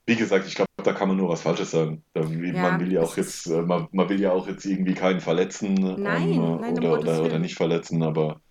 wie 0.05 0.15
gesagt, 0.15 0.47
ich 0.47 0.55
glaube, 0.55 0.69
da 0.77 0.93
kann 0.93 1.07
man 1.07 1.17
nur 1.17 1.29
was 1.29 1.41
Falsches 1.41 1.71
sagen. 1.71 2.03
Ja, 2.15 2.23
man 2.23 2.79
will 2.79 2.91
ja 2.91 3.01
auch 3.01 3.15
jetzt, 3.15 3.47
man, 3.47 3.87
man, 3.91 4.09
will 4.09 4.19
ja 4.19 4.31
auch 4.31 4.47
jetzt 4.47 4.65
irgendwie 4.65 4.93
keinen 4.93 5.19
verletzen 5.19 5.75
nein, 5.75 6.33
ähm, 6.33 6.57
nein, 6.61 6.77
oder, 6.77 6.99
oder, 6.99 7.23
oder, 7.23 7.39
nicht 7.39 7.55
verletzen, 7.55 8.01
aber 8.01 8.41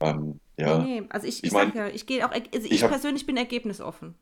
ähm, 0.00 0.40
ja. 0.56 0.78
Nee, 0.78 1.00
nee. 1.00 1.06
Also 1.10 1.26
ich, 1.26 1.38
ich, 1.38 1.44
ich 1.44 1.52
mein, 1.52 1.72
ja, 1.74 1.88
ich 1.88 2.06
gehe 2.06 2.26
auch, 2.26 2.32
also 2.32 2.46
ich, 2.52 2.72
ich 2.72 2.82
hab, 2.82 2.90
persönlich 2.90 3.26
bin 3.26 3.36
ergebnisoffen. 3.36 4.14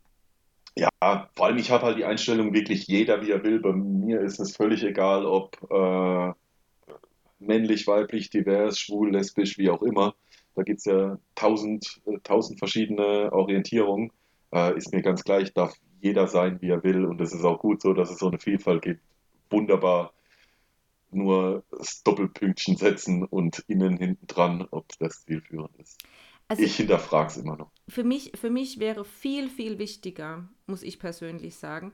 Ja, 0.77 0.91
vor 1.35 1.47
allem 1.47 1.59
ich 1.59 1.71
habe 1.71 1.87
halt 1.87 1.99
die 1.99 2.05
Einstellung, 2.05 2.53
wirklich 2.53 2.87
jeder 2.87 3.23
wie 3.23 3.31
er 3.31 3.43
will. 3.43 3.61
Bei 3.61 3.73
mir 3.73 4.21
ist 4.21 4.39
es 4.39 4.55
völlig 4.55 4.85
egal, 4.85 5.27
ob 5.27 5.57
äh, 5.71 6.33
männlich, 7.41 7.87
weiblich, 7.87 8.31
divers, 8.31 8.79
schwul, 8.79 9.13
lesbisch, 9.13 9.59
wie 9.59 9.71
auch 9.71 9.83
immer. 9.83 10.15
Da 10.59 10.65
gibt 10.65 10.81
es 10.81 10.87
ja 10.87 11.17
tausend, 11.37 12.01
äh, 12.07 12.19
tausend 12.25 12.59
verschiedene 12.59 13.33
Orientierungen. 13.33 14.11
Äh, 14.53 14.77
ist 14.77 14.93
mir 14.93 15.03
ganz 15.03 15.23
gleich, 15.23 15.55
darf 15.55 15.73
jeder 16.01 16.27
sein, 16.27 16.61
wie 16.61 16.71
er 16.71 16.83
will. 16.83 17.05
Und 17.05 17.21
es 17.21 17.33
ist 17.33 17.45
auch 17.45 17.61
gut 17.61 17.81
so, 17.81 17.93
dass 17.93 18.11
es 18.11 18.19
so 18.19 18.27
eine 18.27 18.41
Vielfalt 18.41 18.83
gibt. 18.83 19.01
Wunderbar 19.51 20.13
nur 21.13 21.63
das 21.71 22.03
Doppelpünktchen 22.03 22.77
setzen 22.77 23.25
und 23.25 23.65
innen 23.69 23.99
hinten 23.99 24.27
dran, 24.27 24.67
ob 24.73 24.87
das 24.99 25.25
zielführend 25.25 25.77
ist. 25.77 26.03
Also 26.49 26.65
ich 26.65 26.75
hinterfrage 26.75 27.29
es 27.29 27.37
immer 27.37 27.57
noch. 27.57 27.71
Für 27.89 28.03
mich, 28.03 28.33
für 28.35 28.51
mich 28.51 28.81
wäre 28.81 29.05
viel, 29.05 29.49
viel 29.49 29.79
wichtiger, 29.79 30.49
muss 30.67 30.83
ich 30.83 30.99
persönlich 30.99 31.55
sagen, 31.55 31.93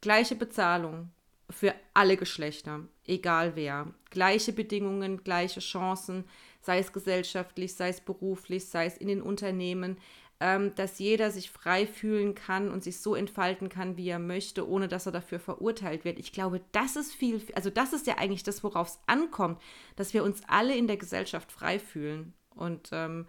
gleiche 0.00 0.36
Bezahlung 0.36 1.10
für 1.50 1.74
alle 1.92 2.16
Geschlechter, 2.16 2.88
egal 3.06 3.56
wer. 3.56 3.92
Gleiche 4.08 4.52
Bedingungen, 4.52 5.22
gleiche 5.22 5.60
Chancen, 5.60 6.24
sei 6.60 6.78
es 6.78 6.92
gesellschaftlich, 6.92 7.74
sei 7.74 7.88
es 7.88 8.00
beruflich, 8.00 8.66
sei 8.66 8.86
es 8.86 8.96
in 8.96 9.08
den 9.08 9.22
Unternehmen 9.22 9.96
ähm, 10.40 10.74
dass 10.74 10.98
jeder 10.98 11.30
sich 11.30 11.50
frei 11.50 11.86
fühlen 11.86 12.34
kann 12.34 12.70
und 12.70 12.82
sich 12.82 13.00
so 13.00 13.14
entfalten 13.14 13.68
kann, 13.68 13.98
wie 13.98 14.08
er 14.08 14.18
möchte, 14.18 14.66
ohne 14.66 14.88
dass 14.88 15.04
er 15.04 15.12
dafür 15.12 15.38
verurteilt 15.38 16.04
wird. 16.04 16.18
Ich 16.18 16.32
glaube, 16.32 16.62
das 16.72 16.96
ist 16.96 17.12
viel, 17.12 17.42
also 17.54 17.68
das 17.68 17.92
ist 17.92 18.06
ja 18.06 18.16
eigentlich 18.16 18.42
das, 18.42 18.64
worauf 18.64 18.88
es 18.88 18.98
ankommt, 19.06 19.60
dass 19.96 20.14
wir 20.14 20.24
uns 20.24 20.40
alle 20.48 20.74
in 20.74 20.86
der 20.86 20.96
Gesellschaft 20.96 21.52
frei 21.52 21.78
fühlen. 21.78 22.32
Und 22.54 22.88
ähm, 22.92 23.26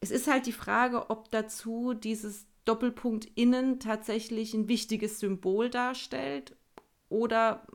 es 0.00 0.10
ist 0.10 0.26
halt 0.26 0.46
die 0.46 0.52
Frage, 0.52 1.10
ob 1.10 1.30
dazu 1.30 1.94
dieses 1.94 2.46
Doppelpunkt 2.64 3.28
innen 3.36 3.78
tatsächlich 3.78 4.52
ein 4.52 4.66
wichtiges 4.66 5.20
Symbol 5.20 5.70
darstellt 5.70 6.56
oder 7.08 7.66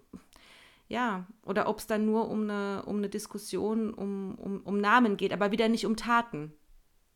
ja, 0.88 1.28
oder 1.46 1.68
ob 1.68 1.80
es 1.80 1.88
dann 1.88 2.06
nur 2.06 2.30
um 2.30 2.44
eine, 2.44 2.84
um 2.86 2.98
eine 2.98 3.10
Diskussion 3.10 3.94
um, 3.94 4.36
um, 4.36 4.62
um 4.62 4.80
Namen 4.80 5.18
geht, 5.18 5.34
aber 5.34 5.52
wieder 5.52 5.70
nicht 5.70 5.86
um 5.86 5.96
Taten, 5.96 6.54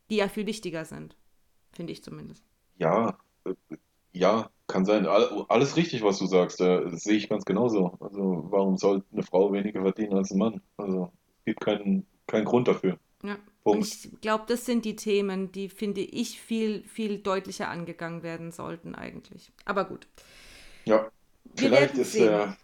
die 0.10 0.18
ja 0.18 0.27
viel 0.27 0.45
wichtiger 0.45 0.85
sind 0.85 1.15
finde 1.72 1.93
ich 1.93 2.03
zumindest. 2.03 2.43
Ja, 2.77 3.18
äh, 3.45 3.53
ja, 4.14 4.49
kann 4.68 4.85
sein. 4.85 5.06
Alles 5.06 5.77
richtig, 5.77 6.03
was 6.03 6.19
du 6.19 6.26
sagst. 6.26 6.60
Das 6.60 7.03
sehe 7.03 7.15
ich 7.15 7.30
ganz 7.30 7.45
genauso. 7.45 7.98
Also 7.99 8.45
warum 8.49 8.77
soll 8.77 9.03
eine 9.11 9.23
Frau 9.23 9.52
weniger 9.53 9.81
verdienen 9.81 10.14
als 10.14 10.31
ein 10.31 10.38
Mann? 10.38 10.61
Also 10.77 11.11
es 11.39 11.45
gibt 11.45 11.61
keinen, 11.61 12.06
keinen 12.27 12.45
Grund 12.45 12.68
dafür. 12.68 12.98
Ja. 13.23 13.38
Punkt. 13.64 13.85
Ich 13.85 14.22
glaube, 14.22 14.45
das 14.48 14.65
sind 14.65 14.85
die 14.85 14.95
Themen, 14.95 15.52
die, 15.52 15.69
finde 15.69 16.02
ich, 16.02 16.41
viel, 16.41 16.84
viel 16.84 17.19
deutlicher 17.19 17.69
angegangen 17.69 18.23
werden 18.23 18.52
sollten 18.52 18.95
eigentlich. 18.95 19.52
Aber 19.65 19.85
gut. 19.85 20.07
Ja, 20.85 21.10
vielleicht 21.56 21.95
ist, 21.95 22.15
ja, 22.15 22.57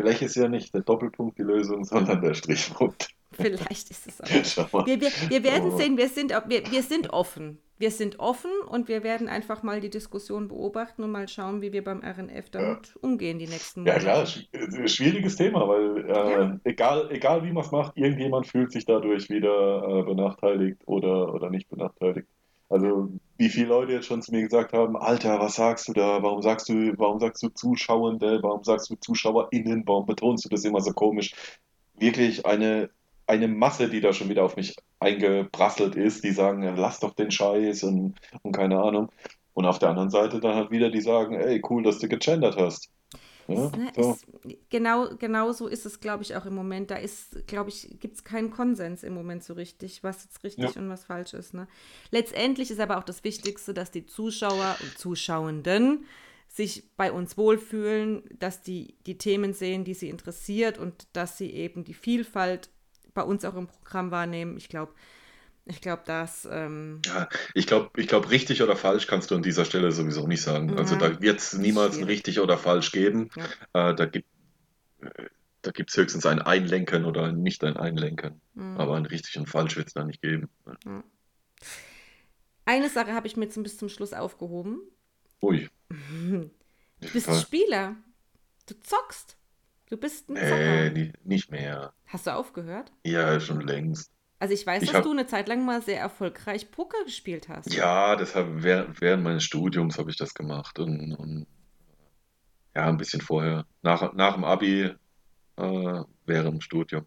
vielleicht 0.00 0.22
ist 0.22 0.36
ja 0.36 0.48
nicht 0.48 0.74
der 0.74 0.82
Doppelpunkt 0.82 1.38
die 1.38 1.42
Lösung, 1.42 1.84
sondern 1.84 2.20
der 2.20 2.34
Strichpunkt. 2.34 3.08
Vielleicht 3.32 3.90
ist 3.90 4.06
es 4.06 4.58
auch. 4.58 4.86
Wir, 4.86 5.00
wir, 5.00 5.10
wir 5.28 5.44
werden 5.44 5.76
sehen, 5.76 5.96
wir 5.96 6.08
sind, 6.08 6.30
wir, 6.30 6.70
wir 6.70 6.82
sind 6.82 7.12
offen 7.12 7.58
wir 7.80 7.90
sind 7.90 8.20
offen 8.20 8.50
und 8.68 8.88
wir 8.88 9.02
werden 9.02 9.26
einfach 9.26 9.62
mal 9.62 9.80
die 9.80 9.88
Diskussion 9.88 10.48
beobachten 10.48 11.02
und 11.02 11.10
mal 11.10 11.26
schauen, 11.28 11.62
wie 11.62 11.72
wir 11.72 11.82
beim 11.82 12.02
RNF 12.04 12.50
damit 12.50 12.88
ja. 12.88 13.00
umgehen 13.00 13.38
die 13.38 13.46
nächsten 13.46 13.80
Monate. 13.80 14.06
Ja 14.06 14.22
klar, 14.22 14.82
äh, 14.84 14.86
schwieriges 14.86 15.36
Thema, 15.36 15.66
weil 15.66 16.04
äh, 16.04 16.30
ja. 16.30 16.60
egal, 16.64 17.08
egal 17.10 17.42
wie 17.42 17.52
man 17.52 17.64
es 17.64 17.70
macht, 17.70 17.96
irgendjemand 17.96 18.46
fühlt 18.46 18.70
sich 18.70 18.84
dadurch 18.84 19.30
wieder 19.30 19.82
äh, 19.88 20.02
benachteiligt 20.02 20.82
oder, 20.84 21.32
oder 21.32 21.48
nicht 21.48 21.70
benachteiligt. 21.70 22.28
Also 22.68 23.14
wie 23.40 23.48
viele 23.48 23.68
Leute 23.68 23.92
jetzt 23.92 24.06
schon 24.06 24.22
zu 24.22 24.32
mir 24.32 24.42
gesagt 24.42 24.74
haben, 24.74 24.96
Alter, 24.96 25.40
was 25.40 25.56
sagst 25.56 25.88
du 25.88 25.94
da? 25.94 26.22
Warum 26.22 26.42
sagst 26.42 26.68
du, 26.68 26.92
warum 26.98 27.18
sagst 27.20 27.42
du 27.42 27.48
Zuschauende? 27.48 28.38
Warum 28.42 28.62
sagst 28.64 28.90
du 28.90 28.96
ZuschauerInnen? 28.96 29.82
Warum 29.86 30.04
betonst 30.06 30.44
du 30.44 30.50
das 30.50 30.64
immer 30.64 30.80
so 30.82 30.92
komisch? 30.92 31.34
Wirklich 31.98 32.44
eine 32.46 32.90
eine 33.30 33.48
Masse, 33.48 33.88
die 33.88 34.00
da 34.00 34.12
schon 34.12 34.28
wieder 34.28 34.44
auf 34.44 34.56
mich 34.56 34.74
eingeprasselt 34.98 35.94
ist, 35.94 36.24
die 36.24 36.32
sagen, 36.32 36.62
lass 36.76 37.00
doch 37.00 37.14
den 37.14 37.30
Scheiß 37.30 37.84
und, 37.84 38.16
und 38.42 38.52
keine 38.52 38.82
Ahnung. 38.82 39.10
Und 39.54 39.66
auf 39.66 39.78
der 39.78 39.90
anderen 39.90 40.10
Seite 40.10 40.40
dann 40.40 40.56
halt 40.56 40.70
wieder 40.70 40.90
die 40.90 41.00
sagen, 41.00 41.34
ey, 41.34 41.62
cool, 41.70 41.82
dass 41.82 42.00
du 42.00 42.08
gegendert 42.08 42.56
hast. 42.56 42.90
Ja, 43.48 43.66
ist, 43.66 43.76
ne, 43.76 43.92
so. 43.94 44.12
ist, 44.12 44.26
genau, 44.70 45.08
genau 45.16 45.52
so 45.52 45.66
ist 45.66 45.86
es, 45.86 46.00
glaube 46.00 46.22
ich, 46.22 46.36
auch 46.36 46.46
im 46.46 46.54
Moment. 46.54 46.90
Da 46.90 46.96
ist, 46.96 47.46
glaube 47.46 47.70
ich, 47.70 47.96
gibt 48.00 48.16
es 48.16 48.24
keinen 48.24 48.50
Konsens 48.50 49.02
im 49.02 49.14
Moment 49.14 49.44
so 49.44 49.54
richtig, 49.54 50.02
was 50.02 50.24
jetzt 50.24 50.44
richtig 50.44 50.74
ja. 50.74 50.80
und 50.80 50.88
was 50.88 51.04
falsch 51.04 51.34
ist. 51.34 51.54
Ne? 51.54 51.66
Letztendlich 52.10 52.70
ist 52.70 52.80
aber 52.80 52.98
auch 52.98 53.04
das 53.04 53.24
Wichtigste, 53.24 53.74
dass 53.74 53.90
die 53.90 54.06
Zuschauer 54.06 54.76
und 54.80 54.98
Zuschauenden 54.98 56.04
sich 56.48 56.96
bei 56.96 57.12
uns 57.12 57.36
wohlfühlen, 57.36 58.22
dass 58.38 58.62
die 58.62 58.96
die 59.06 59.18
Themen 59.18 59.52
sehen, 59.52 59.84
die 59.84 59.94
sie 59.94 60.08
interessiert 60.08 60.78
und 60.78 61.06
dass 61.12 61.38
sie 61.38 61.50
eben 61.50 61.84
die 61.84 61.94
Vielfalt 61.94 62.70
bei 63.14 63.22
uns 63.22 63.44
auch 63.44 63.54
im 63.54 63.68
Programm 63.68 64.10
wahrnehmen. 64.10 64.56
Ich 64.56 64.68
glaube, 64.68 64.92
ich 65.70 65.80
glaube, 65.80 66.02
dass. 66.04 66.46
Ähm 66.50 67.00
ja, 67.06 67.28
ich 67.54 67.66
glaube, 67.66 67.90
ich 68.00 68.08
glaub, 68.08 68.30
richtig 68.30 68.62
oder 68.62 68.76
falsch 68.76 69.06
kannst 69.06 69.30
du 69.30 69.36
an 69.36 69.42
dieser 69.42 69.64
Stelle 69.64 69.92
sowieso 69.92 70.26
nicht 70.26 70.42
sagen. 70.42 70.70
Ja, 70.70 70.76
also 70.76 70.96
da 70.96 71.20
wird 71.20 71.38
es 71.38 71.54
niemals 71.54 71.96
ein 71.96 72.04
richtig 72.04 72.40
oder 72.40 72.58
falsch 72.58 72.92
geben. 72.92 73.30
Ja. 73.36 73.90
Äh, 73.90 73.94
da 73.94 74.06
gibt 74.06 74.28
äh, 75.00 75.26
da 75.62 75.70
gibt 75.70 75.90
es 75.90 75.96
höchstens 75.96 76.26
ein 76.26 76.40
Einlenken 76.40 77.04
oder 77.04 77.24
ein 77.24 77.42
nicht 77.42 77.62
ein 77.64 77.76
Einlenken. 77.76 78.40
Mhm. 78.54 78.78
Aber 78.78 78.96
ein 78.96 79.06
richtig 79.06 79.38
und 79.38 79.46
falsch 79.46 79.76
wird 79.76 79.88
es 79.88 79.94
da 79.94 80.04
nicht 80.04 80.22
geben. 80.22 80.48
Ja. 80.84 81.04
Eine 82.64 82.88
Sache 82.88 83.14
habe 83.14 83.26
ich 83.26 83.36
mir 83.36 83.48
zum, 83.48 83.62
bis 83.62 83.78
zum 83.78 83.88
Schluss 83.88 84.12
aufgehoben. 84.12 84.80
Ui. 85.42 85.68
Du 87.02 87.08
bist 87.14 87.34
Spieler. 87.40 87.96
Du 88.66 88.74
zockst. 88.78 89.38
Du 89.88 89.96
bist 89.96 90.28
ein 90.28 90.36
Zocker. 90.36 90.90
Nee, 90.90 91.12
nicht 91.24 91.50
mehr. 91.50 91.94
Hast 92.04 92.26
du 92.26 92.34
aufgehört? 92.34 92.92
Ja, 93.04 93.40
schon 93.40 93.62
längst. 93.62 94.12
Also 94.40 94.54
ich 94.54 94.66
weiß, 94.66 94.82
ich 94.82 94.88
dass 94.88 94.96
hab, 94.96 95.04
du 95.04 95.10
eine 95.10 95.26
Zeit 95.26 95.48
lang 95.48 95.64
mal 95.64 95.82
sehr 95.82 96.00
erfolgreich 96.00 96.70
Poker 96.70 97.04
gespielt 97.04 97.48
hast. 97.48 97.72
Ja, 97.72 98.16
das 98.16 98.34
hab, 98.34 98.46
während, 98.50 99.00
während 99.00 99.22
meines 99.22 99.44
Studiums 99.44 99.98
habe 99.98 100.10
ich 100.10 100.16
das 100.16 100.34
gemacht 100.34 100.78
und, 100.78 101.14
und, 101.14 101.46
ja, 102.74 102.86
ein 102.86 102.96
bisschen 102.96 103.20
vorher. 103.20 103.66
Nach, 103.82 104.14
nach 104.14 104.34
dem 104.34 104.44
Abi, 104.44 104.84
äh, 105.56 106.02
während 106.26 106.54
dem 106.54 106.60
Studium. 106.62 107.04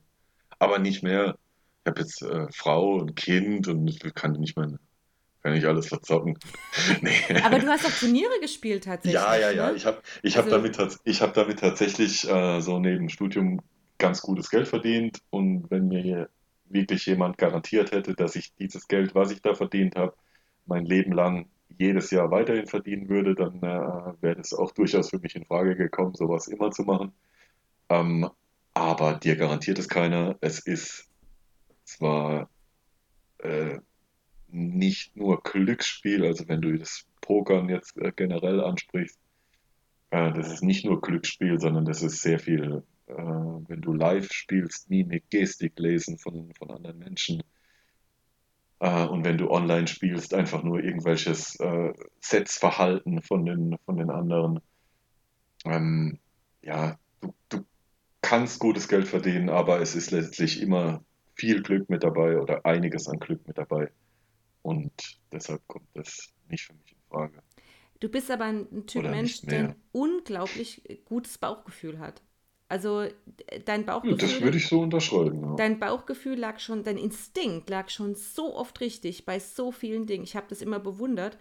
Aber 0.60 0.78
nicht 0.78 1.04
mehr. 1.04 1.38
Ich 1.84 1.90
habe 1.90 2.02
jetzt 2.02 2.22
äh, 2.22 2.48
Frau 2.54 2.94
und 2.98 3.16
Kind 3.16 3.68
und 3.68 4.16
kann 4.16 4.34
nicht 4.34 4.56
mehr 4.56 4.78
kann 5.44 5.56
ich 5.56 5.68
alles 5.68 5.90
verzocken. 5.90 6.40
nee. 7.02 7.42
Aber 7.44 7.60
du 7.60 7.68
hast 7.68 7.86
auch 7.86 8.00
Turniere 8.00 8.40
gespielt 8.42 8.86
tatsächlich. 8.86 9.22
Ja, 9.22 9.36
ja, 9.36 9.52
ja. 9.52 9.72
Ne? 9.72 9.76
Ich 9.76 9.86
habe 9.86 10.02
ich 10.22 10.38
hab 10.38 10.46
also, 10.46 10.56
damit, 10.56 10.78
hab 10.78 11.34
damit 11.34 11.60
tatsächlich 11.60 12.28
äh, 12.30 12.62
so 12.62 12.80
neben 12.80 13.00
dem 13.00 13.10
Studium 13.10 13.60
ganz 13.98 14.22
gutes 14.22 14.50
Geld 14.50 14.70
verdient. 14.70 15.20
Und 15.30 15.70
wenn 15.70 15.90
mir 15.90 16.30
wirklich 16.74 17.06
jemand 17.06 17.38
garantiert 17.38 17.92
hätte, 17.92 18.14
dass 18.16 18.36
ich 18.36 18.54
dieses 18.56 18.88
Geld, 18.88 19.16
was 19.16 19.32
ich 19.32 19.42
da 19.42 19.54
verdient 19.54 19.96
habe, 19.96 20.16
mein 20.66 20.86
Leben 20.86 21.12
lang 21.12 21.48
jedes 21.78 22.12
Jahr 22.12 22.32
weiterhin 22.32 22.68
verdienen 22.68 23.10
würde, 23.10 23.36
dann 23.36 23.58
äh, 23.58 24.22
wäre 24.22 24.36
das 24.36 24.54
auch 24.54 24.72
durchaus 24.72 25.10
für 25.10 25.20
mich 25.20 25.36
in 25.36 25.46
Frage 25.46 25.76
gekommen, 25.76 26.14
sowas 26.14 26.48
immer 26.48 26.72
zu 26.72 26.84
machen. 26.84 27.14
Ähm, 27.90 28.30
aber 28.74 29.16
dir 29.16 29.36
garantiert 29.36 29.80
es 29.80 29.88
keiner. 29.88 30.38
Es 30.42 30.60
ist 30.60 31.10
zwar 31.84 32.50
äh, 33.40 33.80
nicht 34.48 35.16
nur 35.16 35.42
Glücksspiel, 35.42 36.26
also 36.26 36.48
wenn 36.48 36.62
du 36.62 36.78
das 36.78 37.06
Pokern 37.22 37.70
jetzt 37.70 37.98
äh, 37.98 38.12
generell 38.16 38.62
ansprichst, 38.62 39.20
äh, 40.12 40.32
das 40.34 40.52
ist 40.52 40.64
nicht 40.64 40.86
nur 40.86 41.02
Glücksspiel, 41.02 41.60
sondern 41.60 41.86
das 41.86 42.04
ist 42.04 42.22
sehr 42.22 42.40
viel, 42.40 42.84
äh, 43.08 43.14
wenn 43.14 43.82
du 43.82 43.94
live 43.94 44.32
spielst, 44.32 44.90
Mimik, 44.90 45.30
Gestik 45.30 45.78
lesen 45.78 46.18
von, 46.18 46.54
von 46.54 46.72
anderen 46.72 47.00
Menschen. 47.00 47.44
Äh, 48.80 49.06
und 49.06 49.24
wenn 49.24 49.38
du 49.38 49.50
online 49.50 49.88
spielst, 49.88 50.34
einfach 50.34 50.64
nur 50.64 50.84
irgendwelches 50.84 51.60
äh, 51.60 51.94
Setzverhalten 52.20 53.22
von 53.22 53.46
den, 53.46 53.78
von 53.86 53.98
den 53.98 54.10
anderen. 54.10 54.60
Ähm, 55.66 56.20
ja, 56.62 56.98
du, 57.22 57.34
du 57.50 57.66
kannst 58.22 58.60
gutes 58.60 58.88
Geld 58.88 59.08
verdienen, 59.08 59.50
aber 59.50 59.82
es 59.82 59.96
ist 59.96 60.12
letztlich 60.12 60.62
immer 60.62 61.04
viel 61.36 61.62
Glück 61.62 61.90
mit 61.90 62.04
dabei 62.04 62.40
oder 62.40 62.66
einiges 62.66 63.08
an 63.08 63.20
Glück 63.20 63.48
mit 63.48 63.58
dabei. 63.58 63.92
Und 64.62 64.92
deshalb 65.32 65.66
kommt 65.68 65.88
das 65.94 66.34
nicht 66.50 66.66
für 66.66 66.74
mich 66.74 66.94
in 66.94 66.98
Frage. 67.10 67.42
Du 68.00 68.10
bist 68.10 68.30
aber 68.32 68.46
ein 68.46 68.86
Typ 68.86 69.04
Oder 69.04 69.12
Mensch, 69.12 69.42
der 69.42 69.60
ein 69.60 69.76
unglaublich 69.94 70.84
gutes 71.06 71.38
Bauchgefühl 71.38 72.00
hat. 72.00 72.22
Also 72.74 73.06
dein 73.66 73.82
Ja, 73.82 73.86
das 73.86 73.86
Bauchgefühl, 73.86 74.42
würde 74.42 74.58
ich 74.58 74.68
so 74.68 74.80
unterschreiben. 74.80 75.40
Ja. 75.44 75.56
dein 75.58 75.80
Bauchgefühl 75.80 76.40
lag 76.40 76.58
schon, 76.60 76.84
dein 76.84 76.98
Instinkt 76.98 77.70
lag 77.70 77.90
schon 77.90 78.16
so 78.16 78.56
oft 78.56 78.82
richtig 78.82 79.26
bei 79.26 79.38
so 79.40 79.72
vielen 79.72 80.08
Dingen. 80.08 80.24
Ich 80.24 80.36
habe 80.36 80.48
das 80.50 80.60
immer 80.64 80.80
bewundert, 80.80 81.38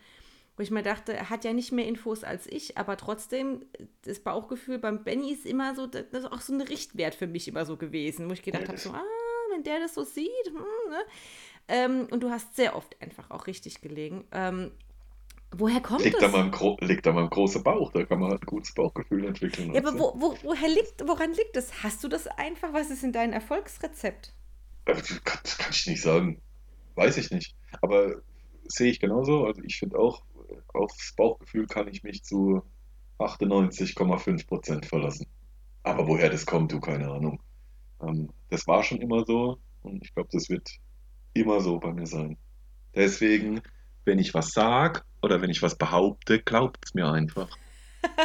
wo 0.58 0.62
ich 0.62 0.70
mir 0.70 0.82
dachte, 0.82 1.14
er 1.14 1.30
hat 1.30 1.44
ja 1.44 1.54
nicht 1.54 1.72
mehr 1.72 1.86
Infos 1.86 2.22
als 2.22 2.46
ich, 2.46 2.76
aber 2.76 2.98
trotzdem, 2.98 3.64
das 4.02 4.20
Bauchgefühl 4.20 4.78
beim 4.78 5.04
Benny 5.04 5.32
ist 5.32 5.46
immer 5.46 5.74
so, 5.74 5.86
das 5.86 6.04
ist 6.12 6.30
auch 6.30 6.42
so 6.42 6.52
ein 6.52 6.60
Richtwert 6.60 7.14
für 7.14 7.26
mich 7.26 7.48
immer 7.48 7.64
so 7.64 7.78
gewesen, 7.78 8.28
wo 8.28 8.34
ich 8.34 8.42
gedacht 8.42 8.64
Ja, 8.64 8.68
habe, 8.68 8.78
so, 8.78 8.90
ah, 8.90 9.02
wenn 9.52 9.62
der 9.62 9.80
das 9.80 9.94
so 9.94 10.04
sieht, 10.04 10.28
hm, 10.48 10.90
ne? 10.90 10.98
ähm, 11.68 12.08
und 12.10 12.22
du 12.22 12.28
hast 12.28 12.56
sehr 12.56 12.76
oft 12.76 13.00
einfach 13.00 13.30
auch 13.30 13.46
richtig 13.46 13.80
gelegen. 13.80 14.26
Ähm, 14.32 14.70
woher 15.56 15.80
kommt 15.80 16.02
Liegt 16.04 16.22
das? 16.22 16.32
meinem 16.32 16.50
Gro 16.50 16.76
liegt 16.80 17.06
an 17.06 17.14
meinem 17.14 17.30
großen 17.30 17.62
Bauch, 17.62 17.92
da 17.92 18.04
kann 18.04 18.20
man 18.20 18.30
halt 18.30 18.42
ein 18.42 18.46
gutes 18.46 18.72
Bauchgefühl 18.74 19.24
entwickeln. 19.26 19.72
Ja, 19.72 19.80
aber 19.84 19.98
wo, 19.98 20.14
wo, 20.20 20.36
woher 20.42 20.68
liegt, 20.68 21.06
woran 21.06 21.32
liegt 21.32 21.56
das? 21.56 21.82
Hast 21.82 22.02
du 22.04 22.08
das 22.08 22.26
einfach? 22.26 22.72
Was 22.72 22.90
ist 22.90 23.02
in 23.04 23.12
deinem 23.12 23.32
Erfolgsrezept? 23.32 24.34
Das 24.84 25.24
kann, 25.24 25.40
das 25.42 25.58
kann 25.58 25.72
ich 25.72 25.86
nicht 25.86 26.02
sagen. 26.02 26.40
Weiß 26.94 27.16
ich 27.16 27.30
nicht. 27.30 27.54
Aber 27.80 28.22
sehe 28.64 28.90
ich 28.90 29.00
genauso. 29.00 29.44
Also 29.46 29.62
ich 29.62 29.78
finde 29.78 29.98
auch, 29.98 30.24
aufs 30.74 31.14
Bauchgefühl 31.16 31.66
kann 31.66 31.88
ich 31.88 32.02
mich 32.02 32.22
zu 32.24 32.62
98,5% 33.18 34.84
verlassen. 34.86 35.26
Aber 35.82 36.06
woher 36.08 36.30
das 36.30 36.46
kommt, 36.46 36.72
du, 36.72 36.80
keine 36.80 37.10
Ahnung. 37.10 37.40
Ähm, 38.02 38.30
das 38.50 38.66
war 38.66 38.82
schon 38.82 39.00
immer 39.00 39.24
so 39.24 39.58
und 39.82 40.04
ich 40.04 40.14
glaube, 40.14 40.28
das 40.32 40.48
wird 40.48 40.68
immer 41.34 41.60
so 41.60 41.78
bei 41.78 41.92
mir 41.92 42.06
sein. 42.06 42.36
Deswegen, 42.94 43.60
wenn 44.04 44.18
ich 44.18 44.34
was 44.34 44.52
sag 44.52 45.04
oder 45.22 45.40
wenn 45.42 45.50
ich 45.50 45.62
was 45.62 45.76
behaupte, 45.78 46.40
glaubt 46.42 46.84
es 46.84 46.94
mir 46.94 47.08
einfach. 47.10 47.48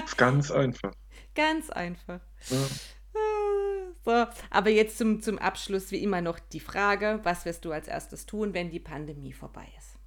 ist 0.07 0.17
ganz 0.17 0.51
einfach. 0.51 0.93
Ganz 1.35 1.69
einfach. 1.69 2.21
Ja. 2.49 2.69
Ah, 3.13 3.93
So, 4.05 4.25
aber 4.49 4.69
jetzt 4.69 4.97
zum, 4.97 5.21
zum 5.21 5.37
Abschluss 5.39 5.91
wie 5.91 6.01
immer 6.03 6.21
noch 6.21 6.39
die 6.39 6.59
Frage, 6.59 7.19
was 7.23 7.45
wirst 7.45 7.65
du 7.65 7.71
als 7.71 7.87
erstes 7.87 8.25
tun, 8.25 8.53
wenn 8.53 8.69
die 8.71 8.79
Pandemie 8.79 9.33
vorbei 9.33 9.67
ist? 9.77 9.97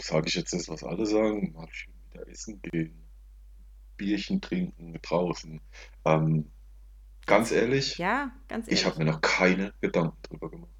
Sage 0.00 0.28
ich 0.28 0.34
jetzt 0.34 0.52
das, 0.52 0.68
was 0.68 0.84
alle 0.84 1.06
sagen? 1.06 1.52
Mal 1.52 1.68
schön 1.72 1.94
wieder 2.10 2.28
essen 2.28 2.60
gehen, 2.62 3.10
Bierchen 3.96 4.40
trinken 4.42 4.98
draußen. 5.02 5.60
Ähm, 6.04 6.52
ganz 7.26 7.52
ehrlich, 7.52 7.98
Ja, 7.98 8.32
ganz 8.48 8.68
ich 8.68 8.84
ehrlich. 8.84 8.86
habe 8.86 8.98
mir 8.98 9.06
noch 9.12 9.22
keine 9.22 9.74
Gedanken 9.82 10.18
drüber 10.24 10.50
gemacht. 10.50 10.73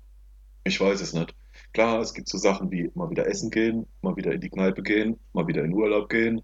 Ich 0.65 0.81
weiß 0.81 1.01
es 1.01 1.13
nicht. 1.13 1.35
Klar, 1.73 2.01
es 2.01 2.15
gibt 2.15 2.29
so 2.29 2.39
Sachen 2.39 2.71
wie 2.71 2.91
mal 2.95 3.11
wieder 3.11 3.27
essen 3.27 3.51
gehen, 3.51 3.87
mal 4.01 4.17
wieder 4.17 4.33
in 4.33 4.41
die 4.41 4.49
Kneipe 4.49 4.83
gehen, 4.83 5.19
mal 5.33 5.47
wieder 5.47 5.63
in 5.63 5.75
Urlaub 5.75 6.09
gehen, 6.09 6.43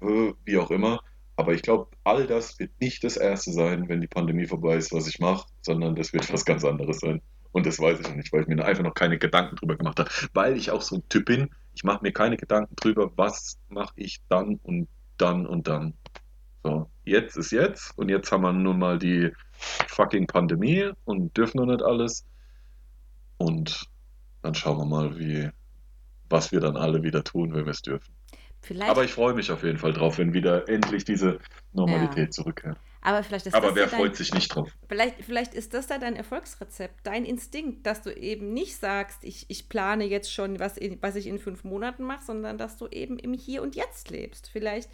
äh, 0.00 0.32
wie 0.44 0.58
auch 0.58 0.70
immer. 0.70 1.00
Aber 1.36 1.54
ich 1.54 1.62
glaube, 1.62 1.88
all 2.04 2.26
das 2.26 2.58
wird 2.58 2.72
nicht 2.80 3.04
das 3.04 3.16
Erste 3.16 3.52
sein, 3.52 3.88
wenn 3.88 4.00
die 4.00 4.08
Pandemie 4.08 4.46
vorbei 4.46 4.76
ist, 4.76 4.92
was 4.92 5.06
ich 5.06 5.20
mache, 5.20 5.46
sondern 5.62 5.94
das 5.94 6.12
wird 6.12 6.30
was 6.32 6.44
ganz 6.44 6.64
anderes 6.64 6.98
sein. 6.98 7.22
Und 7.52 7.64
das 7.64 7.78
weiß 7.78 8.00
ich 8.00 8.08
noch 8.08 8.16
nicht, 8.16 8.32
weil 8.32 8.42
ich 8.42 8.48
mir 8.48 8.64
einfach 8.64 8.82
noch 8.82 8.94
keine 8.94 9.18
Gedanken 9.18 9.56
drüber 9.56 9.76
gemacht 9.76 9.98
habe. 10.00 10.10
Weil 10.34 10.56
ich 10.56 10.70
auch 10.70 10.82
so 10.82 10.96
ein 10.96 11.08
Typ 11.08 11.26
bin, 11.26 11.48
ich 11.74 11.84
mache 11.84 12.02
mir 12.02 12.12
keine 12.12 12.36
Gedanken 12.36 12.74
drüber, 12.76 13.12
was 13.16 13.58
mache 13.68 13.94
ich 13.96 14.20
dann 14.28 14.56
und 14.62 14.88
dann 15.16 15.46
und 15.46 15.68
dann. 15.68 15.94
So, 16.64 16.90
jetzt 17.04 17.36
ist 17.36 17.52
jetzt 17.52 17.96
und 17.96 18.08
jetzt 18.08 18.30
haben 18.32 18.42
wir 18.42 18.52
nun 18.52 18.78
mal 18.78 18.98
die 18.98 19.30
fucking 19.86 20.26
Pandemie 20.26 20.90
und 21.04 21.36
dürfen 21.36 21.58
noch 21.58 21.66
nicht 21.66 21.82
alles. 21.82 22.26
Und 23.38 23.86
dann 24.42 24.54
schauen 24.54 24.78
wir 24.78 24.84
mal, 24.84 25.18
wie, 25.18 25.50
was 26.28 26.52
wir 26.52 26.60
dann 26.60 26.76
alle 26.76 27.02
wieder 27.02 27.24
tun, 27.24 27.54
wenn 27.54 27.64
wir 27.64 27.72
es 27.72 27.82
dürfen. 27.82 28.14
Vielleicht, 28.60 28.90
Aber 28.90 29.04
ich 29.04 29.12
freue 29.12 29.34
mich 29.34 29.50
auf 29.50 29.62
jeden 29.62 29.78
Fall 29.78 29.92
drauf, 29.92 30.18
wenn 30.18 30.32
wieder 30.34 30.68
endlich 30.68 31.04
diese 31.04 31.38
Normalität 31.72 32.34
zurückkehrt. 32.34 32.76
aber 33.00 33.22
vielleicht 33.22 33.46
ist 33.46 33.54
Aber 33.54 33.68
das 33.68 33.76
wer 33.76 33.84
ja 33.84 33.88
dein, 33.88 34.00
freut 34.00 34.16
sich 34.16 34.34
nicht 34.34 34.48
drauf? 34.48 34.70
Vielleicht, 34.88 35.24
vielleicht 35.24 35.54
ist 35.54 35.74
das 35.74 35.86
da 35.86 35.98
dein 35.98 36.16
Erfolgsrezept, 36.16 37.06
dein 37.06 37.24
Instinkt, 37.24 37.86
dass 37.86 38.02
du 38.02 38.10
eben 38.10 38.52
nicht 38.52 38.76
sagst, 38.76 39.22
ich, 39.22 39.46
ich 39.48 39.68
plane 39.68 40.04
jetzt 40.04 40.32
schon, 40.32 40.58
was, 40.58 40.76
in, 40.76 41.00
was 41.00 41.14
ich 41.14 41.28
in 41.28 41.38
fünf 41.38 41.62
Monaten 41.62 42.02
mache, 42.02 42.24
sondern 42.24 42.58
dass 42.58 42.76
du 42.76 42.88
eben 42.88 43.18
im 43.18 43.32
Hier 43.32 43.62
und 43.62 43.76
Jetzt 43.76 44.10
lebst. 44.10 44.50
Vielleicht 44.50 44.90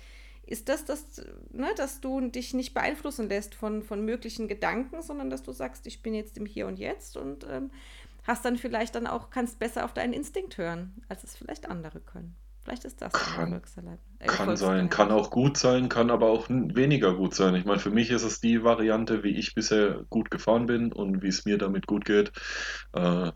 ist 0.46 0.68
das 0.68 0.84
das, 0.84 1.24
ne, 1.50 1.68
dass 1.76 2.02
du 2.02 2.20
dich 2.20 2.52
nicht 2.52 2.74
beeinflussen 2.74 3.30
lässt 3.30 3.54
von, 3.54 3.82
von 3.82 4.04
möglichen 4.04 4.46
Gedanken, 4.46 5.00
sondern 5.00 5.30
dass 5.30 5.42
du 5.42 5.52
sagst, 5.52 5.86
ich 5.86 6.02
bin 6.02 6.12
jetzt 6.14 6.36
im 6.36 6.44
Hier 6.44 6.66
und 6.66 6.78
Jetzt 6.78 7.16
und 7.16 7.46
ähm, 7.50 7.70
hast 8.24 8.44
dann 8.44 8.56
vielleicht 8.56 8.94
dann 8.94 9.06
auch, 9.06 9.30
kannst 9.30 9.58
besser 9.58 9.84
auf 9.84 9.94
deinen 9.94 10.12
Instinkt 10.12 10.58
hören, 10.58 11.02
als 11.08 11.24
es 11.24 11.36
vielleicht 11.36 11.68
andere 11.68 12.00
können. 12.00 12.36
Vielleicht 12.62 12.84
ist 12.84 13.02
das 13.02 13.12
Kann- 13.12 13.60
äh, 14.20 14.26
Kann 14.26 14.56
sein, 14.56 14.88
kann 14.90 15.10
auch 15.10 15.30
gut 15.30 15.58
sein, 15.58 15.88
kann 15.90 16.10
aber 16.10 16.28
auch 16.30 16.48
weniger 16.48 17.14
gut 17.14 17.34
sein. 17.34 17.54
Ich 17.56 17.64
meine, 17.66 17.78
für 17.80 17.90
mich 17.90 18.10
ist 18.10 18.22
es 18.22 18.40
die 18.40 18.64
Variante, 18.64 19.22
wie 19.22 19.36
ich 19.36 19.54
bisher 19.54 20.04
gut 20.10 20.30
gefahren 20.30 20.66
bin 20.66 20.92
und 20.92 21.22
wie 21.22 21.28
es 21.28 21.44
mir 21.44 21.58
damit 21.58 21.86
gut 21.86 22.04
geht. 22.06 22.32
Äh, 22.94 23.32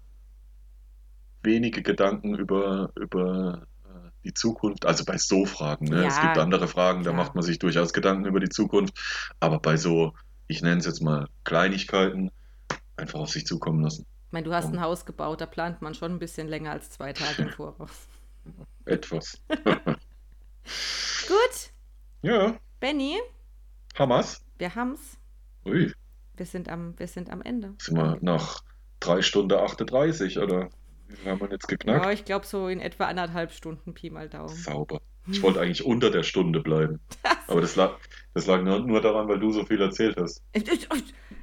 wenige 1.43 1.83
Gedanken 1.83 2.35
über, 2.35 2.93
über 2.97 3.67
äh, 3.85 4.11
die 4.25 4.35
Zukunft, 4.35 4.87
also 4.87 5.05
bei 5.05 5.17
so 5.19 5.47
Fragen. 5.47 5.89
Ne? 5.89 6.07
Es 6.07 6.21
Ja, 6.21 6.21
gibt 6.21 6.39
andere 6.39 6.69
Fragen, 6.69 7.05
da 7.05 7.13
klar. 7.13 7.13
macht 7.13 7.35
man 7.35 7.45
sich 7.45 7.59
durchaus 7.59 7.93
Gedanken 7.93 8.27
über 8.27 8.41
die 8.41 8.49
Zukunft, 8.49 8.99
aber 9.41 9.59
bei 9.61 9.77
so, 9.77 10.15
ich 10.47 10.63
nenne 10.63 10.79
es 10.79 10.87
jetzt 10.87 11.03
mal 11.03 11.29
Kleinigkeiten, 11.45 12.31
einfach 12.97 13.21
auf 13.21 13.31
sich 13.31 13.47
zukommen 13.47 13.83
lassen. 13.83 14.07
Ich 14.29 14.33
meine, 14.33 14.45
du 14.45 14.53
hast 14.55 14.67
ein 14.67 14.81
Haus 14.81 15.07
gebaut, 15.07 15.41
da 15.41 15.47
plant 15.47 15.81
man 15.81 15.95
schon 15.95 16.13
ein 16.13 16.19
bisschen 16.19 16.49
länger 16.49 16.73
als 16.73 16.91
zwei 16.91 17.13
Tage 17.15 17.43
im 17.43 17.49
Voraus. 17.49 18.09
Etwas. 18.85 19.41
Gut, 21.27 21.71
Ja, 22.23 22.57
Benny, 22.81 23.19
Hamas. 23.99 24.45
wir 24.59 24.75
haben's. 24.75 25.17
Ui, 25.65 25.93
Wir 26.37 26.47
sind 26.47 26.69
am, 26.69 26.99
wir 26.99 27.09
sind 27.09 27.31
am 27.31 27.43
Ende. 27.43 27.75
sind 27.81 27.97
wir 27.97 28.19
nach 28.21 28.63
3 29.01 29.23
Stunden 29.23 29.55
38 29.59 30.39
oder 30.39 30.69
wie 31.09 31.29
haben 31.31 31.41
wir 31.41 31.51
jetzt 31.51 31.67
geknackt? 31.69 32.05
Ja, 32.05 32.11
ich 32.13 32.25
glaube 32.25 32.45
so 32.47 32.69
in 32.69 32.81
etwa 32.81 33.07
anderthalb 33.07 33.53
Stunden 33.53 33.95
Pi 33.95 34.11
mal 34.11 34.29
Daumen. 34.29 34.49
Sauber. 34.55 35.01
Ich 35.27 35.43
wollte 35.43 35.61
eigentlich 35.61 35.85
unter 35.85 36.11
der 36.11 36.23
Stunde 36.23 36.61
bleiben. 36.61 37.01
Aber 37.49 37.61
das 37.63 37.77
lag, 37.77 37.99
das 38.35 38.47
lag 38.47 38.63
nur, 38.63 38.81
nur 38.81 39.01
daran, 39.01 39.27
weil 39.29 39.39
du 39.41 39.51
so 39.53 39.65
viel 39.65 39.81
erzählt 39.81 40.17
hast. 40.19 40.43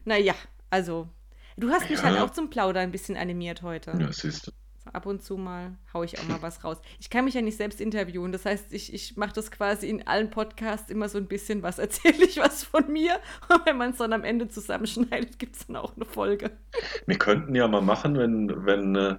Naja, 0.05 0.35
also, 0.69 1.07
du 1.57 1.69
hast 1.69 1.89
mich 1.89 1.99
Ja. 1.99 2.05
halt 2.05 2.19
auch 2.19 2.29
zum 2.31 2.49
Plaudern 2.49 2.83
ein 2.83 2.91
bisschen 2.91 3.17
animiert 3.17 3.61
heute. 3.61 3.91
Ja, 3.99 4.11
siehst 4.11 4.47
du. 4.47 4.51
So, 4.83 4.91
ab 4.91 5.05
und 5.07 5.23
zu 5.23 5.35
mal 5.37 5.75
haue 5.93 6.05
ich 6.05 6.19
auch 6.19 6.27
mal 6.27 6.41
was 6.41 6.63
raus. 6.63 6.77
Ich 6.99 7.09
kann 7.09 7.25
mich 7.25 7.33
ja 7.33 7.41
nicht 7.41 7.57
selbst 7.57 7.81
interviewen, 7.81 8.31
das 8.31 8.45
heißt, 8.45 8.71
ich, 8.71 8.93
ich 8.93 9.17
mache 9.17 9.33
das 9.33 9.49
quasi 9.49 9.89
in 9.89 10.05
allen 10.07 10.29
Podcasts 10.29 10.91
immer 10.91 11.09
so 11.09 11.17
ein 11.17 11.27
bisschen 11.27 11.63
was, 11.63 11.79
erzähle 11.79 12.23
ich 12.25 12.37
was 12.37 12.63
von 12.63 12.91
mir 12.91 13.19
und 13.49 13.65
wenn 13.65 13.77
man 13.77 13.91
es 13.91 13.97
dann 13.97 14.13
am 14.13 14.23
Ende 14.23 14.47
zusammenschneidet, 14.47 15.39
gibt 15.39 15.55
es 15.55 15.65
dann 15.67 15.77
auch 15.77 15.95
eine 15.95 16.05
Folge. 16.05 16.51
Wir 17.07 17.17
könnten 17.17 17.55
ja 17.55 17.67
mal 17.67 17.81
machen, 17.81 18.15
wenn, 18.17 18.65
wenn 18.65 18.95
äh, 18.95 19.15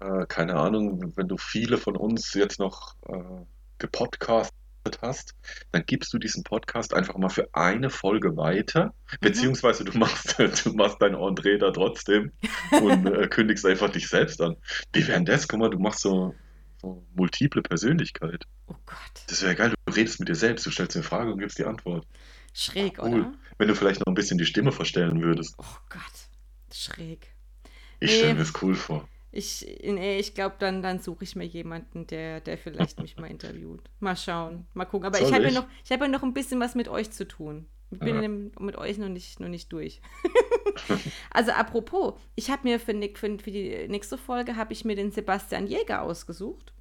äh, 0.00 0.26
keine 0.26 0.56
Ahnung, 0.56 1.12
wenn 1.16 1.28
du 1.28 1.36
viele 1.36 1.78
von 1.78 1.96
uns 1.96 2.34
jetzt 2.34 2.58
noch 2.58 2.96
äh, 3.08 3.44
gepodcastet 3.78 4.54
hast, 5.02 5.34
dann 5.70 5.84
gibst 5.86 6.12
du 6.12 6.18
diesen 6.18 6.42
Podcast 6.44 6.94
einfach 6.94 7.16
mal 7.16 7.28
für 7.28 7.48
eine 7.54 7.90
Folge 7.90 8.36
weiter, 8.36 8.94
beziehungsweise 9.20 9.84
du 9.84 9.96
machst, 9.96 10.38
du 10.64 10.72
machst 10.74 11.00
dein 11.00 11.14
Entree 11.14 11.58
da 11.58 11.70
trotzdem 11.70 12.32
und 12.80 13.06
äh, 13.12 13.28
kündigst 13.28 13.64
einfach 13.66 13.90
dich 13.90 14.08
selbst 14.08 14.40
an. 14.40 14.56
Wie 14.92 15.02
wäre 15.06 15.12
denn 15.18 15.24
das? 15.24 15.46
Guck 15.48 15.60
mal, 15.60 15.70
du 15.70 15.78
machst 15.78 16.00
so, 16.00 16.34
so 16.80 17.04
multiple 17.14 17.62
Persönlichkeit. 17.62 18.44
Oh 18.66 18.74
Gott, 18.86 19.22
Das 19.28 19.42
wäre 19.42 19.54
geil, 19.54 19.72
du 19.86 19.92
redest 19.92 20.18
mit 20.20 20.28
dir 20.28 20.34
selbst, 20.34 20.66
du 20.66 20.70
stellst 20.70 20.96
eine 20.96 21.04
Frage 21.04 21.32
und 21.32 21.38
gibst 21.38 21.58
die 21.58 21.64
Antwort. 21.64 22.06
schräg, 22.54 22.98
Cool. 22.98 23.08
oder? 23.20 23.34
Wenn 23.58 23.68
du 23.68 23.74
vielleicht 23.74 24.00
noch 24.00 24.06
ein 24.08 24.14
bisschen 24.14 24.38
die 24.38 24.46
Stimme 24.46 24.72
verstellen 24.72 25.22
würdest. 25.22 25.54
Oh 25.58 25.64
Gott, 25.88 26.74
schräg. 26.74 27.28
Ich 28.00 28.10
Nee. 28.10 28.16
stelle 28.16 28.34
mir 28.34 28.40
das 28.40 28.52
cool 28.62 28.74
vor. 28.74 29.08
Ich, 29.34 29.66
nee, 29.82 30.18
ich 30.18 30.34
glaube, 30.34 30.56
dann, 30.58 30.82
dann 30.82 30.98
suche 30.98 31.24
ich 31.24 31.36
mir 31.36 31.46
jemanden, 31.46 32.06
der, 32.06 32.40
der 32.40 32.58
vielleicht 32.58 33.00
mich 33.00 33.16
mal 33.16 33.30
interviewt. 33.30 33.80
Mal 33.98 34.14
schauen, 34.14 34.66
mal 34.74 34.84
gucken. 34.84 35.06
Aber 35.06 35.18
Soll 35.18 35.28
ich 35.28 35.34
habe 35.34 35.44
ja 35.44 35.50
noch, 35.52 35.66
ich 35.84 35.90
habe 35.90 36.04
ja 36.04 36.10
noch 36.10 36.22
ein 36.22 36.34
bisschen 36.34 36.60
was 36.60 36.74
mit 36.74 36.88
euch 36.88 37.10
zu 37.10 37.26
tun. 37.26 37.66
Ich 37.90 37.98
bin 37.98 38.22
ja. 38.22 38.28
mit 38.60 38.76
euch 38.76 38.98
noch 38.98 39.08
nicht, 39.08 39.40
noch 39.40 39.48
nicht 39.48 39.72
durch. 39.72 40.00
also 41.30 41.52
apropos, 41.52 42.14
ich 42.34 42.50
habe 42.50 42.62
mir 42.68 42.80
für, 42.80 42.94
für, 43.14 43.38
für, 43.38 43.50
die 43.50 43.86
nächste 43.88 44.18
Folge 44.18 44.56
habe 44.56 44.72
ich 44.72 44.84
mir 44.84 44.96
den 44.96 45.12
Sebastian 45.12 45.66
Jäger 45.66 46.02
ausgesucht. 46.02 46.72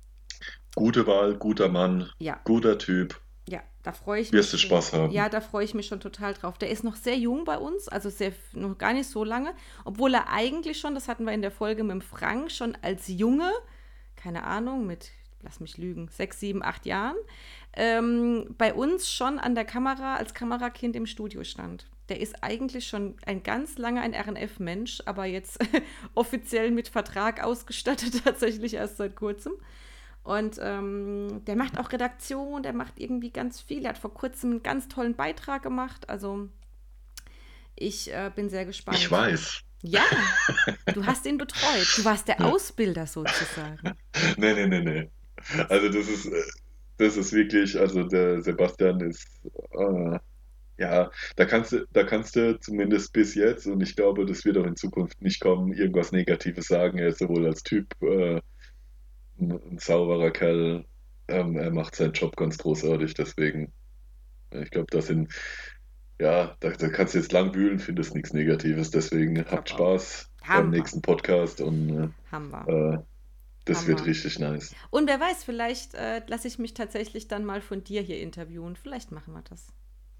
Gute 0.76 1.07
Wahl, 1.07 1.36
guter 1.36 1.69
Mann, 1.69 2.10
ja. 2.19 2.40
guter 2.44 2.78
Typ. 2.78 3.20
Da 3.84 3.94
freue 3.94 4.22
ich 4.22 4.32
Wirst 4.32 4.53
mich. 4.53 4.62
Du 4.62 4.68
Spaß 4.68 4.94
haben. 4.94 5.12
Ja, 5.12 5.28
da 5.30 5.41
freue 5.41 5.66
ich 5.66 5.74
mich 5.74 5.88
schon 5.88 5.99
total 5.99 6.34
drauf. 6.34 6.58
Der 6.58 6.70
ist 6.70 6.84
noch 6.84 6.95
sehr 6.95 7.18
jung 7.18 7.45
bei 7.45 7.58
uns, 7.58 7.88
also 7.88 8.10
sehr, 8.10 8.32
noch 8.53 8.78
gar 8.78 8.94
nicht 8.94 9.10
so 9.10 9.24
lange, 9.24 9.53
obwohl 9.86 10.14
er 10.14 10.30
eigentlich 10.30 10.80
schon, 10.80 10.94
das 10.94 11.08
hatten 11.08 11.26
wir 11.26 11.34
in 11.34 11.41
der 11.41 11.52
Folge 11.52 11.84
mit 11.84 11.91
dem 11.91 12.02
Frank, 12.02 12.52
schon 12.52 12.78
als 12.82 13.08
Junge, 13.08 13.52
keine 14.16 14.44
Ahnung, 14.44 14.86
mit 14.86 15.12
lass 15.44 15.60
mich 15.60 15.78
lügen, 15.78 16.10
sechs, 16.10 16.40
sieben, 16.40 16.64
acht 16.64 16.86
Jahren, 16.86 17.18
ähm, 17.74 18.53
bei 18.58 18.74
uns 18.74 19.12
schon 19.12 19.40
an 19.40 19.56
der 19.56 19.66
Kamera 19.66 20.16
als 20.16 20.34
Kamerakind 20.34 20.95
im 20.95 21.06
Studio 21.06 21.44
stand. 21.44 21.88
Der 22.10 22.20
ist 22.20 22.44
eigentlich 22.44 22.88
schon 22.88 23.16
ein 23.26 23.44
ganz 23.44 23.78
langer 23.78 24.02
ein 24.02 24.14
RNF-Mensch, 24.14 25.02
aber 25.06 25.26
jetzt 25.26 25.60
offiziell 26.14 26.72
mit 26.72 26.90
Vertrag 26.90 27.44
ausgestattet, 27.44 28.22
tatsächlich 28.24 28.74
erst 28.74 28.98
seit 28.98 29.16
kurzem. 29.16 29.53
Und 30.23 30.60
ähm, 30.61 31.41
der 31.45 31.56
macht 31.56 31.80
auch 31.80 31.91
Redaktion, 31.91 32.61
der 32.61 32.73
macht 32.73 32.99
irgendwie 32.99 33.31
ganz 33.31 33.60
viel. 33.60 33.84
Er 33.84 33.89
hat 33.89 33.98
vor 33.98 34.14
kurzem 34.14 34.52
einen 34.52 34.64
ganz 34.64 34.88
tollen 34.88 35.15
Beitrag 35.15 35.64
gemacht. 35.64 36.10
Also 36.10 36.49
ich 37.76 38.14
äh, 38.14 38.31
bin 38.35 38.49
sehr 38.49 38.65
gespannt. 38.65 38.98
Ich 38.98 39.10
weiß. 39.10 39.64
Ja, 39.81 40.03
du 40.93 41.06
hast 41.06 41.26
ihn 41.26 41.39
betreut. 41.39 41.88
Du 41.98 42.06
warst 42.06 42.27
der 42.27 42.41
Ausbilder 42.41 43.07
sozusagen. 43.07 43.80
Nee, 44.38 44.53
nee, 44.53 44.68
nee, 44.68 44.81
nee. 44.81 45.10
Also 45.69 45.89
das 45.89 46.07
ist, 46.07 46.26
äh, 46.27 46.43
das 46.98 47.18
ist 47.18 47.34
wirklich, 47.34 47.80
also 47.80 48.03
der 48.03 48.41
Sebastian 48.41 48.99
ist, 48.99 49.26
äh, 49.72 50.19
ja, 50.77 51.10
da 51.35 51.45
kannst 51.45 51.72
du, 51.72 51.88
da 51.93 52.03
kannst 52.03 52.35
du 52.35 52.60
zumindest 52.60 53.14
bis 53.14 53.34
jetzt, 53.35 53.65
und 53.68 53.81
ich 53.81 53.95
glaube, 53.95 54.26
das 54.26 54.45
wird 54.45 54.57
auch 54.57 54.65
in 54.65 54.76
Zukunft 54.76 55.22
nicht 55.22 55.39
kommen, 55.39 55.73
irgendwas 55.73 56.11
Negatives 56.11 56.68
sagen. 56.68 56.99
Er 56.99 57.07
ist 57.07 57.19
sowohl 57.19 57.48
als 57.48 57.64
Typ 57.64 57.88
äh, 58.03 58.41
ein, 59.42 59.78
sauberer 59.78 60.32
Kerl, 60.32 60.86
ähm, 61.28 61.58
er 61.58 61.72
macht 61.72 61.96
seinen 61.96 62.14
Job 62.14 62.36
ganz 62.36 62.58
großartig, 62.58 63.14
deswegen, 63.14 63.72
ich 64.52 64.72
glaube, 64.72 64.88
das 64.92 65.08
sind, 65.08 65.34
ja, 66.20 66.56
da, 66.60 66.70
da, 66.72 66.90
kannst 66.90 67.14
du 67.14 67.20
jetzt 67.20 67.32
lang 67.32 67.54
wühlen, 67.56 67.80
findest 67.80 68.14
nichts 68.16 68.34
Negatives, 68.34 68.92
deswegen 68.92 69.44
habt 69.46 69.70
Spaß 69.70 70.30
beim 70.48 70.70
nächsten 70.70 71.02
Podcast 71.02 71.62
und 71.62 71.90
äh. 71.90 72.04
Äh, 72.32 72.98
das 73.66 73.80
Hammer. 73.80 73.88
wird 73.90 74.06
richtig 74.06 74.40
nice. 74.40 74.76
Und 74.90 75.08
wer 75.08 75.20
weiß, 75.20 75.44
vielleicht 75.44 75.94
äh, 75.94 76.22
lasse 76.28 76.48
ich 76.48 76.58
mich 76.58 76.74
tatsächlich 76.74 77.28
dann 77.28 77.46
mal 77.46 77.62
von 77.62 77.84
dir 77.84 78.02
hier 78.02 78.20
interviewen. 78.20 78.76
Vielleicht 78.76 79.12
machen 79.12 79.34
wir 79.34 79.44
das. 79.44 79.68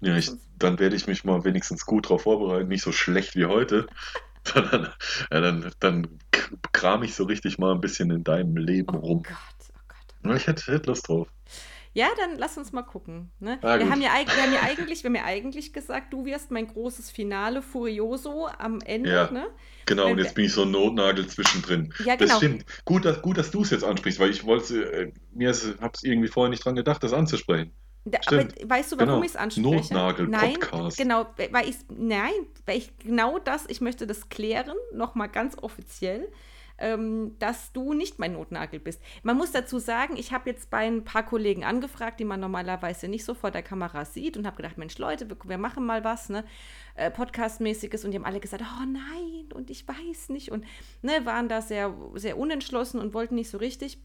Ja, 0.00 0.16
ich, 0.16 0.30
dann 0.58 0.78
werde 0.78 0.94
ich 0.96 1.06
mich 1.06 1.24
mal 1.24 1.44
wenigstens 1.44 1.84
gut 1.84 2.06
darauf 2.06 2.22
vorbereiten. 2.22 2.68
Nicht 2.68 2.82
so 2.82 2.92
schlecht 2.92 3.34
wie 3.36 3.46
heute. 3.46 3.86
Ja, 5.30 5.40
dann, 5.40 5.70
dann 5.80 6.18
kram 6.72 7.02
ich 7.02 7.14
so 7.14 7.24
richtig 7.24 7.58
mal 7.58 7.72
ein 7.72 7.80
bisschen 7.80 8.10
in 8.10 8.24
deinem 8.24 8.56
Leben 8.56 8.96
oh 8.96 8.98
rum. 8.98 9.22
Gott, 9.22 9.36
oh 9.70 9.80
Gott, 9.88 9.96
oh 10.10 10.28
Gott. 10.28 10.36
Ich 10.36 10.46
hätte, 10.46 10.72
hätte 10.72 10.90
Lust 10.90 11.08
drauf. 11.08 11.28
Ja, 11.94 12.08
dann 12.16 12.38
lass 12.38 12.56
uns 12.56 12.72
mal 12.72 12.82
gucken. 12.82 13.30
Ne? 13.38 13.58
Ah, 13.60 13.78
wir, 13.78 13.90
haben 13.90 14.00
ja, 14.00 14.10
wir, 14.14 14.42
haben 14.42 14.52
ja, 14.52 14.62
eigentlich, 14.62 15.02
wir 15.02 15.08
haben 15.08 15.14
ja 15.14 15.24
eigentlich 15.24 15.74
gesagt, 15.74 16.12
du 16.12 16.24
wirst 16.24 16.50
mein 16.50 16.66
großes 16.66 17.10
Finale 17.10 17.60
Furioso 17.60 18.48
am 18.58 18.80
Ende. 18.80 19.10
Ja, 19.10 19.30
ne? 19.30 19.46
Genau, 19.84 20.06
Wenn 20.06 20.12
und 20.12 20.18
jetzt 20.18 20.34
bin 20.34 20.46
ich 20.46 20.52
so 20.54 20.62
ein 20.62 20.70
Notnagel 20.70 21.26
zwischendrin. 21.26 21.92
Ja, 22.04 22.16
genau. 22.16 22.30
Das 22.30 22.38
stimmt. 22.38 22.64
Gut, 22.86 23.04
dass, 23.04 23.20
gut, 23.20 23.36
dass 23.36 23.50
du 23.50 23.60
es 23.60 23.70
jetzt 23.70 23.84
ansprichst, 23.84 24.20
weil 24.20 24.30
ich 24.30 24.44
wollte, 24.44 24.90
äh, 24.90 25.12
mir 25.34 25.52
habe 25.52 25.92
es 25.92 26.02
irgendwie 26.02 26.28
vorher 26.28 26.48
nicht 26.48 26.64
dran 26.64 26.76
gedacht, 26.76 27.02
das 27.02 27.12
anzusprechen. 27.12 27.72
Da, 28.04 28.18
aber 28.26 28.48
weißt 28.64 28.92
du, 28.92 28.96
warum 28.98 29.14
genau. 29.14 29.22
ich 29.22 29.30
es 29.30 29.36
anspreche? 29.36 29.94
Notnagel-Podcast. 29.94 30.98
Nein, 30.98 31.08
genau, 31.08 31.26
weil 31.52 31.68
ich, 31.68 31.76
nein, 31.88 32.32
weil 32.66 32.78
ich 32.78 32.98
genau 32.98 33.38
das, 33.38 33.64
ich 33.68 33.80
möchte 33.80 34.06
das 34.06 34.28
klären, 34.28 34.76
nochmal 34.92 35.28
ganz 35.28 35.56
offiziell 35.60 36.28
ähm, 36.82 37.36
dass 37.38 37.72
du 37.72 37.92
nicht 37.92 38.18
mein 38.18 38.32
Notnagel 38.32 38.80
bist. 38.80 39.00
Man 39.22 39.36
muss 39.36 39.52
dazu 39.52 39.78
sagen, 39.78 40.16
ich 40.16 40.32
habe 40.32 40.50
jetzt 40.50 40.68
bei 40.68 40.86
ein 40.86 41.04
paar 41.04 41.24
Kollegen 41.24 41.64
angefragt, 41.64 42.18
die 42.18 42.24
man 42.24 42.40
normalerweise 42.40 43.08
nicht 43.08 43.24
so 43.24 43.34
vor 43.34 43.52
der 43.52 43.62
Kamera 43.62 44.04
sieht 44.04 44.36
und 44.36 44.46
habe 44.46 44.56
gedacht, 44.56 44.78
Mensch 44.78 44.98
Leute, 44.98 45.28
wir, 45.28 45.36
wir 45.44 45.58
machen 45.58 45.86
mal 45.86 46.02
was, 46.02 46.28
ne? 46.28 46.44
Äh, 46.94 47.10
Podcastmäßiges 47.10 48.04
und 48.04 48.10
die 48.10 48.18
haben 48.18 48.24
alle 48.24 48.40
gesagt, 48.40 48.62
oh 48.62 48.84
nein 48.84 49.50
und 49.54 49.70
ich 49.70 49.86
weiß 49.86 50.28
nicht 50.28 50.50
und 50.50 50.64
ne, 51.00 51.24
waren 51.24 51.48
da 51.48 51.62
sehr, 51.62 51.94
sehr 52.14 52.36
unentschlossen 52.36 53.00
und 53.00 53.14
wollten 53.14 53.36
nicht 53.36 53.48
so 53.48 53.58
richtig. 53.58 53.98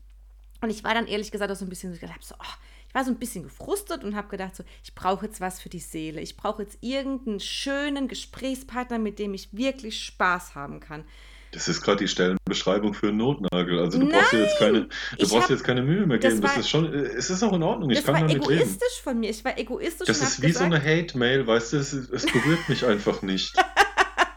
Und 0.62 0.70
ich 0.70 0.84
war 0.84 0.94
dann 0.94 1.08
ehrlich 1.08 1.32
gesagt 1.32 1.52
auch 1.52 1.56
so 1.56 1.66
ein 1.66 1.70
bisschen 1.70 1.94
so, 1.94 2.00
so 2.22 2.36
oh, 2.40 2.54
ich 2.88 2.96
war 2.96 3.04
so 3.04 3.12
ein 3.12 3.20
bisschen 3.20 3.44
gefrustet 3.44 4.04
und 4.04 4.16
habe 4.16 4.28
gedacht, 4.30 4.56
so, 4.56 4.64
ich 4.84 4.96
brauche 4.96 5.26
jetzt 5.26 5.42
was 5.42 5.62
für 5.62 5.70
die 5.70 5.80
Seele. 5.80 6.22
Ich 6.22 6.38
brauche 6.38 6.64
jetzt 6.64 6.78
irgendeinen 6.82 7.40
schönen 7.40 8.08
Gesprächspartner, 8.08 9.00
mit 9.00 9.20
dem 9.20 9.34
ich 9.34 9.50
wirklich 9.52 10.04
Spaß 10.04 10.56
haben 10.56 10.80
kann. 10.80 11.04
Das 11.52 11.68
ist 11.68 11.82
gerade 11.82 12.00
die 12.00 12.08
Stellenbeschreibung 12.08 12.94
für 12.94 13.08
einen 13.08 13.18
Notnagel. 13.18 13.80
Also 13.80 14.00
du 14.00 14.06
Nein, 14.06 14.20
brauchst 14.20 14.34
dir 14.34 14.42
jetzt 14.42 14.60
keine, 14.60 14.82
du 14.82 15.28
brauchst 15.28 15.44
hab, 15.44 15.50
jetzt 15.50 15.64
keine 15.64 15.82
Mühe 15.82 16.06
mehr 16.06 16.18
geben. 16.18 16.42
Das, 16.42 16.44
war, 16.44 16.56
das 16.56 16.66
ist 16.66 16.70
schon, 16.70 16.94
es 16.94 17.30
ist 17.30 17.42
auch 17.44 17.54
in 17.54 17.64
Ordnung. 17.64 17.90
Ich 17.90 17.98
das 17.98 18.06
kann 18.06 18.16
war 18.16 18.22
damit 18.22 18.36
egoistisch 18.36 18.68
leben. 18.68 19.04
von 19.04 19.20
mir. 19.20 19.30
Ich 19.30 19.46
war 19.46 19.58
egoistisch. 19.58 20.08
Das 20.08 20.22
ist 20.22 20.42
wie 20.42 20.48
gesagt, 20.48 20.70
so 20.70 20.76
eine 20.76 20.84
Hate-Mail, 20.84 21.48
weißt 21.48 21.74
du, 21.74 21.78
es, 21.78 21.94
es 21.94 22.26
berührt 22.26 22.68
mich 22.68 22.86
einfach 22.86 23.22
nicht. 23.22 23.56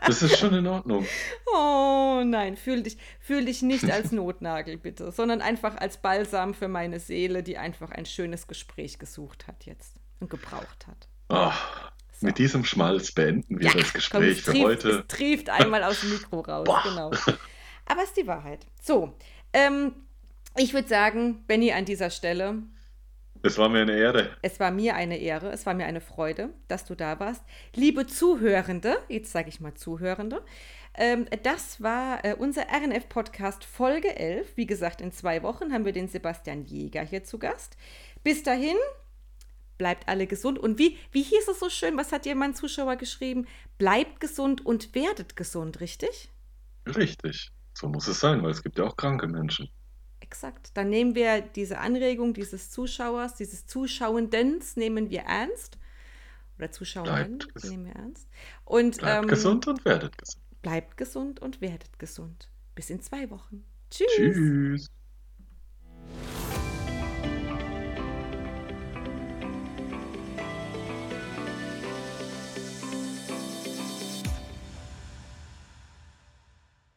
Das 0.07 0.23
ist 0.23 0.39
schon 0.39 0.55
in 0.55 0.67
Ordnung. 0.67 1.07
Oh 1.55 2.23
nein, 2.25 2.57
fühl 2.57 2.83
dich, 2.83 2.97
fühl 3.21 3.45
dich 3.45 3.63
nicht 3.63 3.85
als 3.91 4.13
Notnagel, 4.13 4.77
bitte, 4.77 5.13
sondern 5.13 5.41
einfach 5.41 5.77
als 5.77 5.99
Balsam 5.99 6.55
für 6.55 6.69
meine 6.69 7.01
Seele, 7.01 7.43
die 7.43 7.59
einfach 7.59 7.91
ein 7.91 8.07
schönes 8.07 8.47
Gespräch 8.47 8.99
gesucht 8.99 9.47
hat 9.47 9.67
jetzt 9.67 9.97
und 10.21 10.31
gebraucht 10.31 10.87
hat. 10.87 11.09
Ach, 11.29 11.91
so. 12.13 12.27
Mit 12.27 12.39
diesem 12.39 12.65
Schmalz 12.65 13.13
beenden 13.13 13.59
wir 13.59 13.69
ja, 13.69 13.73
das 13.73 13.93
Gespräch 13.93 14.45
komm, 14.45 14.45
für 14.45 14.51
trieft, 14.53 14.65
heute. 14.65 14.91
Es 14.91 15.07
trieft 15.09 15.51
einmal 15.51 15.83
aus 15.83 16.01
dem 16.01 16.11
Mikro 16.15 16.41
raus, 16.41 16.69
genau. 16.85 17.11
Aber 17.87 18.03
es 18.03 18.09
ist 18.09 18.17
die 18.17 18.27
Wahrheit. 18.27 18.67
So, 18.83 19.15
ähm, 19.53 19.93
ich 20.57 20.75
würde 20.75 20.89
sagen, 20.89 21.45
Benny, 21.47 21.73
an 21.73 21.85
dieser 21.85 22.11
Stelle. 22.11 22.63
Es 23.43 23.57
war 23.57 23.71
mir 23.71 23.81
eine 23.81 23.97
Ehre. 23.97 24.37
Es 24.43 24.61
war 24.61 24.71
mir 24.71 24.95
eine 24.97 25.17
Ehre, 25.17 25.51
es 25.51 25.65
war 25.65 25.73
mir 25.73 25.87
eine 25.87 26.03
Freude, 26.03 26.51
dass 26.69 26.85
du 26.85 26.95
da 26.95 27.19
warst. 27.21 27.43
Liebe 27.75 28.07
Zuhörende, 28.07 28.99
jetzt 29.09 29.33
sage 29.33 29.49
ich 29.49 29.61
mal 29.61 29.73
Zuhörende, 29.73 30.43
ähm, 30.95 31.27
das 31.43 31.83
war 31.83 32.23
äh, 32.23 32.35
unser 32.35 32.67
RNF-Podcast 32.69 33.65
Folge 33.65 34.15
11. 34.15 34.57
Wie 34.57 34.67
gesagt, 34.67 35.01
in 35.01 35.11
zwei 35.11 35.43
Wochen 35.43 35.73
haben 35.73 35.87
wir 35.87 35.93
den 35.93 36.09
Sebastian 36.09 36.65
Jäger 36.65 37.03
hier 37.03 37.25
zu 37.25 37.39
Gast. 37.39 37.79
Bis 38.23 38.43
dahin, 38.43 38.77
bleibt 39.79 40.07
alle 40.07 40.27
gesund. 40.27 40.59
Und 40.59 40.79
wie, 40.79 40.99
wie 41.11 41.23
hieß 41.23 41.49
es 41.49 41.61
so 41.61 41.71
schön, 41.71 41.97
was 41.97 42.13
hat 42.13 42.27
dir 42.27 42.35
mein 42.35 42.55
Zuschauer 42.55 42.97
geschrieben? 42.97 43.47
Bleibt 43.79 44.21
gesund 44.21 44.67
und 44.67 44.95
werdet 44.95 45.37
gesund, 45.37 45.81
richtig? 45.81 46.29
Richtig. 46.87 47.51
So 47.73 47.89
muss 47.89 48.07
es 48.07 48.21
sein, 48.21 48.43
weil 48.43 48.51
es 48.51 48.63
gibt 48.63 48.79
ja 48.79 48.85
auch 48.85 48.97
kranke 48.97 49.27
Menschen. 49.27 49.71
Exakt. 50.31 50.71
Dann 50.75 50.91
nehmen 50.91 51.17
wir 51.17 51.41
diese 51.41 51.79
Anregung 51.79 52.35
dieses 52.35 52.71
Zuschauers, 52.71 53.35
dieses 53.35 53.67
Zuschauendens, 53.67 54.77
nehmen 54.77 55.11
wir 55.11 55.23
ernst. 55.23 55.77
Oder 56.57 56.71
Zuschauerinnen, 56.71 57.41
nehmen 57.65 57.87
wir 57.87 57.95
ernst. 57.97 58.29
Und, 58.65 58.99
bleibt 58.99 59.25
ähm, 59.25 59.29
gesund 59.29 59.67
und 59.67 59.85
werdet 59.85 60.17
gesund. 60.17 60.45
Bleibt 60.63 60.97
gesund 60.97 61.41
und 61.41 61.61
werdet 61.61 61.99
gesund. 61.99 62.49
Bis 62.77 62.91
in 62.91 63.03
zwei 63.03 63.29
Wochen. 63.31 63.65
Tschüss. 63.91 64.07
Tschüss. 64.15 64.91